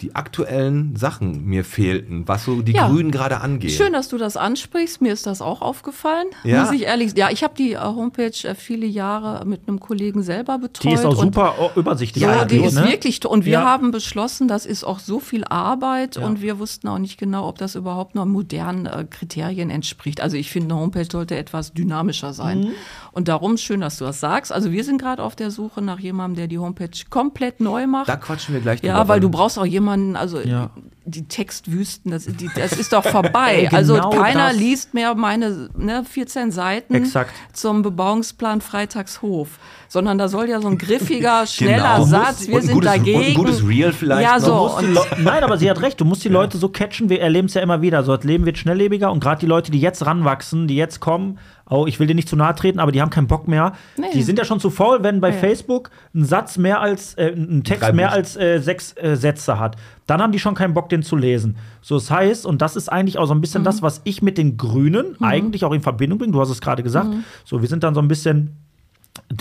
die 0.00 0.16
aktuellen 0.16 0.96
Sachen 0.96 1.46
mir 1.46 1.64
fehlten, 1.64 2.26
was 2.26 2.44
so 2.44 2.62
die 2.62 2.72
Ja. 2.72 2.88
Grünen 2.88 3.12
gerade 3.12 3.40
angeht. 3.40 3.70
Schön, 3.70 3.92
dass 3.92 4.08
du 4.08 4.18
das 4.18 4.36
ansprichst. 4.36 5.00
Mir 5.00 5.12
ist 5.12 5.24
das 5.24 5.40
auch 5.40 5.62
aufgefallen. 5.62 6.26
Ja? 6.42 6.64
Muss 6.64 6.72
ich 6.72 6.82
ehrlich 6.82 7.16
Ja, 7.16 7.30
ich 7.30 7.44
habe 7.44 7.54
die 7.56 7.74
äh, 7.74 7.78
Homepage 7.78 8.32
äh, 8.42 8.56
viele 8.56 8.86
Jahre 8.86 9.46
mit 9.46 9.68
einem 9.68 9.78
Kollegen 9.78 10.22
selber 10.24 10.58
betreut. 10.58 10.90
die 10.90 10.94
ist 10.94 11.04
auch 11.06 11.14
super 11.14 11.54
oh, 11.60 11.70
übersichtlich. 11.78 12.24
Ja, 12.24 12.44
die 12.44 12.58
ist 12.58 12.74
ne? 12.74 12.88
wirklich 12.88 13.24
Und 13.24 13.44
wir 13.44 13.52
Ja. 13.52 13.64
haben 13.64 13.92
beschlossen, 13.92 14.48
das 14.48 14.66
ist 14.66 14.82
auch 14.82 14.98
so 14.98 15.20
viel 15.20 15.44
Arbeit 15.44 16.16
Ja. 16.16 16.26
und 16.26 16.42
wir 16.42 16.58
wussten 16.58 16.88
auch 16.88 16.98
nicht 16.98 17.16
genau, 17.16 17.46
ob 17.48 17.58
das 17.58 17.76
überhaupt 17.76 18.16
noch 18.16 18.26
modernen 18.26 18.86
äh, 18.86 19.04
Kriterien 19.08 19.70
entspricht. 19.70 20.20
Also 20.20 20.36
ich 20.36 20.50
finde, 20.50 20.74
eine 20.74 20.82
Homepage 20.82 21.06
sollte 21.10 21.36
etwas 21.36 21.72
dynamischer 21.72 22.32
sein. 22.32 22.60
Mhm. 22.60 22.72
Und 23.12 23.28
darum 23.28 23.56
schön, 23.58 23.80
dass 23.80 23.98
du 23.98 24.04
das 24.04 24.18
sagst. 24.18 24.50
Also 24.52 24.72
wir 24.72 24.82
sind 24.82 25.00
gerade 25.00 25.22
auf 25.22 25.36
der 25.36 25.52
Suche 25.52 25.80
nach 25.80 26.00
jemandem, 26.00 26.36
der 26.36 26.46
die 26.48 26.58
Homepage 26.58 26.90
komplett 27.10 27.60
neu 27.60 27.86
macht. 27.86 28.08
Da 28.08 28.16
quatschen 28.16 28.54
wir 28.54 28.60
gleich 28.60 28.82
ja, 28.82 28.94
drüber, 28.98 29.08
weil 29.08 29.20
du 29.20 29.28
brauchst 29.28 29.56
auch 29.56 29.64
jemanden, 29.64 29.83
also 30.16 30.40
Ja. 30.40 30.70
Die 31.06 31.28
Textwüsten, 31.28 32.10
das, 32.10 32.24
die, 32.26 32.48
das 32.54 32.72
ist 32.72 32.92
doch 32.92 33.04
vorbei. 33.06 33.64
Genau 33.70 33.76
also 33.76 33.94
keiner 34.10 34.48
das. 34.48 34.56
liest 34.58 34.94
mehr 34.94 35.14
meine 35.14 35.68
ne, 35.76 36.04
14 36.04 36.50
Seiten 36.50 36.94
Exakt. 36.94 37.30
zum 37.52 37.82
Bebauungsplan 37.82 38.60
Freitagshof, 38.60 39.58
sondern 39.88 40.18
da 40.18 40.28
soll 40.28 40.48
ja 40.48 40.60
so 40.60 40.68
ein 40.68 40.78
griffiger, 40.78 41.46
schneller 41.46 41.94
Genau. 41.96 42.04
Satz, 42.04 42.46
wir 42.48 42.56
Und 42.56 42.62
sind 42.62 42.74
gutes- 42.74 42.90
dagegen. 42.92 43.18
und 43.18 43.24
ein 43.26 43.34
gutes 43.34 43.66
Reel 43.68 43.92
vielleicht 43.92 44.22
Ja, 44.22 44.40
so. 44.40 44.78
Nein, 45.18 45.42
aber 45.44 45.58
sie 45.58 45.68
hat 45.70 45.80
recht. 45.82 46.00
Du 46.00 46.04
musst 46.04 46.24
die 46.24 46.28
Leute 46.28 46.58
so 46.58 46.68
catchen. 46.68 47.08
Wir 47.10 47.20
erleben 47.20 47.46
es 47.46 47.54
ja 47.54 47.60
immer 47.62 47.82
wieder. 47.82 48.02
So, 48.04 48.16
das 48.16 48.24
Leben 48.24 48.46
wird 48.46 48.58
schnelllebiger 48.58 49.10
und 49.12 49.20
gerade 49.20 49.40
die 49.40 49.46
Leute, 49.46 49.70
die 49.70 49.80
jetzt 49.80 50.04
ranwachsen, 50.06 50.66
die 50.68 50.76
jetzt 50.76 51.00
kommen, 51.00 51.38
oh, 51.68 51.86
ich 51.86 51.98
will 51.98 52.06
dir 52.06 52.14
nicht 52.14 52.28
zu 52.28 52.36
nahe 52.36 52.54
treten, 52.54 52.78
aber 52.78 52.92
die 52.92 53.00
haben 53.00 53.10
keinen 53.10 53.26
Bock 53.26 53.48
mehr. 53.48 53.72
Nee. 53.96 54.06
Die 54.14 54.22
sind 54.22 54.38
ja 54.38 54.44
schon 54.44 54.60
zu 54.60 54.70
faul, 54.70 55.02
wenn 55.02 55.20
bei 55.20 55.30
Ja. 55.30 55.34
Facebook 55.38 55.90
ein 56.14 56.24
Satz 56.24 56.58
mehr 56.58 56.80
als, 56.80 57.14
äh, 57.14 57.32
ein 57.34 57.64
Text 57.64 57.92
mehr 57.94 58.12
als 58.12 58.36
äh, 58.36 58.58
sechs 58.60 58.92
äh, 58.96 59.16
Sätze 59.16 59.58
hat. 59.58 59.76
Dann 60.06 60.20
haben 60.20 60.32
die 60.32 60.38
schon 60.38 60.54
keinen 60.54 60.74
Bock, 60.74 60.88
den 60.90 61.02
zu 61.02 61.16
lesen. 61.16 61.56
So, 61.80 61.94
das 61.96 62.10
heißt, 62.10 62.44
und 62.46 62.60
das 62.60 62.76
ist 62.76 62.90
eigentlich 62.92 63.18
auch 63.18 63.26
so 63.26 63.34
ein 63.34 63.40
bisschen 63.40 63.62
Mhm. 63.62 63.66
das, 63.66 63.80
was 63.82 64.00
ich 64.04 64.20
mit 64.22 64.36
den 64.38 64.56
Grünen 64.56 65.16
eigentlich 65.22 65.64
auch 65.64 65.72
in 65.72 65.80
Verbindung 65.80 66.18
bringe. 66.18 66.32
Du 66.32 66.40
hast 66.40 66.50
es 66.50 66.60
gerade 66.60 66.82
gesagt. 66.82 67.08
So, 67.44 67.62
wir 67.62 67.68
sind 67.68 67.82
dann 67.84 67.94
so 67.94 68.00
ein 68.00 68.08
bisschen 68.08 68.56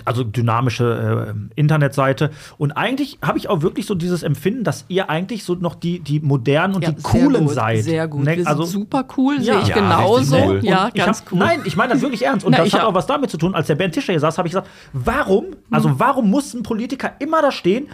also 0.05 0.23
dynamische 0.23 1.33
äh, 1.35 1.59
Internetseite. 1.59 2.29
Und 2.59 2.73
eigentlich 2.73 3.17
habe 3.23 3.39
ich 3.39 3.49
auch 3.49 3.63
wirklich 3.63 3.87
so 3.87 3.95
dieses 3.95 4.21
Empfinden, 4.21 4.63
dass 4.63 4.85
ihr 4.87 5.09
eigentlich 5.09 5.43
so 5.43 5.55
noch 5.55 5.73
die, 5.73 5.99
die 5.99 6.19
modernen 6.19 6.75
und 6.75 6.83
Ja, 6.83 6.91
die 6.91 7.01
coolen 7.01 7.45
gut, 7.45 7.55
seid. 7.55 7.83
Sehr 7.83 8.07
gut. 8.07 8.23
Ne? 8.23 8.43
Also, 8.45 8.65
super 8.65 9.03
cool, 9.17 9.37
Ja. 9.41 9.53
sehe 9.55 9.61
ich 9.63 9.67
Ja, 9.69 9.75
genauso. 9.75 10.37
cool. 10.37 10.59
Ja, 10.61 10.89
ganz 10.91 11.21
hab, 11.21 11.31
cool. 11.31 11.39
Nein, 11.39 11.61
ich 11.65 11.75
meine 11.75 11.93
das 11.93 12.01
wirklich 12.03 12.21
ernst. 12.25 12.45
Und 12.45 12.51
Na, 12.51 12.59
das 12.59 12.67
ich 12.67 12.73
hat 12.75 12.83
auch 12.83 12.89
auch. 12.89 12.93
was 12.93 13.07
damit 13.07 13.31
zu 13.31 13.37
tun. 13.37 13.55
Als 13.55 13.65
der 13.65 13.73
Bernd 13.75 13.95
Tischer 13.95 14.13
hier 14.13 14.19
saß, 14.19 14.37
habe 14.37 14.47
ich 14.47 14.51
gesagt, 14.53 14.69
warum, 14.93 15.45
also 15.71 15.89
Hm. 15.89 15.95
warum 15.99 16.29
muss 16.29 16.53
ein 16.53 16.61
Politiker 16.61 17.13
immer 17.17 17.41
da 17.41 17.51
stehen, 17.51 17.87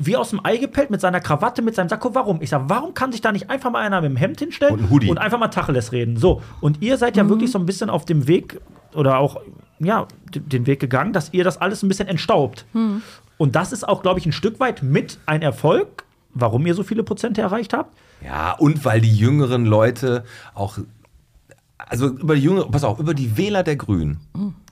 wie 0.00 0.16
aus 0.16 0.30
dem 0.30 0.40
Ei 0.44 0.56
gepellt, 0.56 0.90
mit 0.90 1.00
seiner 1.00 1.20
Krawatte, 1.20 1.62
mit 1.62 1.74
seinem 1.74 1.88
Sakko? 1.88 2.14
Warum? 2.14 2.40
Ich 2.42 2.50
sage, 2.50 2.64
warum 2.68 2.94
kann 2.94 3.12
sich 3.12 3.20
da 3.20 3.32
nicht 3.32 3.50
einfach 3.50 3.70
mal 3.70 3.80
einer 3.80 4.00
mit 4.00 4.10
dem 4.10 4.16
Hemd 4.16 4.38
hinstellen 4.40 4.74
Und 4.74 4.80
ein 4.84 4.90
Hoodie. 4.90 5.16
einfach 5.18 5.38
mal 5.38 5.48
Tacheles 5.48 5.92
reden? 5.92 6.16
So, 6.16 6.42
und 6.60 6.82
ihr 6.82 6.96
seid 6.98 7.16
ja 7.16 7.24
Mhm. 7.24 7.28
wirklich 7.28 7.50
so 7.50 7.58
ein 7.58 7.66
bisschen 7.66 7.90
auf 7.90 8.04
dem 8.04 8.26
Weg 8.26 8.60
oder 8.94 9.18
auch, 9.18 9.40
ja, 9.78 10.06
den 10.34 10.66
Weg 10.66 10.80
gegangen, 10.80 11.12
dass 11.12 11.32
ihr 11.32 11.44
das 11.44 11.58
alles 11.58 11.82
ein 11.82 11.88
bisschen 11.88 12.08
entstaubt. 12.08 12.64
Mhm. 12.72 13.02
Und 13.38 13.56
das 13.56 13.72
ist 13.72 13.88
auch, 13.88 14.02
glaube 14.02 14.18
ich, 14.20 14.26
ein 14.26 14.32
Stück 14.32 14.58
weit 14.60 14.82
mit 14.82 15.18
ein 15.26 15.42
Erfolg, 15.42 16.04
warum 16.34 16.66
ihr 16.66 16.74
so 16.74 16.82
viele 16.82 17.02
Prozente 17.02 17.40
erreicht 17.40 17.72
habt. 17.72 17.96
Ja, 18.24 18.52
und 18.52 18.84
weil 18.84 19.00
die 19.00 19.14
jüngeren 19.16 19.64
Leute 19.64 20.24
auch, 20.54 20.78
also 21.78 22.08
über 22.08 22.34
die 22.34 22.42
jüngeren, 22.42 22.70
pass 22.70 22.84
auf, 22.84 22.98
über 22.98 23.14
die 23.14 23.36
Wähler 23.36 23.62
der 23.62 23.76
Grünen. 23.76 24.20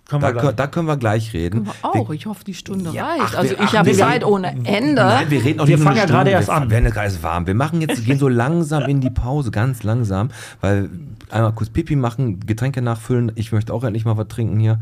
Können 0.08 0.22
Da, 0.22 0.28
wir 0.28 0.32
gleich. 0.32 0.42
können- 0.44 0.56
da 0.56 0.66
können 0.66 0.86
wir 0.88 0.96
gleich 0.96 1.32
reden. 1.34 1.68
Auch, 1.82 2.08
ich 2.10 2.24
hoffe, 2.24 2.42
die 2.42 2.54
Stunde 2.54 2.90
Ja, 2.92 3.08
reicht. 3.08 3.20
ach, 3.26 3.34
also 3.36 3.50
wir- 3.58 3.64
ich 3.64 3.76
habe 3.76 3.92
Zeit 3.92 4.22
wir- 4.22 4.28
ohne 4.28 4.48
Ende. 4.64 4.94
Nein, 4.94 5.30
wir 5.30 5.44
reden 5.44 5.60
auch 5.60 5.66
Wir 5.66 5.78
fangen 5.78 5.98
ja 5.98 6.06
gerade 6.06 6.30
erst 6.30 6.48
wir, 6.48 6.54
an. 6.54 6.62
Wir 6.64 6.70
werden 6.70 6.84
jetzt 6.86 6.94
gerade 6.94 7.06
erst 7.08 7.22
warm. 7.22 7.46
Wir 7.46 7.54
machen 7.54 7.80
jetzt, 7.82 8.04
gehen 8.06 8.18
so 8.18 8.26
langsam 8.28 8.84
in 8.84 9.02
die 9.02 9.10
Pause, 9.10 9.50
ganz 9.50 9.82
langsam, 9.82 10.30
weil 10.62 10.88
einmal 11.30 11.52
kurz 11.52 11.68
Pipi 11.68 11.94
machen, 11.94 12.40
Getränke 12.40 12.80
nachfüllen. 12.80 13.32
Ich 13.34 13.52
möchte 13.52 13.74
auch 13.74 13.84
endlich 13.84 14.06
mal 14.06 14.16
was 14.16 14.28
trinken 14.28 14.58
hier. 14.58 14.80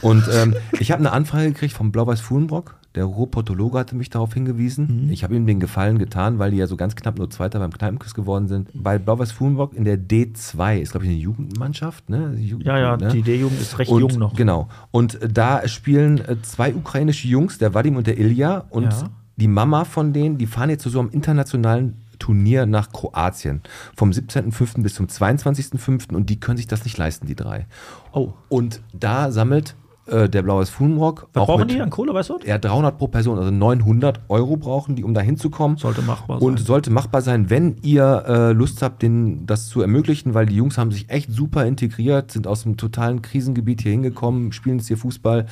Und 0.00 0.24
ähm, 0.32 0.54
ich 0.78 0.92
habe 0.92 1.00
eine 1.00 1.10
Anfrage 1.10 1.48
gekriegt 1.48 1.74
vom 1.74 1.90
Blau-Weiß 1.90 2.20
Fuhlenbrock. 2.20 2.76
Der 2.98 3.04
Ruhrportologe 3.04 3.78
hatte 3.78 3.94
mich 3.94 4.10
darauf 4.10 4.34
hingewiesen. 4.34 5.04
Mhm. 5.04 5.12
Ich 5.12 5.22
habe 5.22 5.36
ihm 5.36 5.46
den 5.46 5.60
Gefallen 5.60 5.98
getan, 5.98 6.40
weil 6.40 6.50
die 6.50 6.56
ja 6.56 6.66
so 6.66 6.76
ganz 6.76 6.96
knapp 6.96 7.16
nur 7.16 7.30
Zweiter 7.30 7.60
beim 7.60 7.70
Kneipenquiz 7.72 8.12
geworden 8.12 8.48
sind. 8.48 8.70
Bei 8.74 8.98
Blau-Weiß 8.98 9.30
Fuhlenbrock 9.30 9.72
in 9.74 9.84
der 9.84 9.96
D2 9.96 10.78
ist, 10.80 10.90
glaube 10.90 11.04
ich, 11.06 11.12
eine 11.12 11.20
Jugendmannschaft. 11.20 12.10
Ne? 12.10 12.34
Jugend, 12.36 12.66
Ja, 12.66 12.76
ja, 12.76 12.96
ne? 12.96 13.10
die 13.12 13.22
D-Jugend 13.22 13.60
ist 13.60 13.78
recht 13.78 13.88
und, 13.88 14.00
jung 14.00 14.18
noch. 14.18 14.34
Genau. 14.34 14.66
Und 14.90 15.22
äh, 15.22 15.28
da 15.28 15.68
spielen 15.68 16.18
äh, 16.18 16.42
zwei 16.42 16.74
ukrainische 16.74 17.28
Jungs, 17.28 17.58
der 17.58 17.72
Vadim 17.72 17.94
und 17.94 18.08
der 18.08 18.18
Ilja. 18.18 18.64
Und 18.70 18.92
Ja. 18.92 19.10
die 19.36 19.46
Mama 19.46 19.84
von 19.84 20.12
denen, 20.12 20.36
die 20.36 20.48
fahren 20.48 20.70
jetzt 20.70 20.82
zu 20.82 20.90
so 20.90 20.98
einem 20.98 21.10
internationalen 21.10 21.98
Turnier 22.18 22.66
nach 22.66 22.90
Kroatien. 22.90 23.62
Vom 23.94 24.10
17.05. 24.10 24.82
bis 24.82 24.94
zum 24.94 25.06
22.05. 25.06 26.12
Und 26.16 26.30
die 26.30 26.40
können 26.40 26.56
sich 26.56 26.66
das 26.66 26.82
nicht 26.82 26.98
leisten, 26.98 27.28
die 27.28 27.36
drei. 27.36 27.66
Oh. 28.10 28.32
Und 28.48 28.80
da 28.92 29.30
sammelt 29.30 29.76
äh, 30.08 30.28
der 30.28 30.42
Blaues 30.42 30.70
Fuhlenrock 30.70 31.28
Was 31.32 31.46
brauchen 31.46 31.68
die 31.68 31.80
an 31.80 31.90
Kohle, 31.90 32.14
weißt 32.14 32.30
du? 32.30 32.38
ja, 32.44 32.58
300 32.58 32.96
pro 32.98 33.08
Person, 33.08 33.38
also 33.38 33.50
900 33.50 34.20
Euro 34.28 34.56
brauchen 34.56 34.96
die, 34.96 35.04
um 35.04 35.14
da 35.14 35.20
hinzukommen. 35.20 35.76
Sollte 35.78 36.02
machbar 36.02 36.40
Und 36.42 36.58
sein. 36.58 36.66
sollte 36.66 36.90
machbar 36.90 37.22
sein, 37.22 37.50
wenn 37.50 37.76
ihr 37.82 38.24
äh, 38.26 38.52
Lust 38.52 38.82
habt, 38.82 39.02
den, 39.02 39.46
das 39.46 39.68
zu 39.68 39.80
ermöglichen, 39.80 40.34
weil 40.34 40.46
die 40.46 40.56
Jungs 40.56 40.78
haben 40.78 40.90
sich 40.92 41.10
echt 41.10 41.30
super 41.32 41.66
integriert, 41.66 42.30
sind 42.32 42.46
aus 42.46 42.64
einem 42.66 42.76
totalen 42.76 43.22
Krisengebiet 43.22 43.82
hier 43.82 43.92
hingekommen, 43.92 44.52
spielen 44.52 44.78
jetzt 44.78 44.88
hier 44.88 44.96
Fußball, 44.98 45.46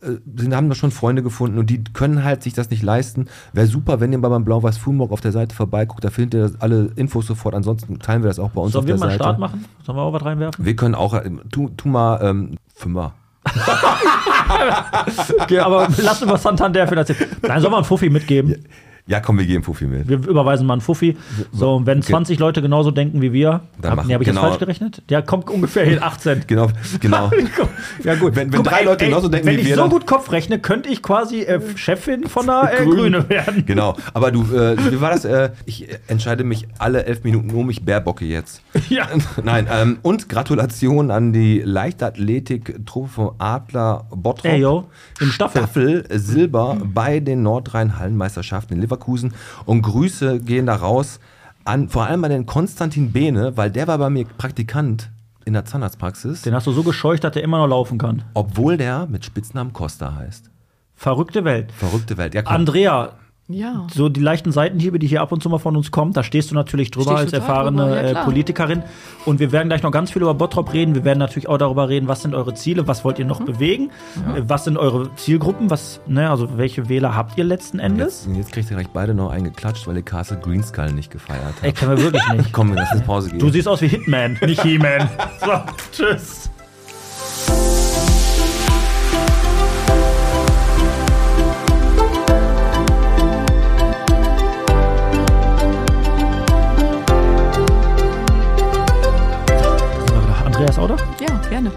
äh, 0.00 0.06
sind, 0.36 0.54
haben 0.54 0.68
da 0.68 0.74
schon 0.74 0.90
Freunde 0.90 1.22
gefunden 1.22 1.58
und 1.58 1.70
die 1.70 1.82
können 1.84 2.24
halt 2.24 2.42
sich 2.42 2.52
das 2.54 2.70
nicht 2.70 2.82
leisten. 2.82 3.26
Wäre 3.52 3.66
super, 3.66 4.00
wenn 4.00 4.12
ihr 4.12 4.18
mal 4.18 4.28
beim 4.28 4.44
Blau-Weiß 4.44 4.76
Fulmburg 4.78 5.12
auf 5.12 5.20
der 5.20 5.32
Seite 5.32 5.54
vorbeiguckt, 5.54 6.04
da 6.04 6.10
findet 6.10 6.34
ihr 6.34 6.56
alle 6.60 6.90
Infos 6.96 7.26
sofort. 7.26 7.54
Ansonsten 7.54 7.98
teilen 7.98 8.22
wir 8.22 8.28
das 8.28 8.38
auch 8.38 8.50
bei 8.50 8.60
uns 8.60 8.72
Sollen 8.72 8.84
auf 8.84 8.86
wir 8.88 8.94
der 8.94 9.00
mal 9.00 9.06
einen 9.06 9.12
Seite. 9.18 9.24
Start 9.24 9.38
machen? 9.38 9.64
Sollen 9.84 9.98
wir 9.98 10.02
auch 10.02 10.12
was 10.12 10.24
reinwerfen? 10.24 10.64
Wir 10.64 10.76
können 10.76 10.94
auch, 10.94 11.14
äh, 11.14 11.30
tu, 11.50 11.68
tu 11.76 11.88
mal 11.88 12.18
ähm, 12.22 12.56
Fünfer. 12.74 13.14
Okay, 15.40 15.58
aber 15.58 15.88
lassen 15.98 16.28
wir 16.28 16.36
Santander 16.38 16.86
finanzieren. 16.86 17.28
Nein, 17.42 17.60
sollen 17.60 17.72
wir 17.72 17.78
einen 17.78 17.84
Fuffi 17.84 18.08
mitgeben? 18.10 18.64
Ja, 19.08 19.18
komm, 19.18 19.36
wir 19.36 19.46
geben 19.46 19.64
Fuffi 19.64 19.86
mit. 19.86 20.08
Wir 20.08 20.16
überweisen 20.16 20.64
mal 20.64 20.74
einen 20.74 20.80
Fuffi. 20.80 21.16
So, 21.52 21.74
und 21.74 21.86
wenn 21.86 22.02
20 22.02 22.38
Leute 22.38 22.62
genauso 22.62 22.92
denken 22.92 23.20
wie 23.20 23.32
wir, 23.32 23.62
Dann 23.80 23.96
hab, 23.98 24.06
nee, 24.06 24.14
habe 24.14 24.22
ich 24.22 24.28
genau. 24.28 24.42
falsch 24.42 24.58
gerechnet? 24.60 25.02
Der 25.08 25.22
kommt 25.22 25.50
ungefähr 25.50 25.84
hin 25.84 26.00
18. 26.00 26.44
Genau, 26.46 26.68
genau. 27.00 27.28
Ja, 28.04 28.14
gut. 28.14 28.36
Wenn- 28.36 28.52
wenn 28.52 28.62
drei 28.62 28.84
Leute 28.84 29.04
genauso 29.06 29.28
denken 29.28 29.48
wenn 29.48 29.56
wie 29.56 29.60
ich 29.62 29.66
wir, 29.66 29.74
so 29.74 29.80
dann- 29.82 29.90
gut 29.90 30.06
Kopf 30.06 30.30
rechne, 30.30 30.60
könnte 30.60 30.88
ich 30.88 31.02
quasi 31.02 31.40
äh, 31.42 31.60
Chefin 31.76 32.28
von 32.28 32.46
der 32.46 32.70
äh, 32.80 32.84
Grün. 32.84 32.96
Grüne 32.96 33.28
werden. 33.28 33.64
Genau, 33.72 33.96
aber 34.14 34.30
du, 34.30 34.42
äh, 34.54 34.76
wie 34.92 35.00
war 35.00 35.10
das? 35.10 35.24
Äh, 35.24 35.50
ich 35.66 35.90
äh, 35.90 35.98
entscheide 36.06 36.44
mich 36.44 36.68
alle 36.78 37.04
elf 37.04 37.24
Minuten 37.24 37.50
um, 37.50 37.70
ich 37.70 37.84
bärbocke 37.84 38.24
jetzt. 38.24 38.62
Ja. 38.88 39.08
Nein, 39.42 39.66
ähm, 39.70 39.98
und 40.02 40.28
Gratulation 40.28 41.10
an 41.10 41.32
die 41.32 41.60
Leichtathletik-Truppe 41.64 43.08
vom 43.08 43.30
Adler 43.38 44.06
Bottrop. 44.14 44.44
Ey, 44.52 44.60
yo, 44.60 44.84
im 45.20 45.30
Staffel. 45.32 45.62
Staffel 45.62 46.04
Silber 46.10 46.78
bei 46.84 47.20
den 47.20 47.42
Nordrhein-Hallenmeisterschaften 47.42 48.76
in 48.76 48.80
Leverkusen. 48.96 49.32
Und 49.64 49.82
Grüße 49.82 50.40
gehen 50.40 50.66
da 50.66 50.76
raus 50.76 51.20
an 51.64 51.88
vor 51.88 52.06
allem 52.06 52.24
an 52.24 52.30
den 52.30 52.46
Konstantin 52.46 53.12
Behne, 53.12 53.56
weil 53.56 53.70
der 53.70 53.86
war 53.86 53.98
bei 53.98 54.10
mir 54.10 54.24
Praktikant 54.24 55.10
in 55.44 55.54
der 55.54 55.64
Zahnarztpraxis, 55.64 56.42
Den 56.42 56.54
hast 56.54 56.66
du 56.66 56.72
so 56.72 56.82
gescheucht, 56.82 57.24
dass 57.24 57.32
der 57.32 57.42
immer 57.42 57.58
noch 57.58 57.66
laufen 57.68 57.98
kann. 57.98 58.22
obwohl 58.34 58.76
der 58.76 59.06
mit 59.06 59.24
Spitznamen 59.24 59.72
Costa 59.72 60.14
heißt. 60.14 60.50
Verrückte 60.94 61.44
Welt. 61.44 61.72
Verrückte 61.72 62.16
Welt. 62.16 62.34
Ja, 62.34 62.42
komm. 62.42 62.54
Andrea, 62.54 63.12
Ja. 63.52 63.86
so 63.92 64.08
die 64.08 64.20
leichten 64.20 64.52
Seitenhiebe, 64.52 64.98
die 64.98 65.06
hier 65.06 65.20
ab 65.22 65.32
und 65.32 65.42
zu 65.42 65.48
mal 65.48 65.58
von 65.58 65.76
uns 65.76 65.90
kommen, 65.90 66.12
da 66.12 66.22
stehst 66.22 66.50
du 66.50 66.54
natürlich 66.54 66.90
drüber 66.90 67.16
als 67.16 67.32
erfahrene 67.32 67.82
drüber, 67.82 68.02
ja, 68.12 68.20
äh. 68.22 68.24
Politikerin. 68.24 68.82
Und 69.24 69.40
wir 69.40 69.52
werden 69.52 69.68
gleich 69.68 69.82
noch 69.82 69.90
ganz 69.90 70.10
viel 70.10 70.22
über 70.22 70.34
Bottrop 70.34 70.72
reden. 70.72 70.94
Wir 70.94 71.04
werden 71.04 71.18
natürlich 71.18 71.48
auch 71.48 71.58
darüber 71.58 71.88
reden, 71.88 72.08
was 72.08 72.22
sind 72.22 72.34
eure 72.34 72.54
Ziele, 72.54 72.86
was 72.88 73.04
wollt 73.04 73.18
ihr 73.18 73.24
noch 73.24 73.40
bewegen, 73.42 73.90
äh, 74.34 74.42
was 74.46 74.64
sind 74.64 74.76
eure 74.76 75.14
Zielgruppen, 75.16 75.70
was, 75.70 76.00
ne, 76.06 76.30
also 76.30 76.56
welche 76.56 76.88
Wähler 76.88 77.14
habt 77.14 77.36
ihr 77.38 77.44
letzten 77.44 77.78
Endes? 77.78 78.26
Jetzt, 78.26 78.36
jetzt 78.36 78.52
kriegt 78.52 78.70
ihr 78.70 78.76
gleich 78.76 78.88
beide 78.90 79.14
noch 79.14 79.30
eingeklatscht, 79.30 79.86
weil 79.86 79.96
ihr 79.96 80.02
Castle 80.02 80.38
Greenskull 80.38 80.92
nicht 80.92 81.10
gefeiert 81.10 81.42
habt. 81.44 81.64
Ey, 81.64 81.72
können 81.72 81.96
wir 81.96 82.04
wirklich 82.04 82.22
nicht. 82.36 82.52
Komm, 82.52 82.68
wir 82.70 82.76
lassen 82.76 82.98
uns 82.98 83.06
Pause 83.06 83.30
gehen. 83.30 83.38
Du 83.38 83.48
siehst 83.50 83.68
aus 83.68 83.80
wie 83.82 83.88
Hitman, 83.88 84.38
nicht 84.44 84.62
He-Man. 84.62 85.08
So, 85.40 85.50
tschüss. 85.92 86.50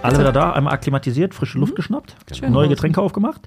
Alle 0.05 0.19
wieder 0.19 0.31
da, 0.31 0.51
einmal 0.51 0.73
akklimatisiert, 0.73 1.33
frische 1.33 1.57
Luft 1.57 1.75
geschnappt, 1.75 2.15
Schön 2.31 2.51
neue. 2.51 2.69
Getränke 2.69 3.01
aufgemacht. 3.01 3.41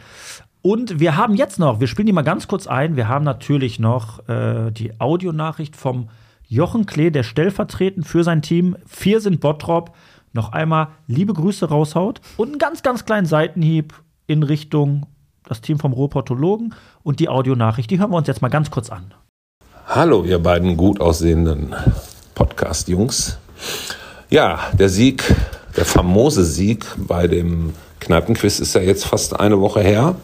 Und 0.63 0.99
wir 1.01 1.17
haben 1.17 1.35
jetzt 1.35 1.59
noch, 1.59 1.81
wir 1.81 1.87
spielen 1.87 2.07
die 2.07 2.13
mal 2.13 2.23
ganz 2.23 2.49
kurz 2.49 2.67
ein, 2.67 2.97
wir 2.97 3.09
haben 3.09 3.25
natürlich 3.25 3.79
noch 3.79 4.29
äh, 4.29 4.71
die 4.71 5.01
Audionachricht 5.01 5.77
vom 5.77 6.09
Jochen 6.47 6.87
Klee, 6.87 7.11
der 7.11 7.23
stellvertretend 7.23 8.07
für 8.07 8.25
sein 8.25 8.43
Team, 8.43 8.77
vier 8.87 9.21
sind 9.21 9.41
Bottrop, 9.41 9.95
noch 10.33 10.53
einmal 10.53 10.89
liebe 11.07 11.33
Grüße 11.33 11.69
raushaut 11.69 12.21
und 12.37 12.49
einen 12.49 12.59
ganz, 12.59 12.83
ganz 12.83 13.05
kleinen 13.05 13.27
Seitenhieb 13.27 13.95
in 14.27 14.43
Richtung 14.43 15.07
das 15.49 15.61
Team 15.61 15.79
vom 15.79 15.93
Ruhrportologen 15.93 16.75
und 17.03 17.21
die 17.21 17.29
Audionachricht, 17.29 17.91
die 17.91 17.99
hören 17.99 18.11
wir 18.11 18.17
uns 18.17 18.29
jetzt 18.29 18.43
mal 18.43 18.49
ganz 18.49 18.71
kurz 18.71 18.91
an. 18.91 19.15
Hallo, 19.87 20.25
ihr 20.25 20.39
beiden 20.39 20.77
gut 20.77 21.01
aussehenden 21.01 21.75
Podcast-Jungs. 22.35 23.39
Ja, 24.29 24.59
der 24.79 24.91
Sieg, 24.91 25.35
der 25.79 25.85
famose 25.85 26.43
Sieg 26.43 26.85
bei 26.97 27.29
dem 27.29 27.73
Kneipenquiz 28.01 28.59
ist 28.59 28.75
ja 28.75 28.81
jetzt 28.81 29.07
fast 29.07 29.39
eine 29.39 29.61
Woche 29.61 29.81
her. 29.81 30.17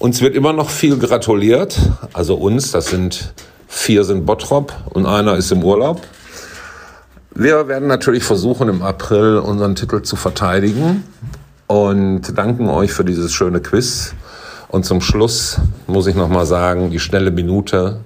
Uns 0.00 0.20
wird 0.20 0.34
immer 0.34 0.52
noch 0.52 0.68
viel 0.68 0.98
gratuliert. 0.98 1.78
Also 2.12 2.34
uns, 2.34 2.72
das 2.72 2.86
sind 2.86 3.34
vier 3.68 4.02
sind 4.02 4.26
Bottrop 4.26 4.72
und 4.90 5.06
einer 5.06 5.36
ist 5.36 5.52
im 5.52 5.62
Urlaub. 5.62 6.00
Wir 7.36 7.68
werden 7.68 7.86
natürlich 7.86 8.24
versuchen, 8.24 8.68
im 8.68 8.82
April 8.82 9.36
unseren 9.38 9.76
Titel 9.76 10.02
zu 10.02 10.16
verteidigen 10.16 11.04
und 11.68 12.36
danken 12.36 12.68
euch 12.68 12.92
für 12.92 13.04
dieses 13.04 13.32
schöne 13.32 13.60
Quiz. 13.60 14.14
Und 14.66 14.84
zum 14.84 15.00
Schluss 15.00 15.58
muss 15.86 16.08
ich 16.08 16.16
nochmal 16.16 16.46
sagen, 16.46 16.90
die 16.90 16.98
schnelle 16.98 17.30
Minute 17.30 18.00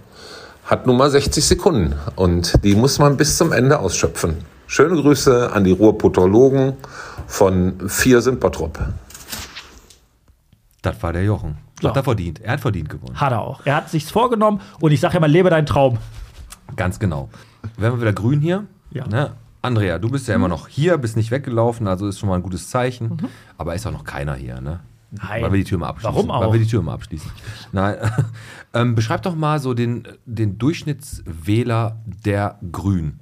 hat 0.67 0.87
nun 0.87 0.99
mal 0.99 1.11
60 1.11 1.47
Sekunden 1.47 1.95
und 2.15 2.63
die 2.63 2.75
muss 2.75 2.99
man 2.99 3.17
bis 3.17 3.39
zum 3.39 3.53
Ende 3.53 3.79
ausschöpfen. 3.79 4.52
Schöne 4.73 4.97
Grüße 4.97 5.53
an 5.53 5.65
die 5.65 5.73
Ruhrputologen 5.73 6.73
von 7.27 7.91
Vier 7.91 8.23
sind 8.23 8.41
Bottrop. 8.41 8.83
Das 10.81 11.03
war 11.03 11.13
der 11.13 11.25
Jochen. 11.25 11.59
So. 11.83 11.91
Hat 11.91 11.97
er 11.99 12.03
verdient. 12.03 12.41
Er 12.41 12.55
hat 12.55 12.61
verdient 12.61 12.89
gewonnen. 12.89 13.21
Hat 13.21 13.33
er 13.33 13.43
auch. 13.43 13.67
Er 13.67 13.77
hat 13.77 13.91
sich's 13.91 14.11
vorgenommen 14.11 14.63
und 14.81 14.91
ich 14.93 15.01
sage 15.01 15.13
ja 15.13 15.21
mal, 15.21 15.31
lebe 15.31 15.51
deinen 15.51 15.67
Traum. 15.67 15.99
Ganz 16.75 16.99
genau. 16.99 17.29
Werden 17.77 17.97
wir 17.97 18.01
wieder 18.01 18.15
grün 18.15 18.41
hier? 18.41 18.65
Ja. 18.93 19.07
Ne? 19.07 19.33
Andrea, 19.61 19.99
du 19.99 20.09
bist 20.09 20.27
ja 20.27 20.37
immer 20.37 20.49
noch 20.49 20.69
hier, 20.69 20.97
bist 20.97 21.19
nicht 21.19 21.31
weggelaufen, 21.31 21.87
also 21.87 22.09
ist 22.09 22.19
schon 22.19 22.31
mal 22.31 22.37
ein 22.37 22.43
gutes 22.43 22.71
Zeichen. 22.71 23.29
Aber 23.59 23.75
ist 23.75 23.87
auch 23.87 23.93
noch 23.93 24.05
keiner 24.05 24.37
hier, 24.37 24.63
ne? 24.63 24.81
Nein. 25.11 25.43
Weil 25.43 25.53
wir 25.53 25.59
die 25.59 25.65
Tür 25.65 25.77
mal 25.77 25.89
abschließen. 25.89 26.15
Warum 26.15 26.31
auch? 26.31 26.41
Weil 26.41 26.53
wir 26.55 26.61
die 26.61 26.67
Tür 26.67 26.81
mal 26.81 26.95
abschließen. 26.95 27.31
Nein. 27.73 27.97
ähm, 28.73 28.95
beschreib 28.95 29.21
doch 29.21 29.35
mal 29.35 29.59
so 29.59 29.75
den, 29.75 30.09
den 30.25 30.57
Durchschnittswähler 30.57 31.99
der 32.25 32.59
Grün. 32.73 33.21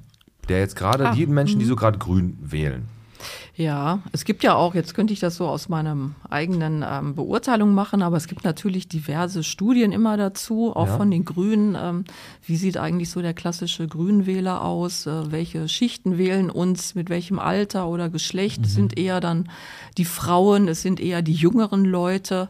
Der 0.51 0.59
jetzt 0.59 0.77
gerade, 0.77 1.09
Ah, 1.09 1.15
die 1.15 1.27
Menschen, 1.27 1.59
die 1.61 1.65
so 1.65 1.77
gerade 1.77 1.97
grün 1.99 2.37
wählen. 2.43 2.83
Ja, 3.55 3.99
es 4.13 4.25
gibt 4.25 4.43
ja 4.43 4.55
auch, 4.55 4.75
jetzt 4.75 4.95
könnte 4.95 5.13
ich 5.13 5.21
das 5.21 5.37
so 5.37 5.47
aus 5.47 5.69
meinem 5.69 6.15
eigenen 6.31 6.83
ähm, 6.89 7.15
Beurteilung 7.15 7.75
machen, 7.75 8.03
aber 8.03 8.17
es 8.17 8.27
gibt 8.27 8.45
natürlich 8.45 8.89
diverse 8.89 9.45
Studien 9.45 9.93
immer 9.93 10.17
dazu, 10.17 10.75
auch 10.75 10.87
Ja. 10.87 10.97
von 10.97 11.11
den 11.11 11.25
Grünen. 11.27 11.77
Ähm, 11.81 12.05
wie 12.47 12.57
sieht 12.57 12.79
eigentlich 12.79 13.11
so 13.11 13.21
der 13.21 13.35
klassische 13.35 13.87
Grünwähler 13.87 14.63
aus? 14.65 15.07
Äh, 15.07 15.31
welche 15.31 15.69
Schichten 15.69 16.17
wählen 16.17 16.49
uns? 16.51 16.95
Mit 16.95 17.11
welchem 17.11 17.39
Alter 17.39 17.87
oder 17.89 18.09
Geschlecht? 18.09 18.65
Es 18.65 18.75
sind 18.75 18.99
eher 18.99 19.21
dann 19.21 19.51
die 19.99 20.07
Frauen, 20.07 20.67
es 20.67 20.81
sind 20.83 20.99
eher 20.99 21.21
die 21.23 21.35
jüngeren 21.35 21.85
Leute. 21.85 22.49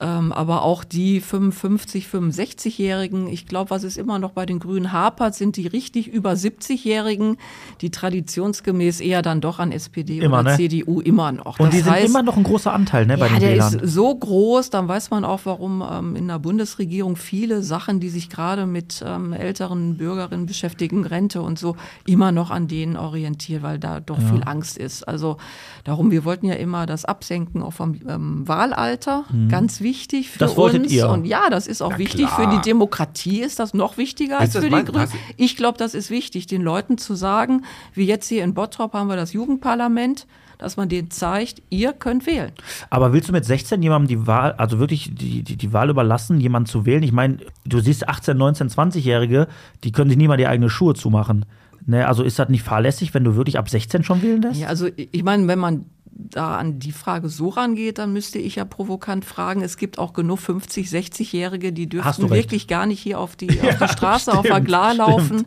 Ähm, 0.00 0.32
aber 0.32 0.62
auch 0.62 0.82
die 0.82 1.20
55, 1.20 2.08
65-Jährigen, 2.08 3.28
ich 3.28 3.46
glaube, 3.46 3.70
was 3.70 3.84
es 3.84 3.96
immer 3.96 4.18
noch 4.18 4.32
bei 4.32 4.44
den 4.44 4.58
Grünen 4.58 4.90
hapert, 4.90 5.36
sind 5.36 5.56
die 5.56 5.68
richtig 5.68 6.08
über 6.08 6.32
70-Jährigen, 6.32 7.36
die 7.80 7.90
traditionsgemäß 7.90 9.00
eher 9.00 9.22
dann 9.22 9.40
doch 9.40 9.60
an 9.60 9.70
SPD 9.70 10.18
Immer, 10.18 10.40
oder 10.40 10.50
ne? 10.50 10.56
CDU 10.56 11.00
immer 11.00 11.30
noch. 11.30 11.60
Und 11.60 11.66
Das 11.66 11.70
die 11.76 11.80
sind 11.82 11.92
heißt, 11.92 12.08
immer 12.08 12.24
noch 12.24 12.36
ein 12.36 12.42
großer 12.42 12.72
Anteil 12.72 13.06
ne, 13.06 13.16
bei 13.16 13.28
ja, 13.28 13.32
den 13.34 13.40
der 13.40 13.50
Wählern. 13.50 13.78
ist 13.78 13.94
so 13.94 14.12
groß, 14.12 14.70
dann 14.70 14.88
weiß 14.88 15.10
man 15.10 15.24
auch, 15.24 15.42
warum 15.44 15.84
ähm, 15.88 16.16
in 16.16 16.26
der 16.26 16.40
Bundesregierung 16.40 17.14
viele 17.14 17.62
Sachen, 17.62 18.00
die 18.00 18.08
sich 18.08 18.28
gerade 18.28 18.66
mit 18.66 19.04
ähm, 19.06 19.32
älteren 19.32 19.96
Bürgerinnen 19.96 20.46
beschäftigen, 20.46 21.06
Rente 21.06 21.40
und 21.40 21.56
so, 21.56 21.76
immer 22.04 22.32
noch 22.32 22.50
an 22.50 22.66
denen 22.66 22.96
orientiert, 22.96 23.62
weil 23.62 23.78
da 23.78 24.00
doch 24.00 24.18
viel 24.18 24.42
Angst 24.44 24.76
ist. 24.76 25.06
Also 25.06 25.36
darum, 25.84 26.10
wir 26.10 26.24
wollten 26.24 26.46
ja 26.46 26.54
immer 26.54 26.86
das 26.86 27.04
Absenken 27.04 27.62
auch 27.62 27.74
vom 27.74 27.94
ähm, 28.08 28.48
Wahlalter, 28.48 29.24
ganz 29.48 29.83
wichtig 29.84 30.30
für. 30.30 30.40
Das 30.40 30.56
wolltet 30.56 30.82
uns. 30.82 30.92
ihr. 30.92 31.08
Und 31.08 31.24
ja, 31.26 31.48
das 31.50 31.68
ist 31.68 31.80
auch 31.82 31.92
Ja, 31.92 31.98
wichtig 31.98 32.26
klar. 32.26 32.50
für 32.50 32.56
die 32.56 32.60
Demokratie, 32.62 33.40
ist 33.42 33.60
das 33.60 33.72
noch 33.74 33.96
wichtiger 33.98 34.40
als 34.40 34.56
für 34.56 34.62
die 34.68 34.84
Grünen. 34.84 35.06
Ich 35.36 35.56
glaube, 35.56 35.78
das 35.78 35.94
ist 35.94 36.10
wichtig, 36.10 36.48
den 36.48 36.62
Leuten 36.62 36.98
zu 36.98 37.14
sagen, 37.14 37.62
wie 37.92 38.04
jetzt 38.06 38.26
hier 38.28 38.42
in 38.42 38.54
Bottrop 38.54 38.92
haben 38.94 39.08
wir 39.08 39.14
das 39.16 39.32
Jugendparlament, 39.32 40.26
dass 40.58 40.76
man 40.76 40.88
denen 40.88 41.10
zeigt, 41.10 41.62
ihr 41.70 41.92
könnt 41.92 42.26
wählen. 42.26 42.52
Aber 42.90 43.12
willst 43.12 43.28
du 43.28 43.32
mit 43.32 43.44
16 43.44 43.82
jemandem 43.82 44.08
die 44.08 44.26
Wahl, 44.26 44.52
also 44.52 44.78
wirklich 44.78 45.14
die, 45.14 45.42
die, 45.42 45.56
die 45.56 45.72
Wahl 45.72 45.90
überlassen, 45.90 46.40
jemanden 46.40 46.66
zu 46.66 46.86
wählen? 46.86 47.02
Ich 47.02 47.12
meine, 47.12 47.38
du 47.64 47.80
siehst 47.80 48.08
18, 48.08 48.36
19, 48.36 48.68
20-Jährige, 48.70 49.46
die 49.84 49.92
können 49.92 50.10
sich 50.10 50.16
nie 50.18 50.28
mal 50.28 50.36
die 50.36 50.46
eigenen 50.46 50.70
Schuhe 50.70 50.94
zumachen. 50.94 51.44
Ne, 51.86 52.08
also 52.08 52.22
ist 52.22 52.38
das 52.38 52.48
nicht 52.48 52.62
fahrlässig, 52.62 53.12
wenn 53.12 53.24
du 53.24 53.36
wirklich 53.36 53.58
ab 53.58 53.68
16 53.68 54.04
schon 54.04 54.22
wählen 54.22 54.40
lässt? 54.40 54.58
Ja, 54.58 54.68
also 54.68 54.88
ich 54.96 55.22
meine, 55.22 55.46
wenn 55.48 55.58
man 55.58 55.84
da 56.16 56.56
an 56.58 56.78
die 56.78 56.92
Frage 56.92 57.28
so 57.28 57.48
rangeht, 57.48 57.98
dann 57.98 58.12
müsste 58.12 58.38
ich 58.38 58.54
ja 58.56 58.64
provokant 58.64 59.24
fragen, 59.24 59.62
es 59.62 59.76
gibt 59.76 59.98
auch 59.98 60.12
genug 60.12 60.38
50, 60.38 60.88
60-Jährige, 60.88 61.72
die 61.72 61.88
recht. 62.26 62.34
wirklich 62.34 62.68
gar 62.68 62.86
nicht 62.86 63.00
hier 63.00 63.18
auf 63.18 63.34
die, 63.36 63.48
auf 63.62 63.78
die 63.78 63.88
Straße, 63.88 64.32
auf 64.32 64.42
der 64.42 64.52
stimmt, 64.54 64.66
Glar 64.68 64.94
stimmt. 64.94 64.98
laufen. 65.08 65.46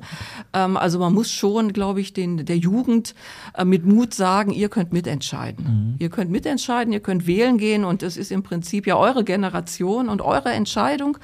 Ähm, 0.54 0.76
also 0.78 1.00
man 1.00 1.14
muss 1.14 1.32
schon, 1.32 1.72
glaube 1.74 2.02
ich, 2.02 2.14
den, 2.14 2.46
der 2.46 2.58
Jugend 2.58 3.16
äh, 3.54 3.64
mit 3.66 3.86
Mut 3.86 4.14
sagen, 4.14 4.52
ihr 4.52 4.70
könnt 4.70 4.92
mitentscheiden. 4.94 5.66
Mhm. 5.66 5.96
Ihr 6.00 6.10
könnt 6.10 6.32
mitentscheiden, 6.32 6.92
ihr 6.94 7.00
könnt 7.00 7.28
wählen 7.28 7.58
gehen 7.58 7.86
und 7.86 8.04
es 8.04 8.18
ist 8.18 8.32
im 8.32 8.44
Prinzip 8.44 8.88
ja 8.88 8.98
eure 8.98 9.24
Generation 9.24 10.10
und 10.10 10.22
eure 10.22 10.50
Entscheidung, 10.52 11.18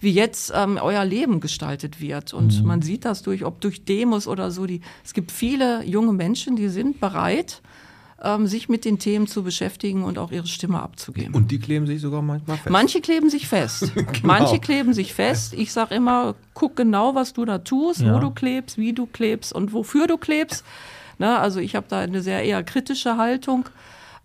wie 0.00 0.12
jetzt 0.12 0.52
ähm, 0.54 0.78
euer 0.80 1.04
Leben 1.04 1.40
gestaltet 1.40 2.00
wird. 2.00 2.34
Und 2.34 2.60
Mhm. 2.60 2.66
man 2.66 2.82
sieht 2.82 3.04
das 3.04 3.22
durch, 3.22 3.44
ob 3.44 3.60
durch 3.60 3.84
Demos 3.84 4.26
oder 4.26 4.50
so. 4.50 4.66
Die, 4.66 4.80
es 5.04 5.14
gibt 5.14 5.32
viele 5.32 5.84
junge 5.84 6.12
Menschen, 6.12 6.56
die 6.56 6.68
sind 6.68 7.00
bereit, 7.00 7.62
ähm, 8.22 8.46
sich 8.46 8.68
mit 8.68 8.84
den 8.84 8.98
Themen 8.98 9.26
zu 9.26 9.42
beschäftigen 9.42 10.04
und 10.04 10.18
auch 10.18 10.30
ihre 10.30 10.46
Stimme 10.46 10.82
abzugeben. 10.82 11.34
Und 11.34 11.50
die 11.50 11.58
kleben 11.58 11.86
sich 11.86 12.00
sogar 12.00 12.22
manchmal 12.22 12.56
fest. 12.58 12.70
Manche 12.70 13.00
kleben 13.00 13.30
sich 13.30 13.48
fest. 13.48 13.92
Genau. 13.94 14.08
Manche 14.22 14.58
kleben 14.58 14.92
sich 14.92 15.14
fest. 15.14 15.54
Ich 15.54 15.72
sage 15.72 15.94
immer, 15.94 16.34
guck 16.54 16.76
genau, 16.76 17.14
was 17.14 17.32
du 17.32 17.44
da 17.44 17.58
tust, 17.58 18.00
Ja. 18.00 18.14
wo 18.14 18.18
du 18.18 18.30
klebst, 18.30 18.76
wie 18.76 18.92
du 18.92 19.06
klebst 19.06 19.52
und 19.52 19.72
wofür 19.72 20.06
du 20.06 20.16
klebst. 20.18 20.64
Ne, 21.18 21.38
also 21.38 21.60
ich 21.60 21.74
habe 21.76 21.86
da 21.88 22.00
eine 22.00 22.22
sehr 22.22 22.42
eher 22.42 22.62
kritische 22.62 23.16
Haltung, 23.16 23.68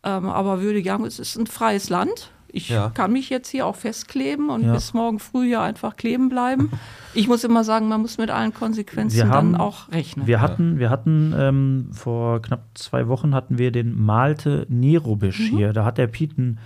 ähm, 0.03 0.29
aber 0.29 0.61
würde 0.61 0.83
sagen, 0.83 1.05
es 1.05 1.19
ist 1.19 1.35
ein 1.37 1.47
freies 1.47 1.89
Land. 1.89 2.31
Ich 2.55 2.69
Ja. 2.69 2.89
kann 2.89 3.11
mich 3.11 3.29
jetzt 3.29 3.49
hier 3.49 3.65
auch 3.65 3.75
festkleben 3.75 4.49
und 4.49 4.63
Ja. 4.63 4.73
bis 4.73 4.93
morgen 4.93 5.19
früh 5.19 5.47
hier 5.47 5.61
einfach 5.61 5.97
kleben 5.97 6.29
bleiben. 6.29 6.71
Ich 7.13 7.27
muss 7.27 7.43
immer 7.43 7.63
sagen, 7.65 7.87
man 7.89 8.01
muss 8.01 8.17
mit 8.17 8.29
allen 8.31 8.53
Konsequenzen 8.53 9.27
haben- 9.29 9.51
dann 9.53 9.61
auch 9.61 9.91
rechnen. 9.91 10.25
Wir 10.25 10.39
hatten, 10.39 10.79
wir 10.79 10.89
hatten 10.89 11.33
ähm, 11.37 11.89
vor 11.91 12.41
knapp 12.41 12.63
zwei 12.75 13.07
Wochen 13.09 13.35
hatten 13.35 13.57
wir 13.57 13.71
den 13.71 13.93
Malte 13.99 14.65
Nerobisch 14.69 15.37
hier. 15.49 15.73
Da 15.73 15.83
hat 15.83 15.97
der 15.97 16.07
Pieten 16.07 16.57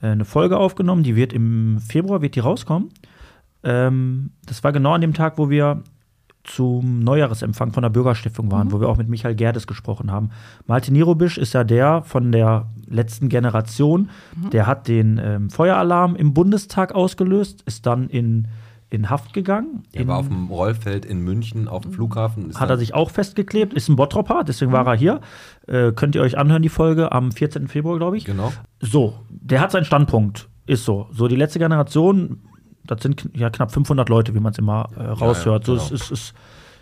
äh, 0.00 0.06
eine 0.08 0.24
Folge 0.24 0.58
aufgenommen, 0.58 1.02
die 1.02 1.16
wird 1.16 1.32
im 1.32 1.78
Februar 1.80 2.22
wird 2.22 2.36
die 2.36 2.40
rauskommen. 2.40 2.90
Ähm, 3.64 4.30
das 4.46 4.62
war 4.64 4.72
genau 4.72 4.92
an 4.92 5.00
dem 5.00 5.14
Tag, 5.14 5.38
wo 5.38 5.50
wir 5.50 5.82
zum 6.44 7.00
Neujahresempfang 7.00 7.72
von 7.72 7.82
der 7.82 7.90
Bürgerstiftung 7.90 8.50
waren, 8.50 8.72
wo 8.72 8.80
wir 8.80 8.88
auch 8.88 8.96
mit 8.96 9.08
Michael 9.08 9.34
Gerdes 9.34 9.66
gesprochen 9.66 10.10
haben. 10.10 10.30
Malte 10.66 10.92
Nirobisch 10.92 11.38
ist 11.38 11.52
ja 11.52 11.64
der 11.64 12.02
von 12.02 12.32
der 12.32 12.66
letzten 12.88 13.28
Generation, 13.28 14.10
der 14.52 14.66
hat 14.66 14.88
den 14.88 15.20
ähm, 15.22 15.50
Feueralarm 15.50 16.16
im 16.16 16.34
Bundestag 16.34 16.94
ausgelöst, 16.94 17.62
ist 17.66 17.86
dann 17.86 18.08
in, 18.08 18.48
in 18.90 19.08
Haft 19.08 19.32
gegangen. 19.34 19.84
Er 19.92 20.06
war 20.08 20.18
auf 20.18 20.28
dem 20.28 20.48
Rollfeld 20.48 21.04
in 21.04 21.20
München 21.20 21.68
auf 21.68 21.82
dem 21.82 21.92
Flughafen. 21.92 22.52
hat 22.54 22.70
er 22.70 22.76
sich 22.76 22.92
auch 22.92 23.10
festgeklebt, 23.10 23.72
ist 23.72 23.88
ein 23.88 23.96
Bottropper, 23.96 24.42
deswegen 24.44 24.72
war 24.72 24.86
er 24.86 24.96
hier. 24.96 25.20
Äh, 25.68 25.92
könnt 25.92 26.14
ihr 26.16 26.22
euch 26.22 26.36
anhören, 26.36 26.62
die 26.62 26.68
Folge 26.68 27.12
am 27.12 27.30
14. 27.30 27.68
Februar, 27.68 27.98
glaube 27.98 28.16
ich. 28.16 28.24
Genau. 28.24 28.52
So, 28.80 29.14
der 29.30 29.60
hat 29.60 29.70
seinen 29.70 29.84
Standpunkt, 29.84 30.48
ist 30.66 30.84
so. 30.84 31.08
So, 31.12 31.28
die 31.28 31.36
letzte 31.36 31.60
Generation, 31.60 32.40
das 32.84 33.02
sind 33.02 33.28
ja 33.34 33.50
knapp 33.50 33.72
500 33.72 34.08
Leute, 34.08 34.34
wie 34.34 34.40
man 34.40 34.52
es 34.52 34.58
immer 34.58 34.88
äh, 34.96 35.02
raushört. 35.02 35.68
Ja, 35.68 35.74
ja, 35.74 35.80
so, 35.80 35.86
genau. 35.88 35.94
es 35.94 36.02
ist, 36.02 36.10
ist, 36.10 36.34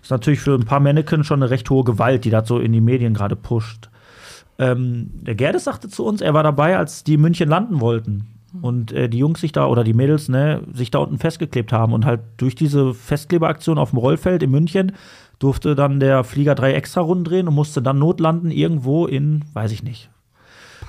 ist 0.03 0.11
natürlich 0.11 0.41
für 0.41 0.55
ein 0.55 0.65
paar 0.65 0.81
Mannequin 0.81 1.25
schon 1.25 1.43
eine 1.43 1.51
recht 1.51 1.69
hohe 1.71 1.85
Gewalt, 1.85 2.25
die 2.25 2.31
das 2.31 2.49
so 2.49 2.59
in 2.59 2.73
die 2.73 2.81
Medien 2.81 3.15
gerade 3.15 3.37
pusht. 3.37 3.91
Ähm, 4.59 5.11
der 5.15 5.35
Gerdes 5.35 5.65
sagte 5.65 5.89
zu 5.89 6.05
uns, 6.05 6.21
er 6.21 6.35
war 6.35 6.43
dabei, 6.43 6.77
als 6.77 7.05
die 7.05 7.15
in 7.15 7.21
München 7.21 7.49
landen 7.49 7.81
wollten. 7.81 8.27
Und 8.63 8.93
äh, 8.93 9.09
die 9.09 9.19
Jungs 9.19 9.41
sich 9.41 9.53
da 9.53 9.67
oder 9.67 9.85
die 9.85 9.95
Mädels, 9.95 10.29
ne, 10.29 10.63
sich 10.73 10.91
da 10.91 10.99
unten 10.99 11.19
festgeklebt 11.19 11.73
haben. 11.73 11.93
Und 11.93 12.05
halt 12.05 12.21
durch 12.37 12.55
diese 12.55 12.95
Festklebeaktion 12.95 13.79
auf 13.79 13.91
dem 13.91 13.99
Rollfeld 13.99 14.43
in 14.43 14.51
München 14.51 14.93
durfte 15.39 15.75
dann 15.75 16.01
der 16.01 16.25
Flieger 16.25 16.55
drei 16.55 16.75
extra 16.75 17.01
Runden 17.01 17.25
drehen 17.25 17.49
und 17.49 17.55
musste 17.55 17.81
dann 17.81 17.99
notlanden 17.99 18.51
irgendwo 18.51 19.07
in, 19.07 19.45
weiß 19.55 19.73
ich 19.73 19.83
nicht, 19.83 20.11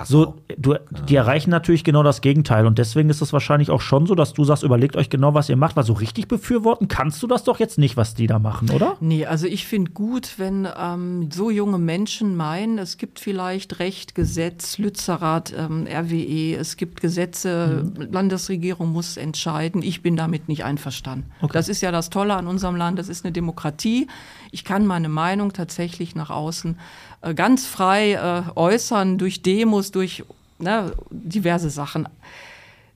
so, 0.05 0.35
du, 0.57 0.75
die 1.07 1.15
erreichen 1.15 1.49
natürlich 1.49 1.83
genau 1.83 2.03
das 2.03 2.21
Gegenteil. 2.21 2.65
Und 2.65 2.77
deswegen 2.77 3.09
ist 3.09 3.21
es 3.21 3.33
wahrscheinlich 3.33 3.69
auch 3.69 3.81
schon 3.81 4.05
so, 4.05 4.15
dass 4.15 4.33
du 4.33 4.43
sagst, 4.43 4.63
überlegt 4.63 4.95
euch 4.95 5.09
genau, 5.09 5.33
was 5.33 5.49
ihr 5.49 5.57
macht, 5.57 5.75
weil 5.75 5.83
so 5.83 5.93
richtig 5.93 6.27
befürworten 6.27 6.87
kannst 6.87 7.21
du 7.23 7.27
das 7.27 7.43
doch 7.43 7.59
jetzt 7.59 7.77
nicht, 7.77 7.97
was 7.97 8.13
die 8.13 8.27
da 8.27 8.39
machen, 8.39 8.69
oder? 8.69 8.97
Nee, 8.99 9.25
also 9.25 9.47
ich 9.47 9.65
finde 9.65 9.91
gut, 9.91 10.35
wenn 10.37 10.67
ähm, 10.77 11.29
so 11.31 11.49
junge 11.49 11.77
Menschen 11.77 12.35
meinen, 12.35 12.77
es 12.77 12.97
gibt 12.97 13.19
vielleicht 13.19 13.79
Recht, 13.79 14.15
Gesetz, 14.15 14.77
Lützerath, 14.77 15.53
ähm, 15.57 15.87
RWE, 15.87 16.55
es 16.55 16.77
gibt 16.77 17.01
Gesetze, 17.01 17.91
Landesregierung 18.11 18.91
muss 18.91 19.17
entscheiden. 19.17 19.81
Ich 19.83 20.01
bin 20.01 20.15
damit 20.15 20.47
nicht 20.47 20.63
einverstanden. 20.63 21.31
Das 21.51 21.69
ist 21.69 21.81
ja 21.81 21.91
das 21.91 22.09
Tolle 22.09 22.35
an 22.35 22.47
unserem 22.47 22.75
Land, 22.75 22.99
das 22.99 23.09
ist 23.09 23.25
eine 23.25 23.31
Demokratie. 23.31 24.07
Ich 24.51 24.65
kann 24.65 24.85
meine 24.85 25.09
Meinung 25.09 25.53
tatsächlich 25.53 26.15
nach 26.15 26.29
außen 26.29 26.77
äh, 27.22 27.34
ganz 27.34 27.65
frei 27.65 28.13
äh, 28.13 28.43
äußern, 28.55 29.17
durch 29.17 29.41
Demos, 29.41 29.91
durch 29.91 30.24
ne, 30.59 30.93
diverse 31.09 31.69
Sachen 31.69 32.07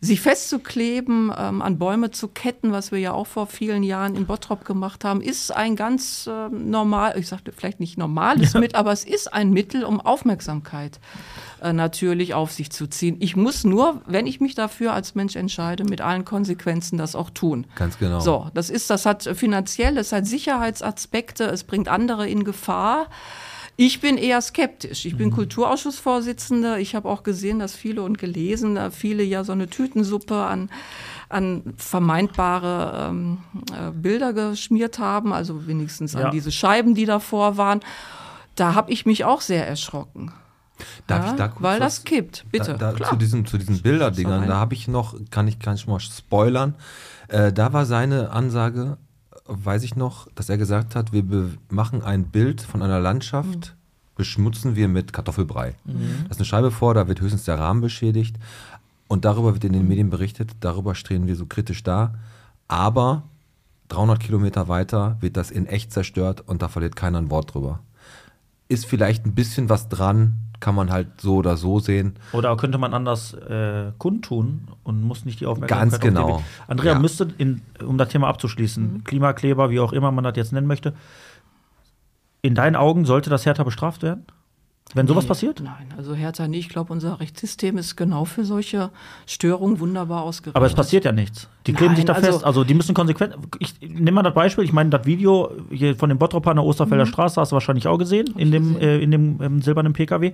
sich 0.05 0.21
festzukleben, 0.21 1.31
ähm, 1.35 1.61
an 1.61 1.77
Bäume 1.77 2.11
zu 2.11 2.27
ketten, 2.27 2.71
was 2.71 2.91
wir 2.91 2.99
ja 2.99 3.13
auch 3.13 3.27
vor 3.27 3.47
vielen 3.47 3.83
Jahren 3.83 4.15
in 4.15 4.25
Bottrop 4.25 4.65
gemacht 4.65 5.03
haben, 5.03 5.21
ist 5.21 5.51
ein 5.55 5.75
ganz 5.75 6.29
ähm, 6.31 6.69
normal, 6.69 7.15
ich 7.17 7.27
sagte 7.27 7.51
vielleicht 7.51 7.79
nicht 7.79 7.97
normales 7.97 8.53
Mittel, 8.53 8.75
aber 8.75 8.91
es 8.91 9.03
ist 9.03 9.33
ein 9.33 9.51
Mittel, 9.51 9.83
um 9.83 9.99
Aufmerksamkeit 9.99 10.99
äh, 11.61 11.73
natürlich 11.73 12.33
auf 12.33 12.51
sich 12.51 12.71
zu 12.71 12.87
ziehen. 12.87 13.17
Ich 13.19 13.35
muss 13.35 13.63
nur, 13.63 14.01
wenn 14.05 14.27
ich 14.27 14.39
mich 14.39 14.55
dafür 14.55 14.93
als 14.93 15.15
Mensch 15.15 15.35
entscheide, 15.35 15.83
mit 15.83 16.01
allen 16.01 16.25
Konsequenzen 16.25 16.97
das 16.97 17.15
auch 17.15 17.29
tun. 17.29 17.65
Ganz 17.75 17.97
genau. 17.97 18.19
So, 18.19 18.49
das 18.53 18.69
ist, 18.69 18.89
das 18.89 19.05
hat 19.05 19.23
finanziell, 19.23 19.97
es 19.97 20.11
hat 20.11 20.27
Sicherheitsaspekte, 20.27 21.45
es 21.45 21.63
bringt 21.63 21.87
andere 21.87 22.27
in 22.27 22.43
Gefahr. 22.43 23.07
Ich 23.77 23.99
bin 23.99 24.17
eher 24.17 24.41
skeptisch. 24.41 25.05
Ich 25.05 25.17
bin 25.17 25.31
Kulturausschussvorsitzende. 25.31 26.79
Ich 26.79 26.95
habe 26.95 27.09
auch 27.09 27.23
gesehen, 27.23 27.59
dass 27.59 27.75
viele 27.75 28.03
und 28.03 28.17
gelesen, 28.17 28.77
äh, 28.77 28.89
viele 28.91 29.23
ja 29.23 29.43
so 29.43 29.51
eine 29.51 29.67
Tütensuppe 29.67 30.35
an, 30.37 30.69
an 31.29 31.73
vermeintbare 31.77 33.09
ähm, 33.09 33.37
äh, 33.73 33.91
Bilder 33.91 34.31
geschmiert 34.33 34.99
haben, 34.99 35.33
also 35.33 35.67
wenigstens 35.67 36.13
Ja. 36.13 36.25
an 36.25 36.31
diese 36.31 36.51
Scheiben, 36.51 36.95
die 36.95 37.05
davor 37.05 37.57
waren. 37.57 37.81
Da 38.55 38.75
habe 38.75 38.91
ich 38.91 39.05
mich 39.05 39.25
auch 39.25 39.41
sehr 39.41 39.67
erschrocken. 39.67 40.31
Darf 41.07 41.25
Ja, 41.25 41.31
ich 41.31 41.37
da 41.37 41.47
kurz 41.49 41.61
weil 41.63 41.79
was- 41.81 41.95
das 41.97 42.03
kippt, 42.05 42.45
bitte. 42.51 42.75
Da, 42.79 42.93
da, 42.93 43.09
zu 43.09 43.15
diesen, 43.15 43.45
zu 43.45 43.57
diesen 43.57 43.81
Bilderdingern, 43.81 44.47
da 44.47 44.55
habe 44.55 44.73
ich 44.73 44.87
noch, 44.87 45.15
kann 45.31 45.47
ich, 45.47 45.59
kann 45.59 45.75
ich 45.75 45.81
schon 45.81 45.91
mal 45.93 45.99
spoilern. 45.99 46.75
Äh, 47.27 47.51
da 47.53 47.73
war 47.73 47.85
seine 47.85 48.29
Ansage, 48.31 48.97
weiß 49.45 49.83
ich 49.83 49.95
noch, 49.95 50.27
dass 50.35 50.49
er 50.49 50.57
gesagt 50.57 50.95
hat, 50.95 51.13
wir 51.13 51.23
machen 51.69 52.03
ein 52.03 52.25
Bild 52.25 52.61
von 52.61 52.81
einer 52.81 52.99
Landschaft, 52.99 53.75
beschmutzen 54.15 54.75
wir 54.75 54.87
mit 54.87 55.13
Kartoffelbrei. 55.13 55.75
Da 56.23 56.31
ist 56.31 56.37
eine 56.37 56.45
Scheibe 56.45 56.71
vor, 56.71 56.93
da 56.93 57.07
wird 57.07 57.21
höchstens 57.21 57.45
der 57.45 57.59
Rahmen 57.59 57.81
beschädigt. 57.81 58.37
Und 59.07 59.25
darüber 59.25 59.53
wird 59.53 59.63
in 59.63 59.73
den 59.73 59.87
Medien 59.87 60.09
berichtet, 60.09 60.51
darüber 60.61 60.95
stehen 60.95 61.27
wir 61.27 61.35
so 61.35 61.45
kritisch 61.45 61.83
da. 61.83 62.15
Aber 62.67 63.23
300 63.89 64.19
Kilometer 64.19 64.67
weiter 64.67 65.17
wird 65.19 65.37
das 65.37 65.51
in 65.51 65.67
echt 65.67 65.91
zerstört 65.91 66.41
und 66.47 66.61
da 66.61 66.67
verliert 66.67 66.95
keiner 66.95 67.19
ein 67.19 67.29
Wort 67.29 67.53
drüber 67.53 67.81
ist 68.67 68.85
vielleicht 68.85 69.25
ein 69.25 69.35
bisschen 69.35 69.69
was 69.69 69.89
dran, 69.89 70.35
kann 70.59 70.75
man 70.75 70.91
halt 70.91 71.07
so 71.21 71.35
oder 71.35 71.57
so 71.57 71.79
sehen. 71.79 72.15
Oder 72.31 72.55
könnte 72.57 72.77
man 72.77 72.93
anders 72.93 73.33
äh, 73.33 73.91
kundtun 73.97 74.67
und 74.83 75.01
muss 75.03 75.25
nicht 75.25 75.39
die 75.39 75.45
Aufmerksamkeit 75.45 75.81
Ganz 75.91 75.93
auf 75.95 75.99
die 75.99 76.07
genau. 76.07 76.37
Bi- 76.37 76.43
Andrea, 76.67 76.93
Ja. 76.93 76.99
müsste, 76.99 77.27
in, 77.37 77.61
um 77.85 77.97
das 77.97 78.09
Thema 78.09 78.27
abzuschließen, 78.27 79.03
Klimakleber, 79.03 79.69
wie 79.69 79.79
auch 79.79 79.93
immer 79.93 80.11
man 80.11 80.23
das 80.23 80.35
jetzt 80.37 80.53
nennen 80.53 80.67
möchte, 80.67 80.93
in 82.41 82.55
deinen 82.55 82.75
Augen 82.75 83.05
sollte 83.05 83.29
das 83.29 83.45
härter 83.45 83.65
bestraft 83.65 84.03
werden? 84.03 84.25
Wenn 84.93 85.07
sowas 85.07 85.23
Nee, 85.23 85.29
passiert? 85.29 85.61
Nein, 85.61 85.93
also 85.97 86.13
Hertha 86.13 86.47
nicht. 86.47 86.67
Ich 86.67 86.69
glaube, 86.69 86.93
unser 86.93 87.19
Rechtssystem 87.19 87.77
ist 87.77 87.95
genau 87.95 88.23
für 88.23 88.45
solche 88.45 88.91
Störungen 89.25 89.79
wunderbar 89.79 90.21
ausgerichtet. 90.21 90.55
Aber 90.55 90.67
es 90.67 90.75
passiert 90.75 91.05
ja 91.05 91.11
nichts. 91.11 91.49
Die 91.67 91.73
kleben 91.73 91.93
Nein, 91.93 91.95
sich 91.97 92.05
da 92.05 92.13
also- 92.13 92.25
fest. 92.31 92.43
Also 92.45 92.63
die 92.63 92.73
müssen 92.73 92.93
konsequent. 92.93 93.35
Ich 93.59 93.73
nehme 93.81 94.11
mal 94.11 94.23
das 94.23 94.33
Beispiel. 94.33 94.63
Ich 94.63 94.73
meine, 94.73 94.89
das 94.91 95.05
Video 95.05 95.49
hier 95.71 95.95
von 95.95 96.09
dem 96.09 96.17
Bottropper 96.19 96.51
an 96.51 96.57
der 96.57 96.65
Osterfelder 96.65 97.05
Straße 97.05 97.39
hast 97.41 97.51
du 97.51 97.53
wahrscheinlich 97.55 97.87
auch 97.87 97.97
gesehen, 97.97 98.27
in 98.37 98.51
dem, 98.51 98.73
Mhm. 98.73 98.77
äh, 98.79 98.97
in 98.99 99.11
dem 99.11 99.39
ähm, 99.41 99.61
silbernen 99.61 99.93
PKW. 99.93 100.33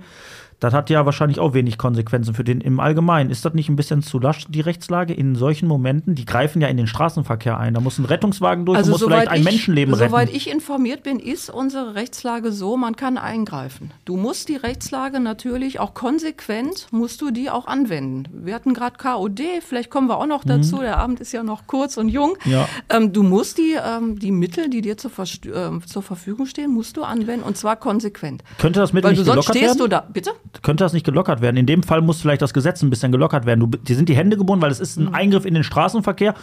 Das 0.60 0.72
hat 0.74 0.90
ja 0.90 1.04
wahrscheinlich 1.04 1.40
auch 1.40 1.54
wenig 1.54 1.76
Konsequenzen 1.76 2.34
für 2.34 2.44
den 2.44 2.60
im 2.60 2.78
Allgemeinen. 2.78 3.30
Ist 3.30 3.44
das 3.44 3.52
nicht 3.52 3.68
ein 3.68 3.74
bisschen 3.74 4.00
zu 4.02 4.20
lasch, 4.20 4.44
die 4.48 4.60
Rechtslage? 4.60 5.12
In 5.12 5.34
solchen 5.34 5.66
Momenten, 5.66 6.14
die 6.14 6.24
greifen 6.24 6.62
ja 6.62 6.68
in 6.68 6.76
den 6.76 6.86
Straßenverkehr 6.86 7.58
ein. 7.58 7.74
Da 7.74 7.80
muss 7.80 7.98
ein 7.98 8.04
Rettungswagen 8.04 8.64
durch 8.64 8.78
und 8.80 8.88
muss 8.90 9.02
vielleicht 9.02 9.26
ein 9.26 9.40
ich, 9.40 9.44
Menschenleben 9.44 9.92
soweit 9.96 10.28
retten. 10.28 10.36
ich 10.36 10.48
informiert 10.48 11.02
bin, 11.02 11.18
ist 11.18 11.50
unsere 11.50 11.96
Rechtslage 11.96 12.52
so, 12.52 12.76
man 12.76 12.94
kann 12.94 13.18
eingreifen. 13.18 13.90
Du 14.04 14.16
musst 14.16 14.48
die 14.48 14.54
Rechtslage 14.54 15.18
natürlich 15.18 15.80
auch 15.80 15.94
konsequent, 15.94 16.86
musst 16.92 17.20
du 17.22 17.32
die 17.32 17.50
auch 17.50 17.66
anwenden. 17.66 18.24
Wir 18.44 18.54
hatten 18.54 18.72
gerade 18.72 18.96
KOD, 18.98 19.40
vielleicht 19.66 19.90
kommen 19.90 20.06
wir 20.08 20.18
auch 20.18 20.26
noch 20.26 20.44
dazu, 20.44 20.78
der 20.78 20.98
Abend 20.98 21.18
ist 21.22 21.32
ja 21.32 21.42
noch 21.42 21.66
kurz 21.66 21.96
und 21.96 22.08
jung. 22.08 22.36
Mhm. 22.44 22.50
Ja. 22.52 22.68
Ähm, 22.90 23.12
du 23.12 23.22
musst 23.22 23.56
die, 23.56 23.74
ähm, 23.82 24.18
die 24.18 24.30
Mittel, 24.30 24.68
die 24.68 24.82
dir 24.82 24.98
zur, 24.98 25.10
Verst- 25.10 25.48
ähm, 25.50 25.86
zur 25.86 26.02
Verfügung 26.02 26.44
stehen, 26.46 26.70
musst 26.72 26.96
du 26.98 27.02
anwenden 27.04 27.44
und 27.44 27.56
zwar 27.56 27.76
konsequent. 27.76 28.42
Könnte 28.58 28.80
das 28.80 28.92
Mittel 28.92 29.08
Weil 29.10 29.14
du 29.14 29.20
nicht 29.22 29.26
sonst 29.26 29.46
gelockert 29.46 29.56
stehst 29.56 29.78
werden? 29.78 29.78
du 29.78 29.88
da, 29.88 30.00
bitte? 30.12 30.30
könnte 30.62 30.84
das 30.84 30.92
nicht 30.92 31.06
gelockert 31.06 31.40
werden. 31.40 31.56
In 31.56 31.66
dem 31.66 31.82
Fall 31.82 32.02
muss 32.02 32.20
vielleicht 32.20 32.42
das 32.42 32.52
Gesetz 32.52 32.82
ein 32.82 32.90
bisschen 32.90 33.10
gelockert 33.12 33.46
werden. 33.46 33.60
Du, 33.60 33.66
dir 33.78 33.96
sind 33.96 34.08
die 34.08 34.16
Hände 34.16 34.36
gebunden, 34.36 34.60
weil 34.62 34.70
es 34.70 34.80
ist 34.80 34.98
Mhm. 34.98 35.08
ein 35.08 35.14
Eingriff 35.14 35.44
in 35.46 35.54
den 35.54 35.64
Straßenverkehr 35.64 36.34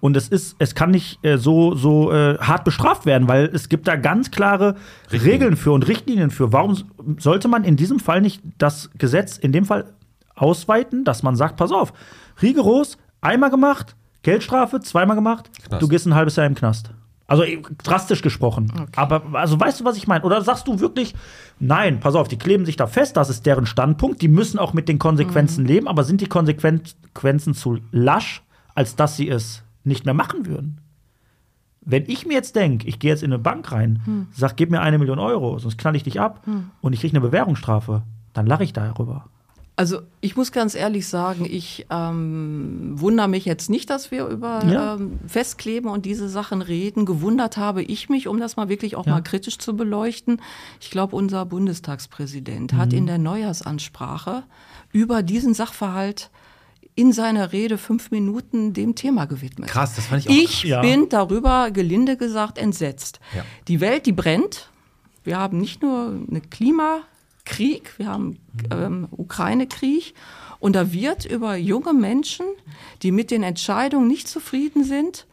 und 0.00 0.16
es 0.16 0.28
ist, 0.28 0.56
es 0.58 0.74
kann 0.74 0.90
nicht 0.92 1.18
äh, 1.24 1.36
so, 1.36 1.74
so 1.74 2.12
äh, 2.12 2.38
hart 2.38 2.64
bestraft 2.64 3.04
werden, 3.04 3.28
weil 3.28 3.50
es 3.52 3.68
gibt 3.68 3.88
da 3.88 3.96
ganz 3.96 4.30
klare 4.30 4.76
Regeln 5.12 5.56
für 5.56 5.72
und 5.72 5.86
Richtlinien 5.88 6.30
für. 6.30 6.52
Warum 6.52 6.76
sollte 7.18 7.48
man 7.48 7.64
in 7.64 7.76
diesem 7.76 7.98
Fall 8.00 8.20
nicht 8.20 8.40
das 8.58 8.88
Gesetz 8.96 9.36
in 9.36 9.52
dem 9.52 9.64
Fall 9.64 9.92
ausweiten, 10.34 11.04
dass 11.04 11.22
man 11.22 11.34
sagt, 11.36 11.56
pass 11.56 11.72
auf, 11.72 11.92
rigoros, 12.42 12.96
einmal 13.20 13.50
gemacht, 13.50 13.96
Geldstrafe, 14.28 14.80
zweimal 14.80 15.16
gemacht, 15.16 15.50
Knast. 15.66 15.82
du 15.82 15.88
gehst 15.88 16.06
ein 16.06 16.14
halbes 16.14 16.36
Jahr 16.36 16.46
im 16.46 16.54
Knast. 16.54 16.90
Also 17.26 17.44
eh, 17.44 17.62
drastisch 17.82 18.22
gesprochen. 18.22 18.72
Aber 18.96 19.22
also 19.34 19.60
weißt 19.60 19.80
du, 19.80 19.84
was 19.84 19.96
ich 19.96 20.06
meine? 20.06 20.24
Oder 20.24 20.42
sagst 20.42 20.66
du 20.66 20.80
wirklich, 20.80 21.14
nein, 21.58 22.00
pass 22.00 22.14
auf, 22.14 22.26
die 22.26 22.38
kleben 22.38 22.64
sich 22.64 22.76
da 22.76 22.86
fest, 22.86 23.16
das 23.16 23.28
ist 23.28 23.44
deren 23.44 23.66
Standpunkt, 23.66 24.22
die 24.22 24.28
müssen 24.28 24.58
auch 24.58 24.72
mit 24.72 24.88
den 24.88 24.98
Konsequenzen 24.98 25.64
leben, 25.66 25.88
aber 25.88 26.04
sind 26.04 26.20
die 26.20 26.26
Konsequenzen 26.26 27.54
zu 27.54 27.78
lasch, 27.92 28.42
als 28.74 28.96
dass 28.96 29.16
sie 29.16 29.28
es 29.28 29.62
nicht 29.84 30.04
mehr 30.06 30.14
machen 30.14 30.46
würden? 30.46 30.80
Wenn 31.80 32.04
ich 32.06 32.26
mir 32.26 32.34
jetzt 32.34 32.54
denke, 32.56 32.86
ich 32.86 32.98
gehe 32.98 33.10
jetzt 33.10 33.22
in 33.22 33.32
eine 33.32 33.38
Bank 33.38 33.72
rein, 33.72 34.28
sag, 34.32 34.56
gib 34.56 34.70
mir 34.70 34.80
eine 34.80 34.98
Million 34.98 35.18
Euro, 35.18 35.58
sonst 35.58 35.78
knall 35.78 35.96
ich 35.96 36.02
dich 36.02 36.20
ab 36.20 36.46
und 36.80 36.92
ich 36.92 37.00
kriege 37.00 37.12
eine 37.12 37.26
Bewährungsstrafe, 37.26 38.02
dann 38.32 38.46
lache 38.46 38.64
ich 38.64 38.72
darüber. 38.72 39.26
Also 39.78 40.00
ich 40.20 40.34
muss 40.34 40.50
ganz 40.50 40.74
ehrlich 40.74 41.06
sagen, 41.06 41.46
ich 41.48 41.86
ähm, 41.88 42.94
wundere 42.96 43.28
mich 43.28 43.44
jetzt 43.44 43.70
nicht, 43.70 43.88
dass 43.90 44.10
wir 44.10 44.26
über 44.26 44.64
Ja. 44.66 44.94
ähm, 44.96 45.20
Festkleben 45.28 45.88
und 45.88 46.04
diese 46.04 46.28
Sachen 46.28 46.62
reden. 46.62 47.06
Gewundert 47.06 47.56
habe 47.56 47.84
ich 47.84 48.08
mich, 48.08 48.26
um 48.26 48.40
das 48.40 48.56
mal 48.56 48.68
wirklich 48.68 48.96
auch 48.96 49.06
Ja. 49.06 49.12
mal 49.12 49.20
kritisch 49.22 49.56
zu 49.58 49.76
beleuchten. 49.76 50.40
Ich 50.80 50.90
glaube, 50.90 51.14
unser 51.14 51.46
Bundestagspräsident 51.46 52.72
hat 52.72 52.90
Mhm. 52.90 52.98
in 52.98 53.06
der 53.06 53.18
Neujahrsansprache 53.18 54.42
über 54.90 55.22
diesen 55.22 55.54
Sachverhalt 55.54 56.30
in 56.96 57.12
seiner 57.12 57.52
Rede 57.52 57.78
fünf 57.78 58.10
Minuten 58.10 58.72
dem 58.72 58.96
Thema 58.96 59.26
gewidmet. 59.26 59.68
Krass, 59.70 59.94
das 59.94 60.06
fand 60.06 60.22
ich 60.26 60.28
auch. 60.28 60.34
Ich 60.34 60.62
Ja. 60.64 60.80
bin 60.80 61.08
darüber 61.08 61.70
gelinde 61.70 62.16
gesagt 62.16 62.58
entsetzt. 62.58 63.20
Ja. 63.32 63.44
Die 63.68 63.80
Welt, 63.80 64.06
die 64.06 64.12
brennt. 64.12 64.70
Wir 65.22 65.38
haben 65.38 65.58
nicht 65.60 65.82
nur 65.82 66.06
einen 66.08 66.50
Klimakrieg, 67.48 67.98
wir 67.98 68.06
haben 68.06 68.38
ähm, 68.70 69.08
Ukraine-Krieg. 69.10 70.14
Und 70.60 70.74
da 70.74 70.92
wird 70.92 71.24
über 71.24 71.56
junge 71.56 71.92
Menschen, 71.92 72.46
die 73.02 73.12
mit 73.12 73.30
den 73.30 73.42
Entscheidungen 73.42 74.08
nicht 74.08 74.28
zufrieden 74.28 74.84
sind, 74.84 75.26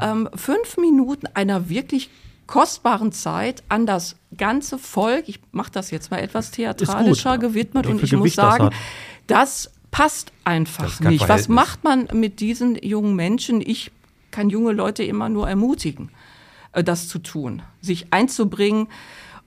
ähm, 0.00 0.28
fünf 0.34 0.76
Minuten 0.76 1.26
einer 1.34 1.68
wirklich 1.68 2.10
kostbaren 2.46 3.12
Zeit 3.12 3.62
an 3.68 3.86
das 3.86 4.16
ganze 4.36 4.78
Volk, 4.78 5.28
ich 5.28 5.40
mache 5.52 5.72
das 5.72 5.90
jetzt 5.90 6.10
mal 6.10 6.18
etwas 6.18 6.50
theatralischer, 6.50 7.38
gewidmet. 7.38 7.86
Und 7.86 8.02
ich 8.02 8.12
muss 8.12 8.20
Gewicht 8.20 8.38
das 8.38 8.44
sagen, 8.44 8.64
hat. 8.66 8.74
das 9.26 9.70
passt 9.90 10.32
Das 10.44 10.52
einfach 10.52 11.00
kein 11.00 11.12
nicht. 11.12 11.28
Was 11.28 11.48
macht 11.48 11.82
man 11.82 12.08
mit 12.12 12.40
diesen 12.40 12.76
jungen 12.76 13.16
Menschen? 13.16 13.60
Ich 13.60 13.90
kann 14.30 14.48
junge 14.48 14.72
Leute 14.72 15.02
immer 15.02 15.28
nur 15.28 15.48
ermutigen, 15.48 16.10
äh, 16.72 16.84
das 16.84 17.08
zu 17.08 17.18
tun, 17.18 17.62
sich 17.80 18.12
einzubringen. 18.12 18.88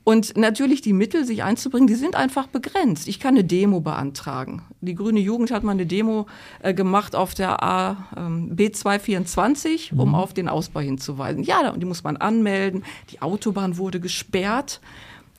Und 0.04 0.36
natürlich 0.36 0.82
die 0.82 0.94
Mittel, 0.94 1.26
sich 1.26 1.44
einzubringen, 1.44 1.86
die 1.88 1.94
sind 1.96 2.16
einfach 2.16 2.48
begrenzt. 2.48 3.08
Ich 3.08 3.20
kann 3.20 3.36
eine 3.36 3.44
Demo 3.44 3.82
beantragen. 3.82 4.64
Die 4.82 4.96
Grüne 4.96 5.20
Jugend 5.20 5.52
hat 5.52 5.64
mal 5.64 5.74
eine 5.74 5.86
Demo 5.86 6.26
äh, 6.64 6.74
gemacht 6.74 7.16
auf 7.16 7.36
der 7.36 7.62
A, 7.62 8.08
ähm, 8.18 8.56
B224, 8.56 9.94
um 9.96 10.16
auf 10.16 10.34
den 10.34 10.50
Ausbau 10.50 10.80
hinzuweisen. 10.80 11.44
Ja, 11.44 11.62
da- 11.64 11.78
die 11.78 11.86
muss 11.86 12.04
man 12.04 12.18
anmelden. 12.18 12.84
Die 13.12 13.22
Autobahn 13.22 13.78
wurde 13.78 14.00
gesperrt. 14.00 14.82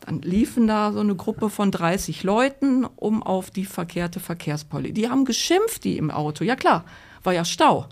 Dann 0.06 0.20
liefen 0.22 0.66
da 0.66 0.92
so 0.92 1.00
eine 1.00 1.14
Gruppe 1.14 1.48
von 1.48 1.70
30 1.70 2.22
Leuten 2.24 2.84
um 2.84 3.22
auf 3.22 3.50
die 3.50 3.64
verkehrte 3.64 4.20
Verkehrspolizei. 4.20 4.92
Die 4.92 5.08
haben 5.08 5.24
geschimpft, 5.24 5.84
die 5.84 5.96
im 5.96 6.10
Auto. 6.10 6.44
Ja 6.44 6.56
klar, 6.56 6.84
war 7.22 7.32
ja 7.32 7.44
Stau. 7.44 7.86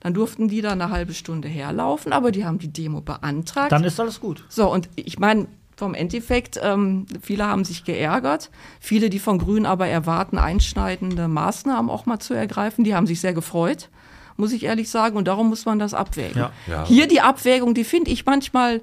Dann 0.00 0.14
durften 0.14 0.46
die 0.46 0.60
da 0.60 0.70
eine 0.70 0.90
halbe 0.90 1.12
Stunde 1.14 1.48
herlaufen, 1.48 2.12
aber 2.12 2.30
die 2.30 2.44
haben 2.44 2.58
die 2.60 2.72
Demo 2.72 3.00
beantragt. 3.00 3.72
Dann 3.72 3.82
ist 3.82 3.98
alles 3.98 4.20
gut. 4.20 4.44
So, 4.48 4.72
und 4.72 4.88
ich 4.94 5.18
meine, 5.18 5.48
vom 5.78 5.94
Endeffekt, 5.94 6.58
ähm, 6.62 7.06
viele 7.22 7.46
haben 7.46 7.64
sich 7.64 7.84
geärgert. 7.84 8.50
Viele, 8.80 9.10
die 9.10 9.20
von 9.20 9.38
Grünen 9.38 9.64
aber 9.64 9.86
erwarten, 9.86 10.36
einschneidende 10.36 11.28
Maßnahmen 11.28 11.88
auch 11.90 12.04
mal 12.04 12.18
zu 12.18 12.34
ergreifen, 12.34 12.82
die 12.82 12.94
haben 12.96 13.06
sich 13.06 13.20
sehr 13.20 13.32
gefreut, 13.32 13.88
muss 14.36 14.52
ich 14.52 14.64
ehrlich 14.64 14.90
sagen. 14.90 15.16
Und 15.16 15.28
darum 15.28 15.48
muss 15.48 15.64
man 15.66 15.78
das 15.78 15.94
abwägen. 15.94 16.36
Ja. 16.42 16.50
Ja. 16.66 16.84
Hier 16.84 17.06
die 17.06 17.20
Abwägung, 17.20 17.74
die 17.74 17.84
finde 17.84 18.10
ich 18.10 18.26
manchmal 18.26 18.80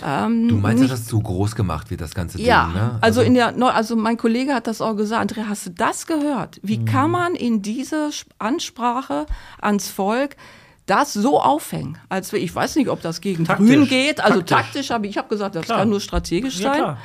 Du 0.00 0.06
meinst, 0.08 0.80
nicht- 0.80 0.90
dass 0.92 1.00
das 1.00 1.08
zu 1.08 1.20
groß 1.20 1.54
gemacht 1.54 1.90
wird, 1.90 2.00
das 2.00 2.14
ganze 2.14 2.40
ja, 2.40 2.64
Ding, 2.64 2.74
ne? 2.74 2.98
also 3.02 3.20
in 3.20 3.34
der, 3.34 3.52
Neu- 3.52 3.68
also 3.68 3.94
mein 3.94 4.16
Kollege 4.16 4.54
hat 4.54 4.66
das 4.66 4.80
auch 4.80 4.94
gesagt. 4.96 5.20
Andrea, 5.20 5.44
hast 5.50 5.66
du 5.66 5.70
das 5.70 6.06
gehört? 6.06 6.58
Wie 6.62 6.78
Mhm. 6.78 6.84
kann 6.86 7.10
man 7.10 7.34
in 7.34 7.60
diese 7.60 8.08
Ansprache 8.38 9.26
ans 9.60 9.88
Volk 9.90 10.36
das 10.86 11.12
so 11.12 11.40
aufhängen? 11.40 11.98
Als 12.08 12.32
wir, 12.32 12.40
ich 12.40 12.54
weiß 12.54 12.76
nicht, 12.76 12.88
ob 12.88 13.00
das 13.02 13.20
gegen 13.20 13.44
Taktisch. 13.44 13.66
Grün 13.66 13.86
geht. 13.88 14.20
Also 14.20 14.40
Taktisch. 14.42 14.56
taktisch, 14.56 14.90
habe 14.90 15.06
ich 15.06 15.16
habe 15.18 15.28
gesagt, 15.28 15.54
das 15.54 15.64
Klar. 15.66 15.78
kann 15.80 15.88
nur 15.90 16.00
strategisch 16.00 16.58
Ja, 16.58 16.70
sein. 16.70 16.78
klar. 16.78 16.98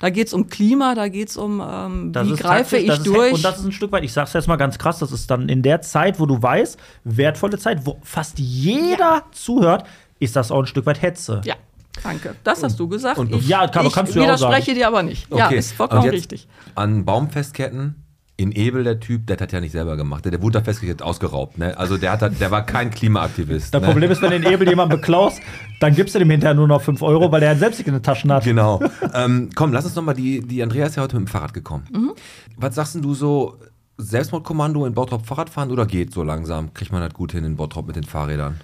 Da 0.00 0.10
geht 0.10 0.26
es 0.26 0.34
um 0.34 0.48
Klima, 0.48 0.94
da 0.94 1.08
geht 1.08 1.30
es 1.30 1.36
um, 1.36 1.62
ähm, 1.66 2.12
Das 2.12 2.28
wie 2.28 2.34
greife 2.34 2.76
taktisch, 2.76 2.80
ich 2.80 2.86
das 2.88 2.98
ist, 2.98 3.06
durch. 3.06 3.32
Und 3.32 3.44
das 3.44 3.58
ist 3.60 3.64
ein 3.64 3.72
Stück 3.72 3.92
weit, 3.92 4.02
ich 4.04 4.12
sag's 4.12 4.32
jetzt 4.32 4.48
mal 4.48 4.56
ganz 4.56 4.76
krass, 4.76 4.98
das 4.98 5.12
ist 5.12 5.30
dann 5.30 5.48
in 5.48 5.62
der 5.62 5.80
Zeit, 5.82 6.18
wo 6.20 6.26
du 6.26 6.42
weißt, 6.42 6.78
wertvolle 7.04 7.58
Zeit, 7.58 7.86
wo 7.86 7.98
fast 8.02 8.38
jeder 8.38 9.22
zuhört, 9.32 9.86
ist 10.18 10.36
das 10.36 10.50
auch 10.50 10.58
ein 10.60 10.66
Stück 10.66 10.84
weit 10.86 11.00
Hetze. 11.00 11.40
ja, 11.44 11.54
danke. 12.02 12.34
Das 12.44 12.62
hast 12.62 12.78
du 12.80 12.88
gesagt. 12.88 13.18
und- 13.18 13.32
ich, 13.34 13.48
Ja, 13.48 13.66
kann- 13.68 13.86
ich 13.86 13.92
kannst 13.92 14.14
du 14.14 14.18
ja 14.18 14.24
auch 14.24 14.28
widerspreche 14.36 14.66
sagen. 14.72 14.78
dir 14.78 14.86
aber 14.88 15.02
nicht. 15.04 15.32
Ja, 15.32 15.48
ist 15.48 15.72
vollkommen 15.72 16.00
und 16.00 16.06
jetzt 16.06 16.14
richtig. 16.14 16.48
An 16.74 17.04
Baumfestketten 17.04 18.03
in 18.36 18.50
Ebel, 18.50 18.82
der 18.82 18.98
Typ, 18.98 19.26
der 19.26 19.36
hat 19.38 19.52
ja 19.52 19.60
nicht 19.60 19.72
selber 19.72 19.96
gemacht. 19.96 20.24
Der, 20.24 20.32
der 20.32 20.42
wurde 20.42 20.58
da 20.58 20.64
festgekettet, 20.64 21.02
ausgeraubt. 21.02 21.56
Ne? 21.58 21.78
Also 21.78 21.96
der, 21.96 22.12
hat, 22.12 22.40
der 22.40 22.50
war 22.50 22.66
kein 22.66 22.90
Klimaaktivist. 22.90 23.72
Das 23.72 23.80
ne? 23.80 23.86
Problem 23.86 24.10
ist, 24.10 24.22
wenn 24.22 24.30
du 24.30 24.40
den 24.40 24.52
Ebel 24.52 24.68
jemanden 24.68 24.96
beklaust, 24.96 25.40
dann 25.78 25.94
gibst 25.94 26.14
du 26.14 26.18
dem 26.18 26.30
hinterher 26.30 26.54
nur 26.54 26.66
noch 26.66 26.82
5 26.82 27.00
Euro, 27.02 27.30
weil 27.30 27.40
der 27.40 27.54
selbst 27.56 27.80
in 27.80 27.92
den 27.92 28.02
Taschen 28.02 28.32
hat. 28.32 28.44
Genau. 28.44 28.80
ähm, 29.14 29.50
komm, 29.54 29.72
lass 29.72 29.84
uns 29.84 29.94
noch 29.94 30.02
mal 30.02 30.14
die, 30.14 30.40
die 30.40 30.62
Andrea 30.62 30.86
ist 30.86 30.96
ja 30.96 31.02
heute 31.02 31.16
mit 31.16 31.28
dem 31.28 31.30
Fahrrad 31.30 31.54
gekommen. 31.54 31.84
Mhm. 31.92 32.12
Was 32.56 32.74
sagst 32.74 32.96
denn 32.96 33.02
du 33.02 33.14
so, 33.14 33.56
Selbstmordkommando 33.96 34.84
in 34.86 34.94
Bottrop 34.94 35.24
Fahrrad 35.24 35.50
fahren 35.50 35.70
oder 35.70 35.86
geht 35.86 36.12
so 36.12 36.24
langsam? 36.24 36.74
Kriegt 36.74 36.90
man 36.90 37.00
das 37.00 37.14
gut 37.14 37.30
hin 37.30 37.44
in 37.44 37.54
Bottrop 37.54 37.86
mit 37.86 37.94
den 37.94 38.04
Fahrrädern? 38.04 38.60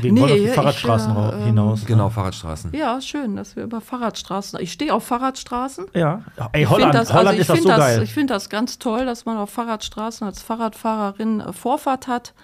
Wir 0.00 0.12
Nee, 0.12 0.20
wollen 0.20 0.30
auf 0.32 0.36
die 0.38 0.44
ich, 0.44 0.50
Fahrradstraßen 0.52 1.10
äh, 1.12 1.18
ra- 1.18 1.32
ähm, 1.38 1.44
hinaus. 1.44 1.84
Genau, 1.86 2.10
Fahrradstraßen. 2.10 2.72
Ja, 2.74 3.00
schön, 3.00 3.36
dass 3.36 3.56
wir 3.56 3.64
über 3.64 3.80
Fahrradstraßen. 3.80 4.60
Ich 4.60 4.72
stehe 4.72 4.92
auf 4.94 5.04
Fahrradstraßen. 5.04 5.86
Ja. 5.94 6.22
Ey, 6.52 6.62
Ich 6.64 6.68
Holland, 6.70 6.94
das, 6.94 7.12
Holland 7.12 7.28
also 7.28 7.34
ich 7.34 7.40
ist 7.40 7.50
das 7.50 7.62
so 7.62 7.68
das, 7.68 7.78
geil. 7.78 8.02
Ich 8.02 8.12
finde 8.12 8.34
das 8.34 8.48
ganz 8.50 8.78
toll, 8.78 9.06
dass 9.06 9.24
man 9.24 9.36
auf 9.38 9.50
Fahrradstraßen 9.50 10.26
als 10.26 10.42
Fahrradfahrerin 10.42 11.40
äh, 11.40 11.52
Vorfahrt 11.52 12.06
hat. 12.08 12.34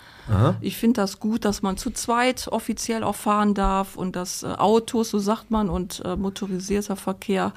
Ich 0.60 0.76
finde 0.76 1.00
das 1.00 1.20
gut, 1.20 1.46
dass 1.46 1.62
man 1.62 1.78
zu 1.78 1.90
zweit 1.90 2.48
offiziell 2.48 3.02
auch 3.02 3.14
fahren 3.14 3.54
darf 3.54 3.96
und 3.96 4.14
dass 4.14 4.42
äh, 4.42 4.48
Autos, 4.48 5.08
so 5.08 5.18
sagt 5.18 5.50
man, 5.50 5.70
und 5.70 6.02
äh, 6.04 6.16
motorisierter 6.16 6.96
Verkehr, 6.96 7.52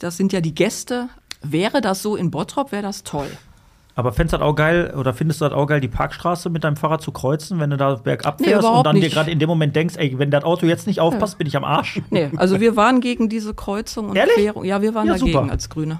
das 0.00 0.16
sind 0.16 0.32
ja 0.32 0.40
die 0.40 0.52
Gäste. 0.52 1.08
Wäre 1.42 1.80
das 1.80 2.02
so 2.02 2.16
in 2.16 2.32
Bottrop, 2.32 2.72
wäre 2.72 2.82
das 2.82 3.04
toll. 3.04 3.28
Aber 3.98 4.12
fändest 4.12 4.34
du 4.34 4.36
das 4.38 4.46
auch 4.46 4.54
geil, 4.54 4.92
oder 4.96 5.14
findest 5.14 5.40
du 5.40 5.46
das 5.46 5.54
auch 5.54 5.66
geil, 5.66 5.80
die 5.80 5.88
Parkstraße 5.88 6.50
mit 6.50 6.62
deinem 6.64 6.76
Fahrrad 6.76 7.00
zu 7.00 7.12
kreuzen, 7.12 7.58
wenn 7.60 7.70
du 7.70 7.78
da 7.78 7.94
bergab 7.94 8.38
Nee, 8.38 8.48
fährst 8.48 8.62
und 8.64 8.68
überhaupt 8.68 8.86
dann 8.86 8.94
dir 8.96 9.02
nicht. 9.02 9.14
gerade 9.14 9.30
in 9.30 9.38
dem 9.38 9.48
Moment 9.48 9.74
denkst, 9.74 9.94
ey, 9.96 10.18
wenn 10.18 10.30
das 10.30 10.44
Auto 10.44 10.66
jetzt 10.66 10.86
nicht 10.86 11.00
aufpasst, 11.00 11.38
bin 11.38 11.46
ich 11.46 11.56
am 11.56 11.64
Arsch. 11.64 12.00
Nee, 12.10 12.30
also 12.36 12.60
wir 12.60 12.76
waren 12.76 13.00
gegen 13.00 13.28
diese 13.30 13.54
Kreuzung 13.54 14.10
und 14.10 14.16
Ehrlich? 14.16 14.34
Querung. 14.36 14.64
Ja, 14.64 14.82
wir 14.82 14.94
waren 14.94 15.06
Ja, 15.06 15.14
dagegen 15.14 15.32
super. 15.32 15.50
als 15.50 15.68
Grüne. 15.70 15.98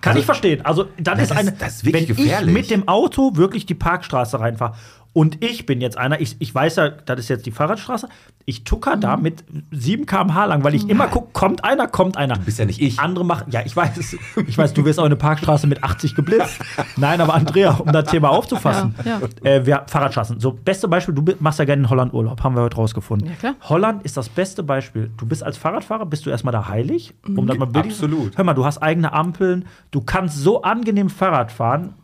Kann 0.00 0.10
Also- 0.12 0.20
ich 0.20 0.24
verstehen. 0.26 0.64
Also, 0.64 0.86
dann 0.98 1.18
ist 1.18 1.30
das- 1.30 1.36
eine. 1.38 1.52
das 1.52 1.74
ist 1.76 1.84
wirklich 1.84 2.08
wenn 2.08 2.16
gefährlich. 2.16 2.48
ich 2.48 2.54
mit 2.54 2.70
dem 2.70 2.88
Auto 2.88 3.32
wirklich 3.36 3.66
die 3.66 3.74
Parkstraße 3.74 4.40
reinfahre 4.40 4.74
und 5.16 5.42
ich 5.42 5.64
bin 5.64 5.80
jetzt 5.80 5.96
einer, 5.96 6.20
ich, 6.20 6.36
ich 6.40 6.54
weiß 6.54 6.76
ja, 6.76 6.90
das 6.90 7.20
ist 7.20 7.28
jetzt 7.28 7.46
die 7.46 7.50
Fahrradstraße, 7.50 8.06
ich 8.44 8.64
tucker 8.64 8.96
da 8.98 9.16
mit 9.16 9.44
7 9.70 10.04
km/h 10.04 10.44
lang, 10.44 10.62
weil 10.62 10.74
ich 10.74 10.90
immer 10.90 11.06
gucke, 11.08 11.28
kommt 11.32 11.64
einer, 11.64 11.88
kommt 11.88 12.18
einer. 12.18 12.34
Du 12.34 12.42
bist 12.42 12.58
ja 12.58 12.66
nicht 12.66 12.82
ich. 12.82 13.00
Andere 13.00 13.24
machen, 13.24 13.46
ja, 13.50 13.62
ich 13.64 13.74
weiß, 13.74 13.96
es- 13.96 14.16
ich 14.46 14.58
weiß, 14.58 14.74
du 14.74 14.84
wirst 14.84 15.00
auch 15.00 15.06
eine 15.06 15.16
Parkstraße 15.16 15.66
mit 15.66 15.82
80 15.82 16.14
geblitzt. 16.14 16.60
Nein, 16.98 17.18
aber 17.22 17.32
Andrea, 17.32 17.70
um 17.76 17.90
das 17.92 18.10
Thema 18.10 18.28
aufzufassen, 18.28 18.94
Ja, 19.06 19.20
Äh, 19.42 19.64
wir, 19.64 19.84
Fahrradstraßen. 19.86 20.38
So, 20.38 20.52
beste 20.52 20.86
Beispiel, 20.86 21.14
du 21.14 21.24
machst 21.40 21.58
ja 21.60 21.64
gerne 21.64 21.84
in 21.84 21.88
Holland 21.90 22.12
Urlaub, 22.12 22.42
haben 22.44 22.54
wir 22.54 22.60
heute 22.62 22.76
rausgefunden. 22.76 23.26
Ja, 23.30 23.34
klar. 23.36 23.54
Holland 23.62 24.02
ist 24.02 24.18
das 24.18 24.28
beste 24.28 24.62
Beispiel. 24.62 25.10
Du 25.16 25.24
bist 25.24 25.42
als 25.42 25.56
Fahrradfahrer, 25.56 26.04
bist 26.04 26.26
du 26.26 26.30
erstmal 26.30 26.52
da 26.52 26.68
heilig, 26.68 27.14
um 27.26 27.46
das 27.46 27.56
mal 27.56 27.68
Absolut. 27.74 28.36
Hör 28.36 28.44
mal, 28.44 28.52
du 28.52 28.66
hast 28.66 28.82
eigene 28.82 29.14
Ampeln, 29.14 29.64
du 29.92 30.02
kannst 30.02 30.36
so 30.38 30.60
angenehm 30.60 31.08
Fahrrad 31.08 31.50
fahren, 31.52 31.94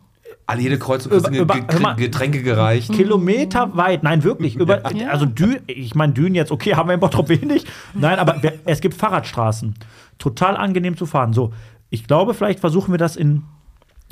Alle 0.45 0.61
jede 0.61 0.77
Kreuzung 0.77 1.11
Über- 1.13 1.29
Ge- 1.29 1.41
über- 1.41 1.55
hör 1.69 1.79
mal. 1.79 1.95
Ge- 1.95 2.05
Getränke 2.07 2.43
gereicht. 2.43 2.91
Kilometer 2.91 3.75
weit, 3.77 4.03
nein, 4.03 4.23
wirklich. 4.23 4.55
Über, 4.59 4.91
Ja. 4.93 5.09
Also 5.09 5.25
Dün, 5.25 5.59
ich 5.67 5.95
meine 5.95 6.13
Dünen 6.13 6.35
jetzt, 6.35 6.51
okay, 6.51 6.75
haben 6.75 6.89
wir 6.89 6.93
in 6.95 6.99
Bottrop 6.99 7.29
wenig. 7.29 7.65
Nein, 7.93 8.19
aber 8.19 8.41
es 8.65 8.81
gibt 8.81 8.95
Fahrradstraßen. 8.95 9.75
Total 10.17 10.57
angenehm 10.57 10.97
zu 10.97 11.05
fahren. 11.05 11.33
So, 11.33 11.53
ich 11.89 12.07
glaube, 12.07 12.33
vielleicht 12.33 12.59
versuchen 12.59 12.91
wir 12.93 12.97
das 12.97 13.15
in, 13.15 13.43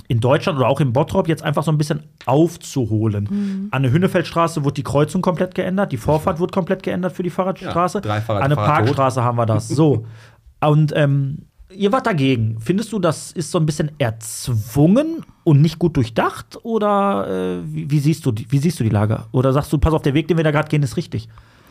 in 0.08 0.20
Deutschland 0.20 0.58
oder 0.58 0.68
auch 0.70 0.80
in 0.80 0.94
Bottrop 0.94 1.28
jetzt 1.28 1.44
einfach 1.44 1.64
so 1.64 1.72
ein 1.72 1.78
bisschen 1.78 2.04
aufzuholen. 2.26 3.68
An 3.72 3.84
der 3.84 3.92
Hünnefeldstraße 3.92 4.64
wurde 4.64 4.76
die 4.76 4.84
Kreuzung 4.84 5.22
komplett 5.22 5.54
geändert, 5.56 5.92
die 5.92 5.98
Vorfahrt 5.98 6.40
wurde 6.40 6.52
komplett 6.54 6.84
geändert 6.84 7.14
für 7.14 7.24
die 7.24 7.30
Fahrradstraße. 7.30 7.98
Ja, 8.00 8.02
drei 8.02 8.22
Fahrrad- 8.22 8.44
An 8.44 8.50
der. 8.50 8.56
Parkstraße 8.56 9.24
haben 9.24 9.38
wir 9.38 9.46
das. 9.46 9.68
So. 9.68 10.06
Und 10.64 10.94
ähm, 10.96 11.48
ihr 11.76 11.92
wart 11.92 12.06
dagegen. 12.08 12.58
Findest 12.60 12.92
du, 12.94 13.00
das 13.00 13.32
ist 13.32 13.52
so 13.52 13.58
ein 13.60 13.66
bisschen 13.66 13.92
erzwungen 13.98 15.26
und 15.44 15.62
nicht 15.62 15.80
gut 15.80 15.96
durchdacht? 15.98 16.58
Oder 16.64 17.60
äh, 17.60 17.74
wie, 17.74 17.90
wie, 17.92 18.00
siehst 18.00 18.26
du, 18.26 18.32
die- 18.32 18.52
wie 18.52 18.58
siehst 18.58 18.80
du 18.80 18.84
die 18.84 18.90
Lage? 18.90 19.24
Oder 19.32 19.54
sagst 19.54 19.72
du, 19.74 19.78
pass 19.78 19.94
auf, 19.94 20.02
der 20.02 20.14
Weg, 20.14 20.28
den 20.28 20.38
wir 20.38 20.44
da 20.44 20.52
gerade 20.52 20.68
gehen, 20.70 20.84
ist 20.84 20.98
richtig? 20.98 21.28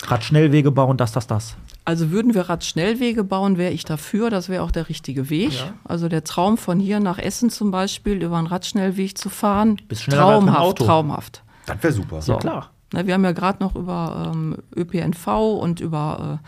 Radschnellwege 0.07 0.71
bauen, 0.71 0.97
das, 0.97 1.13
das, 1.13 1.27
das. 1.27 1.57
Also 1.85 2.11
würden 2.11 2.35
wir 2.35 2.49
Radschnellwege 2.49 3.23
bauen, 3.23 3.59
wäre 3.59 3.73
ich 3.73 3.85
dafür. 3.85 4.31
Das 4.31 4.49
wäre 4.49 4.63
auch 4.63 4.71
der 4.71 4.89
richtige 4.89 5.29
Weg. 5.29 5.53
Also 5.85 6.09
der 6.09 6.25
Traum 6.25 6.57
von 6.57 6.81
hier 6.81 7.01
nach 7.01 7.19
Essen 7.19 7.51
zum 7.51 7.71
Beispiel 7.71 8.23
über 8.23 8.39
einen 8.39 8.47
Radschnellweg 8.47 9.19
zu 9.19 9.29
fahren, 9.29 9.79
traumhaft, 10.09 10.59
Auto. 10.59 10.85
traumhaft. 10.87 11.43
Das 11.67 11.83
wäre 11.83 11.93
super. 11.93 12.23
So. 12.23 12.37
klar. 12.39 12.71
Na, 12.93 13.07
wir 13.07 13.15
haben 13.15 13.25
ja 13.25 13.33
gerade 13.33 13.63
noch 13.63 13.77
über 13.77 14.33
ähm, 14.35 14.57
ÖPNV 14.75 15.27
und 15.61 15.81
über 15.81 16.41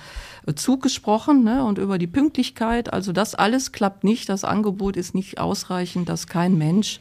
äh, 0.47 0.55
Zug 0.55 0.83
gesprochen 0.83 1.45
ne, 1.45 1.65
und 1.65 1.79
über 1.79 1.99
die 1.99 2.09
Pünktlichkeit. 2.09 2.93
Also 2.93 3.13
das 3.13 3.37
alles 3.37 3.71
klappt 3.71 4.03
nicht. 4.03 4.29
Das 4.29 4.43
Angebot 4.43 4.97
ist 4.97 5.15
nicht 5.15 5.39
ausreichend, 5.39 6.09
dass 6.09 6.27
kein 6.27 6.59
Mensch, 6.59 7.01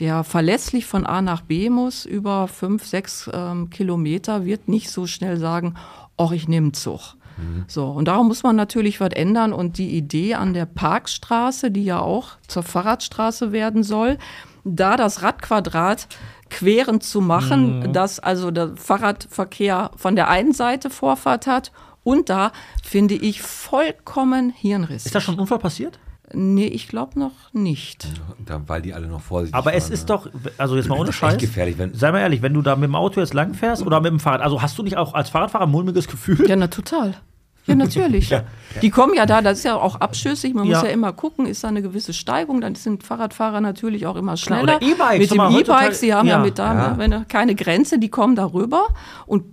der 0.00 0.22
verlässlich 0.22 0.84
von 0.84 1.06
A 1.06 1.22
nach 1.22 1.40
B 1.40 1.70
muss, 1.70 2.04
über 2.04 2.46
fünf, 2.46 2.84
sechs 2.84 3.30
ähm, 3.32 3.70
Kilometer, 3.70 4.44
wird 4.44 4.68
nicht 4.68 4.90
so 4.90 5.06
schnell 5.06 5.38
sagen, 5.38 5.74
ach, 6.18 6.32
ich 6.32 6.46
nehme 6.46 6.72
Zug. 6.72 7.16
So, 7.66 7.86
und 7.86 8.06
darum 8.06 8.28
muss 8.28 8.44
man 8.44 8.54
natürlich 8.54 9.00
was 9.00 9.10
ändern. 9.10 9.52
Und 9.52 9.78
die 9.78 9.96
Idee 9.96 10.34
an 10.34 10.54
der 10.54 10.66
Parkstraße, 10.66 11.70
die 11.70 11.84
ja 11.84 12.00
auch 12.00 12.36
zur 12.46 12.62
Fahrradstraße 12.62 13.50
werden 13.50 13.82
soll, 13.82 14.18
da 14.64 14.96
das 14.96 15.22
Radquadrat 15.22 16.06
querend 16.50 17.02
zu 17.02 17.20
machen, 17.20 17.92
dass 17.92 18.18
also 18.20 18.50
der 18.50 18.76
Fahrradverkehr 18.76 19.90
von 19.96 20.16
der 20.16 20.28
einen 20.28 20.52
Seite 20.52 20.90
Vorfahrt 20.90 21.46
hat 21.46 21.72
und 22.02 22.28
da 22.28 22.52
finde 22.82 23.14
ich 23.14 23.42
vollkommen 23.42 24.50
Hirnriss. 24.50 25.06
Ist 25.06 25.14
da 25.14 25.20
schon 25.20 25.36
ein 25.36 25.40
Unfall 25.40 25.58
passiert? 25.58 25.98
Nee, 26.32 26.66
ich 26.66 26.88
glaube 26.88 27.18
noch 27.18 27.52
nicht. 27.52 28.08
Da, 28.44 28.60
weil 28.66 28.80
die 28.82 28.94
alle 28.94 29.06
noch 29.06 29.20
vorsichtig 29.20 29.54
Aber 29.54 29.74
es 29.74 29.84
waren, 29.84 29.92
ist 29.92 30.00
ne? 30.00 30.06
doch, 30.06 30.28
also 30.58 30.74
jetzt 30.76 30.88
mal 30.88 30.98
ohne 30.98 31.12
Scheiß. 31.12 31.36
gefährlich, 31.38 31.76
wenn- 31.78 31.94
Sei 31.94 32.10
mal 32.12 32.20
ehrlich, 32.20 32.40
wenn 32.42 32.54
du 32.54 32.62
da 32.62 32.76
mit 32.76 32.84
dem 32.84 32.94
Auto 32.94 33.20
jetzt 33.20 33.34
lang 33.34 33.54
fährst 33.54 33.82
oder 33.86 34.00
mit 34.00 34.10
dem 34.10 34.20
Fahrrad, 34.20 34.40
also 34.40 34.60
hast 34.62 34.76
du 34.78 34.82
nicht 34.82 34.96
auch 34.96 35.12
als 35.14 35.28
Fahrradfahrer 35.28 35.64
ein 35.64 35.70
mulmiges 35.70 36.08
Gefühl? 36.08 36.48
Ja, 36.48 36.56
na 36.56 36.66
total. 36.68 37.14
Ja, 37.66 37.74
natürlich. 37.74 38.34
Die 38.82 38.90
kommen 38.90 39.14
ja 39.14 39.24
da, 39.26 39.40
das 39.40 39.58
ist 39.58 39.64
ja 39.64 39.76
auch 39.76 39.96
abschüssig. 39.96 40.52
Man 40.54 40.66
Ja. 40.66 40.78
muss 40.78 40.86
ja 40.86 40.92
immer 40.92 41.12
gucken, 41.12 41.46
ist 41.46 41.62
da 41.64 41.68
eine 41.68 41.80
gewisse 41.82 42.12
Steigung, 42.12 42.60
dann 42.60 42.74
sind 42.74 43.04
Fahrradfahrer 43.04 43.60
natürlich 43.60 44.06
auch 44.06 44.16
immer 44.16 44.34
Klar, 44.34 44.58
schneller. 44.60 44.82
E-Bikes, 44.82 45.30
Mit 45.30 45.30
dem 45.30 45.56
E-Bike, 45.60 45.94
sie 45.94 46.12
haben 46.12 46.28
ja, 46.28 46.36
Ja. 46.38 46.42
mit 46.42 46.58
da 46.58 46.74
Ja. 46.74 46.98
wenn, 46.98 47.26
keine 47.28 47.54
Grenze, 47.54 47.98
die 47.98 48.08
kommen 48.08 48.34
darüber 48.36 48.88
und 49.26 49.44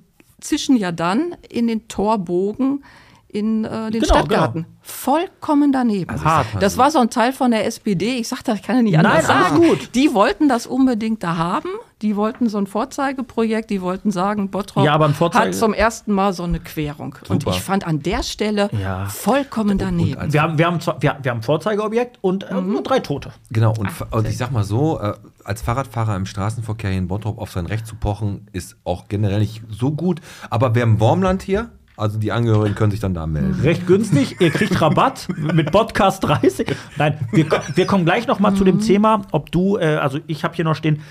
zischen 0.41 0.75
ja 0.75 0.91
dann 0.91 1.35
in 1.49 1.67
den 1.67 1.87
Torbogen 1.87 2.83
in 3.27 3.63
äh, 3.63 3.91
den 3.91 4.01
Genau, 4.01 4.05
Stadtgarten. 4.15 4.65
Vollkommen 4.81 5.71
daneben. 5.71 6.09
Also 6.09 6.25
Hart. 6.25 6.47
Das 6.59 6.77
war 6.77 6.91
so 6.91 6.99
ein 6.99 7.09
Teil 7.09 7.31
von 7.31 7.51
der 7.51 7.65
SPD. 7.65 8.17
Ich 8.17 8.27
sag 8.27 8.41
das, 8.43 8.57
ich 8.59 8.63
kann 8.63 8.75
ja 8.77 8.81
nicht 8.81 8.97
anders 8.99 9.27
Nein, 9.27 9.43
sagen. 9.43 9.55
gut. 9.67 9.89
Die 9.95 10.13
wollten 10.13 10.49
das 10.49 10.67
unbedingt 10.67 11.23
da 11.23 11.37
haben. 11.37 11.69
Die 12.01 12.15
wollten 12.15 12.49
so 12.49 12.57
ein 12.57 12.67
Vorzeigeprojekt. 12.67 13.69
Die 13.69 13.81
wollten 13.81 14.11
sagen, 14.11 14.49
Bottrop 14.49 14.85
Ja, 14.85 14.99
hat 15.33 15.53
zum 15.55 15.73
ersten 15.73 16.11
Mal 16.13 16.33
so 16.33 16.43
eine 16.43 16.59
Querung. 16.59 17.15
Und 17.29 17.43
Super. 17.43 17.55
ich 17.55 17.61
fand 17.61 17.85
an 17.85 18.01
der 18.01 18.23
Stelle 18.23 18.69
Ja. 18.81 19.05
vollkommen 19.05 19.77
daneben. 19.77 20.33
Wir 20.33 20.41
haben, 20.41 20.57
wir, 20.57 20.65
haben 20.65 20.79
wir, 20.99 21.17
wir 21.21 21.31
haben 21.31 21.39
ein 21.39 21.43
Vorzeigeobjekt 21.43 22.17
und 22.21 22.43
äh, 22.49 22.53
Mhm. 22.55 22.71
nur 22.71 22.83
drei 22.83 22.99
Tote. 22.99 23.31
Genau, 23.51 23.73
und, 23.77 23.89
und 24.11 24.27
ich 24.27 24.37
sag 24.37 24.51
mal 24.51 24.63
so, 24.63 24.99
äh, 24.99 25.13
als 25.43 25.61
Fahrradfahrer 25.61 26.15
im 26.15 26.25
Straßenverkehr 26.25 26.89
hier 26.89 26.99
in 26.99 27.07
Bottrop 27.07 27.37
auf 27.39 27.51
sein 27.51 27.65
Recht 27.65 27.85
zu 27.87 27.95
pochen, 27.95 28.47
ist 28.51 28.75
auch 28.83 29.07
generell 29.07 29.39
nicht 29.39 29.61
so 29.69 29.91
gut. 29.91 30.21
Aber 30.49 30.75
wir 30.75 30.81
haben 30.83 30.99
Wormland 30.99 31.41
hier, 31.43 31.69
also 31.97 32.17
die 32.17 32.31
Angehörigen 32.31 32.73
können 32.75 32.91
sich 32.91 32.99
dann 32.99 33.13
da 33.13 33.27
melden. 33.27 33.59
Recht 33.63 33.85
günstig, 33.85 34.37
ihr 34.39 34.49
kriegt 34.49 34.79
Rabatt 34.81 35.27
mit 35.37 35.71
Podcast 35.71 36.23
30. 36.23 36.75
Nein, 36.97 37.19
wir, 37.31 37.45
wir 37.75 37.85
kommen 37.85 38.05
gleich 38.05 38.25
noch 38.27 38.39
mal 38.39 38.55
zu 38.55 38.63
dem 38.63 38.79
Thema, 38.79 39.23
ob 39.31 39.51
du, 39.51 39.77
äh, 39.77 39.95
also 39.97 40.19
ich 40.27 40.43
habe 40.43 40.55
hier 40.55 40.65
noch 40.65 40.75
stehen, 40.75 41.01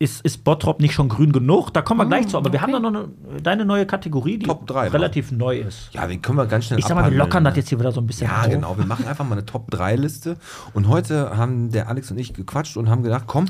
ist, 0.00 0.22
ist 0.24 0.44
Bottrop 0.44 0.80
nicht 0.80 0.94
schon 0.94 1.10
grün 1.10 1.30
genug? 1.30 1.72
Da 1.74 1.82
kommen 1.82 2.00
wir 2.00 2.06
gleich 2.06 2.26
zu, 2.26 2.38
aber 2.38 2.50
wir 2.52 2.62
haben 2.62 2.72
da 2.72 2.80
noch 2.80 2.88
eine, 2.88 3.08
deine 3.42 3.66
neue 3.66 3.84
Kategorie, 3.84 4.38
die 4.38 4.46
Top 4.46 4.66
drei, 4.66 4.88
relativ 4.88 5.30
neu 5.30 5.58
ist. 5.60 5.90
Ja, 5.92 6.06
den 6.06 6.22
können 6.22 6.38
wir 6.38 6.46
ganz 6.46 6.64
schnell 6.64 6.78
Ich 6.78 6.86
sag 6.86 6.94
mal, 6.94 7.02
wir 7.02 7.06
abhandeln, 7.08 7.18
lockern 7.18 7.44
das 7.44 7.52
ne? 7.52 7.58
jetzt 7.60 7.68
hier 7.68 7.78
wieder 7.78 7.92
so 7.92 8.00
ein 8.00 8.06
bisschen 8.06 8.26
Ja, 8.26 8.40
auf. 8.40 8.48
genau. 8.48 8.78
Wir 8.78 8.86
machen 8.86 9.06
einfach 9.06 9.26
mal 9.26 9.32
eine 9.34 9.44
Top-3-Liste. 9.44 10.38
Und 10.72 10.88
heute 10.88 11.36
haben 11.36 11.70
der 11.70 11.88
Alex 11.88 12.10
und 12.10 12.18
ich 12.18 12.32
gequatscht 12.32 12.78
und 12.78 12.88
haben 12.88 13.02
gedacht, 13.02 13.24
komm, 13.26 13.44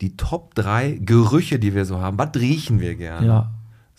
die 0.00 0.16
Top 0.16 0.54
3 0.54 1.00
Gerüche, 1.02 1.58
die 1.58 1.74
wir 1.74 1.84
so 1.84 1.98
haben, 1.98 2.16
was 2.16 2.30
riechen 2.36 2.78
wir 2.78 2.94
gerne? 2.94 3.26
Ja. 3.26 3.50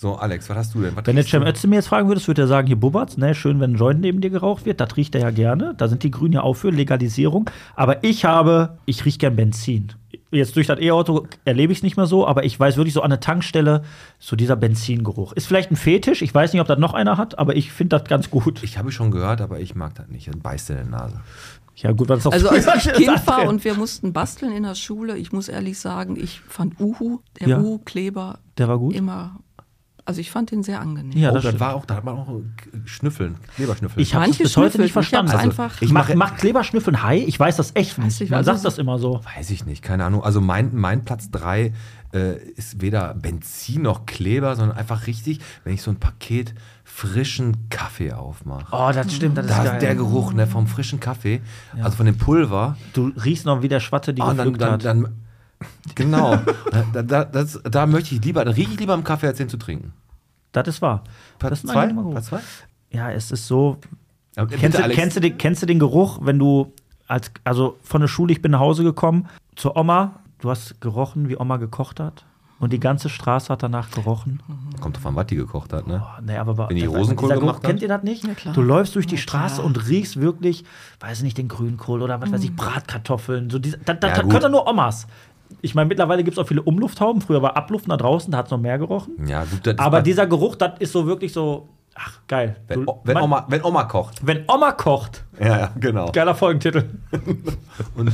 So, 0.02 0.16
Alex, 0.16 0.50
was 0.50 0.56
hast 0.56 0.76
du 0.76 0.82
denn? 0.82 0.96
Was 0.96 1.06
Wenn 1.08 1.18
der 1.18 1.26
Cem 1.26 1.42
du? 1.42 1.50
Ötze 1.50 1.68
mir 1.68 1.76
jetzt 1.76 1.90
fragen 1.90 2.08
würdest, 2.08 2.30
würde 2.30 2.44
er 2.44 2.48
sagen, 2.48 2.68
hier 2.68 2.78
Bubberts, 2.80 3.18
ne, 3.18 3.36
schön, 3.36 3.60
wenn 3.60 3.74
ein 3.74 3.76
Joint 3.76 4.00
neben 4.00 4.22
dir 4.22 4.30
geraucht 4.30 4.66
wird, 4.66 4.80
das 4.80 4.96
riecht 4.96 5.14
er 5.14 5.20
ja 5.20 5.30
gerne. 5.32 5.74
Da 5.76 5.90
sind 5.90 6.04
die 6.04 6.10
Grünen 6.12 6.32
ja 6.36 6.42
auch 6.42 6.54
für 6.54 6.70
Legalisierung. 6.70 7.50
Aber 7.76 8.02
ich 8.02 8.24
habe, 8.24 8.78
ich 8.86 9.04
rieche 9.04 9.18
gern 9.18 9.36
Benzin. 9.36 9.92
Jetzt 10.32 10.56
durch 10.56 10.68
das 10.68 10.80
E-Auto 10.80 11.28
erlebe 11.44 11.74
ich 11.74 11.80
es 11.80 11.84
nicht 11.84 11.98
mehr 11.98 12.06
so, 12.06 12.26
aber 12.26 12.46
ich 12.46 12.58
weiß 12.58 12.78
wirklich 12.78 12.94
so 12.94 13.02
an 13.02 13.10
der 13.10 13.20
Tankstelle, 13.20 13.84
so 14.20 14.38
dieser 14.38 14.56
Benzingeruch. 14.56 15.34
Ist 15.34 15.48
vielleicht 15.48 15.70
ein 15.70 15.76
Fetisch, 15.76 16.22
ich 16.22 16.34
weiß 16.34 16.54
nicht, 16.54 16.62
ob 16.62 16.68
das 16.68 16.80
noch 16.80 16.94
einer 16.94 17.18
hat, 17.18 17.38
aber 17.38 17.58
ich 17.58 17.74
finde 17.74 18.00
das 18.00 18.08
ganz 18.08 18.30
gut. 18.30 18.64
Ich 18.64 18.78
habe 18.78 18.94
schon 18.94 19.12
gehört, 19.12 19.42
aber 19.42 19.60
ich 19.60 19.76
mag 19.76 19.96
das 19.96 20.08
nicht. 20.08 20.30
Dann 20.30 20.40
beißt 20.40 20.70
er 20.70 20.80
in 20.80 20.86
die 20.86 20.92
Nase. 20.92 21.20
Ja, 21.76 21.92
gut, 21.92 22.08
was 22.08 22.20
ist 22.20 22.28
auch 22.28 22.32
Also 22.32 22.48
als 22.48 22.86
ich 22.86 22.94
Kind 22.94 23.28
war 23.28 23.50
und 23.50 23.66
wir 23.66 23.74
mussten 23.74 24.14
basteln 24.14 24.54
in 24.54 24.64
der 24.64 24.76
Schule, 24.76 25.18
ich 25.18 25.34
muss 25.34 25.50
ehrlich 25.50 25.78
sagen, 25.78 26.16
ich 26.18 26.40
fand 26.40 26.80
Uhu, 26.80 27.20
der 27.42 27.50
Ja. 27.50 27.60
Uhu-Kleber, 27.60 28.40
Der 28.58 28.70
war 28.70 28.78
gut? 28.80 28.96
immer, 28.96 29.40
also 30.10 30.20
ich 30.22 30.32
fand 30.32 30.52
den 30.52 30.64
sehr 30.64 30.82
angenehm. 30.82 31.18
Ja, 31.18 31.30
oh, 31.32 31.36
das 31.36 31.44
das 31.44 31.60
war 31.60 31.76
auch, 31.76 31.86
da 31.86 31.96
hat 31.96 32.04
man 32.04 32.16
auch 32.18 32.28
Schnüffeln, 32.86 33.36
Kleberschnüffeln. 33.56 34.02
Ich 34.02 34.16
habe 34.16 34.30
es 34.30 34.38
bis 34.38 34.58
heute 34.58 34.82
nicht 34.82 34.92
verstanden. 34.92 35.28
ich 35.32 35.34
hab's 35.38 35.44
Also, 35.50 35.62
einfach- 35.64 35.82
ich 35.82 35.92
mache 35.94 36.16
mach 36.16 36.36
Kleberschnüffeln 36.36 37.04
Hai, 37.04 37.20
ich 37.20 37.40
weiß 37.40 37.56
das 37.58 37.76
echt 37.76 37.98
Weiß 37.98 38.06
nicht. 38.06 38.20
nicht, 38.22 38.30
Man 38.32 38.40
also 38.40 38.52
sagt 38.54 38.66
das 38.66 38.78
immer 38.80 39.00
so. 39.00 39.22
Weiß 39.38 39.50
ich 39.52 39.66
nicht, 39.66 39.82
keine 39.84 40.04
Ahnung. 40.06 40.24
Also 40.24 40.42
mein, 40.42 40.76
mein 40.76 41.06
Platz 41.06 41.30
3 41.32 41.72
äh, 42.12 42.38
ist 42.56 42.82
weder 42.82 43.14
Benzin 43.14 43.84
noch 43.84 44.06
Kleber, 44.08 44.56
sondern 44.56 44.76
einfach 44.78 45.06
richtig, 45.08 45.40
wenn 45.64 45.74
ich 45.76 45.84
so 45.84 45.92
ein 45.92 45.98
Paket 45.98 46.56
frischen 46.84 47.70
Kaffee 47.70 48.14
aufmache. 48.14 48.66
Oh, 48.72 48.92
das 48.92 49.14
stimmt, 49.14 49.38
das 49.38 49.46
ist 49.46 49.52
da 49.52 49.64
geil. 49.64 49.74
ist 49.76 49.82
der 49.84 49.96
Geruch 49.96 50.34
ne, 50.34 50.48
vom 50.48 50.66
frischen 50.66 51.00
Kaffee, 51.00 51.40
also 51.84 51.96
von 51.98 52.08
dem 52.08 52.18
Pulver. 52.18 52.78
Du 52.94 53.12
riechst 53.24 53.46
noch 53.46 53.62
wie 53.62 53.68
der 53.68 53.80
Schwatte, 53.80 54.14
die 54.14 54.22
Oh, 54.24 54.26
und 54.26 54.38
dann, 54.38 54.54
gepflückt 54.54 54.62
dann, 54.64 54.72
hat. 54.74 54.86
dann, 54.86 55.14
genau. 55.96 56.38
da, 56.94 57.02
da, 57.04 57.26
das, 57.26 57.60
da 57.64 57.86
möchte 57.86 58.16
ich 58.16 58.24
lieber, 58.24 58.46
da 58.46 58.52
rieche 58.52 58.74
ich 58.74 58.80
lieber 58.80 58.94
am 58.94 59.04
Kaffee, 59.04 59.28
als 59.28 59.38
den 59.38 59.50
zu 59.50 59.58
trinken. 59.58 59.94
das 60.52 60.68
ist 60.68 60.82
wahr. 60.82 61.04
Platz 61.38 61.52
das 61.52 61.60
ist 61.64 61.70
ein 61.70 61.74
2? 61.74 61.80
angenehmer 61.82 62.02
Geruch. 62.04 62.14
Platz 62.14 62.26
zwei? 62.28 62.40
Ja, 62.92 63.12
es 63.12 63.32
ist 63.32 63.48
so. 63.48 63.78
Aber 64.36 64.48
Kennst 64.48 64.78
bitte, 64.78 64.90
du, 64.90 64.96
kennst, 64.96 65.16
du 65.18 65.22
den, 65.22 65.38
kennst 65.38 65.62
du 65.62 65.66
den 65.66 65.80
Geruch, 65.80 66.20
wenn 66.22 66.40
du 66.40 66.74
als 67.08 67.32
also 67.44 67.78
von 67.84 68.02
der 68.02 68.08
Schule, 68.08 68.32
ich 68.32 68.42
bin 68.42 68.52
nach 68.52 68.60
Hause 68.60 68.84
gekommen, 68.84 69.28
zur 69.56 69.76
Oma, 69.76 70.20
du 70.40 70.50
hast 70.50 70.80
gerochen, 70.80 71.28
wie 71.28 71.38
Oma 71.38 71.58
gekocht 71.58 72.00
hat 72.00 72.26
und 72.60 72.74
die 72.74 72.80
ganze 72.80 73.10
Straße 73.10 73.52
hat 73.52 73.64
danach 73.64 73.90
gerochen. 73.90 74.42
Kommt 74.82 74.98
drauf 74.98 75.06
an, 75.08 75.16
was 75.16 75.28
die 75.28 75.36
gekocht 75.36 75.72
hat, 75.72 75.88
ne? 75.88 76.04
Oh, 76.04 76.22
nee, 76.22 76.38
aber 76.38 76.70
Wenn 76.70 76.76
die 76.76 76.86
Rosenkohl 76.86 77.30
gemacht 77.30 77.58
hat? 77.58 77.64
Kennt 77.64 77.82
ihr 77.82 77.88
das 77.88 78.04
nicht? 78.04 78.28
Ja, 78.28 78.34
klar. 78.34 78.54
Du 78.54 78.62
läufst 78.62 78.96
durch 78.96 79.08
die 79.08 79.16
Ja, 79.16 79.22
Straße 79.22 79.56
klar. 79.56 79.66
und 79.66 79.88
riechst 79.88 80.20
wirklich, 80.20 80.66
weiß 81.00 81.20
ich 81.20 81.24
nicht, 81.24 81.38
den 81.38 81.48
Grünkohl 81.48 82.02
oder 82.02 82.22
was 82.22 82.32
weiß 82.32 82.44
ich, 82.44 82.56
Bratkartoffeln. 82.56 83.50
So 83.50 83.60
diese, 83.60 83.78
das 83.78 84.00
das, 84.02 84.18
Ja, 84.18 84.24
können 84.24 84.52
nur 84.52 84.68
Omas. 84.68 85.08
Ich 85.62 85.76
meine, 85.76 85.88
mittlerweile 85.88 86.24
gibt 86.24 86.38
es 86.38 86.44
auch 86.44 86.48
viele 86.48 86.62
Umlufthauben. 86.62 87.22
Früher 87.22 87.42
war 87.42 87.58
Abluften 87.58 87.90
da 87.90 87.98
draußen, 87.98 88.32
da 88.32 88.38
hat 88.38 88.46
es 88.46 88.52
noch 88.52 88.60
mehr 88.60 88.78
gerochen. 88.78 89.14
Ja, 89.28 89.44
gut, 89.44 89.66
das 89.68 89.78
Aber 89.80 90.02
dieser 90.02 90.26
Geruch, 90.28 90.56
das 90.56 90.80
ist 90.80 90.92
so 90.94 91.06
wirklich 91.06 91.34
so, 91.34 91.70
ach, 91.96 92.20
geil. 92.28 92.56
wenn, 92.68 92.86
Du- 92.86 92.94
wenn, 93.04 93.14
man- 93.16 93.24
Oma, 93.24 93.46
wenn 93.50 93.64
Oma 93.64 93.84
kocht. 93.84 94.26
wenn 94.26 94.44
Oma 94.48 94.72
kocht, 94.72 95.26
Ja, 95.40 95.58
ja, 95.60 95.72
genau. 95.80 96.12
geiler 96.12 96.36
Folgentitel. 96.36 96.86
Und, 97.96 98.12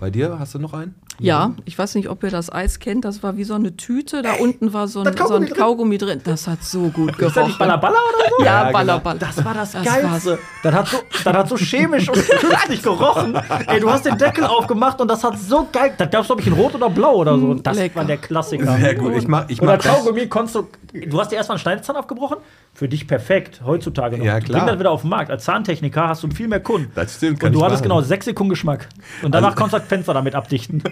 Bei 0.00 0.10
dir 0.10 0.38
hast 0.38 0.54
du 0.54 0.58
noch 0.58 0.74
einen? 0.74 0.94
Ja, 1.20 1.52
ich 1.64 1.76
weiß 1.78 1.94
nicht, 1.96 2.08
ob 2.08 2.22
ihr 2.22 2.30
das 2.30 2.52
Eis 2.52 2.78
kennt. 2.78 3.04
Das 3.04 3.22
war 3.22 3.36
wie 3.36 3.44
so 3.44 3.54
eine 3.54 3.76
Tüte. 3.76 4.22
Da 4.22 4.34
unten 4.34 4.72
war 4.72 4.86
so 4.86 5.00
ein, 5.00 5.04
da 5.04 5.12
so 5.26 5.34
ein 5.34 5.46
Kaugummi 5.46 5.46
drin. 5.48 5.56
Kaugummi 5.58 5.98
drin. 5.98 6.20
Das 6.24 6.46
hat 6.46 6.62
so 6.62 6.88
gut 6.90 7.10
Ist 7.10 7.20
das 7.20 7.26
nicht 7.26 7.34
gerochen. 7.34 7.58
Ballaballa 7.58 7.96
oder 7.98 8.28
so? 8.38 8.44
Ja, 8.44 8.66
Ja, 8.66 8.70
Ballerball. 8.72 9.18
Das 9.18 9.44
war 9.44 9.54
das, 9.54 9.72
Das 9.72 9.84
Geilste. 9.84 10.38
Das 10.62 10.74
hat, 10.74 10.88
so, 10.88 10.98
das 11.24 11.34
hat 11.34 11.48
so 11.48 11.56
chemisch 11.56 12.08
und 12.08 12.14
künstlich 12.28 12.82
gerochen. 12.82 13.34
Ey, 13.66 13.80
du 13.80 13.90
hast 13.90 14.06
den 14.06 14.16
Deckel 14.16 14.44
aufgemacht 14.44 15.00
und 15.00 15.08
das 15.08 15.24
hat 15.24 15.38
so 15.38 15.66
geil. 15.72 15.92
Das 15.98 16.08
gab 16.10 16.20
es, 16.20 16.26
glaube 16.28 16.40
ich, 16.40 16.46
in 16.46 16.52
Rot 16.52 16.74
oder 16.74 16.88
Blau 16.90 17.16
oder 17.16 17.38
so. 17.38 17.54
Das 17.54 17.76
lecker. 17.76 17.96
war 17.96 18.04
der 18.04 18.18
Klassiker. 18.18 18.76
Sehr 18.78 18.94
gut. 18.94 19.14
Ich 19.16 19.26
mach, 19.26 19.48
ich 19.48 19.60
Oder 19.60 19.72
mach 19.76 19.82
das. 19.82 19.92
Kaugummi 19.96 20.26
konntest 20.28 20.54
du. 20.54 20.68
Du 21.06 21.20
hast 21.20 21.30
dir 21.32 21.36
erstmal 21.36 21.56
einen 21.56 21.62
Schneidezahn 21.62 21.96
abgebrochen. 21.96 22.38
Für 22.72 22.88
dich 22.88 23.06
perfekt, 23.08 23.60
heutzutage 23.66 24.16
noch. 24.18 24.24
Ja, 24.24 24.40
klar. 24.40 24.60
Bring 24.60 24.68
das 24.68 24.78
wieder 24.78 24.90
auf 24.92 25.00
den 25.02 25.10
Markt. 25.10 25.30
Als 25.30 25.44
Zahntechniker 25.44 26.08
hast 26.08 26.22
du 26.22 26.30
viel 26.30 26.46
mehr 26.48 26.60
Kunden. 26.60 26.92
Das 26.94 27.16
stimmt, 27.16 27.40
kann 27.40 27.48
Und 27.48 27.54
du 27.54 27.58
ich 27.58 27.64
hattest 27.64 27.80
machen. 27.82 27.88
genau 27.90 28.00
sechs 28.02 28.24
Sekunden 28.24 28.50
Geschmack. 28.50 28.88
Und 29.22 29.34
danach 29.34 29.48
Also- 29.50 29.56
konntest 29.58 29.74
du 29.74 29.78
das 29.80 29.88
Fenster 29.88 30.14
damit 30.14 30.34
abdichten. 30.36 30.82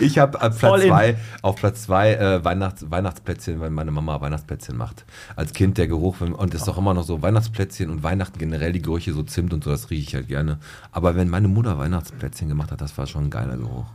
Ich 0.00 0.18
habe 0.18 0.38
auf 0.40 0.62
All 0.62 0.78
Platz 0.78 0.82
zwei, 0.86 1.16
auf 1.42 1.56
Platz 1.56 1.82
zwei 1.84 2.14
äh, 2.14 2.44
Weihnachts 2.44 2.90
Weihnachtsplätzchen, 2.90 3.60
weil 3.60 3.70
meine 3.70 3.90
Mama 3.90 4.20
Weihnachtsplätzchen 4.20 4.76
macht. 4.76 5.04
Als 5.36 5.52
Kind 5.52 5.78
der 5.78 5.88
Geruch 5.88 6.16
wenn- 6.20 6.34
und 6.34 6.54
ist 6.54 6.68
doch 6.68 6.78
immer 6.78 6.94
noch 6.94 7.04
so 7.04 7.22
Weihnachtsplätzchen 7.22 7.90
und 7.90 8.02
Weihnachten 8.02 8.38
generell 8.38 8.72
die 8.72 8.82
Gerüche 8.82 9.12
so 9.12 9.22
Zimt 9.22 9.52
und 9.52 9.64
so, 9.64 9.70
das 9.70 9.90
rieche 9.90 10.02
ich 10.08 10.14
halt 10.14 10.28
gerne. 10.28 10.58
Aber 10.90 11.16
wenn 11.16 11.28
meine 11.28 11.48
Mutter 11.48 11.78
Weihnachtsplätzchen 11.78 12.48
gemacht 12.48 12.70
hat, 12.70 12.80
das 12.80 12.96
war 12.98 13.06
schon 13.06 13.24
ein 13.24 13.30
geiler 13.30 13.56
Geruch. 13.56 13.86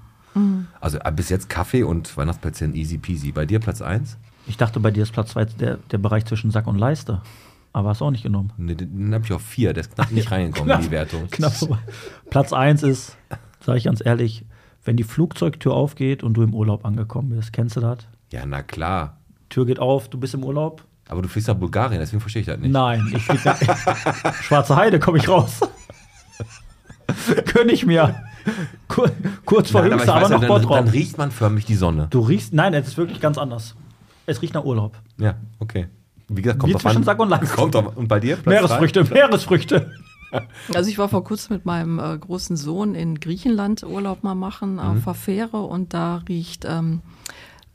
Also 0.80 0.99
äh, 0.99 1.11
bis 1.11 1.30
jetzt 1.30 1.49
Kaffee 1.49 1.84
und 1.84 2.15
Weihnachtsplätzchen 2.15 2.75
easy 2.75 2.97
peasy. 2.97 3.32
Bei 3.32 3.45
dir 3.45 3.59
Platz 3.59 3.82
eins? 3.82 4.17
Ich 4.45 4.57
dachte, 4.57 4.80
bei 4.80 4.91
dir 4.91 5.03
ist 5.03 5.11
Platz 5.11 5.32
zwei 5.32 5.45
der, 5.45 5.78
der 5.91 5.97
Bereich 5.97 6.25
zwischen 6.25 6.51
Sack 6.51 6.67
und 6.67 6.78
Leiste. 6.78 7.21
Aber 7.73 7.89
hast 7.89 8.01
du 8.01 8.05
auch 8.05 8.11
nicht 8.11 8.23
genommen. 8.23 8.53
Ne, 8.57 8.75
den 8.75 9.13
habe 9.13 9.25
ich 9.25 9.34
auf 9.34 9.41
vier, 9.41 9.73
der 9.73 9.82
ist 9.82 9.95
knapp 9.95 10.11
nicht 10.11 10.32
reingekommen 10.32 10.75
in 10.78 10.82
die 10.82 10.91
Wertung. 10.91 11.28
Knapp 11.30 11.53
vorbei. 11.53 11.80
Platz 12.30 12.53
1 12.53 12.84
ist, 12.84 13.17
sage 13.63 13.78
ich 13.78 13.84
ganz 13.84 14.03
ehrlich, 14.03 14.45
wenn 14.88 14.97
die 14.97 15.03
Flugzeugtür 15.03 15.73
aufgeht 15.73 16.23
und 16.23 16.33
du 16.33 16.41
im 16.41 16.53
Urlaub 16.53 16.85
angekommen 16.85 17.29
bist. 17.29 17.53
Kennst 17.53 17.75
du 17.75 17.81
das? 17.81 17.99
Ja, 18.31 18.45
na 18.45 18.63
klar. 18.63 19.17
Tür 19.49 19.65
geht 19.65 19.79
auf, 19.79 20.09
du 20.09 20.17
bist 20.17 20.33
im 20.33 20.43
Urlaub? 20.43 20.83
Aber 21.09 21.21
du 21.21 21.27
fliegst 21.27 21.47
nach 21.47 21.55
Bulgarien, 21.55 21.99
deswegen 21.99 22.19
verstehe 22.19 22.41
ich 22.41 22.45
das 22.47 22.57
nicht. 22.59 22.71
Nein, 22.71 23.11
ich 23.15 23.23
flieg 23.23 23.45
nach 23.45 24.33
Schwarze 24.43 24.75
Heide, 24.75 24.99
komme 24.99 25.19
ich 25.19 25.29
raus. 25.29 25.59
Gönn 27.53 27.69
ich 27.69 27.85
mir. 27.85 28.15
Kur 28.88 29.11
kurz 29.45 29.71
vor 29.71 29.81
Nein, 29.81 29.91
Hüngste, 29.91 30.11
aber, 30.11 30.21
weiß 30.21 30.29
ja, 30.29 30.47
noch 30.47 30.59
dann, 30.61 30.69
dann 30.69 30.88
riecht 30.88 31.17
man 31.17 31.31
förmlich 31.31 31.65
die 31.65 31.75
Sonne. 31.75 32.07
Du 32.09 32.21
riechst, 32.21 32.53
nein, 32.53 32.73
es 32.73 32.88
ist 32.88 32.97
wirklich 32.97 33.19
ganz 33.19 33.38
anders. 33.38 33.75
Es 34.25 34.41
riecht 34.41 34.53
nach 34.53 34.63
Urlaub. 34.63 34.97
Ja, 35.17 35.35
okay. 35.59 35.88
Wie 36.29 36.41
gesagt, 36.41 36.57
Wie 36.57 36.59
kommt 36.61 36.73
drauf 36.73 36.81
zwischen 36.81 36.97
an. 36.97 37.03
Sack 37.03 37.19
und 37.19 37.29
Leiste. 37.29 37.55
Kommt 37.55 37.75
drauf, 37.75 37.95
und 37.95 38.07
bei 38.07 38.19
dir? 38.19 38.35
Platz 38.38 38.45
Meeresfrüchte, 38.45 39.03
Meeresfrüchte. 39.05 39.91
Also 40.73 40.89
ich 40.89 40.97
war 40.97 41.09
vor 41.09 41.23
kurzem 41.23 41.55
mit 41.55 41.65
meinem 41.65 41.99
äh, 41.99 42.17
großen 42.17 42.57
Sohn 42.57 42.95
in 42.95 43.19
Griechenland 43.19 43.84
Urlaub 43.84 44.23
mal 44.23 44.36
machen 44.36 44.73
Mhm. 44.75 44.80
auf 44.80 45.03
der 45.05 45.13
Fähre 45.13 45.61
und 45.63 45.93
da 45.93 46.17
riecht 46.30 46.65
ähm, 46.65 47.01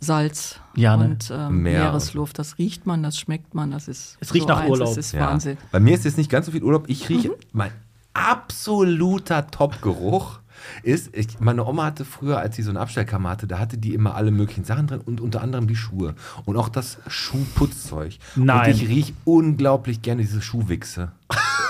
Salz 0.01 0.59
Ja, 0.75 0.97
ne? 0.97 1.05
und 1.05 1.31
ähm, 1.35 1.63
Meer. 1.63 1.79
Meeresluft. 1.85 2.39
Das 2.39 2.59
riecht 2.59 2.87
man, 2.87 3.03
das 3.03 3.19
schmeckt 3.19 3.55
man, 3.55 3.71
das 3.71 3.87
ist 3.89 4.17
Es 4.21 4.35
riecht 4.35 4.49
so 4.49 4.53
nach 4.53 4.61
eins, 4.61 4.71
Urlaub. 4.71 4.89
Das 4.89 4.97
ist 4.97 5.13
Ja. 5.13 5.29
Wahnsinn. 5.29 5.57
Bei 5.71 5.81
mir 5.81 5.95
ist 5.95 6.05
jetzt 6.05 6.19
nicht 6.19 6.31
ganz 6.31 6.47
so 6.47 6.53
viel 6.53 6.63
Urlaub. 6.63 6.85
Ich 6.89 7.09
rieche, 7.09 7.29
Mhm. 7.29 7.35
mein 7.53 7.71
absoluter 8.13 9.47
Top-Geruch 9.51 10.41
ist, 10.83 11.17
ich, 11.17 11.41
meine 11.41 11.65
Oma 11.65 11.85
hatte 11.87 12.05
früher, 12.05 12.39
als 12.39 12.55
sie 12.57 12.63
so 12.63 12.71
eine 12.71 12.79
Abstellkammer 12.81 13.31
hatte, 13.31 13.47
da 13.47 13.59
hatte 13.59 13.79
die 13.79 13.95
immer 13.95 14.15
alle 14.15 14.31
möglichen 14.31 14.65
Sachen 14.65 14.87
drin 14.87 15.01
und 15.05 15.21
unter 15.21 15.41
anderem 15.43 15.67
die 15.67 15.75
Schuhe. 15.77 16.15
Und 16.45 16.57
auch 16.57 16.69
das 16.69 16.99
Schuhputzzeug. 17.09 18.19
Nein. 18.37 18.71
Und 18.73 18.77
ich 18.83 18.89
rieche 18.89 19.13
unglaublich 19.25 20.03
gerne 20.03 20.23
diese 20.23 20.43
Schuhwichse. 20.43 21.13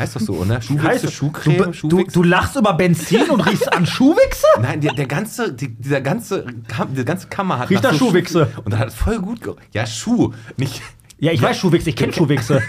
heißt 0.00 0.16
doch 0.16 0.20
so, 0.20 0.32
oder? 0.34 0.60
Schuhwichse, 0.60 1.10
Schuhcreme, 1.10 1.72
du, 1.82 1.88
du, 1.88 2.04
du 2.04 2.22
lachst 2.22 2.56
über 2.56 2.72
Benzin 2.72 3.28
und 3.30 3.40
riechst 3.40 3.72
an 3.72 3.86
Schuhwichse? 3.86 4.46
Nein, 4.60 4.80
der, 4.80 4.94
der 4.94 5.06
ganze, 5.06 5.52
die, 5.52 5.68
dieser 5.68 6.00
ganze, 6.00 6.44
die 6.96 7.04
ganze 7.04 7.28
Kammer 7.28 7.58
hat 7.60 7.70
Riecht 7.70 7.82
nach 7.84 7.92
so 7.92 7.98
Schuhwichse. 8.08 8.48
Schuh- 8.54 8.62
Und 8.64 8.72
da 8.72 8.78
hat 8.78 8.88
es 8.88 8.94
voll 8.94 9.18
gut 9.20 9.40
gerochen. 9.42 9.60
Ja, 9.72 9.86
Schuh, 9.86 10.32
nicht. 10.56 10.82
Ja, 11.20 11.32
ich 11.32 11.40
weiß 11.42 11.56
Schuhwichse, 11.58 11.90
ich 11.90 11.96
kenne 11.96 12.12
Schuhwichse. 12.14 12.62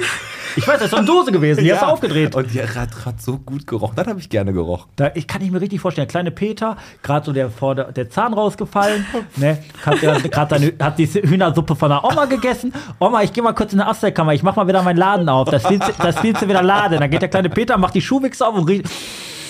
Ich 0.58 0.68
weiß, 0.68 0.76
das 0.80 0.86
ist 0.88 0.92
so 0.92 0.98
eine 0.98 1.06
Dose 1.06 1.32
gewesen, 1.32 1.64
die 1.64 1.72
hast 1.72 1.82
du 1.82 1.86
Ja. 1.86 1.92
aufgedreht. 1.94 2.36
Und 2.36 2.54
der 2.54 2.76
hat, 2.76 3.06
hat 3.06 3.22
so 3.22 3.38
gut 3.38 3.66
gerochen. 3.66 3.96
Das 3.96 4.06
habe 4.06 4.20
ich 4.20 4.28
gerne 4.30 4.52
gerochen. 4.52 4.90
Da, 4.98 5.10
ich 5.16 5.26
kann 5.26 5.42
ich 5.42 5.50
mir 5.50 5.62
richtig 5.62 5.80
vorstellen, 5.80 6.08
der 6.08 6.12
kleine 6.12 6.32
Peter, 6.32 6.76
gerade 7.04 7.26
so 7.26 7.32
der, 7.32 7.50
vor 7.50 7.74
der, 7.74 7.94
der 7.94 8.10
Zahn 8.10 8.34
rausgefallen, 8.34 9.06
ne, 9.38 9.60
hat, 9.86 10.02
der, 10.02 10.20
grad 10.20 10.50
seine, 10.50 10.74
hat 10.82 11.00
die 11.00 11.08
Hühnersuppe 11.08 11.74
von 11.78 11.90
der 11.90 12.04
Oma 12.04 12.26
gegessen. 12.26 12.74
Oma, 13.00 13.22
ich 13.24 13.32
gehe 13.32 13.42
mal 13.42 13.54
kurz 13.54 13.72
in 13.72 13.80
die 13.80 13.86
Abstellkammer, 13.86 14.34
ich 14.34 14.44
mach 14.44 14.58
mal 14.58 14.68
wieder 14.68 14.84
meinen 14.84 14.98
Laden 14.98 15.30
auf. 15.30 15.48
Das 15.50 15.70
willst, 15.70 15.88
du- 15.88 15.94
das 16.04 16.22
willst 16.22 16.42
du 16.42 16.50
wieder 16.50 16.62
laden. 16.64 17.00
Dann 17.00 17.10
geht 17.10 17.22
der 17.22 17.30
kleine 17.30 17.50
Peter, 17.50 17.78
macht 17.78 17.96
die 17.96 18.02
Schuhwichse 18.02 18.46
auf 18.46 18.54
und 18.56 18.68
riecht. 18.68 18.90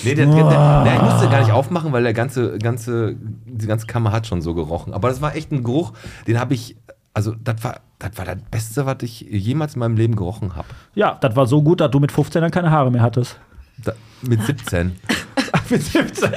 Nee, 0.04 0.14
der, 0.14 0.26
der, 0.26 0.34
der, 0.48 0.84
der, 0.84 0.94
ich 0.96 1.02
musste 1.02 1.28
gar 1.28 1.40
nicht 1.40 1.50
aufmachen, 1.52 1.92
weil 1.92 2.04
der 2.04 2.12
ganze, 2.12 2.58
ganze, 2.58 3.16
die 3.18 3.66
ganze 3.66 3.86
Kammer 3.88 4.12
hat 4.12 4.28
schon 4.28 4.40
so 4.40 4.54
gerochen. 4.54 4.94
Aber 4.94 5.08
das 5.08 5.20
war 5.20 5.34
echt 5.34 5.50
ein 5.50 5.64
Geruch, 5.64 5.92
den 6.28 6.38
habe 6.38 6.54
ich, 6.54 6.76
also 7.12 7.34
das 7.42 7.62
war, 7.64 7.80
das 8.02 8.18
war 8.18 8.24
das 8.24 8.38
Beste, 8.50 8.84
was 8.86 8.96
ich 9.02 9.20
jemals 9.20 9.74
in 9.74 9.80
meinem 9.80 9.96
Leben 9.96 10.16
gerochen 10.16 10.56
habe. 10.56 10.66
Ja, 10.94 11.16
das 11.20 11.36
war 11.36 11.46
so 11.46 11.62
gut, 11.62 11.80
dass 11.80 11.90
du 11.90 12.00
mit 12.00 12.10
15 12.10 12.42
dann 12.42 12.50
keine 12.50 12.70
Haare 12.70 12.90
mehr 12.90 13.02
hattest. 13.02 13.38
Da, 13.84 13.92
mit 14.22 14.42
17. 14.42 14.96
mit 15.70 15.82
17. 15.82 16.30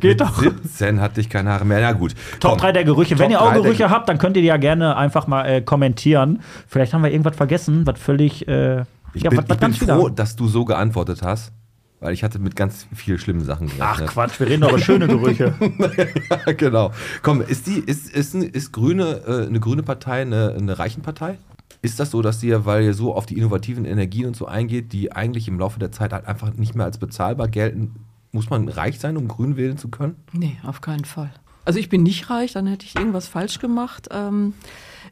Geht 0.00 0.20
doch. 0.20 0.38
17 0.40 1.00
hatte 1.00 1.20
ich 1.20 1.28
keine 1.28 1.50
Haare 1.50 1.64
mehr. 1.64 1.80
Na 1.80 1.92
gut. 1.92 2.14
Top 2.38 2.52
komm. 2.52 2.60
3 2.60 2.72
der 2.72 2.84
Gerüche. 2.84 3.18
Wenn 3.18 3.30
Top 3.30 3.32
ihr 3.32 3.42
auch 3.42 3.52
Gerüche 3.52 3.90
habt, 3.90 4.08
dann 4.08 4.18
könnt 4.18 4.36
ihr 4.36 4.42
die 4.42 4.48
ja 4.48 4.56
gerne 4.56 4.96
einfach 4.96 5.26
mal 5.26 5.44
äh, 5.44 5.60
kommentieren. 5.60 6.40
Vielleicht 6.68 6.94
haben 6.94 7.02
wir 7.02 7.10
irgendwas 7.10 7.36
vergessen, 7.36 7.86
was 7.86 7.98
völlig. 7.98 8.46
Äh, 8.48 8.84
Ich 9.12 9.22
ja, 9.24 9.30
bin, 9.30 9.38
was, 9.38 9.60
was 9.60 9.70
ich 9.72 9.80
bin 9.80 9.88
froh, 9.88 10.08
dass 10.08 10.36
du 10.36 10.46
so 10.46 10.64
geantwortet 10.64 11.22
hast, 11.22 11.52
weil 12.00 12.14
ich 12.14 12.24
hatte 12.24 12.38
mit 12.38 12.56
ganz 12.56 12.86
vielen 12.94 13.18
schlimmen 13.18 13.44
Sachen 13.44 13.70
Ach 13.78 13.96
gerechnet. 13.96 14.08
Quatsch, 14.10 14.40
wir 14.40 14.48
reden 14.48 14.62
doch 14.62 14.70
über 14.70 14.78
schöne 14.78 15.06
Gerüche. 15.06 15.54
ja, 16.46 16.52
genau. 16.52 16.92
Komm, 17.22 17.42
ist 17.42 17.66
die, 17.66 17.78
ist, 17.78 18.10
ist, 18.10 18.34
ist 18.34 18.72
Grüne, 18.72 19.22
äh, 19.26 19.46
eine 19.46 19.60
grüne 19.60 19.82
Partei 19.82 20.22
eine, 20.22 20.54
eine 20.58 20.78
Reichenpartei? 20.78 21.38
Ist 21.82 22.00
das 22.00 22.10
so, 22.10 22.20
dass 22.20 22.42
ihr, 22.42 22.66
weil 22.66 22.84
ihr 22.84 22.94
so 22.94 23.14
auf 23.14 23.26
die 23.26 23.38
innovativen 23.38 23.84
Energien 23.84 24.26
und 24.26 24.36
so 24.36 24.46
eingeht, 24.46 24.92
die 24.92 25.12
eigentlich 25.12 25.48
im 25.48 25.58
Laufe 25.58 25.78
der 25.78 25.92
Zeit 25.92 26.12
halt 26.12 26.26
einfach 26.26 26.52
nicht 26.54 26.74
mehr 26.74 26.86
als 26.86 26.98
bezahlbar 26.98 27.48
gelten, 27.48 27.94
muss 28.32 28.50
man 28.50 28.68
reich 28.68 28.98
sein, 28.98 29.16
um 29.16 29.28
grün 29.28 29.56
wählen 29.56 29.78
zu 29.78 29.88
können? 29.88 30.16
Nee, 30.32 30.58
auf 30.64 30.80
keinen 30.80 31.04
Fall. 31.04 31.32
Also 31.64 31.78
ich 31.78 31.88
bin 31.88 32.02
nicht 32.02 32.30
reich, 32.30 32.52
dann 32.52 32.66
hätte 32.66 32.86
ich 32.86 32.96
irgendwas 32.96 33.28
falsch 33.28 33.58
gemacht. 33.58 34.08
Ähm, 34.10 34.54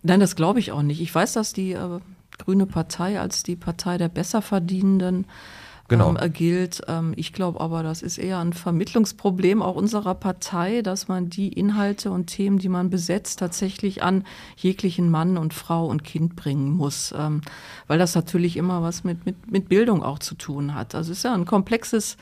nein, 0.03 0.21
das 0.21 0.37
glaube 0.37 0.61
ich 0.61 0.73
auch 0.73 0.83
nicht. 0.83 1.01
Ich 1.01 1.15
weiß, 1.15 1.35
dass 1.35 1.53
die 1.53 1.73
äh, 1.73 2.01
Grüne 2.39 2.67
Partei 2.67 3.21
als 3.21 3.43
die 3.43 3.57
Partei 3.57 3.99
der 3.99 4.09
Besserverdienenden 4.09 5.27
Genau. 5.89 6.11
ähm, 6.11 6.17
äh, 6.21 6.29
gilt. 6.29 6.83
Ähm, 6.87 7.15
ich 7.17 7.33
glaube 7.33 7.61
aber, 7.61 7.83
das 7.83 8.03
ist 8.03 8.19
eher 8.19 8.39
ein 8.39 8.53
Vermittlungsproblem 8.53 9.63
auch 9.63 9.75
unserer 9.75 10.15
Partei, 10.15 10.83
dass 10.83 11.09
man 11.09 11.31
die 11.31 11.49
Inhalte 11.49 12.11
und 12.11 12.27
Themen, 12.27 12.59
die 12.59 12.69
man 12.69 12.91
besetzt, 12.91 13.39
tatsächlich 13.39 14.03
an 14.03 14.25
jeglichen 14.57 15.11
Mann 15.11 15.39
und 15.39 15.55
Frau 15.55 15.87
und 15.87 16.05
Kind 16.05 16.37
bringen 16.37 16.71
muss. 16.71 17.15
Ähm, 17.17 17.41
weil 17.87 17.99
das 17.99 18.15
natürlich 18.15 18.57
immer 18.59 18.83
was 18.83 19.03
mit, 19.03 19.25
mit, 19.25 19.51
mit 19.51 19.69
Bildung 19.69 20.03
auch 20.03 20.19
zu 20.19 20.35
tun 20.35 20.75
hat. 20.75 20.95
Also 20.95 21.13
es 21.13 21.19
ist 21.19 21.25
ja 21.25 21.35
ein 21.35 21.47
komplexes 21.47 22.19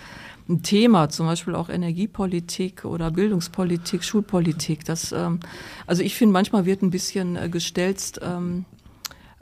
Thema, 0.63 1.09
zum 1.09 1.27
Beispiel 1.27 1.57
auch 1.57 1.69
Energiepolitik 1.69 2.85
oder 2.85 3.11
Bildungspolitik, 3.11 4.05
Schulpolitik. 4.05 4.85
Das, 4.85 5.11
ähm, 5.11 5.41
also 5.89 6.03
ich 6.03 6.15
finde, 6.15 6.33
manchmal 6.33 6.67
wird 6.67 6.83
ein 6.83 6.91
bisschen 6.91 7.35
äh, 7.35 7.49
gestelzt 7.49 8.21
ähm, 8.23 8.65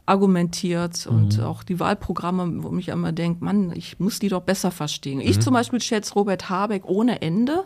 argumentiert 0.07 1.07
und 1.07 1.41
auch 1.41 1.63
die 1.63 1.81
Wahlprogramme, 1.81 2.63
wo 2.63 2.71
mich 2.71 2.89
immer 2.89 3.13
denkt, 3.13 3.41
Mann, 3.41 3.73
ich 3.75 3.99
muss 3.99 4.19
die 4.19 4.29
doch 4.29 4.43
besser 4.43 4.71
verstehen. 4.71 5.21
Ich 5.21 5.41
zum 5.41 5.55
Beispiel 5.55 5.81
schätze 5.81 6.13
Robert 6.15 6.51
Habeck 6.51 6.85
ohne 6.85 7.23
Ende, 7.23 7.65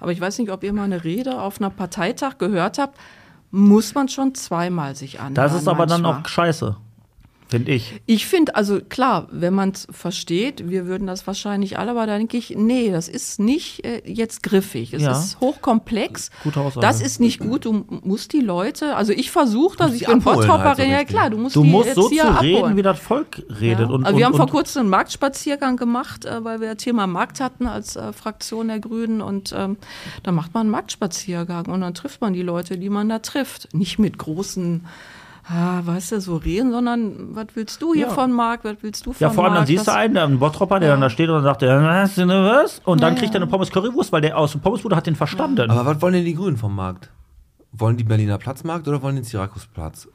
aber 0.00 0.12
ich 0.12 0.20
weiß 0.20 0.38
nicht, 0.38 0.50
ob 0.50 0.64
ihr 0.64 0.72
mal 0.72 0.82
eine 0.82 1.04
Rede 1.04 1.40
auf 1.40 1.60
einer 1.60 1.70
Parteitag 1.70 2.38
gehört 2.38 2.78
habt, 2.78 2.98
muss 3.52 3.94
man 3.94 4.08
schon 4.08 4.34
zweimal 4.34 4.96
sich 4.96 5.20
anhören. 5.20 5.34
Das 5.34 5.54
ist 5.54 5.68
aber 5.68 5.86
dann 5.86 6.02
manchmal. 6.02 6.22
auch 6.22 6.28
scheiße. 6.28 6.76
Finde 7.48 7.70
ich. 7.72 8.00
Ich 8.06 8.26
finde, 8.26 8.56
also 8.56 8.80
klar, 8.80 9.28
wenn 9.30 9.54
man 9.54 9.70
es 9.70 9.86
versteht, 9.90 10.68
wir 10.68 10.86
würden 10.86 11.06
das 11.06 11.26
wahrscheinlich 11.28 11.78
alle, 11.78 11.92
aber 11.92 12.06
da 12.06 12.18
denke 12.18 12.36
ich, 12.36 12.50
nee, 12.56 12.90
das 12.90 13.08
ist 13.08 13.38
nicht 13.38 13.84
äh, 13.84 14.02
jetzt 14.04 14.42
griffig. 14.42 14.92
Es 14.92 15.02
Ja. 15.02 15.12
ist 15.12 15.38
hochkomplex. 15.40 16.30
Gute 16.42 16.60
Aussage. 16.60 16.84
Das 16.84 17.00
ist 17.00 17.20
nicht 17.20 17.38
gut. 17.38 17.64
Du 17.64 17.84
musst 18.02 18.32
die 18.32 18.40
Leute, 18.40 18.96
also 18.96 19.12
ich 19.12 19.30
versuche 19.30 19.76
das, 19.76 19.90
musst 19.90 20.02
ich 20.02 20.08
abholen 20.08 20.22
Bottropperin, 20.24 20.66
halt 20.66 20.76
so 20.78 20.82
ja 20.84 21.04
klar, 21.04 21.30
du 21.30 21.38
musst 21.38 21.54
Du 21.54 21.62
die 21.62 21.70
musst 21.70 21.94
so 21.94 22.08
zu 22.08 22.16
Erzieher 22.16 22.40
reden, 22.42 22.56
abholen. 22.56 22.76
wie 22.76 22.82
das 22.82 22.98
Volk 22.98 23.42
redet. 23.60 23.88
Ja. 23.88 23.94
Und, 23.94 24.04
also 24.04 24.18
wir 24.18 24.26
und, 24.26 24.32
haben 24.32 24.38
vor 24.38 24.48
kurzem 24.50 24.80
einen 24.80 24.90
Marktspaziergang 24.90 25.76
gemacht, 25.76 26.24
äh, 26.24 26.42
weil 26.42 26.60
wir 26.60 26.76
Thema 26.76 27.06
Markt 27.06 27.40
hatten 27.40 27.66
als 27.68 27.94
äh, 27.94 28.12
Fraktion 28.12 28.68
der 28.68 28.80
Grünen 28.80 29.20
und 29.20 29.54
ähm, 29.56 29.76
da 30.24 30.32
macht 30.32 30.52
man 30.52 30.62
einen 30.62 30.70
Marktspaziergang 30.70 31.66
und 31.66 31.80
dann 31.80 31.94
trifft 31.94 32.20
man 32.20 32.32
die 32.32 32.42
Leute, 32.42 32.76
die 32.76 32.90
man 32.90 33.08
da 33.08 33.20
trifft. 33.20 33.72
Nicht 33.72 33.98
mit 34.00 34.18
großen, 34.18 34.84
ah, 35.48 35.80
weißt 35.84 36.12
du, 36.12 36.20
so 36.20 36.36
reden, 36.36 36.72
sondern 36.72 37.34
was 37.34 37.46
willst 37.54 37.80
du 37.82 37.94
hier 37.94 38.06
Ja. 38.06 38.10
von 38.12 38.32
Markt, 38.32 38.64
was 38.64 38.76
willst 38.82 39.06
du 39.06 39.12
von 39.12 39.20
Ja, 39.20 39.30
vor 39.30 39.44
allem 39.44 39.54
dann 39.54 39.60
Markt? 39.60 39.68
siehst 39.68 39.86
du 39.86 39.92
einen, 39.94 40.16
einen 40.16 40.38
Bottropper, 40.38 40.80
der 40.80 40.88
Ja. 40.88 40.94
dann 40.94 41.00
da 41.02 41.10
steht 41.10 41.28
und 41.28 41.36
dann 41.36 41.44
sagt, 41.44 41.62
was, 41.62 42.16
ne, 42.16 42.26
was? 42.62 42.80
Und 42.84 43.02
dann 43.02 43.14
Ja, 43.14 43.20
kriegt 43.20 43.34
er 43.34 43.40
eine 43.42 43.46
Pommes 43.46 43.70
Currywurst, 43.70 44.12
weil 44.12 44.20
der 44.22 44.36
aus 44.38 44.52
dem 44.52 44.60
Pommesbude 44.60 44.96
hat 44.96 45.06
den 45.06 45.16
verstanden. 45.16 45.70
Aber 45.70 45.86
was 45.86 46.00
wollen 46.02 46.14
denn 46.14 46.24
die 46.24 46.34
Grünen 46.34 46.56
vom 46.56 46.74
Markt? 46.74 47.10
Wollen 47.72 47.96
die 47.96 48.04
Berliner 48.04 48.38
Platzmarkt 48.38 48.88
oder 48.88 49.02
wollen 49.02 49.16
die 49.16 49.22
den 49.22 49.28
Syrakusplatz? 49.28 50.08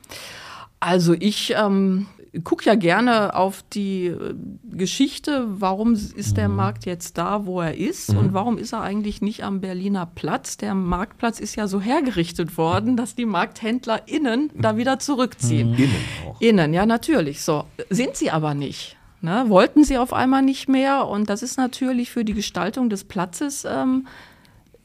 Also 0.80 1.14
ich 1.14 1.54
ähm, 1.56 2.08
gucke 2.44 2.66
ja 2.66 2.76
gerne 2.76 3.36
auf 3.36 3.64
die 3.74 4.08
äh, 4.08 4.34
Geschichte, 4.64 5.46
warum 5.48 5.94
ist 5.94 6.38
der 6.38 6.48
Markt 6.48 6.86
jetzt 6.86 7.18
da, 7.18 7.46
wo 7.46 7.60
er 7.60 7.76
ist 7.76 8.10
und 8.10 8.34
warum 8.34 8.58
ist 8.58 8.74
er 8.74 8.82
eigentlich 8.82 9.22
nicht 9.22 9.44
am 9.44 9.60
Berliner 9.60 10.06
Platz. 10.06 10.56
Der 10.56 10.74
Marktplatz 10.74 11.40
ist 11.40 11.56
ja 11.56 11.68
so 11.68 11.82
hergerichtet 11.82 12.58
worden, 12.58 12.96
dass 12.96 13.16
die 13.16 13.26
MarkthändlerInnen 13.26 14.52
da 14.56 14.78
wieder 14.78 15.00
zurückziehen. 15.00 15.74
Innen 15.74 15.96
auch. 16.26 16.40
Innen, 16.40 16.74
ja 16.74 16.86
natürlich. 16.86 17.42
So 17.42 17.66
sind 17.90 18.16
sie 18.16 18.32
aber 18.32 18.54
nicht. 18.54 18.98
Ne? 19.22 19.46
Wollten 19.50 19.84
sie 19.84 19.98
auf 19.98 20.14
einmal 20.14 20.42
nicht 20.42 20.70
mehr 20.70 21.08
und 21.08 21.30
das 21.30 21.44
ist 21.44 21.58
natürlich 21.58 22.12
für 22.12 22.26
die 22.26 22.34
Gestaltung 22.34 22.90
des 22.90 23.04
Platzes 23.04 23.66
ähm, 23.70 24.08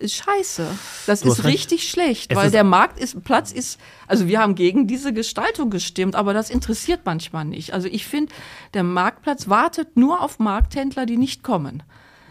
scheiße. 0.04 0.66
Das 1.06 1.20
Du 1.20 1.28
ist 1.28 1.38
recht. 1.44 1.54
richtig 1.54 1.88
schlecht, 1.90 2.30
Es 2.32 2.36
weil 2.36 2.50
der 2.50 2.64
Markt 2.64 2.98
ist, 3.00 3.22
Platz 3.24 3.52
ist, 3.52 3.78
also 4.06 4.26
wir 4.28 4.40
haben 4.40 4.54
gegen 4.54 4.86
diese 4.86 5.12
Gestaltung 5.12 5.70
gestimmt, 5.70 6.14
aber 6.16 6.34
das 6.34 6.50
interessiert 6.50 7.00
manchmal 7.04 7.44
nicht. 7.44 7.72
Also 7.72 7.88
ich 7.88 8.06
finde, 8.06 8.32
der 8.74 8.82
Marktplatz 8.82 9.48
wartet 9.48 9.96
nur 9.96 10.20
auf 10.22 10.38
Markthändler, 10.38 11.06
die 11.06 11.16
nicht 11.16 11.42
kommen. 11.42 11.82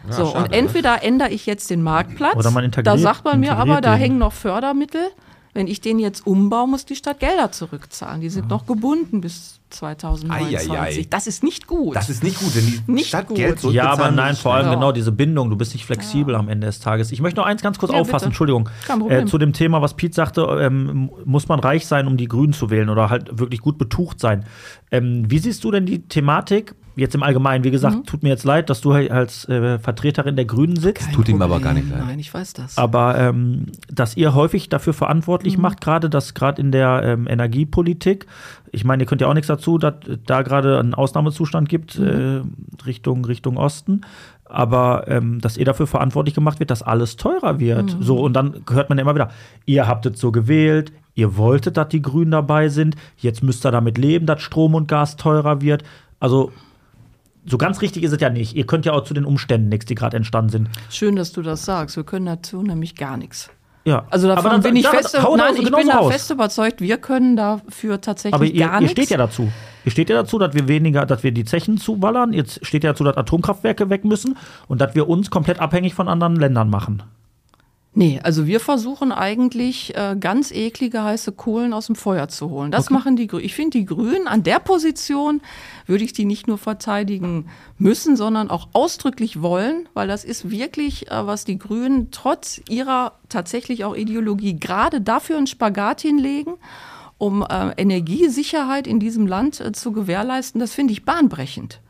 so, 0.08 0.26
schade, 0.26 0.38
und 0.44 0.50
ne? 0.52 0.56
entweder 0.56 1.02
ändere 1.02 1.30
ich 1.30 1.46
jetzt 1.46 1.68
den 1.70 1.82
Marktplatz, 1.82 2.36
Oder 2.36 2.50
man 2.52 2.64
integriert- 2.64 2.86
da 2.86 2.98
sagt 2.98 3.24
man 3.24 3.40
mir 3.40 3.56
aber, 3.56 3.80
da 3.80 3.94
den. 3.94 4.00
hängen 4.00 4.18
noch 4.18 4.32
Fördermittel. 4.32 5.08
Wenn 5.52 5.66
ich 5.68 5.80
den 5.80 5.98
jetzt 5.98 6.26
umbaue, 6.26 6.68
muss 6.68 6.84
die 6.84 6.96
Stadt 6.96 7.18
Gelder 7.18 7.50
zurückzahlen. 7.50 8.20
Die 8.20 8.28
sind 8.28 8.48
noch 8.48 8.66
gebunden 8.66 9.22
bis 9.22 9.55
2029. 9.70 10.70
Eieiei. 10.70 11.06
Das 11.10 11.26
ist 11.26 11.42
nicht 11.42 11.66
gut. 11.66 11.96
Das 11.96 12.08
ist 12.08 12.22
nicht 12.22 12.38
gut, 12.38 12.54
wenn 12.54 12.66
die 12.66 12.92
Nicht 12.92 13.08
Stadt 13.08 13.26
gut. 13.28 13.36
Geld 13.36 13.62
Ja, 13.64 13.90
aber 13.90 14.10
nein, 14.10 14.36
vor 14.36 14.54
allem 14.54 14.66
Ja. 14.66 14.74
genau 14.74 14.92
diese 14.92 15.12
Bindung. 15.12 15.50
Du 15.50 15.56
bist 15.56 15.72
nicht 15.74 15.84
flexibel 15.84 16.34
am 16.34 16.48
Ende 16.48 16.66
des 16.66 16.80
Tages. 16.80 17.10
Ich 17.12 17.20
möchte 17.20 17.40
noch 17.40 17.46
eins 17.46 17.62
ganz 17.62 17.78
kurz 17.78 17.92
Ja, 17.92 17.98
auffassen, 17.98 18.16
bitte. 18.16 18.26
Entschuldigung. 18.26 18.68
Kein 18.86 19.00
Problem. 19.00 19.24
Äh, 19.24 19.26
zu 19.26 19.38
dem 19.38 19.52
Thema, 19.52 19.82
was 19.82 19.94
Pete 19.94 20.14
sagte, 20.14 20.42
ähm, 20.60 21.10
muss 21.24 21.48
man 21.48 21.60
reich 21.60 21.86
sein, 21.86 22.06
um 22.06 22.16
die 22.16 22.28
Grünen 22.28 22.52
zu 22.52 22.70
wählen 22.70 22.88
oder 22.88 23.10
halt 23.10 23.38
wirklich 23.38 23.60
gut 23.60 23.78
betucht 23.78 24.20
sein. 24.20 24.44
Ähm, 24.90 25.24
wie 25.30 25.38
siehst 25.38 25.64
du 25.64 25.70
denn 25.70 25.86
die 25.86 26.00
Thematik? 26.06 26.74
Jetzt 26.98 27.14
im 27.14 27.22
Allgemeinen, 27.22 27.62
wie 27.62 27.70
gesagt, 27.70 27.94
Mhm. 27.94 28.04
tut 28.06 28.22
mir 28.22 28.30
jetzt 28.30 28.44
leid, 28.44 28.70
dass 28.70 28.80
du 28.80 28.92
als 28.92 29.46
äh, 29.50 29.78
Vertreterin 29.78 30.34
der 30.34 30.46
Grünen 30.46 30.76
sitzt. 30.76 31.12
Tut 31.12 31.28
ihm 31.28 31.42
aber 31.42 31.60
gar 31.60 31.74
nicht 31.74 31.90
leid. 31.90 32.00
Nein, 32.06 32.18
ich 32.18 32.32
weiß 32.32 32.54
das. 32.54 32.78
Aber 32.78 33.18
ähm, 33.18 33.66
dass 33.92 34.16
ihr 34.16 34.32
häufig 34.34 34.70
dafür 34.70 34.94
verantwortlich 34.94 35.58
macht, 35.58 35.82
gerade 35.82 36.08
dass 36.08 36.32
gerade 36.32 36.58
in 36.62 36.72
der 36.72 37.02
ähm, 37.04 37.26
Energiepolitik, 37.28 38.24
ich 38.72 38.84
meine, 38.84 39.02
ihr 39.02 39.06
könnt 39.06 39.20
ja 39.20 39.28
auch 39.28 39.34
nichts 39.34 39.48
dazu, 39.48 39.78
dass 39.78 39.94
da 40.26 40.42
gerade 40.42 40.78
einen 40.78 40.94
Ausnahmezustand 40.94 41.68
gibt 41.68 41.98
äh, 41.98 42.42
Richtung, 42.84 43.24
Richtung 43.24 43.56
Osten. 43.56 44.02
Aber 44.44 45.08
ähm, 45.08 45.40
dass 45.40 45.56
ihr 45.56 45.64
dafür 45.64 45.88
verantwortlich 45.88 46.34
gemacht 46.34 46.60
wird, 46.60 46.70
dass 46.70 46.82
alles 46.82 47.16
teurer 47.16 47.58
wird. 47.58 47.96
So, 48.00 48.20
und 48.20 48.32
dann 48.34 48.62
hört 48.70 48.88
man 48.88 48.98
ja 48.98 49.02
immer 49.02 49.14
wieder, 49.14 49.30
ihr 49.64 49.88
habt 49.88 50.06
es 50.06 50.20
so 50.20 50.30
gewählt, 50.30 50.92
ihr 51.14 51.36
wolltet, 51.36 51.76
dass 51.76 51.88
die 51.88 52.00
Grünen 52.00 52.30
dabei 52.30 52.68
sind, 52.68 52.94
jetzt 53.16 53.42
müsst 53.42 53.66
ihr 53.66 53.72
damit 53.72 53.98
leben, 53.98 54.26
dass 54.26 54.40
Strom 54.42 54.74
und 54.76 54.86
Gas 54.86 55.16
teurer 55.16 55.62
wird. 55.62 55.82
Also 56.20 56.52
so 57.44 57.58
ganz 57.58 57.80
richtig 57.80 58.02
ist 58.02 58.12
es 58.12 58.20
ja 58.20 58.30
nicht. 58.30 58.54
Ihr 58.54 58.66
könnt 58.66 58.86
ja 58.86 58.92
auch 58.92 59.04
zu 59.04 59.14
den 59.14 59.24
Umständen 59.24 59.68
nichts, 59.68 59.86
die 59.86 59.94
gerade 59.94 60.16
entstanden 60.16 60.50
sind. 60.50 60.68
Schön, 60.90 61.16
dass 61.16 61.32
du 61.32 61.42
das 61.42 61.64
sagst. 61.64 61.96
Wir 61.96 62.04
können 62.04 62.26
dazu 62.26 62.62
nämlich 62.62 62.94
gar 62.96 63.16
nichts. 63.16 63.50
Ja. 63.86 64.04
Also 64.10 64.26
davon 64.26 64.44
Aber 64.44 64.54
dann- 64.54 64.62
bin 64.62 64.76
ich 64.76 64.86
fest, 64.86 65.14
da 65.14 65.22
nein, 65.36 65.54
ich 65.56 65.70
bin 65.70 65.86
da 65.86 65.98
raus. 65.98 66.12
fest 66.12 66.30
überzeugt, 66.30 66.80
wir 66.80 66.98
können 66.98 67.36
dafür 67.36 68.00
tatsächlich 68.00 68.34
Aber 68.34 68.44
ihr, 68.44 68.66
gar 68.66 68.74
ihr 68.74 68.80
nichts. 68.80 68.92
steht 68.92 69.10
ja 69.10 69.16
dazu. 69.16 69.48
Ihr 69.84 69.92
steht 69.92 70.10
ja 70.10 70.16
dazu, 70.16 70.38
dass 70.40 70.52
wir 70.54 70.66
weniger, 70.66 71.06
dass 71.06 71.22
wir 71.22 71.30
die 71.30 71.44
Zechen 71.44 71.78
zuballern. 71.78 72.32
Jetzt 72.32 72.66
steht 72.66 72.82
ja 72.82 72.90
dazu, 72.92 73.04
dass 73.04 73.16
Atomkraftwerke 73.16 73.88
weg 73.88 74.04
müssen 74.04 74.36
und 74.66 74.80
dass 74.80 74.96
wir 74.96 75.08
uns 75.08 75.30
komplett 75.30 75.60
abhängig 75.60 75.94
von 75.94 76.08
anderen 76.08 76.34
Ländern 76.34 76.68
machen. 76.68 77.04
Nee, 77.98 78.20
also 78.22 78.46
wir 78.46 78.60
versuchen 78.60 79.10
eigentlich 79.10 79.96
äh, 79.96 80.16
ganz 80.20 80.52
eklige 80.52 81.02
heiße 81.02 81.32
Kohlen 81.32 81.72
aus 81.72 81.86
dem 81.86 81.94
Feuer 81.94 82.28
zu 82.28 82.50
holen. 82.50 82.70
Das 82.70 82.90
machen 82.90 83.16
die 83.16 83.26
Grünen. 83.26 83.46
Ich 83.46 83.54
finde 83.54 83.78
die 83.78 83.86
Grünen 83.86 84.28
an 84.28 84.42
der 84.42 84.58
Position 84.58 85.40
würde 85.86 86.04
ich 86.04 86.12
die 86.12 86.26
nicht 86.26 86.46
nur 86.46 86.58
verteidigen 86.58 87.48
müssen, 87.78 88.14
sondern 88.14 88.50
auch 88.50 88.68
ausdrücklich 88.74 89.40
wollen, 89.40 89.88
weil 89.94 90.08
das 90.08 90.24
ist 90.24 90.50
wirklich, 90.50 91.10
äh, 91.10 91.26
was 91.26 91.46
die 91.46 91.58
Grünen 91.58 92.10
trotz 92.10 92.60
ihrer 92.68 93.12
tatsächlich 93.30 93.86
auch 93.86 93.96
Ideologie 93.96 94.60
gerade 94.60 95.00
dafür 95.00 95.38
einen 95.38 95.46
Spagat 95.46 96.02
hinlegen, 96.02 96.56
um 97.16 97.40
äh, 97.48 97.70
Energiesicherheit 97.78 98.86
in 98.86 99.00
diesem 99.00 99.26
Land 99.26 99.74
zu 99.74 99.92
gewährleisten. 99.92 100.60
Das 100.60 100.74
finde 100.74 100.92
ich 100.92 101.06
bahnbrechend. 101.06 101.80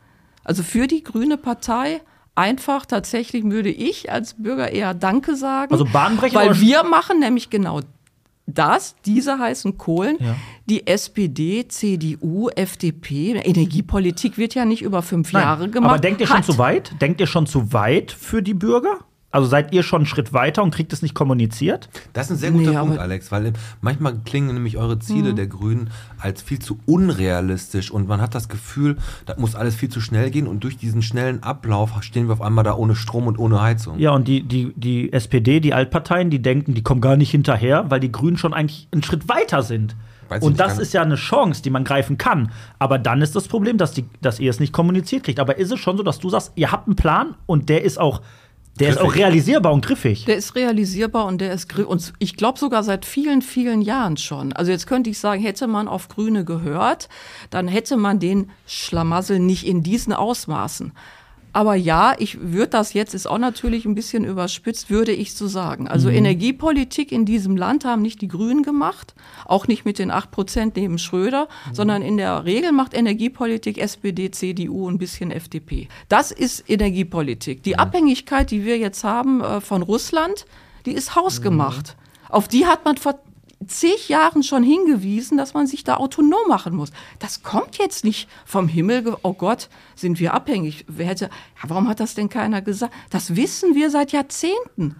Also 0.45 0.63
für 0.63 0.87
die 0.87 1.03
Grüne 1.03 1.35
Partei 1.35 1.99
einfach 2.37 2.85
tatsächlich 2.85 3.43
würde 3.45 3.69
ich 3.69 4.11
als 4.11 4.35
Bürger 4.35 4.71
eher 4.71 4.93
Danke 4.93 5.35
sagen. 5.35 5.71
Also 5.71 5.85
bahnbrechend 5.85 6.35
Weil 6.39 6.61
wir 6.61 6.83
machen 6.83 7.19
nämlich 7.19 7.49
genau 7.49 7.81
das, 8.45 8.95
diese 9.05 9.39
heißen 9.39 9.77
Kohlen, 9.77 10.17
Ja. 10.19 10.35
die 10.69 10.87
SPD, 10.87 11.67
CDU, 11.67 12.47
FDP, 12.49 13.33
Energiepolitik 13.33 14.37
wird 14.37 14.55
ja 14.55 14.63
nicht 14.63 14.83
über 14.83 15.01
fünf 15.01 15.33
Jahre 15.33 15.69
gemacht. 15.69 15.89
Aber 15.91 15.99
denkt 15.99 16.21
ihr 16.21 16.27
schon 16.27 16.37
hat. 16.37 16.45
zu 16.45 16.57
weit? 16.57 16.93
Denkt 17.01 17.19
ihr 17.19 17.27
schon 17.27 17.45
zu 17.45 17.73
weit 17.73 18.11
für 18.11 18.41
die 18.41 18.53
Bürger? 18.53 18.99
Also 19.29 19.47
seid 19.47 19.73
ihr 19.73 19.83
schon 19.83 19.99
einen 19.99 20.05
Schritt 20.05 20.31
weiter 20.31 20.63
und 20.63 20.73
kriegt 20.73 20.93
es 20.93 21.01
nicht 21.01 21.13
kommuniziert? 21.13 21.89
Das 22.13 22.27
ist 22.27 22.31
ein 22.31 22.37
sehr 22.37 22.51
guter 22.51 22.71
Nee, 22.71 22.77
Punkt, 22.77 22.97
Alex, 22.97 23.29
weil 23.31 23.51
manchmal 23.81 24.15
klingen 24.23 24.53
nämlich 24.53 24.77
eure 24.77 24.99
Ziele 24.99 25.33
der 25.33 25.47
Grünen 25.47 25.89
als 26.17 26.41
viel 26.41 26.59
zu 26.59 26.79
unrealistisch 26.85 27.91
und 27.91 28.07
man 28.07 28.21
hat 28.21 28.35
das 28.35 28.47
Gefühl, 28.47 28.95
das 29.25 29.37
muss 29.37 29.53
alles 29.53 29.75
viel 29.75 29.89
zu 29.89 29.99
schnell 29.99 30.31
gehen 30.31 30.47
und 30.47 30.63
durch 30.63 30.77
diesen 30.77 31.01
schnellen 31.01 31.43
Ablauf 31.43 31.91
stehen 32.03 32.27
wir 32.27 32.33
auf 32.33 32.41
einmal 32.41 32.63
da 32.63 32.75
ohne 32.75 32.95
Strom 32.95 33.27
und 33.27 33.37
ohne 33.37 33.61
Heizung. 33.61 33.99
Ja, 33.99 34.11
und 34.11 34.29
die, 34.29 34.43
die, 34.43 34.73
die 34.77 35.11
SPD, 35.11 35.59
die 35.59 35.73
Altparteien, 35.73 36.29
die 36.29 36.41
denken, 36.41 36.73
die 36.73 36.81
kommen 36.81 37.01
gar 37.01 37.17
nicht 37.17 37.31
hinterher, 37.31 37.89
weil 37.89 37.99
die 37.99 38.11
Grünen 38.11 38.37
schon 38.37 38.53
eigentlich 38.53 38.87
einen 38.93 39.03
Schritt 39.03 39.27
weiter 39.27 39.61
sind. 39.61 39.97
Weiß 40.29 40.43
und 40.43 40.59
das 40.59 40.77
ist 40.77 40.93
ja 40.93 41.01
eine 41.01 41.15
Chance, 41.15 41.61
die 41.61 41.69
man 41.69 41.83
greifen 41.83 42.17
kann. 42.17 42.51
Aber 42.79 42.99
dann 42.99 43.21
ist 43.21 43.35
das 43.35 43.47
Problem, 43.47 43.77
dass, 43.77 43.91
die, 43.91 44.05
dass 44.21 44.39
ihr 44.39 44.49
es 44.49 44.59
nicht 44.59 44.73
kommuniziert 44.73 45.23
kriegt. 45.23 45.39
Aber 45.39 45.57
ist 45.57 45.71
es 45.71 45.79
schon 45.79 45.97
so, 45.97 46.03
dass 46.03 46.19
du 46.19 46.29
sagst, 46.29 46.51
ihr 46.55 46.71
habt 46.71 46.87
einen 46.87 46.95
Plan 46.95 47.35
und 47.45 47.69
der 47.69 47.83
ist 47.83 47.97
auch, 47.99 48.21
der 48.79 48.89
ist 48.89 48.97
auch 48.97 49.05
Griffig. 49.05 49.21
realisierbar 49.21 49.73
und 49.73 49.85
griffig? 49.85 50.25
Der 50.25 50.37
ist 50.37 50.55
realisierbar 50.55 51.25
und 51.25 51.39
der 51.39 51.53
ist 51.53 51.69
gri- 51.69 51.83
und 51.83 52.13
ich 52.19 52.35
glaube 52.35 52.59
sogar 52.59 52.83
seit 52.83 53.05
vielen, 53.05 53.41
vielen 53.41 53.81
Jahren 53.81 54.17
schon. 54.17 54.53
Also 54.53 54.71
jetzt 54.71 54.87
könnte 54.87 55.09
ich 55.09 55.19
sagen, 55.19 55.41
hätte 55.41 55.67
man 55.67 55.87
auf 55.87 56.07
Grüne 56.07 56.45
gehört, 56.45 57.09
dann 57.49 57.67
hätte 57.67 57.97
man 57.97 58.19
den 58.19 58.51
Schlamassel 58.65 59.39
nicht 59.39 59.65
in 59.65 59.83
diesen 59.83 60.13
Ausmaßen. 60.13 60.93
Aber 61.57 61.73
ja, 61.73 62.13
ich 62.19 62.39
würde 62.39 62.67
das 62.67 62.93
jetzt, 62.93 63.15
ist 63.15 63.25
auch 63.25 63.39
natürlich 63.39 63.85
ein 63.85 63.95
bisschen 63.95 64.25
überspitzt, 64.25 64.91
würde 64.91 65.11
ich 65.11 65.33
so 65.33 65.47
sagen. 65.47 65.87
Also 65.87 66.07
Energiepolitik 66.07 67.11
in 67.11 67.25
diesem 67.25 67.57
Land 67.57 67.83
haben 67.83 68.03
nicht 68.03 68.21
die 68.21 68.27
Grünen 68.27 68.61
gemacht, 68.61 69.15
auch 69.43 69.67
nicht 69.67 69.83
mit 69.83 69.97
den 69.97 70.11
8 70.11 70.29
Prozent 70.29 70.75
neben 70.75 70.99
Schröder, 70.99 71.47
sondern 71.73 72.03
in 72.03 72.17
der 72.17 72.45
Regel 72.45 72.73
macht 72.73 72.93
Energiepolitik 72.93 73.79
SPD, 73.79 74.29
CDU 74.29 74.85
und 74.85 74.93
ein 74.93 74.97
bisschen 74.99 75.31
FDP. 75.31 75.87
Das 76.09 76.29
ist 76.31 76.69
Energiepolitik. 76.69 77.63
Die 77.63 77.79
Abhängigkeit, 77.79 78.51
die 78.51 78.63
wir 78.63 78.77
jetzt 78.77 79.03
haben 79.03 79.41
äh, 79.41 79.59
von 79.59 79.81
Russland, 79.81 80.45
die 80.85 80.91
ist 80.91 81.15
hausgemacht. 81.15 81.95
Auf 82.29 82.47
die 82.47 82.67
hat 82.67 82.85
man 82.85 82.97
vor 82.97 83.19
zig 83.65 84.09
Jahren 84.09 84.43
schon 84.43 84.63
hingewiesen, 84.63 85.37
dass 85.37 85.53
man 85.53 85.67
sich 85.67 85.83
da 85.83 85.95
autonom 85.95 86.47
machen 86.47 86.75
muss. 86.75 86.91
Das 87.19 87.43
kommt 87.43 87.77
jetzt 87.77 88.03
nicht 88.03 88.29
vom 88.45 88.67
Himmel. 88.67 89.15
Oh 89.23 89.33
Gott, 89.33 89.69
sind 89.95 90.19
wir 90.19 90.33
abhängig. 90.33 90.85
Wer 90.87 91.07
hätte, 91.07 91.25
ja, 91.25 91.69
warum 91.69 91.87
hat 91.87 91.99
das 91.99 92.13
denn 92.13 92.29
keiner 92.29 92.61
gesagt? 92.61 92.93
Das 93.09 93.35
wissen 93.35 93.75
wir 93.75 93.89
seit 93.89 94.11
Jahrzehnten. 94.11 94.95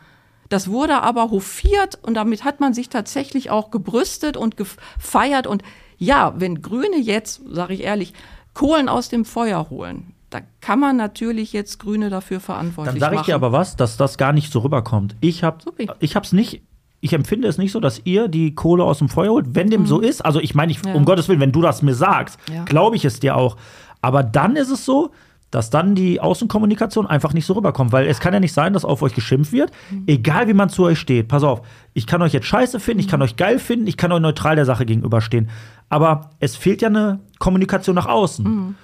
Das 0.50 0.70
wurde 0.70 1.02
aber 1.02 1.30
hofiert 1.30 2.00
und 2.02 2.14
damit 2.14 2.44
hat 2.44 2.60
man 2.60 2.74
sich 2.74 2.90
tatsächlich 2.90 3.50
auch 3.50 3.70
gebrüstet 3.70 4.38
und 4.38 4.56
gefeiert. 4.58 5.46
Und 5.46 5.62
ja, 5.98 6.34
wenn 6.38 6.62
Grüne 6.62 6.98
jetzt, 6.98 7.42
sage 7.50 7.74
ich 7.74 7.84
ehrlich, 7.84 8.14
Kohlen 8.54 8.90
aus 8.90 9.10
dem 9.10 9.26
Feuer 9.26 9.70
holen, 9.70 10.14
da 10.30 10.42
kann 10.62 10.80
man 10.80 10.98
natürlich 10.98 11.54
jetzt 11.54 11.80
Grüne 11.80 12.10
dafür 12.10 12.40
verantwortlich 12.40 12.96
Dann 12.96 13.00
sage 13.00 13.16
ich 13.16 13.20
machen. 13.20 13.26
dir 13.28 13.36
aber 13.36 13.52
was, 13.52 13.76
dass 13.76 13.98
das 13.98 14.18
gar 14.18 14.34
nicht 14.34 14.52
so 14.52 14.60
rüberkommt. 14.60 15.16
Ich 15.22 15.44
habe 15.44 15.60
hab's 16.02 16.34
nicht 16.34 16.62
ich 16.99 17.14
empfinde 17.14 17.48
es 17.48 17.57
nicht 17.57 17.72
so, 17.72 17.80
dass 17.80 18.02
ihr 18.06 18.28
die 18.28 18.56
Kohle 18.56 18.84
aus 18.84 18.98
dem 18.99 19.10
Feuer 19.10 19.32
holt, 19.32 19.56
wenn 19.56 19.69
dem 19.69 19.86
so 19.86 19.99
ist. 19.99 20.26
Also 20.26 20.40
ich 20.40 20.56
meine, 20.56 20.72
ich, 20.72 20.82
Mhm. 20.84 20.90
Ja. 20.90 20.95
um 20.95 21.06
Gottes 21.06 21.28
Willen, 21.30 21.40
wenn 21.40 21.52
du 21.52 21.61
das 21.61 21.82
mir 21.82 21.94
sagst, 21.95 22.40
Ja. 22.52 22.64
glaube 22.64 22.95
ich 22.95 23.06
es 23.06 23.19
dir 23.19 23.36
auch. 23.36 23.56
Aber 24.02 24.24
dann 24.24 24.56
ist 24.56 24.69
es 24.72 24.84
so, 24.86 25.11
dass 25.52 25.69
dann 25.69 25.95
die 25.95 26.19
Außenkommunikation 26.19 27.07
einfach 27.07 27.34
nicht 27.34 27.45
so 27.45 27.53
rüberkommt, 27.53 27.94
weil 27.94 28.06
es 28.07 28.19
kann 28.19 28.34
ja 28.34 28.40
nicht 28.41 28.52
sein, 28.52 28.74
dass 28.74 28.84
auf 28.84 29.02
euch 29.02 29.14
geschimpft 29.15 29.53
wird, 29.53 29.72
Mhm. 29.91 30.03
egal 30.07 30.48
wie 30.49 30.53
man 30.53 30.69
zu 30.69 30.84
euch 30.84 30.99
steht. 30.99 31.30
Pass 31.30 31.44
auf, 31.44 31.61
ich 31.94 32.06
kann 32.06 32.22
euch 32.22 32.34
jetzt 32.34 32.48
scheiße 32.48 32.80
finden, 32.82 32.99
ich 32.99 33.07
kann 33.07 33.22
euch 33.22 33.38
geil 33.38 33.57
finden, 33.60 33.88
ich 33.88 33.95
kann 33.95 34.11
euch 34.11 34.19
neutral 34.19 34.56
der 34.57 34.65
Sache 34.65 34.86
gegenüberstehen. 34.86 35.49
Aber 35.90 36.32
es 36.40 36.56
fehlt 36.57 36.82
ja 36.82 36.90
eine 36.90 37.19
Kommunikation 37.40 37.95
nach 37.95 38.07
außen. 38.07 38.44
Mhm. 38.45 38.76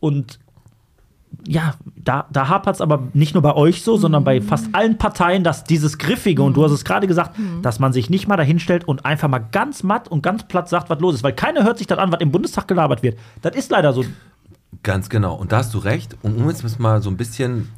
Und 0.00 0.40
ja, 1.46 1.74
da, 1.96 2.26
da 2.32 2.48
hapert 2.48 2.76
es 2.76 2.80
aber 2.80 3.02
nicht 3.12 3.34
nur 3.34 3.42
bei 3.42 3.54
euch 3.54 3.82
so, 3.82 3.96
sondern 3.96 4.24
bei 4.24 4.40
fast 4.40 4.68
allen 4.72 4.98
Parteien, 4.98 5.44
dass 5.44 5.64
dieses 5.64 5.98
Griffige, 5.98 6.42
und 6.42 6.56
du 6.56 6.64
hast 6.64 6.72
es 6.72 6.84
gerade 6.84 7.06
gesagt, 7.06 7.36
dass 7.62 7.78
man 7.78 7.92
sich 7.92 8.10
nicht 8.10 8.28
mal 8.28 8.36
dahinstellt 8.36 8.86
und 8.86 9.04
einfach 9.04 9.28
mal 9.28 9.38
ganz 9.38 9.82
matt 9.82 10.08
und 10.08 10.22
ganz 10.22 10.46
platt 10.48 10.68
sagt, 10.68 10.90
was 10.90 11.00
los 11.00 11.14
ist. 11.16 11.22
Weil 11.22 11.34
keiner 11.34 11.64
hört 11.64 11.78
sich 11.78 11.86
das 11.86 11.98
an, 11.98 12.12
was 12.12 12.20
im 12.20 12.30
Bundestag 12.30 12.68
gelabert 12.68 13.02
wird. 13.02 13.18
Das 13.42 13.54
ist 13.56 13.70
leider 13.70 13.92
so. 13.92 14.04
Ganz 14.82 15.08
genau. 15.08 15.34
Und 15.34 15.52
da 15.52 15.58
hast 15.58 15.74
du 15.74 15.78
recht. 15.78 16.16
Und 16.22 16.36
um 16.36 16.48
jetzt 16.48 16.78
mal 16.78 17.02
so 17.02 17.10
ein 17.10 17.16
bisschen 17.16 17.68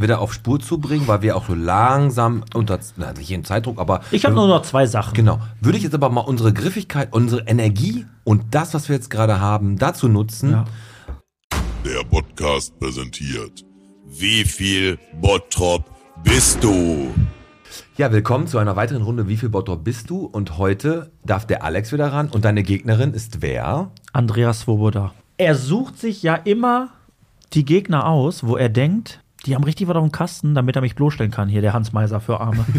wieder 0.00 0.20
auf 0.20 0.32
Spur 0.32 0.60
zu 0.60 0.78
bringen, 0.78 1.08
weil 1.08 1.22
wir 1.22 1.36
auch 1.36 1.46
so 1.46 1.54
langsam 1.54 2.44
unter, 2.54 2.78
na, 2.96 3.12
nicht 3.12 3.30
in 3.30 3.44
Zeitdruck, 3.44 3.78
aber. 3.78 4.00
Ich 4.10 4.24
habe 4.24 4.34
nur 4.34 4.46
noch 4.46 4.62
zwei 4.62 4.86
Sachen. 4.86 5.14
Genau. 5.14 5.40
Würde 5.60 5.78
ich 5.78 5.84
jetzt 5.84 5.94
aber 5.94 6.08
mal 6.10 6.20
unsere 6.20 6.52
Griffigkeit, 6.52 7.12
unsere 7.12 7.42
Energie 7.42 8.06
und 8.24 8.42
das, 8.52 8.74
was 8.74 8.88
wir 8.88 8.96
jetzt 8.96 9.10
gerade 9.10 9.40
haben, 9.40 9.78
dazu 9.78 10.08
nutzen. 10.08 10.52
Ja. 10.52 10.64
Der 11.88 12.04
Podcast 12.04 12.78
präsentiert. 12.78 13.64
Wie 14.04 14.44
viel 14.44 14.98
Bottrop 15.22 15.90
bist 16.22 16.62
du? 16.62 17.14
Ja, 17.96 18.12
willkommen 18.12 18.46
zu 18.46 18.58
einer 18.58 18.76
weiteren 18.76 19.00
Runde 19.00 19.26
Wie 19.26 19.38
viel 19.38 19.48
Bottrop 19.48 19.84
bist 19.84 20.10
du? 20.10 20.26
Und 20.26 20.58
heute 20.58 21.10
darf 21.24 21.46
der 21.46 21.64
Alex 21.64 21.90
wieder 21.90 22.12
ran 22.12 22.28
und 22.28 22.44
deine 22.44 22.62
Gegnerin 22.62 23.14
ist 23.14 23.40
wer? 23.40 23.90
Andreas 24.12 24.60
Svoboda. 24.60 25.14
Er 25.38 25.54
sucht 25.54 25.98
sich 25.98 26.22
ja 26.22 26.34
immer 26.34 26.90
die 27.54 27.64
Gegner 27.64 28.06
aus, 28.06 28.46
wo 28.46 28.58
er 28.58 28.68
denkt, 28.68 29.22
die 29.46 29.54
haben 29.54 29.62
richtig 29.64 29.86
was 29.88 29.96
auf 29.96 30.02
dem 30.02 30.10
Kasten, 30.12 30.54
damit 30.54 30.74
er 30.76 30.82
mich 30.82 30.94
bloßstellen 30.96 31.30
kann. 31.30 31.48
Hier, 31.48 31.60
der 31.62 31.72
Hans 31.72 31.92
Meiser 31.92 32.20
für 32.20 32.40
Arme. 32.40 32.64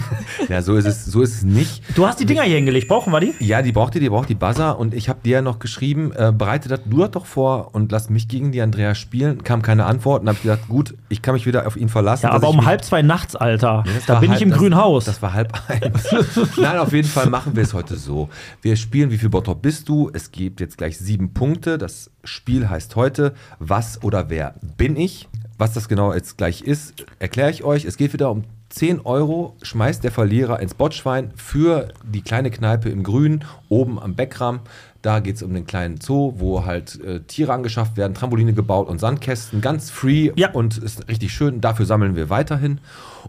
Ja, 0.49 0.61
so 0.61 0.76
ist 0.76 0.86
es, 0.86 1.06
so 1.06 1.22
ist 1.22 1.36
es 1.36 1.44
nicht. 1.44 1.84
Du 1.95 2.07
hast 2.07 2.19
die 2.19 2.26
Dinger 2.26 2.41
hier 2.44 2.56
hingelegt, 2.56 2.88
brauchen 2.88 3.14
wir 3.14 3.19
die? 3.19 3.34
Ja, 3.40 3.61
die 3.61 3.72
braucht 3.72 3.94
ihr, 3.95 4.02
die 4.02 4.10
braucht 4.10 4.30
die 4.30 4.36
Buzzer 4.36 4.80
und 4.80 4.94
ich 4.94 5.07
habe 5.10 5.19
dir 5.23 5.34
ja 5.34 5.41
noch 5.41 5.60
geschrieben, 5.60 6.11
äh, 6.14 6.31
bereite 6.36 6.69
das 6.69 6.80
du 6.86 6.99
das 6.99 7.11
doch 7.11 7.26
vor 7.26 7.73
und 7.76 7.91
lass 7.91 8.10
mich 8.10 8.27
gegen 8.27 8.52
die 8.52 8.61
Andrea 8.61 8.95
spielen. 8.95 9.44
Kam 9.44 9.61
keine 9.61 9.86
Antwort 9.86 10.22
und 10.23 10.30
habe 10.30 10.40
gesagt, 10.40 10.68
gut, 10.68 10.95
ich 11.10 11.22
kann 11.22 11.34
mich 11.36 11.45
wieder 11.45 11.68
auf 11.68 11.77
ihn 11.77 11.88
verlassen. 11.90 12.26
Ja, 12.27 12.31
aber 12.31 12.49
um 12.49 12.65
halb 12.65 12.84
zwei 12.84 13.02
nachts, 13.02 13.36
Alter. 13.36 13.84
Ja, 13.86 13.91
da 14.07 14.19
bin 14.19 14.30
halb- 14.31 14.38
ich 14.38 14.44
im 14.44 14.49
das, 14.49 14.60
grünen 14.60 14.76
Haus. 14.76 15.06
Das 15.06 15.22
war 15.22 15.34
halb 15.34 15.53
eins. 15.69 16.07
Nein, 16.57 16.77
auf 16.80 16.94
jeden 16.94 17.07
Fall 17.07 17.30
machen 17.30 17.56
wir 17.56 17.64
es 17.64 17.73
heute 17.73 17.95
so. 17.95 18.30
Wir 18.61 18.76
spielen, 18.76 19.11
wie 19.11 19.18
viel 19.18 19.30
Bottrop 19.30 19.61
bist 19.61 19.88
du? 19.88 20.10
Es 20.14 20.31
gibt 20.31 20.60
jetzt 20.61 20.77
gleich 20.77 20.98
sieben 20.98 21.34
Punkte. 21.34 21.77
Das 21.77 22.10
Spiel 22.23 22.69
heißt 22.69 22.95
heute, 22.95 23.34
was 23.60 24.02
oder 24.03 24.30
wer 24.30 24.56
bin 24.77 24.95
ich? 24.95 25.27
Was 25.60 25.73
das 25.73 25.90
genau 25.90 26.14
jetzt 26.14 26.38
gleich 26.38 26.61
ist, 26.61 27.06
erkläre 27.19 27.52
ich 27.52 27.65
euch. 27.65 27.84
Es 27.84 27.98
geht 27.98 28.14
wieder 28.14 28.31
um 28.31 28.45
10 28.69 29.02
Euro, 29.02 29.57
schmeißt 29.61 30.02
der 30.06 30.11
Verlierer 30.11 30.61
ins 30.61 30.73
Botschwein 30.73 31.31
für 31.36 31.90
die 32.06 32.22
kleine 32.22 32.49
Kneipe 32.49 32.88
im 32.88 33.03
Grün, 33.03 33.44
oben 33.68 33.99
am 33.99 34.15
Beckramm. 34.15 34.61
Da 35.02 35.19
geht 35.19 35.36
es 35.36 35.44
um 35.44 35.53
den 35.53 35.65
kleinen 35.65 35.99
Zoo, 35.99 36.36
wo 36.38 36.64
halt 36.65 37.02
äh, 37.03 37.19
Tiere 37.22 37.52
angeschafft 37.52 37.98
werden, 37.98 38.14
Trampoline 38.14 38.53
gebaut 38.53 38.88
und 38.88 38.99
Sandkästen, 38.99 39.60
ganz 39.60 39.90
free 39.90 40.31
Ja. 40.38 40.52
und 40.52 40.77
ist 40.77 41.10
richtig 41.10 41.34
schön. 41.34 41.60
Dafür 41.60 41.86
sammeln 41.86 42.15
wir 42.15 42.30
weiterhin. 42.30 42.80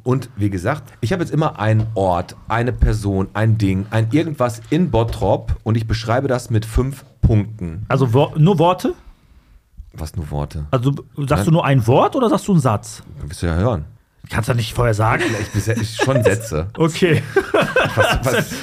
Und 0.05 0.31
wie 0.37 0.51
gesagt, 0.51 0.85
ich 1.01 1.13
habe 1.13 1.25
jetzt 1.25 1.33
immer 1.33 1.59
einen 1.59 1.89
Ort, 1.97 2.37
eine 2.47 2.73
Person, 2.73 3.27
ein 3.33 3.59
Ding, 3.59 3.87
ein 3.91 4.07
irgendwas 4.13 4.63
in 4.71 4.93
Bottrop 4.93 5.57
und 5.65 5.77
ich 5.77 5.89
beschreibe 5.89 6.29
das 6.29 6.49
mit 6.49 6.65
fünf 6.65 7.05
Punkten. 7.23 7.87
also 7.89 8.15
wo, 8.15 8.33
nur 8.37 8.61
Worte? 8.61 8.95
Was 9.93 10.15
nur 10.17 10.31
Worte? 10.31 10.67
Also 10.71 10.93
sagst 11.17 11.31
Nein. 11.31 11.45
du 11.45 11.51
nur 11.51 11.65
ein 11.65 11.87
Wort 11.87 12.17
oder 12.17 12.29
sagst 12.29 12.49
du 12.49 12.53
einen 12.53 12.61
Satz? 12.61 13.03
Willst 13.23 13.43
du 13.43 13.47
ja 13.47 13.55
hören. 13.55 13.85
Kannst 14.29 14.49
du 14.49 14.55
nicht 14.55 14.75
vorher 14.75 14.95
sagen? 14.95 15.25
Ich, 15.55 15.97
schon 15.97 16.23
Sätze. 16.23 16.69
Okay. 16.77 17.21
Was, 17.97 18.19
was, 18.23 18.55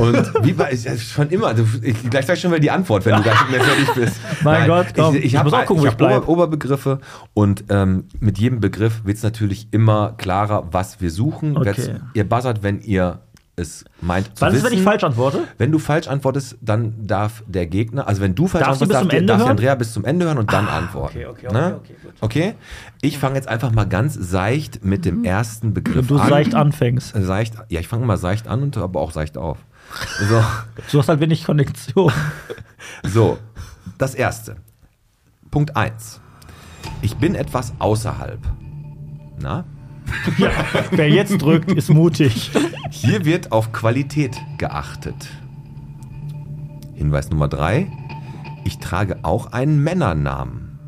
und 0.00 0.44
wie 0.44 0.56
war 0.56 0.72
ich 0.72 0.82
schon 1.02 1.28
immer? 1.28 1.54
Ich, 1.82 2.08
gleich 2.08 2.24
sag 2.24 2.36
ich 2.36 2.40
schon 2.40 2.50
mal 2.50 2.60
die 2.60 2.70
Antwort, 2.70 3.04
wenn 3.04 3.16
du 3.16 3.22
gleich 3.22 3.38
nicht 3.42 3.50
mehr 3.50 3.62
fertig 3.62 3.94
bist. 3.94 4.20
Mein 4.42 4.66
Gott, 4.66 4.86
komm, 4.96 5.14
ich, 5.14 5.20
ich, 5.20 5.26
ich 5.26 5.36
hab, 5.36 5.44
muss 5.44 5.52
auch 5.52 5.66
gucken, 5.66 5.82
wo 5.82 5.86
ich 5.86 5.92
ich 5.92 5.98
bleib. 5.98 6.14
hab 6.14 6.28
Ober, 6.28 6.44
Oberbegriffe 6.44 7.00
und 7.34 7.64
ähm, 7.68 8.04
mit 8.20 8.38
jedem 8.38 8.60
Begriff 8.60 9.04
wird 9.04 9.18
es 9.18 9.22
natürlich 9.22 9.68
immer 9.72 10.14
klarer, 10.16 10.68
was 10.70 11.02
wir 11.02 11.10
suchen. 11.10 11.58
Okay. 11.58 11.96
Ihr 12.14 12.26
buzzert, 12.26 12.62
wenn 12.62 12.80
ihr 12.80 13.20
es 13.54 13.84
meint 14.00 14.34
zu 14.36 14.40
Was 14.40 14.54
ist, 14.54 14.62
wissen. 14.62 14.72
wenn 14.72 14.78
ich 14.78 14.84
falsch 14.84 15.04
antworte? 15.04 15.44
Wenn 15.58 15.70
du 15.72 15.78
falsch 15.78 16.08
antwortest, 16.08 16.56
dann 16.62 17.06
darf 17.06 17.42
der 17.46 17.66
Gegner, 17.66 18.08
also 18.08 18.22
wenn 18.22 18.34
du 18.34 18.46
falsch 18.48 18.64
Darf 18.64 18.72
antwortest, 18.80 18.94
darf, 18.94 19.08
darf 19.08 19.20
die 19.26 19.42
hören? 19.42 19.50
Andrea 19.50 19.74
bis 19.74 19.92
zum 19.92 20.04
Ende 20.06 20.24
hören 20.26 20.38
und 20.38 20.52
dann 20.52 20.66
Ah, 20.68 20.78
antworten. 20.78 21.18
okay, 21.18 21.26
okay, 21.26 21.46
okay, 21.48 21.54
Ne? 21.58 21.76
okay, 21.76 21.96
gut. 22.02 22.12
okay? 22.20 22.54
Ich 23.02 23.18
fange 23.18 23.34
jetzt 23.34 23.48
einfach 23.48 23.70
mal 23.72 23.84
ganz 23.84 24.14
seicht 24.14 24.84
mit 24.84 25.04
dem 25.04 25.24
ersten 25.24 25.74
Begriff 25.74 26.08
Wenn 26.08 26.16
du 26.16 26.22
an. 26.22 26.28
seicht 26.30 26.54
anfängst. 26.54 27.12
Seicht, 27.14 27.54
ja, 27.68 27.80
ich 27.80 27.88
fange 27.88 28.06
mal 28.06 28.16
seicht 28.16 28.48
an 28.48 28.62
und 28.62 28.76
aber 28.78 29.00
auch 29.00 29.10
seicht 29.12 29.36
auf. 29.36 29.58
So, 30.28 30.42
Du 30.90 30.98
hast 30.98 31.08
halt 31.10 31.20
wenig 31.20 31.44
Konnexion. 31.44 32.10
so, 33.02 33.38
das 33.98 34.14
erste. 34.14 34.56
Punkt 35.50 35.76
1. 35.76 36.20
Ich 37.02 37.16
bin 37.16 37.34
etwas 37.34 37.74
außerhalb. 37.78 38.38
Na? 39.38 39.64
Ja, 40.38 40.50
wer 40.90 41.08
jetzt 41.08 41.40
drückt, 41.40 41.70
ist 41.72 41.90
mutig. 41.90 42.50
Hier 42.90 43.24
wird 43.24 43.52
auf 43.52 43.72
Qualität 43.72 44.40
geachtet. 44.58 45.28
Hinweis 46.94 47.30
Nummer 47.30 47.48
3. 47.48 47.90
Ich 48.64 48.78
trage 48.78 49.18
auch 49.22 49.52
einen 49.52 49.82
Männernamen. 49.82 50.78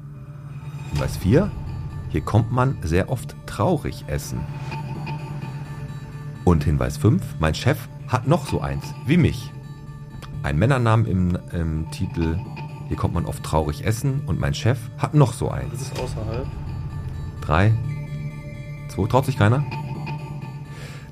Hinweis 0.92 1.16
4. 1.16 1.50
Hier 2.10 2.20
kommt 2.20 2.52
man 2.52 2.76
sehr 2.82 3.10
oft 3.10 3.34
traurig 3.46 4.04
essen. 4.06 4.40
Und 6.44 6.64
Hinweis 6.64 6.96
5. 6.98 7.20
Mein 7.40 7.54
Chef 7.54 7.88
hat 8.06 8.28
noch 8.28 8.46
so 8.46 8.60
eins, 8.60 8.84
wie 9.06 9.16
mich. 9.16 9.50
Ein 10.42 10.58
Männernamen 10.58 11.06
im, 11.06 11.38
im 11.52 11.90
Titel. 11.90 12.38
Hier 12.88 12.96
kommt 12.96 13.14
man 13.14 13.24
oft 13.24 13.42
traurig 13.42 13.84
essen. 13.84 14.22
Und 14.26 14.38
mein 14.38 14.54
Chef 14.54 14.78
hat 14.98 15.14
noch 15.14 15.32
so 15.32 15.50
eins. 15.50 15.82
ist 15.82 15.98
außerhalb. 15.98 16.46
Drei, 17.40 17.72
zwei, 18.88 19.06
traut 19.06 19.26
sich 19.26 19.38
keiner? 19.38 19.64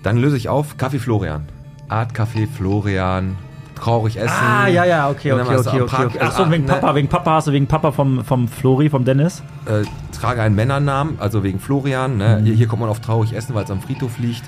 Dann 0.03 0.17
löse 0.17 0.37
ich 0.37 0.49
auf 0.49 0.77
Kaffee 0.77 0.99
Florian. 0.99 1.47
Art 1.89 2.15
Kaffee 2.15 2.47
Florian, 2.47 3.37
traurig 3.75 4.17
essen. 4.17 4.31
Ah, 4.31 4.67
ja, 4.67 4.85
ja, 4.85 5.11
okay, 5.11 5.33
Und 5.33 5.39
dann 5.39 5.47
okay, 5.49 5.57
okay, 5.59 5.81
okay. 5.83 6.05
Okay. 6.07 6.19
Achso, 6.21 6.43
also, 6.43 6.53
wegen 6.53 6.65
ne, 6.65 6.73
Papa, 6.73 6.95
wegen 6.95 7.09
Papa 7.09 7.31
hast 7.33 7.49
du 7.49 7.53
wegen 7.53 7.67
Papa 7.67 7.93
vom, 7.93 8.25
vom 8.25 8.49
Flori, 8.49 8.89
vom 8.89 9.05
Dennis. 9.05 9.43
Äh, 9.67 9.85
trage 10.19 10.43
einen 10.43 10.55
Männernamen, 10.55 11.19
also 11.21 11.43
wegen 11.43 11.61
Florian. 11.61 12.17
Ne? 12.17 12.41
Hier, 12.45 12.55
hier 12.55 12.67
kommt 12.67 12.81
man 12.81 12.89
oft 12.89 13.05
traurig 13.05 13.35
essen, 13.35 13.55
weil 13.55 13.65
es 13.65 13.71
am 13.71 13.81
Friedhof 13.81 14.19
liegt. 14.19 14.43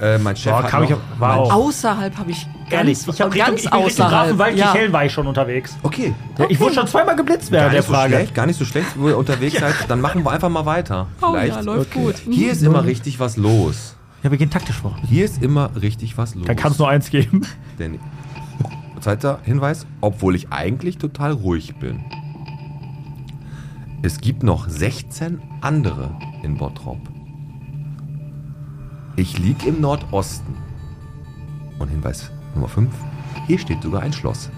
Äh, 0.00 0.18
mein 0.18 0.36
Chef 0.36 0.52
Boah, 0.52 0.62
hat 0.62 0.72
noch, 0.72 0.82
ich- 0.90 0.96
war 1.20 1.28
mein, 1.36 1.38
auch- 1.40 1.52
Außerhalb 1.54 2.16
habe 2.18 2.30
ich 2.30 2.46
Ehrlich, 2.70 2.98
ganz, 3.04 3.14
ich 3.16 3.20
habe 3.20 3.36
ganz 3.36 3.62
ich 3.64 3.72
außerhalb. 3.72 4.12
Grafenwald, 4.12 4.56
ja. 4.58 4.72
Kichellen 4.72 4.92
war 4.92 5.04
ich 5.04 5.12
schon 5.12 5.26
unterwegs. 5.26 5.76
Okay, 5.82 6.14
Ich 6.48 6.58
wurde 6.60 6.74
schon 6.74 6.86
zweimal 6.86 7.16
geblitzt 7.16 7.50
gar 7.50 7.60
während 7.60 7.72
der 7.74 7.80
nicht, 7.80 7.86
so 7.88 7.92
Frage. 7.94 8.14
schlecht, 8.14 8.34
gar 8.34 8.46
nicht 8.46 8.58
so 8.58 8.64
schlecht, 8.64 8.88
wo 8.96 9.08
ihr 9.08 9.16
unterwegs 9.18 9.58
seid. 9.58 9.74
Dann 9.88 10.00
machen 10.00 10.24
wir 10.24 10.30
einfach 10.30 10.48
mal 10.48 10.66
weiter. 10.66 11.06
Oh, 11.22 11.30
Vielleicht. 11.32 11.54
ja, 11.56 11.60
läuft 11.60 11.90
Okay. 11.96 12.04
gut. 12.04 12.14
Hier 12.30 12.52
ist 12.52 12.62
immer 12.62 12.84
richtig 12.84 13.18
was 13.20 13.36
los. 13.36 13.94
Ja, 14.22 14.30
wir 14.30 14.38
gehen 14.38 14.50
taktisch 14.50 14.76
vor. 14.76 14.96
Hier 15.08 15.24
ist 15.24 15.42
immer 15.42 15.70
richtig 15.80 16.18
was 16.18 16.34
los. 16.34 16.44
Dann 16.46 16.56
kann 16.56 16.72
es 16.72 16.78
nur 16.78 16.88
eins 16.88 17.10
geben. 17.10 17.42
Denn, 17.78 17.98
zweiter 19.00 19.38
Hinweis, 19.44 19.86
obwohl 20.00 20.34
ich 20.34 20.50
eigentlich 20.52 20.98
total 20.98 21.32
ruhig 21.32 21.76
bin. 21.76 22.00
Es 24.02 24.18
gibt 24.20 24.42
noch 24.42 24.68
16 24.68 25.40
andere 25.60 26.10
in 26.42 26.56
Bottrop. 26.56 26.98
Ich 29.16 29.38
liege 29.38 29.68
im 29.68 29.80
Nordosten. 29.80 30.54
Und 31.78 31.88
Hinweis 31.88 32.30
Nummer 32.58 32.68
5, 32.68 32.92
hier 33.46 33.58
steht 33.60 33.84
sogar 33.84 34.02
ein 34.02 34.12
Schloss. 34.12 34.50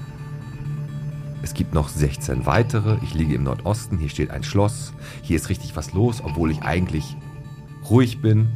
Es 1.43 1.53
gibt 1.53 1.75
noch 1.75 1.89
16 1.89 2.47
weitere. 2.47 2.97
Ich 3.03 3.13
liege 3.13 3.35
im 3.35 3.43
Nordosten. 3.43 3.99
Hier 3.99 4.09
steht 4.09 4.31
ein 4.31 4.43
Schloss. 4.43 4.95
Hier 5.21 5.37
ist 5.37 5.51
richtig 5.51 5.77
was 5.77 5.93
los, 5.93 6.23
obwohl 6.25 6.51
ich 6.51 6.63
eigentlich 6.63 7.17
ruhig 7.91 8.23
bin. 8.23 8.49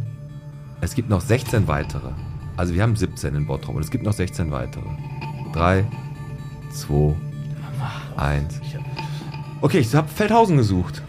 Es 0.81 0.95
gibt 0.95 1.11
noch 1.11 1.21
16 1.21 1.69
weitere. 1.69 2.13
Also 2.57 2.73
wir 2.75 2.83
haben 2.83 2.97
17 2.97 3.35
in 3.35 3.47
Bottrop 3.47 3.77
und 3.77 3.83
es 3.83 3.91
gibt 3.91 4.05
noch 4.05 4.15
16 4.15 4.51
weitere. 4.51 4.87
3, 5.53 5.85
2, 6.73 7.15
1. 8.17 8.61
Okay, 9.61 9.79
ich 9.79 9.95
habe 9.95 10.09
Feldhausen 10.09 10.57
gesucht. 10.57 11.03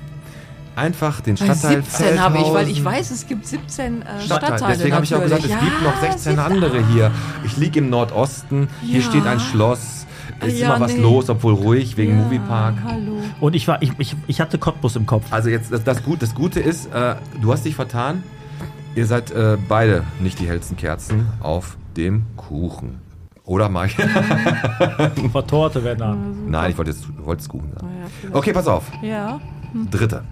Einfach 0.75 1.21
den 1.21 1.37
Stadtteil 1.37 1.83
17 1.83 2.19
habe 2.19 2.37
ich, 2.39 2.53
weil 2.53 2.67
ich 2.69 2.83
weiß, 2.83 3.11
es 3.11 3.27
gibt 3.27 3.47
17 3.47 4.01
äh, 4.01 4.05
Stadtteil. 4.25 4.25
Stadtteile. 4.49 4.73
Deswegen 4.77 4.95
habe 4.95 5.05
ich 5.05 5.15
auch 5.15 5.21
gesagt, 5.21 5.43
es 5.45 5.49
natürlich. 5.49 5.71
gibt 5.73 5.83
noch 5.83 5.95
Ja, 6.03 6.11
16 6.11 6.19
siehst 6.19 6.37
du. 6.37 6.41
andere 6.53 6.85
hier. 6.87 7.11
Ich 7.45 7.55
liege 7.57 7.79
im 7.79 7.89
Nordosten. 7.89 8.67
Hier 8.81 8.99
Ja. 8.99 9.05
steht 9.09 9.25
ein 9.25 9.39
Schloss. 9.39 10.05
Es 10.41 10.53
ist 10.53 10.59
Ja, 10.59 10.75
immer 10.75 10.85
was 10.85 10.93
nee. 10.93 11.01
los, 11.01 11.29
obwohl 11.29 11.53
ruhig 11.53 11.95
wegen 11.95 12.17
Ja, 12.17 12.23
Moviepark. 12.25 12.75
Hallo. 12.83 13.13
Und 13.39 13.55
ich 13.55 13.67
war, 13.69 13.81
ich, 13.81 13.91
ich, 13.99 14.15
ich 14.27 14.41
hatte 14.41 14.57
Cottbus 14.57 14.97
im 14.97 15.05
Kopf. 15.05 15.25
Also 15.31 15.49
jetzt 15.49 15.71
das, 15.71 15.83
das, 15.85 16.03
Gut, 16.03 16.21
das 16.21 16.35
Gute 16.35 16.59
ist, 16.59 16.93
äh, 16.93 17.15
du 17.41 17.53
hast 17.53 17.63
dich 17.63 17.75
vertan. 17.75 18.21
Ihr 18.95 19.05
seid 19.05 19.31
äh, 19.31 19.57
beide 19.69 20.03
nicht 20.19 20.39
die 20.39 20.47
hellsten 20.47 20.75
Kerzen 20.75 21.27
auf 21.41 21.77
dem 21.95 22.25
Kuchen. 22.35 22.99
Oder 23.45 23.69
Mike? 23.69 24.01
War 25.31 25.47
Torte, 25.47 25.83
wenn 25.83 25.97
da. 25.99 26.17
Nein, 26.47 26.71
ich 26.71 26.77
wollte 26.77 26.91
jetzt, 26.91 27.05
wollte 27.23 27.41
jetzt 27.43 27.49
Kuchen 27.49 27.71
sagen. 27.73 27.87
Ja. 28.23 28.29
Okay, 28.35 28.51
pass 28.53 28.67
auf. 28.67 28.83
ja, 29.01 29.39
Dritte. 29.91 30.23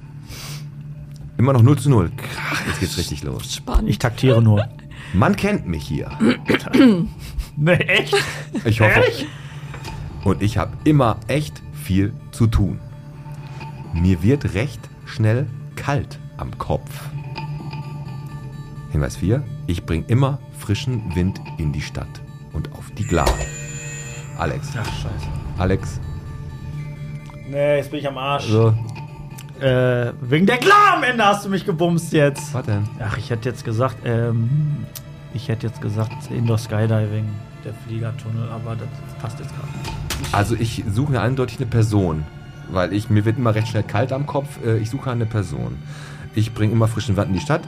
Immer 1.38 1.53
noch 1.53 1.64
0 1.64 1.77
zu 1.80 1.89
0. 1.89 2.11
Krach, 2.15 2.65
jetzt 2.68 2.80
geht's 2.80 2.97
richtig 2.97 3.23
los. 3.23 3.55
spannend. 3.55 3.89
Ich 3.89 3.99
taktiere 3.99 4.41
nur. 4.41 4.68
Man 5.14 5.35
kennt 5.35 5.68
mich 5.68 5.84
hier. 5.88 6.10
Nee, 7.55 7.73
echt? 7.73 8.15
Ich 8.65 8.81
hoffe. 8.81 8.99
Ehrlich? 8.99 9.27
Und 10.23 10.41
ich 10.41 10.57
habe 10.57 10.76
immer 10.85 11.18
echt 11.27 11.61
viel 11.72 12.11
zu 12.31 12.47
tun. 12.47 12.80
Mir 13.93 14.23
wird 14.23 14.55
recht 14.55 14.80
schnell 15.05 15.45
kalt 15.76 16.18
am 16.38 16.57
Kopf. 16.57 16.89
Hinweis 18.91 19.18
4. 19.18 19.43
Ich 19.68 19.85
bringe 19.85 20.05
immer 20.07 20.39
frischen 20.57 21.15
Wind 21.15 21.39
in 21.60 21.72
die 21.72 21.81
Stadt 21.81 22.22
und 22.53 22.73
auf 22.73 22.89
die 22.97 23.05
Glas. 23.05 23.31
Alex. 24.39 24.69
Ach, 24.76 24.85
scheiße. 24.85 25.27
Alex. 25.60 25.99
Nee, 27.47 27.77
jetzt 27.77 27.91
bin 27.91 27.99
ich 27.99 28.07
am 28.07 28.18
Arsch. 28.18 28.45
So. 28.47 28.73
Äh, 29.64 30.14
wegen 30.22 30.45
der 30.45 30.57
Klar 30.57 30.95
am 30.98 31.03
Ende 31.03 31.26
hast 31.26 31.45
du 31.45 31.49
mich 31.49 31.65
gebumst 31.65 32.11
jetzt. 32.14 32.53
Was 32.53 32.65
denn? 32.65 32.88
Ach, 32.99 33.18
ich 33.18 33.30
hätte 33.30 33.49
jetzt 33.49 33.64
gesagt, 33.65 33.98
ähm, 34.06 34.85
ich 35.34 35.48
hätte 35.48 35.68
jetzt 35.68 35.81
gesagt 35.81 36.11
Indoor 36.30 36.57
Skydiving, 36.57 37.30
der 37.64 37.73
Fliegertunnel, 37.88 38.49
aber 38.52 38.76
das 38.76 38.88
passt 39.22 39.40
jetzt 39.40 39.52
gerade 39.56 39.69
nicht. 39.80 40.34
Also 40.34 40.56
ich 40.56 40.84
suche 40.91 41.11
mir 41.14 41.22
eindeutig 41.22 41.57
eine 41.57 41.65
Person, 41.68 42.23
weil 42.72 42.94
ich 42.94 43.10
mir 43.10 43.26
wird 43.26 43.38
immer 43.38 43.56
recht 43.56 43.68
schnell 43.69 43.84
kalt 43.84 44.11
am 44.11 44.26
Kopf. 44.26 44.48
Äh, 44.65 44.77
Ich 44.77 44.90
suche 44.90 45.10
eine 45.11 45.26
Person. 45.26 45.77
Ich 46.35 46.53
bringe 46.53 46.73
immer 46.73 46.88
frischen 46.88 47.15
Wind 47.18 47.27
in 47.30 47.34
die 47.35 47.40
Stadt. 47.41 47.61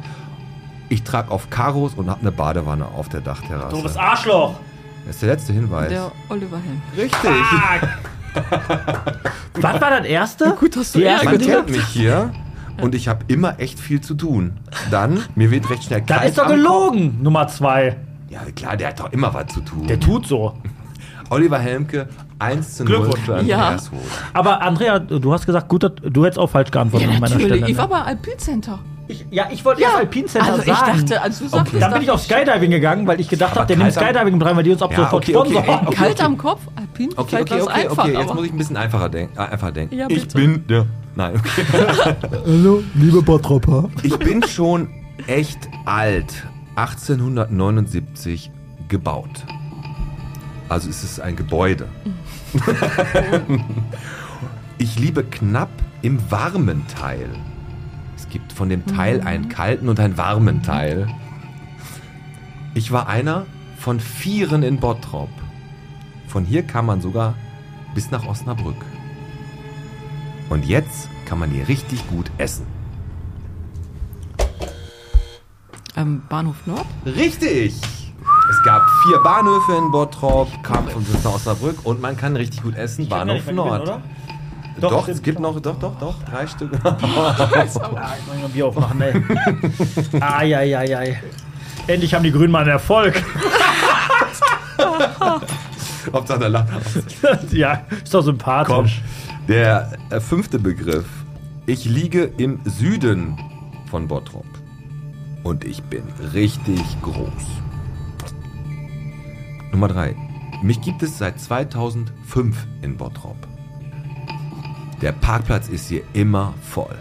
Ich 0.89 1.03
trage 1.03 1.31
auf 1.31 1.49
Karos 1.49 1.93
und 1.95 2.09
habe 2.09 2.22
eine 2.22 2.31
Badewanne 2.31 2.85
auf 2.85 3.09
der 3.09 3.22
Dachterrasse. 3.22 3.76
Doofes 3.76 3.97
Arschloch! 3.97 4.59
Das 5.05 5.15
ist 5.15 5.22
der 5.22 5.30
letzte 5.30 5.53
Hinweis. 5.53 5.89
Der 5.89 6.11
Oliver 6.30 6.57
Helm. 6.57 6.81
Richtig. 6.97 7.31
Was 9.56 9.82
war 9.82 9.90
das 9.90 10.06
erste? 10.06 10.56
Gut, 10.60 10.76
dass 10.76 10.91
du 10.91 10.99
erste 10.99 11.26
Man 11.26 11.38
kennt 11.40 11.70
mich 11.70 11.86
hier 11.88 12.32
und 12.82 12.94
ich 12.95 13.07
habe 13.07 13.24
immer 13.28 13.60
echt 13.60 13.80
viel 13.80 14.02
zu 14.02 14.16
tun. 14.16 14.53
Dann, 14.91 15.24
mir 15.36 15.52
wird 15.52 15.70
recht 15.70 15.84
schnell 15.86 16.02
kalt. 16.02 16.22
Das 16.22 16.30
ist 16.30 16.38
doch 16.38 16.44
Kopf. 16.45 16.56
gelogen, 16.56 17.24
Nummer 17.24 17.48
zwei. 17.48 17.98
Ja, 18.30 18.41
klar, 18.56 18.76
der 18.76 18.90
hat 18.90 18.99
doch 18.99 19.12
immer 19.14 19.34
was 19.34 19.48
zu 19.53 19.62
tun. 19.62 19.88
Der 19.88 19.99
tut 19.99 20.28
so. 20.28 20.53
Oliver 21.30 21.57
Helmke, 21.57 22.07
1 22.40 22.76
zu 22.78 22.84
0 22.84 22.95
Glückwunsch. 22.98 23.26
für 23.26 23.36
Andreas 23.38 23.90
Ja. 23.91 23.99
Aber 24.34 24.62
Andrea, 24.62 24.99
du 24.99 25.34
hast 25.34 25.45
gesagt, 25.45 25.68
gut, 25.70 25.84
du 26.03 26.24
hättest 26.26 26.38
auch 26.38 26.49
falsch 26.49 26.70
geantwortet 26.70 27.07
Ja, 27.07 27.16
an 27.16 27.22
meiner 27.22 27.34
natürlich. 27.36 27.56
Stelle. 27.57 27.72
Ich 27.72 27.78
war 27.78 27.88
ne? 27.88 27.94
bei 27.94 28.02
Alpine 28.02 28.38
Center. 28.38 28.80
Ich, 29.07 29.26
ja, 29.30 29.48
ich 29.52 29.64
wollte 29.64 29.82
erst 29.84 29.95
Alpine 29.95 30.26
Center 30.27 30.53
also 30.53 30.61
ich 30.61 30.77
sagen. 30.77 30.99
dachte, 30.99 31.22
als 31.22 31.40
du 31.40 31.48
sagtest, 31.48 31.82
Dann 31.82 31.94
bin 31.94 32.02
ich 32.02 32.10
auf 32.11 32.22
Skydiving 32.22 32.72
gegangen, 32.72 33.06
weil 33.07 33.19
ich 33.19 33.30
gedacht 33.30 33.56
habe, 33.56 33.68
der 33.68 33.77
nimmt 33.77 33.94
Skydiving 33.94 34.38
mit 34.38 34.45
rein, 34.45 34.56
weil 34.56 34.64
die 34.64 34.72
uns 34.72 34.82
ab 34.82 34.91
Ja, 34.91 34.98
sofort 34.98 35.23
okay, 35.23 35.36
okay, 35.36 35.52
sponsern. 35.53 35.88
okay. 35.88 35.95
Kalt 35.95 36.23
am 36.23 36.38
Kopf, 36.38 36.61
Alpine, 36.76 37.11
Okay, 37.15 37.41
okay, 37.41 37.61
okay, 37.61 37.72
einfach, 37.73 38.03
okay. 38.06 38.18
Jetzt 38.18 38.34
muss 38.34 38.45
ich 38.45 38.52
ein 38.53 38.57
bisschen 38.57 38.77
einfacher 38.77 39.10
denken. 39.10 39.38
Äh, 39.38 39.41
einfacher 39.41 39.72
denken. 39.72 39.95
Ja, 39.95 40.07
ich 40.10 40.27
bin 40.30 40.65
der. 40.68 40.86
Nein, 41.15 41.36
okay. 41.36 42.15
Hallo, 42.45 42.84
liebe 42.95 43.22
Bottropper. 43.22 43.90
Ich 44.03 44.18
bin 44.18 44.44
schon 44.44 44.90
echt 45.27 45.60
alt. 45.86 46.44
1879 46.76 48.52
gebaut. 48.90 49.45
Also 50.68 50.90
es 50.90 51.03
ist 51.03 51.19
ein 51.19 51.36
Gebäude. 51.36 51.88
ich 54.77 54.99
liebe 54.99 55.23
knapp 55.23 55.69
im 56.02 56.19
warmen 56.30 56.86
Teil. 56.88 57.30
Es 58.36 58.41
gibt 58.41 58.52
von 58.52 58.68
dem 58.68 58.86
Teil 58.86 59.22
einen 59.22 59.48
kalten 59.48 59.88
und 59.88 59.98
einen 59.98 60.18
warmen 60.18 60.62
Teil. 60.62 61.07
Ich 62.74 62.91
war 62.91 63.07
einer 63.07 63.45
von 63.78 64.02
vieren 64.02 64.62
in 64.62 64.78
Bottrop. 64.78 65.30
Von 66.28 66.44
hier 66.44 66.64
kam 66.64 66.88
man 66.88 66.99
sogar 66.99 67.36
bis 67.94 68.12
nach 68.12 68.28
Osnabrück. 68.28 68.76
Und 70.49 70.66
jetzt 70.66 71.07
kann 71.26 71.40
man 71.40 71.49
hier 71.49 71.66
richtig 71.70 72.06
gut 72.10 72.30
essen. 72.38 72.68
ähm, 75.95 76.22
Bahnhof 76.28 76.68
Nord. 76.68 76.86
Richtig! 77.06 77.74
Es 78.49 78.64
gab 78.66 78.86
vier 79.03 79.20
Bahnhöfe 79.24 79.78
in 79.78 79.91
Bottrop, 79.91 80.49
kam 80.62 80.90
von 80.90 81.06
uns 81.06 81.24
nach 81.24 81.36
Osnabrück 81.36 81.86
und 81.86 82.02
man 82.02 82.18
kann 82.18 82.36
richtig 82.36 82.64
gut 82.64 82.76
essen. 82.76 83.07
Bahnhof 83.07 83.49
Nord. 83.49 84.02
Doch, 84.80 84.91
Doch, 84.91 85.07
es 85.07 85.22
gibt 85.22 85.39
noch, 85.39 85.57
doch, 85.61 85.80
doch, 85.80 85.97
doch, 85.99 86.15
drei 86.23 86.45
Stück. 86.47 86.72
Ah, 86.84 86.97
ich 87.65 87.73
muss 87.73 87.76
noch 87.76 88.43
ein 88.43 88.52
Bier 88.52 88.65
aufmachen, 88.68 89.02
ey. 89.02 89.23
Eieiei. 90.19 91.22
Endlich 91.88 92.14
haben 92.14 92.23
die 92.23 92.31
Grünen 92.31 92.52
mal 92.52 92.60
einen 92.60 92.72
Erfolg. 92.72 93.23
Hauptsache 96.14 96.39
der 96.39 96.49
lacht. 96.49 96.68
ja, 97.52 97.81
ist 98.03 98.14
doch 98.14 98.19
Komm. 98.19 98.26
sympathisch. 98.26 99.02
Der 99.47 99.93
äh, 100.10 100.19
fünfte 100.19 100.60
Begriff. 100.60 101.06
Ich 101.68 101.85
liege 101.85 102.31
im 102.38 102.60
Süden 102.65 103.38
von 103.89 104.07
Bottrop. 104.07 104.45
Und 105.43 105.64
ich 105.64 105.84
bin 105.84 106.03
richtig 106.34 106.81
groß. 107.02 107.45
Nummer 109.72 109.88
drei. 109.88 110.15
Mich 110.64 110.81
gibt 110.81 111.03
es 111.03 111.18
seit 111.18 111.39
2005 111.39 112.68
in 112.81 112.97
Bottrop. 112.97 113.44
Der 115.01 115.11
Parkplatz 115.11 115.67
ist 115.67 115.88
hier 115.89 116.01
immer 116.13 116.53
voll. 116.61 116.95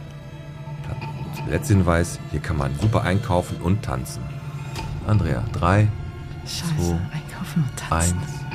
Letzter 1.49 1.75
Hinweis, 1.75 2.19
hier 2.31 2.41
kann 2.41 2.57
man 2.57 2.71
super 2.81 3.03
einkaufen 3.03 3.57
und 3.63 3.83
tanzen. 3.83 4.23
Andrea, 5.07 5.45
drei, 5.53 5.89
Scheiße, 6.47 6.65
Zwei, 6.79 6.99
einkaufen 7.13 7.65
und 7.71 7.93
eins, 7.93 8.11
tanzen. 8.15 8.47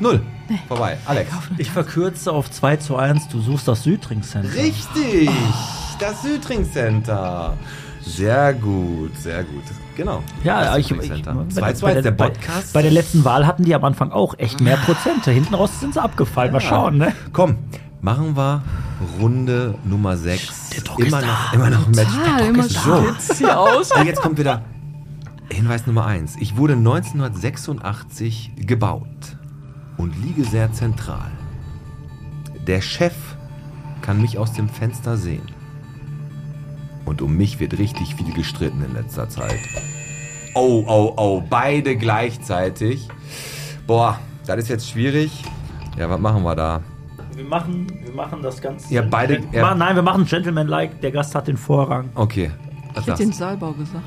null. 0.00 0.22
Vorbei. 0.68 0.96
Alex. 1.06 1.30
Ich 1.58 1.70
verkürze 1.70 2.32
auf 2.32 2.50
2 2.50 2.76
zu 2.76 2.96
1, 2.96 3.28
du 3.28 3.40
suchst 3.40 3.68
das 3.68 3.82
Südring 3.84 4.22
Center. 4.22 4.52
Richtig! 4.54 5.30
Das 5.98 6.22
Südring 6.22 6.70
Center. 6.70 7.56
Sehr 8.04 8.52
gut, 8.54 9.16
sehr 9.16 9.44
gut. 9.44 9.62
Genau. 9.96 10.22
Ja, 10.42 10.64
das 10.64 10.78
ich, 10.78 10.90
ich, 10.90 11.00
Südring 11.02 11.18
ich 11.18 11.24
Center. 11.24 11.46
bei, 11.60 11.72
2 11.72 11.86
bei, 11.86 11.92
der 11.94 12.02
der, 12.02 12.10
bei, 12.12 12.28
Podcast. 12.30 12.72
bei 12.72 12.82
der 12.82 12.90
letzten 12.90 13.24
Wahl 13.24 13.46
hatten 13.46 13.64
die 13.64 13.74
am 13.74 13.84
Anfang 13.84 14.10
auch 14.10 14.38
echt 14.38 14.60
mehr 14.60 14.76
Prozente. 14.78 15.30
Hinten 15.30 15.54
raus 15.54 15.80
sind 15.80 15.94
sie 15.94 16.02
abgefallen. 16.02 16.52
Mal 16.52 16.60
schauen, 16.60 16.98
ne? 16.98 17.14
Komm, 17.32 17.56
machen 18.02 18.36
wir 18.36 18.62
Runde 19.20 19.74
Nummer 19.84 20.16
6. 20.16 20.70
Der 20.70 20.82
Druck 20.82 20.98
ist 21.00 21.06
immer 21.08 21.20
da. 21.20 21.26
noch, 21.26 21.52
immer 21.54 21.70
noch 21.70 21.86
ein 21.86 21.92
Match. 21.92 22.10
Ah, 22.14 22.38
immer 22.40 22.64
So. 22.64 23.02
spitz 23.14 23.38
hier 23.38 23.58
aus. 23.58 23.90
Und 23.92 24.06
jetzt 24.06 24.20
kommt 24.20 24.38
wieder 24.38 24.62
Hinweis 25.50 25.86
Nummer 25.86 26.04
1. 26.06 26.36
Ich 26.40 26.56
wurde 26.56 26.74
1986 26.74 28.52
gebaut 28.56 29.36
und 29.96 30.14
liege 30.22 30.44
sehr 30.44 30.72
zentral. 30.72 31.30
Der 32.66 32.80
Chef 32.80 33.14
kann 34.02 34.20
mich 34.20 34.38
aus 34.38 34.52
dem 34.52 34.68
Fenster 34.68 35.16
sehen. 35.16 35.46
Und 37.04 37.22
um 37.22 37.36
mich 37.36 37.58
wird 37.60 37.78
richtig 37.78 38.14
viel 38.14 38.32
gestritten 38.32 38.84
in 38.84 38.94
letzter 38.94 39.28
Zeit. 39.28 39.58
Oh, 40.54 40.84
oh, 40.86 41.12
oh, 41.16 41.42
beide 41.48 41.96
gleichzeitig. 41.96 43.08
Boah, 43.86 44.18
das 44.46 44.58
ist 44.58 44.68
jetzt 44.68 44.88
schwierig. 44.88 45.42
Ja, 45.98 46.08
was 46.08 46.20
machen 46.20 46.42
wir 46.44 46.54
da? 46.54 46.80
Wir 47.34 47.44
machen, 47.44 47.86
wir 48.04 48.12
machen 48.14 48.42
das 48.42 48.60
Ganze. 48.60 48.92
Ja, 48.92 49.02
beide- 49.02 49.42
Wir, 49.52 49.60
ja. 49.60 49.74
Nein, 49.74 49.94
wir 49.96 50.02
machen 50.02 50.24
Gentleman-like. 50.26 51.00
Der 51.00 51.10
Gast 51.12 51.34
hat 51.34 51.48
den 51.48 51.56
Vorrang. 51.56 52.10
Okay. 52.14 52.50
Was 52.94 53.04
Ich 53.04 53.10
hätte 53.12 53.22
den? 53.24 53.32
Saalbau 53.32 53.72
gesagt. 53.72 54.04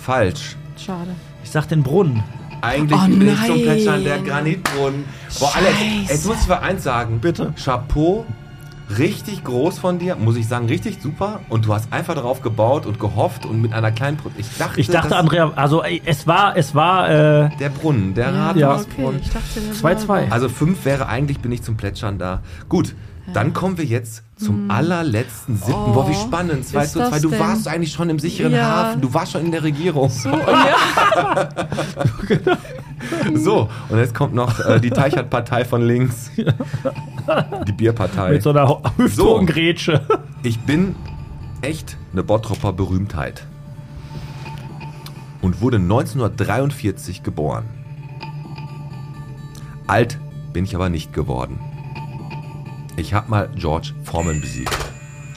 Falsch. 0.00 0.56
Schade. 0.76 1.10
Ich 1.42 1.50
sag 1.50 1.66
den 1.68 1.82
Brunnen. 1.82 2.22
Eigentlich 2.60 3.00
Oh 3.00 3.06
bin 3.06 3.28
ich 3.28 3.46
zum. 3.46 3.62
Plätschern 3.62 4.04
der 4.04 4.18
Granitbrunnen. 4.20 5.04
Boah, 5.38 5.52
Alex, 5.56 6.10
jetzt 6.10 6.26
muss 6.26 6.42
ich 6.42 6.48
mal 6.48 6.56
eins 6.58 6.82
sagen. 6.84 7.18
Bitte. 7.20 7.52
Chapeau, 7.62 8.26
richtig 8.96 9.44
groß 9.44 9.78
von 9.78 9.98
dir, 9.98 10.16
muss 10.16 10.36
ich 10.36 10.48
sagen, 10.48 10.66
richtig 10.66 11.00
super. 11.02 11.40
Und 11.48 11.66
du 11.66 11.74
hast 11.74 11.92
einfach 11.92 12.14
darauf 12.14 12.40
gebaut 12.42 12.86
und 12.86 12.98
gehofft 12.98 13.44
und 13.44 13.60
mit 13.60 13.72
einer 13.72 13.90
kleinen 13.92 14.16
Brücke. 14.16 14.36
Ich 14.38 14.56
dachte, 14.56 14.80
Ich 14.80 14.88
dachte, 14.88 15.16
Andrea, 15.16 15.52
also 15.56 15.82
ey, 15.82 16.00
es 16.04 16.26
war, 16.26 16.56
es 16.56 16.74
war, 16.74 17.08
äh, 17.10 17.50
Der 17.58 17.68
Brunnen, 17.68 18.14
der 18.14 18.30
Ja, 18.30 18.46
Rathausbrunnen. 18.48 19.20
okay. 19.20 19.20
Ich 19.22 19.30
dachte, 19.30 19.60
der 19.60 19.74
2-2. 19.74 20.06
Saalbau. 20.06 20.32
Also 20.34 20.48
fünf 20.48 20.84
wäre 20.84 21.06
eigentlich, 21.08 21.40
bin 21.40 21.52
ich 21.52 21.62
zum 21.62 21.76
Plätschern 21.76 22.18
da. 22.18 22.40
Gut, 22.68 22.94
dann 23.34 23.52
kommen 23.52 23.76
wir 23.78 23.84
jetzt 23.84 24.22
zum 24.36 24.70
allerletzten 24.70 25.56
siebten. 25.56 25.72
Oh, 25.72 25.92
Boah, 25.92 26.08
wie 26.10 26.14
spannend. 26.14 26.66
2 26.66 26.84
ist 26.84 26.92
zu 26.92 26.98
2. 27.00 27.10
das 27.10 27.20
Du 27.22 27.30
denn? 27.30 27.38
warst 27.40 27.68
eigentlich 27.68 27.92
schon 27.92 28.08
im 28.10 28.18
sicheren 28.18 28.52
Ja. 28.52 28.62
Hafen. 28.88 29.00
Du 29.00 29.12
warst 29.12 29.32
schon 29.32 29.44
in 29.44 29.52
der 29.52 29.62
Regierung. 29.62 30.08
So, 30.10 30.30
und 30.30 30.38
ja. 30.46 31.48
So, 33.34 33.68
und 33.88 33.98
jetzt 33.98 34.14
kommt 34.14 34.34
noch 34.34 34.58
äh, 34.60 34.80
die 34.80 34.90
Teichert-Partei 34.90 35.64
von 35.64 35.82
links. 35.82 36.30
Die 37.66 37.72
Bierpartei. 37.72 38.32
mit 38.32 38.42
so 38.42 38.50
einer 38.50 38.68
Ho- 38.68 38.82
hüfthohen 38.96 39.46
Grätsche. 39.46 40.00
Ich 40.42 40.58
bin 40.60 40.94
echt 41.62 41.96
eine 42.12 42.22
Bottropper 42.22 42.72
Berühmtheit. 42.72 43.46
Und 45.42 45.60
wurde 45.60 45.76
1943 45.76 47.22
geboren. 47.22 47.64
Alt 49.86 50.18
bin 50.52 50.64
ich 50.64 50.74
aber 50.74 50.88
nicht 50.88 51.12
geworden. 51.12 51.60
Ich 52.98 53.14
habe 53.14 53.30
mal 53.30 53.48
George 53.54 53.92
Foreman 54.02 54.40
besiegt. 54.40 54.76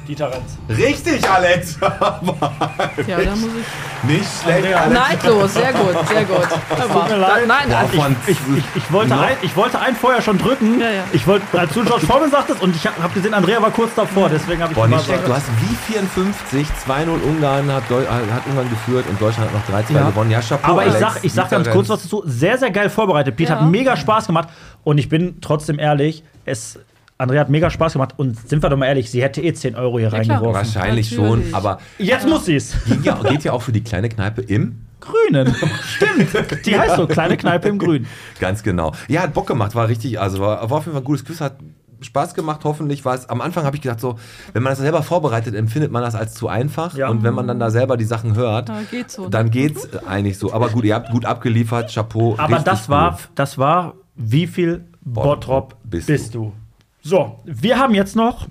Dieter 0.07 0.31
Renz. 0.31 0.57
Richtig, 0.67 1.29
Alex! 1.29 1.77
ja, 1.81 1.91
da 1.91 3.35
muss 3.35 3.49
ich. 3.53 4.09
nicht 4.09 4.25
schlecht, 4.41 4.73
Alex. 4.73 4.93
Neidlos, 4.99 5.53
sehr 5.53 5.71
gut, 5.71 6.07
sehr 6.07 6.25
gut. 6.25 6.47
Hör 6.75 7.07
mir 7.07 7.17
leid. 7.17 7.47
Nein, 7.47 7.69
Boah, 7.69 7.77
also 7.77 8.01
von 8.01 8.15
Ich, 8.25 8.38
ich, 8.57 8.63
ich, 8.73 8.91
wollte 8.91 9.13
ein, 9.15 9.38
ich 9.43 9.55
wollte 9.55 9.79
ein 9.79 9.95
vorher 9.95 10.23
schon 10.23 10.39
drücken. 10.39 10.79
Ja, 10.79 10.89
ja. 10.89 11.03
Ich 11.13 11.27
wollte, 11.27 11.45
als 11.57 11.71
du 11.73 11.85
George 11.85 12.07
Foreman 12.07 12.31
sagtest, 12.31 12.63
und 12.63 12.75
ich 12.75 12.88
habe 12.88 13.01
hab 13.01 13.13
gesehen, 13.13 13.35
Andrea 13.35 13.61
war 13.61 13.69
kurz 13.69 13.93
davor, 13.93 14.27
deswegen 14.27 14.63
habe 14.63 14.73
ich 14.73 14.75
Boah, 14.75 14.88
mal 14.88 14.95
nicht 14.95 15.05
schlecht. 15.05 15.27
Du 15.27 15.33
hast 15.33 15.45
wie 15.61 15.93
54, 15.93 16.67
2-0 16.88 17.07
Ungarn 17.21 17.71
hat, 17.71 17.83
Deu 17.88 18.01
hat 18.07 18.47
Ungarn 18.49 18.69
geführt 18.71 19.05
und 19.07 19.21
Deutschland 19.21 19.51
hat 19.53 19.69
noch 19.69 19.79
3-2 19.79 19.93
Ja. 19.93 20.09
gewonnen. 20.09 20.31
Ja, 20.31 20.41
Chapeau, 20.41 20.71
Aber 20.71 20.88
ich 20.88 20.93
sag, 20.93 21.23
ich 21.23 21.31
sag 21.31 21.51
ganz 21.51 21.69
kurz 21.69 21.89
was 21.89 22.01
dazu. 22.01 22.23
Sehr, 22.25 22.57
sehr 22.57 22.71
geil 22.71 22.89
vorbereitet. 22.89 23.35
Pete 23.35 23.53
Ja. 23.53 23.59
hat 23.61 23.69
mega 23.69 23.95
Spaß 23.95 24.25
gemacht. 24.25 24.49
Und 24.83 24.97
ich 24.97 25.09
bin 25.09 25.39
trotzdem 25.41 25.77
ehrlich, 25.77 26.23
es, 26.43 26.79
Andrea 27.22 27.41
hat 27.41 27.49
mega 27.49 27.69
Spaß 27.69 27.93
gemacht. 27.93 28.14
Und 28.18 28.49
sind 28.49 28.61
wir 28.64 28.69
doch 28.69 28.77
mal 28.77 28.88
ehrlich, 28.88 29.10
sie 29.11 29.22
hätte 29.22 29.41
eh 29.41 29.53
10 29.53 29.76
Euro 29.76 29.99
hier 29.99 30.10
klar. 30.10 30.22
reingeworfen. 30.22 30.53
Wahrscheinlich 30.53 31.11
Natürlich. 31.11 31.43
schon, 31.45 31.53
aber 31.53 31.80
Jetzt 31.98 32.27
muss 32.27 32.45
sie's. 32.45 32.76
ging 32.85 33.03
ja, 33.03 33.15
geht 33.23 33.43
ja 33.43 33.53
auch 33.53 33.61
für 33.61 33.72
die 33.72 33.84
kleine 33.84 34.10
Kneipe 34.10 34.41
im 34.41 34.81
Grünen. 34.99 35.56
Stimmt. 35.84 36.65
Die 36.65 36.77
heißt 36.77 36.95
so, 36.95 37.07
kleine 37.07 37.38
Kneipe 37.38 37.69
im 37.69 37.80
Grün. 37.80 38.06
Ganz 38.39 38.61
genau. 38.64 38.93
Ja, 39.07 39.22
hat 39.23 39.34
Bock 39.34 39.48
gemacht, 39.48 39.73
war 39.76 39.88
richtig, 39.88 40.19
also 40.19 40.39
war, 40.39 40.69
war 40.69 40.77
auf 40.77 40.85
jeden 40.85 40.93
Fall 40.93 41.02
ein 41.02 41.06
gutes 41.06 41.26
Quiz, 41.26 41.41
hat 41.41 41.57
Spaß 42.02 42.34
gemacht, 42.34 42.61
hoffentlich 42.64 43.06
war 43.06 43.14
es. 43.15 43.30
Am 43.30 43.41
Anfang 43.41 43.64
habe 43.64 43.76
ich 43.76 43.81
gedacht, 43.81 43.99
so, 43.99 44.15
wenn 44.53 44.64
man 44.64 44.72
das 44.72 44.80
selber 44.80 45.03
vorbereitet, 45.03 45.53
empfindet 45.56 45.91
man 45.91 46.02
das 46.02 46.15
als 46.15 46.34
zu 46.34 46.48
einfach. 46.48 46.95
Ja. 46.95 47.10
Und 47.10 47.23
wenn 47.23 47.34
man 47.34 47.48
dann 47.48 47.60
da 47.60 47.69
selber 47.69 47.98
die 47.98 48.06
Sachen 48.06 48.35
hört, 48.35 48.69
Ja, 48.69 48.81
geht 48.89 49.11
so, 49.11 49.30
dann 49.30 49.52
geht's 49.52 49.88
eigentlich 50.07 50.38
so. 50.38 50.52
Aber 50.53 50.69
gut, 50.69 50.84
ihr 50.84 50.95
habt 50.95 51.11
gut 51.11 51.26
abgeliefert, 51.26 51.93
Chapeau. 51.93 52.35
Aber 52.38 52.60
das 52.60 52.89
war, 52.89 53.14
cool. 53.14 53.19
das 53.35 53.57
war, 53.57 53.93
wie 54.15 54.48
viel 54.48 54.85
Bottrop 55.02 55.76
bist 55.84 56.07
bist, 56.07 56.35
du? 56.35 56.53
So, 57.02 57.40
wir 57.45 57.80
haben 57.80 57.94
jetzt 57.95 58.15
noch 58.15 58.48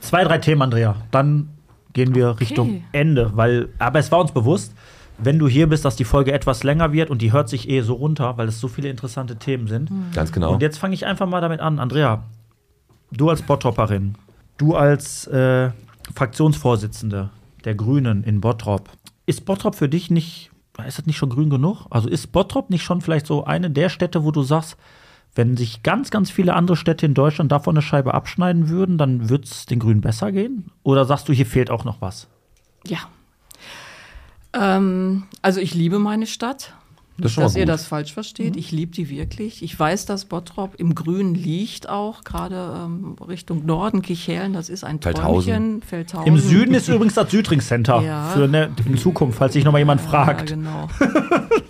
zwei, 0.00 0.24
drei 0.24 0.38
Themen, 0.38 0.62
Andrea. 0.62 0.96
Dann 1.10 1.48
gehen 1.92 2.14
wir 2.14 2.38
Richtung 2.38 2.84
Ende, 2.92 3.32
weil, 3.34 3.68
aber 3.78 3.98
es 3.98 4.12
war 4.12 4.20
uns 4.20 4.32
bewusst, 4.32 4.72
wenn 5.18 5.38
du 5.38 5.48
hier 5.48 5.68
bist, 5.68 5.84
dass 5.84 5.96
die 5.96 6.04
Folge 6.04 6.32
etwas 6.32 6.62
länger 6.62 6.92
wird 6.92 7.10
und 7.10 7.20
die 7.20 7.32
hört 7.32 7.48
sich 7.48 7.68
eh 7.68 7.82
so 7.82 7.94
runter, 7.94 8.38
weil 8.38 8.48
es 8.48 8.60
so 8.60 8.68
viele 8.68 8.88
interessante 8.88 9.36
Themen 9.36 9.66
sind. 9.66 9.90
Ganz 10.14 10.32
genau. 10.32 10.52
Und 10.52 10.62
jetzt 10.62 10.78
fange 10.78 10.94
ich 10.94 11.04
einfach 11.04 11.26
mal 11.26 11.40
damit 11.40 11.60
an. 11.60 11.78
Andrea, 11.78 12.22
du 13.10 13.28
als 13.28 13.42
Bottropperin, 13.42 14.14
du 14.56 14.76
als 14.76 15.26
äh, 15.26 15.70
Fraktionsvorsitzende 16.14 17.30
der 17.64 17.74
Grünen 17.74 18.22
in 18.24 18.40
Bottrop, 18.40 18.88
ist 19.26 19.44
Bottrop 19.44 19.74
für 19.74 19.88
dich 19.88 20.10
nicht, 20.10 20.50
ist 20.86 20.98
das 20.98 21.06
nicht 21.06 21.18
schon 21.18 21.28
grün 21.28 21.50
genug? 21.50 21.86
Also 21.90 22.08
ist 22.08 22.32
Bottrop 22.32 22.70
nicht 22.70 22.84
schon 22.84 23.00
vielleicht 23.00 23.26
so 23.26 23.44
eine 23.44 23.70
der 23.70 23.88
Städte, 23.88 24.24
wo 24.24 24.30
du 24.30 24.42
sagst, 24.42 24.76
wenn 25.34 25.56
sich 25.56 25.82
ganz, 25.82 26.10
ganz 26.10 26.30
viele 26.30 26.54
andere 26.54 26.76
Städte 26.76 27.06
in 27.06 27.14
Deutschland 27.14 27.52
davon 27.52 27.76
eine 27.76 27.82
Scheibe 27.82 28.14
abschneiden 28.14 28.68
würden, 28.68 28.98
dann 28.98 29.28
würde 29.30 29.44
es 29.44 29.66
den 29.66 29.78
Grünen 29.78 30.00
besser 30.00 30.32
gehen? 30.32 30.70
Oder 30.82 31.04
sagst 31.04 31.28
du, 31.28 31.32
hier 31.32 31.46
fehlt 31.46 31.70
auch 31.70 31.84
noch 31.84 32.00
was? 32.00 32.26
Ja. 32.86 32.98
Ähm, 34.52 35.24
also 35.42 35.60
ich 35.60 35.74
liebe 35.74 35.98
meine 35.98 36.26
Stadt. 36.26 36.74
Das 37.18 37.34
dass 37.34 37.54
ihr 37.54 37.66
das 37.66 37.84
falsch 37.84 38.14
versteht. 38.14 38.56
Ich 38.56 38.72
liebe 38.72 38.92
die 38.92 39.10
wirklich. 39.10 39.62
Ich 39.62 39.78
weiß, 39.78 40.06
dass 40.06 40.24
Bottrop 40.24 40.76
im 40.76 40.94
Grünen 40.94 41.34
liegt 41.34 41.86
auch, 41.86 42.24
gerade 42.24 42.82
ähm, 42.82 43.16
Richtung 43.20 43.66
Norden, 43.66 44.00
Kichellen, 44.00 44.54
das 44.54 44.70
ist 44.70 44.84
ein 44.84 45.02
Feldhausen. 45.02 45.52
Träumchen. 45.52 45.82
Feldhausen. 45.82 46.26
Im 46.26 46.38
Süden 46.38 46.72
ist 46.72 46.88
übrigens 46.88 47.14
das 47.14 47.30
Südring 47.30 47.60
Center 47.60 48.00
Ja. 48.00 48.30
für 48.30 48.44
eine, 48.44 48.70
in 48.86 48.96
Zukunft, 48.96 49.36
falls 49.36 49.52
sich 49.52 49.64
noch 49.64 49.72
mal 49.72 49.78
jemand 49.80 50.00
fragt. 50.00 50.48
Ja, 50.48 50.56
genau. 50.56 50.88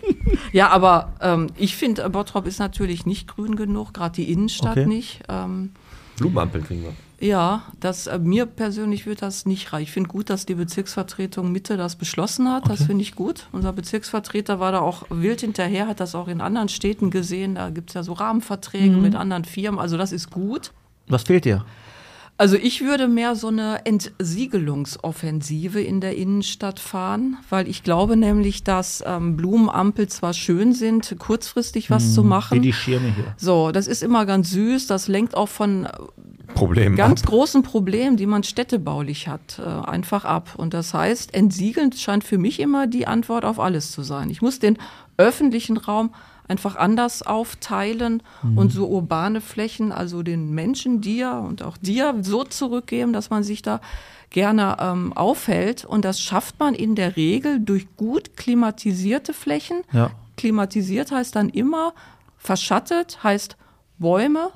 ja, 0.52 0.68
aber 0.70 1.12
ähm, 1.20 1.48
ich 1.56 1.76
finde, 1.76 2.08
Bottrop 2.10 2.46
ist 2.46 2.58
natürlich 2.58 3.06
nicht 3.06 3.28
grün 3.28 3.56
genug, 3.56 3.94
gerade 3.94 4.14
die 4.14 4.30
Innenstadt 4.32 4.72
Okay. 4.78 4.86
nicht. 4.86 5.20
Ähm, 5.28 5.72
Blumenampeln 6.18 6.64
kriegen 6.64 6.82
wir. 6.82 6.92
ja, 7.26 7.62
das, 7.80 8.06
äh, 8.06 8.18
mir 8.18 8.44
persönlich 8.46 9.06
wird 9.06 9.22
das 9.22 9.46
nicht 9.46 9.72
reichen. 9.72 9.84
Ich 9.84 9.90
finde 9.92 10.08
gut, 10.10 10.28
dass 10.28 10.44
die 10.44 10.54
Bezirksvertretung 10.54 11.50
Mitte 11.50 11.76
das 11.78 11.96
beschlossen 11.96 12.52
hat. 12.52 12.68
Das 12.68 12.84
finde 12.84 13.02
ich 13.02 13.14
gut. 13.14 13.46
Unser 13.52 13.72
Bezirksvertreter 13.72 14.60
war 14.60 14.70
da 14.72 14.80
auch 14.80 15.04
wild 15.08 15.40
hinterher, 15.40 15.86
hat 15.86 15.98
das 16.00 16.14
auch 16.14 16.28
in 16.28 16.40
anderen 16.42 16.68
Städten 16.68 17.10
gesehen. 17.10 17.54
Da 17.54 17.70
gibt 17.70 17.90
es 17.90 17.94
ja 17.94 18.02
so 18.02 18.12
Rahmenverträge 18.12 18.96
Mhm. 18.96 19.02
mit 19.02 19.14
anderen 19.14 19.44
Firmen. 19.46 19.80
Also 19.80 19.96
das 19.96 20.12
ist 20.12 20.30
gut. 20.30 20.72
Was 21.08 21.22
fehlt 21.22 21.44
dir? 21.46 21.64
Also 22.40 22.56
ich 22.56 22.80
würde 22.80 23.06
mehr 23.06 23.36
so 23.36 23.48
eine 23.48 23.84
Entsiegelungsoffensive 23.84 25.78
in 25.78 26.00
der 26.00 26.16
Innenstadt 26.16 26.80
fahren, 26.80 27.36
weil 27.50 27.68
ich 27.68 27.82
glaube 27.82 28.16
nämlich, 28.16 28.64
dass 28.64 29.04
ähm, 29.06 29.36
Blumenampel 29.36 30.08
zwar 30.08 30.32
schön 30.32 30.72
sind, 30.72 31.16
kurzfristig 31.18 31.90
was 31.90 32.14
zu 32.14 32.24
machen. 32.24 32.56
Wie 32.56 32.62
die 32.62 32.72
Schirme 32.72 33.12
hier. 33.14 33.34
so, 33.36 33.72
das 33.72 33.86
ist 33.86 34.02
immer 34.02 34.24
ganz 34.24 34.52
süß, 34.52 34.86
das 34.86 35.06
lenkt 35.06 35.36
auch 35.36 35.50
von 35.50 35.84
äh, 35.84 35.90
Problem. 36.54 36.96
ganz 36.96 37.24
ab. 37.24 37.28
großen 37.28 37.62
Problemen, 37.62 38.16
die 38.16 38.24
man 38.24 38.42
städtebaulich 38.42 39.28
hat, 39.28 39.58
äh, 39.58 39.68
einfach 39.68 40.24
ab. 40.24 40.54
Und 40.56 40.72
das 40.72 40.94
heißt, 40.94 41.34
entsiegeln 41.34 41.92
scheint 41.92 42.24
für 42.24 42.38
mich 42.38 42.58
immer 42.58 42.86
die 42.86 43.06
Antwort 43.06 43.44
auf 43.44 43.60
alles 43.60 43.92
zu 43.92 44.00
sein. 44.00 44.30
Ich 44.30 44.40
muss 44.40 44.58
den 44.58 44.78
öffentlichen 45.18 45.76
Raum 45.76 46.14
einfach 46.50 46.74
anders 46.74 47.22
aufteilen 47.22 48.22
und 48.56 48.72
so 48.72 48.88
urbane 48.88 49.40
Flächen, 49.40 49.92
also 49.92 50.22
den 50.22 50.50
Menschen, 50.50 51.00
dir 51.00 51.42
und 51.46 51.62
auch 51.62 51.76
dir 51.76 52.16
so 52.22 52.42
zurückgeben, 52.44 53.12
dass 53.12 53.30
man 53.30 53.44
sich 53.44 53.62
da 53.62 53.80
gerne 54.30 54.76
ähm, 54.80 55.12
aufhält. 55.12 55.84
Und 55.84 56.04
das 56.04 56.20
schafft 56.20 56.58
man 56.58 56.74
in 56.74 56.96
der 56.96 57.16
Regel 57.16 57.60
durch 57.60 57.86
gut 57.96 58.36
klimatisierte 58.36 59.32
Flächen. 59.32 59.82
Ja. 59.92 60.10
Klimatisiert 60.36 61.12
heißt 61.12 61.36
dann 61.36 61.48
immer, 61.48 61.94
verschattet 62.36 63.22
heißt 63.22 63.56
Bäume, 64.00 64.48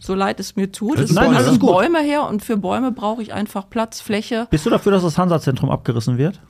so 0.00 0.14
leid 0.14 0.38
es 0.40 0.54
mir 0.56 0.70
tut. 0.70 0.96
Das 0.98 1.04
Es 1.04 1.10
ist 1.10 1.16
Nein, 1.16 1.34
alles 1.34 1.58
gut. 1.58 1.70
Bäume 1.72 2.00
her 2.00 2.28
und 2.28 2.44
für 2.44 2.56
Bäume 2.56 2.92
brauche 2.92 3.22
ich 3.22 3.32
einfach 3.32 3.68
Platz, 3.68 4.00
Fläche. 4.00 4.46
Bist 4.50 4.66
du 4.66 4.70
dafür, 4.70 4.92
dass 4.92 5.02
das 5.02 5.18
Hansa-Zentrum 5.18 5.70
abgerissen 5.70 6.18
wird? 6.18 6.40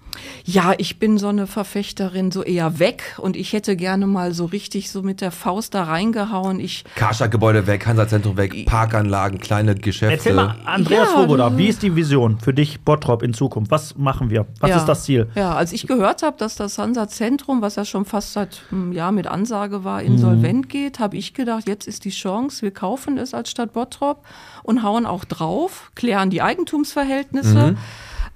Ja, 0.45 0.73
ich 0.77 0.99
bin 0.99 1.19
so 1.19 1.29
eine 1.29 1.47
Verfechterin, 1.47 2.33
so 2.33 2.43
eher 2.43 2.81
weg 2.81 3.17
und 3.19 3.37
ich 3.37 3.53
hätte 3.53 3.77
gerne 3.77 4.09
mal 4.09 4.35
so 4.35 4.47
richtig 4.47 4.91
so 4.91 5.03
mit 5.03 5.21
der 5.21 5.31
Faust 5.31 5.73
da 5.75 5.85
reingehauen. 5.85 6.59
Ich, 6.59 6.85
Karstadt-Gebäude 6.97 7.69
weg, 7.69 7.87
Hansa-Zentrum 7.87 8.37
weg, 8.37 8.67
Parkanlagen, 8.67 9.39
kleine 9.39 9.77
Geschäfte. 9.77 10.15
Erzähl 10.15 10.35
mal, 10.35 10.57
Andreas 10.65 11.11
Ja, 11.15 11.57
wie 11.57 11.69
ist 11.69 11.83
die 11.85 11.95
Vision 11.95 12.39
für 12.41 12.53
dich, 12.53 12.81
Bottrop, 12.81 13.23
in 13.23 13.35
Zukunft? 13.35 13.71
Was 13.71 13.97
machen 13.97 14.31
wir? 14.31 14.47
Was 14.59 14.71
ja, 14.71 14.77
ist 14.79 14.87
das 14.87 15.05
Ziel? 15.05 15.29
Ja, 15.37 15.55
als 15.55 15.73
ich 15.73 15.87
gehört 15.87 16.23
habe, 16.25 16.37
dass 16.39 16.57
das 16.57 16.77
Hansa-Zentrum, 16.77 17.63
was 17.63 17.77
ja 17.77 17.85
schon 17.85 18.05
fast 18.05 18.33
seit 18.33 18.63
einem 18.73 18.93
Jahr 18.93 19.13
mit 19.13 19.29
Ansage 19.29 19.85
war, 19.85 20.01
Mhm. 20.03 20.07
insolvent 20.09 20.69
geht, 20.69 20.99
habe 20.99 21.17
ich 21.17 21.35
gedacht, 21.35 21.69
jetzt 21.69 21.87
ist 21.87 22.05
die 22.05 22.11
Chance, 22.11 22.40
wir 22.63 22.71
kaufen 22.71 23.19
es 23.19 23.35
als 23.35 23.51
Stadt 23.51 23.73
Bottrop 23.73 24.25
und 24.63 24.83
hauen 24.83 25.07
auch 25.07 25.25
drauf, 25.25 25.91
klären 25.95 26.31
die 26.31 26.43
Eigentumsverhältnisse. 26.43 27.73
Mhm. 27.73 27.79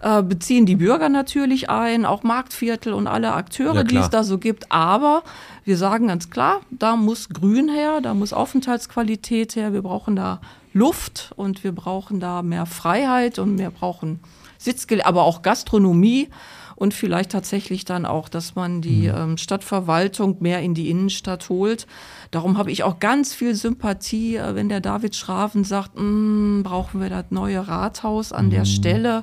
äh, 0.00 0.22
beziehen 0.22 0.66
die 0.66 0.76
Bürger 0.76 1.08
natürlich 1.08 1.70
ein, 1.70 2.04
auch 2.04 2.22
Marktviertel 2.22 2.92
und 2.92 3.06
alle 3.06 3.32
Akteure, 3.32 3.76
Ja, 3.76 3.84
die 3.84 3.96
es 3.96 4.10
da 4.10 4.24
so 4.24 4.38
gibt. 4.38 4.70
Aber 4.70 5.22
wir 5.64 5.76
sagen 5.76 6.08
ganz 6.08 6.30
klar, 6.30 6.60
da 6.70 6.96
muss 6.96 7.28
Grün 7.28 7.68
her, 7.68 8.00
da 8.02 8.14
muss 8.14 8.32
Aufenthaltsqualität 8.32 9.56
her, 9.56 9.72
wir 9.72 9.82
brauchen 9.82 10.16
da 10.16 10.40
Luft 10.72 11.32
und 11.36 11.64
wir 11.64 11.72
brauchen 11.72 12.20
da 12.20 12.42
mehr 12.42 12.66
Freiheit 12.66 13.38
und 13.38 13.58
wir 13.58 13.70
brauchen 13.70 14.20
Sitzgel, 14.58 15.02
aber 15.02 15.22
auch 15.22 15.42
Gastronomie 15.42 16.28
und 16.76 16.94
vielleicht 16.94 17.30
tatsächlich 17.32 17.84
dann 17.84 18.04
auch, 18.06 18.28
dass 18.28 18.54
man 18.54 18.80
die 18.80 19.06
ähm, 19.06 19.36
Stadtverwaltung 19.36 20.36
mehr 20.40 20.60
in 20.60 20.74
die 20.74 20.90
Innenstadt 20.90 21.48
holt. 21.48 21.86
Darum 22.30 22.58
habe 22.58 22.70
ich 22.72 22.82
auch 22.82 22.98
ganz 23.00 23.32
viel 23.34 23.54
Sympathie, 23.54 24.36
äh, 24.36 24.54
wenn 24.54 24.68
der 24.68 24.80
David 24.80 25.14
Schraven 25.16 25.64
sagt, 25.64 25.92
"Mm, 25.96 26.62
brauchen 26.62 27.00
wir 27.00 27.10
das 27.10 27.26
neue 27.30 27.66
Rathaus 27.68 28.32
an 28.32 28.50
der 28.50 28.64
Stelle. 28.64 29.22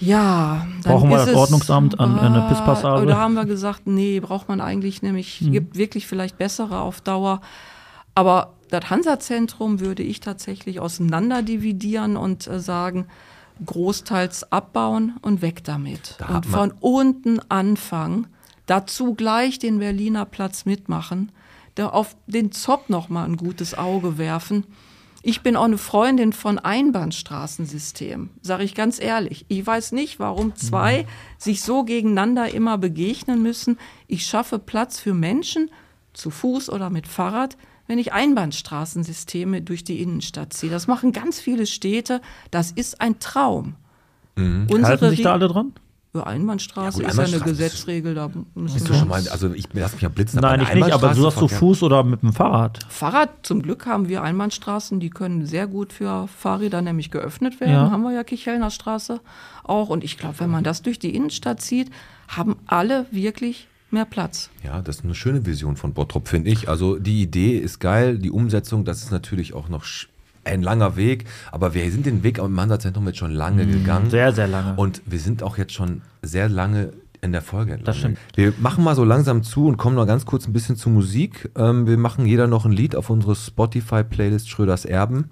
Ja, 0.00 0.66
dann 0.82 0.92
Brauchen 0.92 1.10
wir 1.10 1.18
das 1.18 1.28
es- 1.28 1.34
Ordnungsamt 1.36 2.00
an 2.00 2.18
eine 2.18 2.42
Ah, 2.42 2.48
Pisspassage? 2.48 3.06
Da 3.06 3.16
haben 3.18 3.34
wir 3.34 3.44
gesagt, 3.44 3.86
nee, 3.86 4.20
braucht 4.20 4.48
man 4.48 4.60
eigentlich 4.60 5.02
nämlich, 5.02 5.40
Hm. 5.40 5.52
gibt 5.52 5.76
wirklich 5.76 6.06
vielleicht 6.06 6.36
bessere 6.36 6.80
auf 6.80 7.00
Dauer. 7.00 7.40
Aber 8.14 8.54
das 8.70 8.90
Hansa-Zentrum 8.90 9.80
würde 9.80 10.02
ich 10.02 10.20
tatsächlich 10.20 10.80
auseinander 10.80 11.42
dividieren 11.42 12.16
und 12.16 12.46
äh, 12.48 12.58
sagen, 12.60 13.06
großteils 13.64 14.50
abbauen 14.52 15.16
und 15.22 15.42
weg 15.42 15.64
damit. 15.64 16.16
Da 16.18 16.36
und 16.36 16.46
von 16.46 16.72
unten 16.80 17.40
anfangen, 17.50 18.26
dazu 18.66 19.14
gleich 19.14 19.58
den 19.58 19.78
Berliner 19.78 20.24
Platz 20.24 20.64
mitmachen, 20.64 21.32
da 21.74 21.88
auf 21.88 22.16
den 22.26 22.52
Zopp 22.52 22.88
noch 22.90 23.08
mal 23.08 23.24
ein 23.24 23.36
gutes 23.36 23.76
Auge 23.76 24.18
werfen. 24.18 24.64
Ich 25.26 25.40
bin 25.40 25.56
auch 25.56 25.64
eine 25.64 25.78
Freundin 25.78 26.34
von 26.34 26.58
Einbahnstraßensystem, 26.58 28.28
sage 28.42 28.64
ich 28.64 28.74
ganz 28.74 29.00
ehrlich. 29.00 29.46
Ich 29.48 29.66
weiß 29.66 29.92
nicht, 29.92 30.20
warum 30.20 30.54
zwei 30.54 31.06
sich 31.38 31.62
so 31.62 31.84
gegeneinander 31.84 32.52
immer 32.52 32.76
begegnen 32.76 33.42
müssen. 33.42 33.78
Ich 34.06 34.26
schaffe 34.26 34.58
Platz 34.58 35.00
für 35.00 35.14
Menschen, 35.14 35.70
zu 36.12 36.30
Fuß 36.30 36.68
oder 36.68 36.90
mit 36.90 37.08
Fahrrad, 37.08 37.56
wenn 37.86 37.98
ich 37.98 38.12
Einbahnstraßensysteme 38.12 39.62
durch 39.62 39.84
die 39.84 40.00
Innenstadt 40.00 40.52
ziehe. 40.52 40.70
Das 40.70 40.86
machen 40.86 41.12
ganz 41.12 41.40
viele 41.40 41.66
Städte. 41.66 42.20
Das 42.50 42.70
ist 42.70 43.00
ein 43.00 43.18
Traum. 43.18 43.74
Unsere 44.36 44.84
Halten 44.84 45.10
sich 45.10 45.22
da 45.22 45.34
alle 45.34 45.48
dran? 45.48 45.72
Ja, 46.14 46.22
Einbahnstraße 46.22 47.02
Ja, 47.02 47.08
gut, 47.10 47.18
ist 47.18 47.32
ja 47.32 47.36
eine 47.36 47.44
Gesetzregel. 47.44 48.14
Da 48.14 48.30
müssen 48.54 48.74
Bist 48.74 48.88
du 48.88 48.94
schon 48.94 49.08
mal, 49.08 49.28
also 49.28 49.52
ich 49.52 49.66
lass 49.72 49.94
mich 49.94 50.02
ja 50.02 50.08
blitzen. 50.08 50.40
Nein, 50.40 50.60
ich 50.60 50.72
nicht, 50.72 50.92
aber 50.92 51.12
du 51.12 51.26
hast 51.26 51.38
zu 51.38 51.48
Fuß 51.48 51.82
oder 51.82 52.04
mit 52.04 52.22
dem 52.22 52.32
Fahrrad. 52.32 52.86
Fahrrad, 52.88 53.30
zum 53.42 53.62
Glück 53.62 53.86
haben 53.86 54.08
wir 54.08 54.22
Einbahnstraßen, 54.22 55.00
die 55.00 55.10
können 55.10 55.44
sehr 55.44 55.66
gut 55.66 55.92
für 55.92 56.28
Fahrräder 56.28 56.82
nämlich 56.82 57.10
geöffnet 57.10 57.58
werden. 57.58 57.72
Ja. 57.72 57.90
Haben 57.90 58.02
wir 58.04 58.12
ja 58.12 58.22
Kichelner 58.22 58.70
Straße 58.70 59.20
auch. 59.64 59.88
Und 59.88 60.04
ich 60.04 60.16
glaube, 60.16 60.38
wenn 60.38 60.50
man 60.50 60.62
das 60.62 60.82
durch 60.82 61.00
die 61.00 61.14
Innenstadt 61.16 61.60
zieht, 61.60 61.90
haben 62.28 62.56
alle 62.66 63.06
wirklich 63.10 63.66
mehr 63.94 64.04
Platz. 64.04 64.50
Ja, 64.62 64.82
das 64.82 64.96
ist 64.96 65.04
eine 65.04 65.14
schöne 65.14 65.46
Vision 65.46 65.76
von 65.76 65.94
Bottrop, 65.94 66.28
finde 66.28 66.50
ich. 66.50 66.68
Also 66.68 66.98
die 66.98 67.22
Idee 67.22 67.56
ist 67.56 67.80
geil, 67.80 68.18
die 68.18 68.30
Umsetzung, 68.30 68.84
das 68.84 69.02
ist 69.02 69.10
natürlich 69.10 69.54
auch 69.54 69.68
noch 69.68 69.84
ein 70.44 70.62
langer 70.62 70.96
Weg, 70.96 71.24
aber 71.50 71.72
wir 71.72 71.90
sind 71.90 72.04
den 72.04 72.22
Weg 72.22 72.38
am 72.38 72.60
Hansa-Zentrum 72.60 73.06
jetzt 73.06 73.18
schon 73.18 73.30
lange 73.32 73.66
gegangen. 73.66 74.10
Sehr, 74.10 74.32
sehr 74.32 74.46
lange. 74.46 74.74
Und 74.76 75.00
wir 75.06 75.18
sind 75.18 75.42
auch 75.42 75.56
jetzt 75.56 75.72
schon 75.72 76.02
sehr 76.22 76.50
lange 76.50 76.92
in 77.24 77.32
der 77.32 77.42
Folge 77.42 77.72
entlang. 77.72 77.86
Das 77.86 77.96
stimmt. 77.96 78.18
Wir 78.34 78.52
machen 78.58 78.84
mal 78.84 78.94
so 78.94 79.04
langsam 79.04 79.42
zu 79.42 79.66
und 79.66 79.76
kommen 79.76 79.96
noch 79.96 80.06
ganz 80.06 80.26
kurz 80.26 80.46
ein 80.46 80.52
bisschen 80.52 80.76
zu 80.76 80.90
Musik. 80.90 81.50
Ähm, 81.56 81.86
wir 81.86 81.96
machen 81.96 82.26
jeder 82.26 82.46
noch 82.46 82.64
ein 82.66 82.72
Lied 82.72 82.94
auf 82.94 83.10
unsere 83.10 83.34
Spotify-Playlist 83.34 84.48
Schröders 84.48 84.84
Erben 84.84 85.30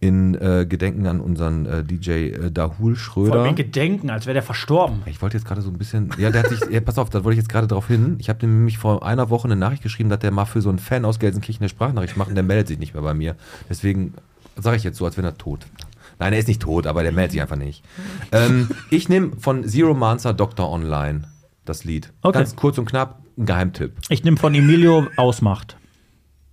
in 0.00 0.34
äh, 0.34 0.66
Gedenken 0.68 1.06
an 1.06 1.20
unseren 1.20 1.66
äh, 1.66 1.84
DJ 1.84 2.10
äh, 2.10 2.50
Dahul 2.50 2.94
Vor 2.96 3.26
Schröder. 3.26 3.42
allem 3.42 3.54
Gedenken, 3.54 4.10
als 4.10 4.26
wäre 4.26 4.34
der 4.34 4.42
verstorben. 4.42 5.02
Ich 5.06 5.22
wollte 5.22 5.36
jetzt 5.36 5.46
gerade 5.46 5.62
so 5.62 5.70
ein 5.70 5.78
bisschen, 5.78 6.10
ja, 6.18 6.30
der 6.30 6.42
hat 6.42 6.50
sich, 6.50 6.60
ja, 6.70 6.80
pass 6.80 6.98
auf, 6.98 7.10
da 7.10 7.24
wollte 7.24 7.34
ich 7.38 7.42
jetzt 7.44 7.50
gerade 7.50 7.66
drauf 7.66 7.88
hin. 7.88 8.16
Ich 8.18 8.28
habe 8.28 8.46
nämlich 8.46 8.78
vor 8.78 9.04
einer 9.04 9.30
Woche 9.30 9.46
eine 9.46 9.56
Nachricht 9.56 9.82
geschrieben, 9.82 10.08
dass 10.08 10.18
der 10.18 10.30
mal 10.30 10.44
für 10.44 10.60
so 10.60 10.68
einen 10.68 10.78
Fan 10.78 11.04
aus 11.04 11.18
Gelsenkirchen 11.18 11.62
eine 11.62 11.68
Sprachnachricht 11.68 12.16
macht 12.16 12.28
und 12.28 12.34
der 12.34 12.44
meldet 12.44 12.68
sich 12.68 12.78
nicht 12.78 12.94
mehr 12.94 13.02
bei 13.02 13.14
mir. 13.14 13.36
Deswegen 13.68 14.14
sage 14.56 14.76
ich 14.76 14.84
jetzt 14.84 14.98
so, 14.98 15.04
als 15.04 15.16
wenn 15.16 15.24
er 15.24 15.38
tot. 15.38 15.66
Nein, 16.18 16.32
er 16.32 16.38
ist 16.38 16.48
nicht 16.48 16.62
tot, 16.62 16.86
aber 16.86 17.02
der 17.02 17.12
meldet 17.12 17.32
sich 17.32 17.40
einfach 17.42 17.56
nicht. 17.56 17.84
Ähm, 18.32 18.68
ich 18.90 19.08
nehme 19.08 19.32
von 19.38 19.64
Zero 19.68 19.94
Mancer 19.94 20.34
Doctor 20.34 20.70
Online 20.70 21.22
das 21.64 21.84
Lied. 21.84 22.12
Okay. 22.22 22.38
Ganz 22.38 22.56
kurz 22.56 22.78
und 22.78 22.86
knapp, 22.86 23.20
ein 23.36 23.46
Geheimtipp. 23.46 23.92
Ich 24.08 24.24
nehme 24.24 24.36
von 24.36 24.54
Emilio 24.54 25.06
Ausmacht. 25.16 25.76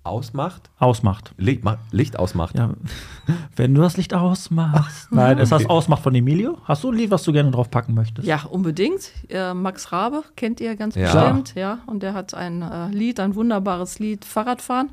Ausmacht? 0.04 0.70
Ausmacht. 0.78 1.34
Licht, 1.38 1.64
ma- 1.64 1.80
Licht 1.92 2.20
ausmacht. 2.20 2.56
Ja, 2.56 2.70
wenn 3.56 3.74
du 3.74 3.82
das 3.82 3.98
Licht 3.98 4.14
ausmachst. 4.14 5.08
Nein, 5.12 5.40
ist 5.40 5.52
das 5.52 5.66
Ausmacht 5.66 6.04
von 6.04 6.14
Emilio? 6.14 6.60
Hast 6.66 6.84
du 6.84 6.92
ein 6.92 6.96
Lied, 6.98 7.10
was 7.10 7.24
du 7.24 7.32
gerne 7.34 7.50
drauf 7.50 7.72
packen 7.72 7.96
möchtest? 7.96 8.28
Ja, 8.28 8.44
unbedingt. 8.44 9.12
Äh, 9.30 9.56
Max 9.56 9.92
Rabe 9.92 10.24
kennt 10.36 10.62
ihr 10.62 10.76
ganz 10.76 10.94
Ja. 10.94 11.12
bestimmt, 11.12 11.56
ja. 11.56 11.80
Und 11.88 12.04
der 12.04 12.14
hat 12.14 12.36
ein 12.36 12.62
äh, 12.62 12.90
Lied, 12.90 13.20
ein 13.20 13.34
wunderbares 13.34 13.98
Lied, 13.98 14.26
Fahrradfahren. 14.26 14.90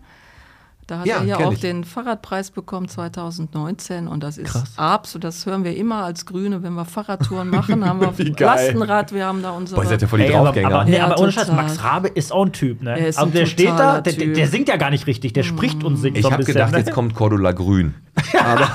Da 0.89 0.99
hat 0.99 1.07
Ja, 1.07 1.19
er 1.19 1.25
ja 1.25 1.37
auch 1.39 1.53
ich. 1.53 1.61
den 1.61 1.85
Fahrradpreis 1.85 2.51
bekommen 2.51 2.89
2019 2.89 4.09
und 4.09 4.23
das 4.23 4.37
ist 4.37 4.51
Krass. 4.53 4.73
absolut, 4.77 5.25
das 5.25 5.47
hören 5.47 5.63
wir 5.65 5.77
immer 5.77 6.05
als 6.05 6.27
Grüne, 6.27 6.63
wenn 6.65 6.75
wir 6.75 6.85
Fahrradtouren 6.85 7.49
machen, 7.51 7.85
haben 7.85 8.01
wir. 8.01 8.13
Lastenrad, 8.47 9.13
wir 9.13 9.25
haben 9.27 9.43
da 9.43 9.51
unsere 9.53 9.77
Boah, 9.77 9.85
ihr 9.85 9.91
seid 9.91 10.03
ja 10.03 10.09
voll 10.09 10.19
die 10.19 10.25
Ey, 10.27 10.35
aber, 10.35 10.45
Draufgänger. 10.47 10.75
aber, 10.75 10.85
nee, 10.85 10.97
Ja, 10.97 11.07
aber 11.07 11.21
ohne 11.21 11.33
Scheiß. 11.33 11.53
Max 11.53 11.83
Rabe 11.85 12.09
ist 12.09 12.33
auch 12.33 12.45
ein 12.47 12.53
Typ, 12.53 12.83
ne? 12.83 12.99
Er 12.99 13.07
ist 13.09 13.19
also 13.19 13.31
ein 13.31 13.33
der 13.33 13.47
steht 13.47 13.69
da, 13.69 14.01
der, 14.01 14.13
der, 14.13 14.49
singt 14.49 14.69
ja 14.69 14.77
gar 14.77 14.91
nicht 14.91 15.07
richtig, 15.07 15.33
der 15.33 15.45
spricht 15.45 15.85
und 15.85 15.97
singt 15.97 16.17
ich 16.19 16.25
so 16.25 16.33
habe 16.33 16.45
gedacht, 16.45 16.73
ne? 16.73 16.79
jetzt 16.79 16.91
kommt 16.93 17.15
Cordula 17.15 17.53
Grün. 17.53 17.95
Aber 18.45 18.69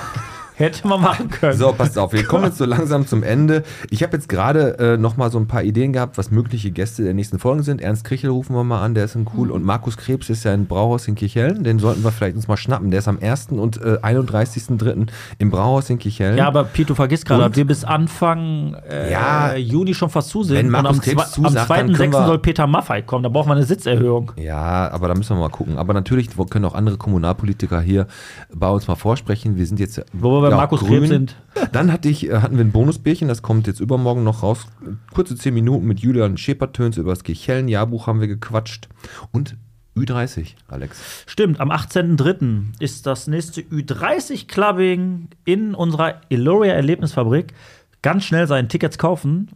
Hätte 0.58 0.88
man 0.88 1.00
machen 1.02 1.30
können. 1.30 1.56
So, 1.56 1.72
passt 1.72 2.00
auf, 2.00 2.14
wir 2.14 2.24
kommen 2.24 2.46
jetzt 2.46 2.58
so 2.58 2.66
langsam 2.66 3.06
zum 3.06 3.22
Ende. 3.22 3.62
Ich 3.92 4.02
habe 4.02 4.18
jetzt 4.18 4.28
gerade 4.28 4.80
äh, 4.80 4.98
noch 4.98 5.16
mal 5.16 5.30
so 5.30 5.38
ein 5.38 5.48
paar 5.48 5.62
Ideen 5.62 5.94
gehabt, 5.94 6.18
was 6.18 6.32
mögliche 6.32 6.72
Gäste 6.72 7.04
der 7.04 7.14
nächsten 7.14 7.38
Folgen 7.38 7.62
sind. 7.62 7.80
Ernst 7.80 8.04
Krichel 8.06 8.32
rufen 8.32 8.56
wir 8.56 8.64
mal 8.64 8.82
an, 8.82 8.96
der 8.96 9.06
ist 9.06 9.14
ein 9.16 9.28
cool. 9.38 9.52
Und 9.52 9.64
Markus 9.64 9.98
Krebs 9.98 10.32
ist 10.32 10.44
ja 10.46 10.54
ein 10.54 10.66
Brauhaus 10.66 11.08
in 11.08 11.14
Kirchhellen, 11.14 11.64
den 11.64 11.78
sollten 11.78 12.04
wir 12.04 12.12
vielleicht 12.12 12.36
uns 12.36 12.48
mal 12.48 12.58
schnappen. 12.58 12.90
Der 12.90 13.00
ist 13.00 13.08
am 13.08 13.20
1. 13.22 13.50
und 13.52 13.78
äh, 13.80 14.00
31.3. 14.02 15.08
im 15.38 15.52
Brauhaus 15.52 15.90
in 15.92 16.00
Kirchhellen. 16.00 16.38
Ja, 16.38 16.48
aber 16.48 16.64
Pete, 16.64 16.88
du 16.88 16.96
vergisst 16.96 17.26
gerade, 17.28 17.56
wir 17.56 17.66
bis 17.68 17.84
Anfang 17.84 18.76
äh, 18.90 19.12
Ja. 19.12 19.56
Juni 19.56 19.94
schon 19.94 20.10
fast 20.10 20.30
zu 20.30 20.42
sind. 20.44 20.58
Wenn 20.58 20.70
Markus 20.70 20.90
und 20.90 20.96
am, 20.98 21.02
Krebs 21.04 21.38
am 21.38 21.44
zusagt, 21.46 21.70
dann 21.70 21.94
können 21.94 22.14
2.6. 22.14 22.20
wir- 22.20 22.26
soll 22.26 22.40
Peter 22.40 22.66
Maffei 22.68 23.04
kommen. 23.04 23.22
Da 23.24 23.30
brauchen 23.30 23.50
wir 23.50 23.56
eine 23.56 23.64
Sitzerhöhung. 23.66 24.32
Ja, 24.38 24.90
aber 24.92 25.08
da 25.08 25.14
müssen 25.14 25.36
wir 25.36 25.42
mal 25.42 25.50
gucken. 25.50 25.78
Aber 25.78 25.94
natürlich 25.94 26.30
können 26.50 26.66
auch 26.66 26.74
andere 26.74 26.98
Kommunalpolitiker 26.98 27.80
hier 27.80 28.08
bei 28.54 28.70
uns 28.70 28.88
mal 28.88 28.96
vorsprechen. 28.96 29.56
Wir 29.58 29.66
sind 29.68 29.80
jetzt. 29.80 30.04
Wo 30.14 30.42
wir 30.42 30.47
bei 30.50 30.56
ja 30.56 30.58
Markus 30.58 30.82
grün. 30.82 31.00
Krebs 31.00 31.10
sind. 31.10 31.36
Dann 31.72 31.92
hatte 31.92 32.10
ich, 32.10 32.30
äh, 32.30 32.40
hatten 32.40 32.58
wir 32.58 32.66
ein 32.66 32.72
Bonusbärchen, 32.72 33.28
das 33.28 33.42
kommt 33.42 33.68
jetzt 33.68 33.80
übermorgen 33.80 34.24
noch 34.24 34.44
raus. 34.44 34.68
Kurze 35.14 35.36
10 35.36 35.54
Minuten 35.54 35.88
mit 35.88 36.00
Julian 36.00 36.38
Schepertöns 36.38 36.98
über 36.98 37.12
das 37.12 37.24
Kirchhellen-Jahrbuch 37.24 38.08
haben 38.08 38.20
wir 38.20 38.28
gequatscht. 38.28 38.88
Und 39.32 39.56
Ü30, 39.98 40.50
Alex. 40.68 41.24
Stimmt, 41.26 41.60
am 41.60 41.72
18.03. 41.72 42.80
ist 42.80 43.06
das 43.06 43.28
nächste 43.28 43.62
Ü30-Clubbing 43.62 45.30
in 45.46 45.74
unserer 45.74 46.22
Illoria 46.30 46.74
Erlebnisfabrik. 46.74 47.54
Ganz 48.02 48.26
schnell 48.26 48.48
seine 48.48 48.68
Tickets 48.68 48.98
kaufen. 48.98 49.50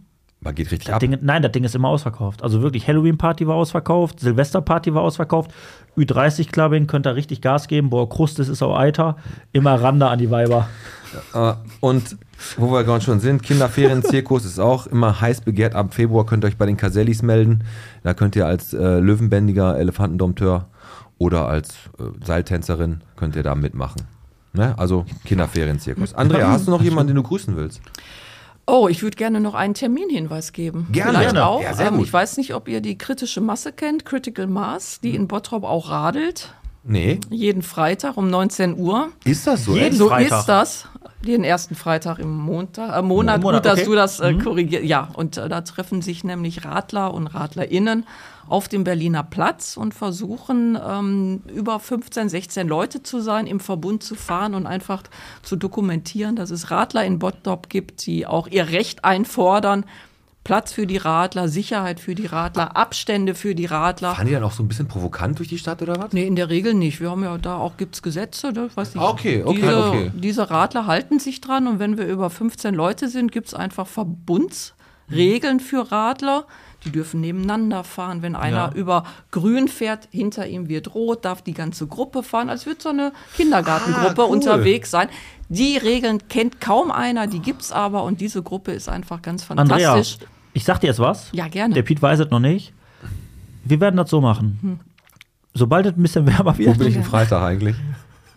Man 0.43 0.55
geht 0.55 0.71
richtig 0.71 0.87
Das 0.87 0.95
ab. 0.95 0.99
Ding, 0.99 1.15
nein, 1.21 1.43
das 1.43 1.51
Ding 1.51 1.63
ist 1.63 1.75
immer 1.75 1.89
ausverkauft. 1.89 2.43
Also 2.43 2.63
wirklich, 2.63 2.87
Halloween-Party 2.87 3.45
war 3.45 3.55
ausverkauft, 3.55 4.19
Silvester-Party 4.19 4.93
war 4.95 5.03
ausverkauft, 5.03 5.51
Ü30-Clubbing 5.97 6.87
könnt 6.87 7.05
ihr 7.05 7.15
richtig 7.15 7.41
Gas 7.41 7.67
geben. 7.67 7.91
Boah, 7.91 8.09
Krustes 8.09 8.49
ist 8.49 8.63
auch 8.63 8.75
Eiter. 8.75 9.17
Immer 9.51 9.79
Rande 9.79 10.07
an 10.07 10.17
die 10.17 10.31
Weiber. 10.31 10.67
Äh, 11.33 11.53
und 11.79 12.17
wo 12.57 12.71
wir 12.71 12.83
gerade 12.83 13.03
schon 13.03 13.19
sind, 13.19 13.43
Kinderferienzirkus 13.43 14.45
ist 14.45 14.59
auch 14.59 14.87
immer 14.87 15.21
heiß 15.21 15.41
begehrt. 15.41 15.75
Ab 15.75 15.93
Februar 15.93 16.25
könnt 16.25 16.43
ihr 16.43 16.47
euch 16.47 16.57
bei 16.57 16.65
den 16.65 16.77
Casellis 16.77 17.21
melden. 17.21 17.63
Da 18.03 18.15
könnt 18.15 18.35
ihr 18.35 18.47
als 18.47 18.73
äh, 18.73 18.99
Löwenbändiger, 18.99 19.77
Elefantendompteur 19.77 20.67
oder 21.19 21.47
als 21.49 21.75
äh, 21.99 22.25
Seiltänzerin 22.25 23.01
könnt 23.15 23.35
ihr 23.35 23.43
da 23.43 23.53
mitmachen. 23.53 24.01
Ne? 24.53 24.77
Also 24.79 25.05
Kinderferienzirkus. 25.25 26.15
Andrea, 26.15 26.49
hast 26.49 26.65
du 26.65 26.71
noch 26.71 26.81
jemanden, 26.81 27.09
den 27.09 27.17
du 27.17 27.23
grüßen 27.23 27.55
willst? 27.55 27.79
Oh, 28.67 28.87
ich 28.87 29.01
würde 29.03 29.17
gerne 29.17 29.39
noch 29.39 29.53
einen 29.53 29.73
Terminhinweis 29.73 30.53
geben. 30.53 30.87
Gerne. 30.91 31.11
Vielleicht 31.11 31.33
Gerne. 31.33 31.47
auch. 31.47 31.61
Ja, 31.61 31.73
sehr 31.73 31.87
ähm, 31.87 31.97
gut. 31.97 32.05
ich 32.05 32.13
weiß 32.13 32.37
nicht, 32.37 32.53
ob 32.53 32.67
ihr 32.67 32.81
die 32.81 32.97
kritische 32.97 33.41
Masse 33.41 33.71
kennt, 33.71 34.05
Critical 34.05 34.47
Mass, 34.47 34.99
die 35.01 35.15
in 35.15 35.27
Bottrop 35.27 35.63
auch 35.63 35.89
radelt. 35.89 36.53
Nee. 36.83 37.19
Jeden 37.29 37.61
Freitag 37.61 38.17
um 38.17 38.29
19 38.29 38.77
Uhr. 38.77 39.09
Ist 39.23 39.45
das 39.45 39.65
so? 39.65 39.75
Jeden? 39.75 39.95
So 39.95 40.09
Freitag. 40.09 40.39
ist 40.39 40.45
das. 40.45 40.87
Den 41.25 41.43
ersten 41.43 41.75
Freitag 41.75 42.17
im 42.17 42.35
Montag, 42.35 42.97
äh, 42.97 43.01
Monat, 43.03 43.41
Monat, 43.41 43.61
gut, 43.61 43.65
dass 43.65 43.79
okay. 43.79 43.85
du 43.85 43.95
das 43.95 44.19
äh, 44.19 44.33
korrigierst. 44.33 44.85
Ja, 44.85 45.09
und 45.13 45.37
äh, 45.37 45.47
da 45.49 45.61
treffen 45.61 46.01
sich 46.01 46.23
nämlich 46.23 46.65
Radler 46.65 47.13
und 47.13 47.27
RadlerInnen 47.27 48.05
auf 48.51 48.67
dem 48.67 48.83
Berliner 48.83 49.23
Platz 49.23 49.77
und 49.77 49.93
versuchen, 49.93 50.77
ähm, 50.85 51.41
über 51.53 51.79
15, 51.79 52.27
16 52.27 52.67
Leute 52.67 53.01
zu 53.01 53.21
sein, 53.21 53.47
im 53.47 53.61
Verbund 53.61 54.03
zu 54.03 54.15
fahren 54.15 54.55
und 54.55 54.67
einfach 54.67 55.03
zu 55.41 55.55
dokumentieren, 55.55 56.35
dass 56.35 56.51
es 56.51 56.69
Radler 56.69 57.05
in 57.05 57.17
Bottrop 57.17 57.69
gibt, 57.69 58.05
die 58.05 58.27
auch 58.27 58.47
ihr 58.47 58.69
Recht 58.69 59.05
einfordern. 59.05 59.85
Platz 60.43 60.73
für 60.73 60.87
die 60.87 60.97
Radler, 60.97 61.47
Sicherheit 61.47 61.99
für 61.99 62.15
die 62.15 62.25
Radler, 62.25 62.75
Abstände 62.75 63.35
für 63.35 63.53
die 63.53 63.67
Radler. 63.67 64.15
Fahren 64.15 64.25
die 64.27 64.33
dann 64.33 64.43
auch 64.43 64.51
so 64.51 64.63
ein 64.63 64.67
bisschen 64.67 64.87
provokant 64.87 65.37
durch 65.37 65.47
die 65.47 65.59
Stadt 65.59 65.81
oder 65.81 65.99
was? 65.99 66.13
Nee, 66.13 66.25
in 66.25 66.35
der 66.35 66.49
Regel 66.49 66.73
nicht. 66.73 66.99
Wir 66.99 67.11
haben 67.11 67.23
ja 67.23 67.37
da 67.37 67.57
auch 67.57 67.77
gibt's 67.77 68.01
Gesetze, 68.01 68.51
ne? 68.51 68.69
weiß 68.73 68.95
nicht. 68.95 69.03
Okay, 69.03 69.43
okay, 69.45 69.55
diese, 69.61 69.87
okay. 69.87 70.11
diese 70.15 70.49
Radler 70.49 70.87
halten 70.87 71.19
sich 71.19 71.41
dran 71.41 71.67
und 71.67 71.79
wenn 71.79 71.97
wir 71.97 72.07
über 72.07 72.29
15 72.29 72.73
Leute 72.73 73.07
sind, 73.07 73.31
gibt's 73.31 73.53
einfach 73.53 73.85
Verbundsregeln 73.85 75.59
für 75.59 75.91
Radler. 75.91 76.47
Die 76.83 76.91
dürfen 76.91 77.21
nebeneinander 77.21 77.83
fahren. 77.83 78.21
Wenn 78.23 78.35
einer 78.35 78.71
Ja. 78.71 78.71
über 78.73 79.03
grün 79.29 79.67
fährt, 79.67 80.07
hinter 80.11 80.47
ihm 80.47 80.67
wird 80.67 80.95
rot, 80.95 81.25
darf 81.25 81.41
die 81.43 81.53
ganze 81.53 81.85
Gruppe 81.87 82.23
fahren, 82.23 82.49
als 82.49 82.65
würde 82.65 82.81
so 82.81 82.89
eine 82.89 83.11
Kindergartengruppe 83.35 84.21
Ah, 84.23 84.25
cool. 84.25 84.35
unterwegs 84.35 84.89
sein. 84.89 85.07
Die 85.49 85.77
Regeln 85.77 86.27
kennt 86.27 86.59
kaum 86.59 86.89
einer, 86.91 87.27
die 87.27 87.39
gibt's 87.39 87.71
aber 87.71 88.03
und 88.03 88.19
diese 88.21 88.41
Gruppe 88.41 88.71
ist 88.71 88.89
einfach 88.89 89.21
ganz 89.21 89.49
Andrea, 89.51 89.91
fantastisch. 89.91 90.27
ich 90.53 90.63
sag 90.63 90.79
dir 90.79 90.87
jetzt 90.87 90.99
was. 90.99 91.29
Ja, 91.33 91.47
gerne. 91.47 91.73
Der 91.75 91.83
Pete 91.83 92.01
weiß 92.01 92.19
es 92.21 92.29
noch 92.31 92.39
nicht. 92.39 92.73
Wir 93.63 93.79
werden 93.79 93.97
das 93.97 94.09
so 94.09 94.19
machen. 94.21 94.79
Sobald 95.53 95.85
es 95.85 95.93
ein 95.95 96.01
bisschen 96.01 96.25
wärmer 96.25 96.55
Wo 96.55 96.59
wird 96.59 96.77
bin 96.79 96.87
ich 96.87 96.97
am 96.97 97.03
Freitag 97.03 97.43
eigentlich? 97.43 97.75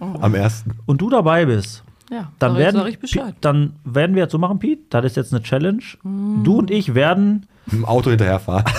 Am 0.01 0.35
1. 0.35 0.65
und 0.87 1.01
du 1.01 1.09
dabei 1.09 1.47
bist, 1.47 1.83
Ja, 2.11 2.31
dann 2.39 2.53
sag, 2.53 2.59
werden, 2.59 2.77
ich, 2.77 2.83
sag 2.83 2.89
ich 2.91 2.99
Bescheid. 2.99 3.25
Pete- 3.29 3.37
dann 3.41 3.77
werden 3.85 4.15
wir 4.17 4.25
jetzt 4.25 4.33
so 4.33 4.39
machen, 4.39 4.59
Pete. 4.59 4.83
Das 4.91 5.05
ist 5.07 5.17
jetzt 5.17 5.33
eine 5.33 5.43
Challenge. 5.43 5.83
Du 6.03 6.59
und 6.59 6.71
ich 6.71 6.95
werden 6.95 7.47
Im 7.73 7.85
Auto 7.85 8.11
hinterherfahren. 8.11 8.65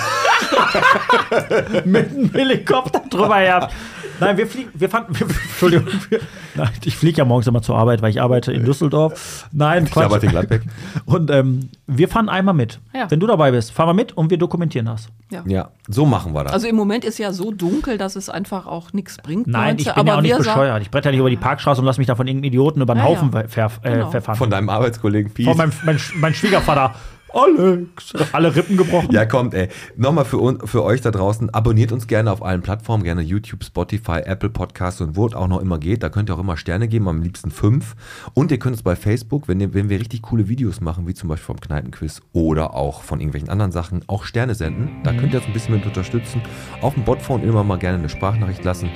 mit 1.86 2.12
einem 2.12 2.32
Helikopter 2.32 3.02
drüber 3.10 3.38
her. 3.38 3.70
Nein, 4.18 4.38
wir 4.38 4.48
fliegen, 4.48 4.70
wir 4.74 4.90
fahren, 4.90 5.08
wir, 5.10 5.28
Entschuldigung, 5.28 5.88
wir, 6.10 6.20
nein, 6.56 6.70
ich 6.86 6.96
fliege 6.96 7.18
ja 7.18 7.26
morgens 7.26 7.48
immer 7.48 7.62
zur 7.62 7.76
Arbeit, 7.78 8.02
weil 8.02 8.12
ich 8.12 8.22
arbeite 8.22 8.54
in 8.54 8.64
Düsseldorf. 8.64 9.50
Nein, 9.52 9.88
Ich 9.88 9.98
arbeite 9.98 10.28
in 10.28 10.32
Gladbeck. 10.32 10.62
Und 11.04 11.30
ähm, 11.32 11.70
wir 11.86 12.08
fahren 12.08 12.30
einmal 12.30 12.54
mit. 12.54 12.80
Ja. 12.94 13.12
Wenn 13.12 13.20
du 13.20 13.28
dabei 13.28 13.52
bist, 13.52 13.74
fahren 13.74 13.90
wir 13.90 13.94
mit 13.94 14.14
und 14.14 14.30
wir 14.30 14.38
dokumentieren 14.38 14.86
das. 14.86 15.08
Ja, 15.46 15.68
so 15.90 16.06
machen 16.06 16.34
wir 16.34 16.46
das. 16.46 16.54
Also 16.54 16.68
im 16.68 16.78
Moment 16.78 17.04
ist 17.04 17.18
ja 17.18 17.34
so 17.34 17.52
dunkel, 17.52 17.98
dass 17.98 18.16
es 18.16 18.30
einfach 18.30 18.68
auch 18.68 18.94
nichts 18.94 19.18
bringt. 19.18 19.48
Nein, 19.48 19.76
ich 19.80 19.94
bin 19.94 20.08
ja 20.08 20.16
auch 20.16 20.22
nicht 20.22 20.38
bescheuert. 20.38 20.82
Ich 20.82 20.92
brette 20.92 21.10
ja 21.10 21.12
nicht 21.12 21.20
über 21.20 21.30
die 21.30 21.36
Parkstraße 21.36 21.82
und 21.82 21.86
lass 21.86 21.98
mich 21.98 22.08
da 22.08 22.16
von 22.16 22.26
irgendeinem 22.26 22.48
Idioten 22.48 22.80
über 22.82 22.94
den 22.94 23.00
Ja, 23.00 23.04
Haufen 23.06 23.32
ja. 23.34 23.48
ver 23.50 23.72
äh, 23.84 23.92
Genau. 23.92 24.12
verfahren. 24.12 24.38
Von 24.38 24.50
deinem 24.50 24.70
Arbeitskollegen 24.70 25.34
Piet. 25.34 25.48
Von 25.48 25.58
meinem, 25.58 25.74
mein, 25.84 26.00
mein 26.16 26.34
Schwiegervater. 26.34 26.96
Alex. 27.36 28.14
Alle 28.32 28.56
Rippen 28.56 28.78
gebrochen. 28.78 29.10
Ja, 29.12 29.26
kommt, 29.26 29.54
ey. 29.54 29.68
Nochmal 29.98 30.24
für, 30.24 30.58
für 30.66 30.84
euch 30.84 31.02
da 31.02 31.12
draußen, 31.12 31.50
abonniert 31.50 31.92
uns 31.92 32.08
gerne 32.08 32.32
auf 32.32 32.42
allen 32.42 32.62
Plattformen, 32.62 33.04
gerne 33.04 33.22
YouTube, 33.22 33.66
Spotify, 33.66 34.22
Apple 34.24 34.50
Podcasts 34.50 35.02
und 35.02 35.18
wo 35.18 35.28
es 35.28 35.34
auch 35.34 35.50
noch 35.50 35.60
immer 35.60 35.78
geht. 35.78 36.02
Da 36.02 36.10
könnt 36.10 36.30
ihr 36.30 36.36
auch 36.36 36.40
immer 36.40 36.56
Sterne 36.56 36.88
geben, 36.88 37.10
am 37.10 37.22
liebsten 37.22 37.52
fünf. 37.52 37.96
Und 38.34 38.52
ihr 38.52 38.60
könnt 38.60 38.76
uns 38.76 38.84
bei 38.84 38.96
Facebook, 38.96 39.50
wenn, 39.50 39.60
ihr, 39.60 39.74
wenn 39.74 39.90
wir 39.90 40.00
richtig 40.00 40.22
coole 40.22 40.48
Videos 40.48 40.80
machen, 40.80 41.08
wie 41.08 41.14
zum 41.14 41.28
Beispiel 41.28 41.48
vom 41.48 41.60
Kneipenquiz 41.60 42.22
oder 42.32 42.74
auch 42.74 43.04
von 43.04 43.20
irgendwelchen 43.20 43.50
anderen 43.50 43.74
Sachen, 43.74 44.04
auch 44.08 44.24
Sterne 44.24 44.56
senden. 44.56 45.04
Da 45.04 45.12
könnt 45.12 45.34
ihr 45.34 45.40
uns 45.40 45.48
ein 45.48 45.54
bisschen 45.54 45.76
mit 45.76 45.86
unterstützen. 45.86 46.42
Auf 46.80 46.94
dem 46.94 47.04
Botphone 47.04 47.44
immer 47.44 47.66
mal 47.66 47.78
gerne 47.78 47.98
eine 47.98 48.08
Sprachnachricht 48.08 48.64
lassen. 48.64 48.90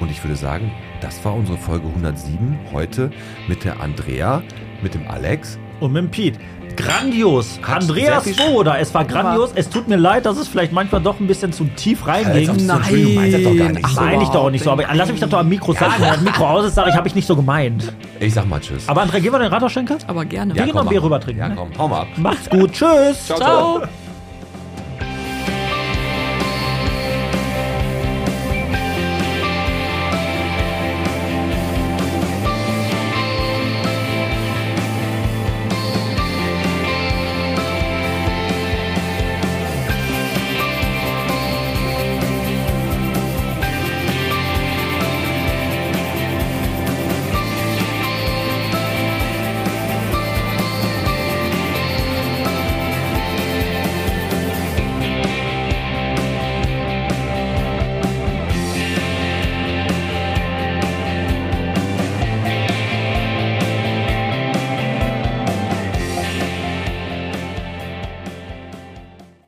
Und 0.00 0.10
ich 0.10 0.22
würde 0.22 0.36
sagen, 0.36 0.70
das 1.00 1.24
war 1.24 1.34
unsere 1.34 1.56
Folge 1.56 1.86
107 1.88 2.58
heute 2.72 3.10
mit 3.48 3.64
der 3.64 3.80
Andrea, 3.80 4.42
mit 4.82 4.92
dem 4.92 5.08
Alex. 5.08 5.58
Und 5.80 5.92
mit 5.92 6.02
dem 6.04 6.10
Pete. 6.10 6.38
Grandios. 6.76 7.58
Hat 7.62 7.82
Andreas 7.82 8.24
Swoboda. 8.24 8.76
Es 8.78 8.92
war 8.92 9.04
grandios. 9.06 9.50
Es 9.54 9.70
tut 9.70 9.88
mir 9.88 9.96
leid, 9.96 10.26
dass 10.26 10.36
es 10.36 10.46
vielleicht 10.46 10.72
manchmal 10.72 11.00
doch 11.00 11.18
ein 11.20 11.26
bisschen 11.26 11.50
zu 11.52 11.64
tief 11.74 12.06
reinging. 12.06 12.32
Als 12.32 12.48
ob 12.50 12.56
es 12.56 12.66
so- 12.66 12.72
Entschuldigung, 12.74 13.14
meint 13.14 13.32
das 13.34 13.42
doch 13.42 13.56
gar 13.56 13.68
nicht 13.72 13.84
Ach, 13.84 13.90
so. 13.90 14.00
meine 14.02 14.22
ich 14.22 14.28
doch 14.28 14.44
auch 14.44 14.50
nicht 14.50 14.64
so. 14.64 14.70
Aber 14.72 14.84
lass 14.92 15.10
mich 15.10 15.20
das 15.20 15.30
doch 15.30 15.38
am 15.38 15.48
Mikro 15.48 15.72
sagen. 15.72 15.94
Wenn 15.98 16.08
das 16.08 16.20
Mikro 16.20 16.46
aus 16.46 16.66
ist, 16.66 16.74
sage 16.74 16.90
ich, 16.90 16.96
habe 16.96 17.08
ich 17.08 17.14
nicht 17.14 17.26
so 17.26 17.34
gemeint. 17.34 17.92
Ich 18.20 18.34
sag 18.34 18.46
mal 18.46 18.60
Tschüss. 18.60 18.86
Aber 18.88 19.00
Andrea, 19.02 19.20
gehen 19.20 19.32
wir 19.32 19.38
den 19.38 19.48
Rathausschenker? 19.52 19.96
Aber 20.06 20.24
gerne. 20.26 20.54
Ja. 20.54 20.64
gehen 20.66 20.74
noch 20.74 20.82
ein 20.82 20.88
Bier 20.88 21.02
rüber 21.02 21.18
trinken, 21.18 21.40
Ja, 21.40 21.48
ne? 21.48 21.54
komm, 21.56 21.68
hau 21.78 21.88
mal 21.88 22.00
ab. 22.02 22.08
Macht's 22.16 22.50
gut. 22.50 22.72
Tschüss. 22.72 23.26
Ciao. 23.26 23.82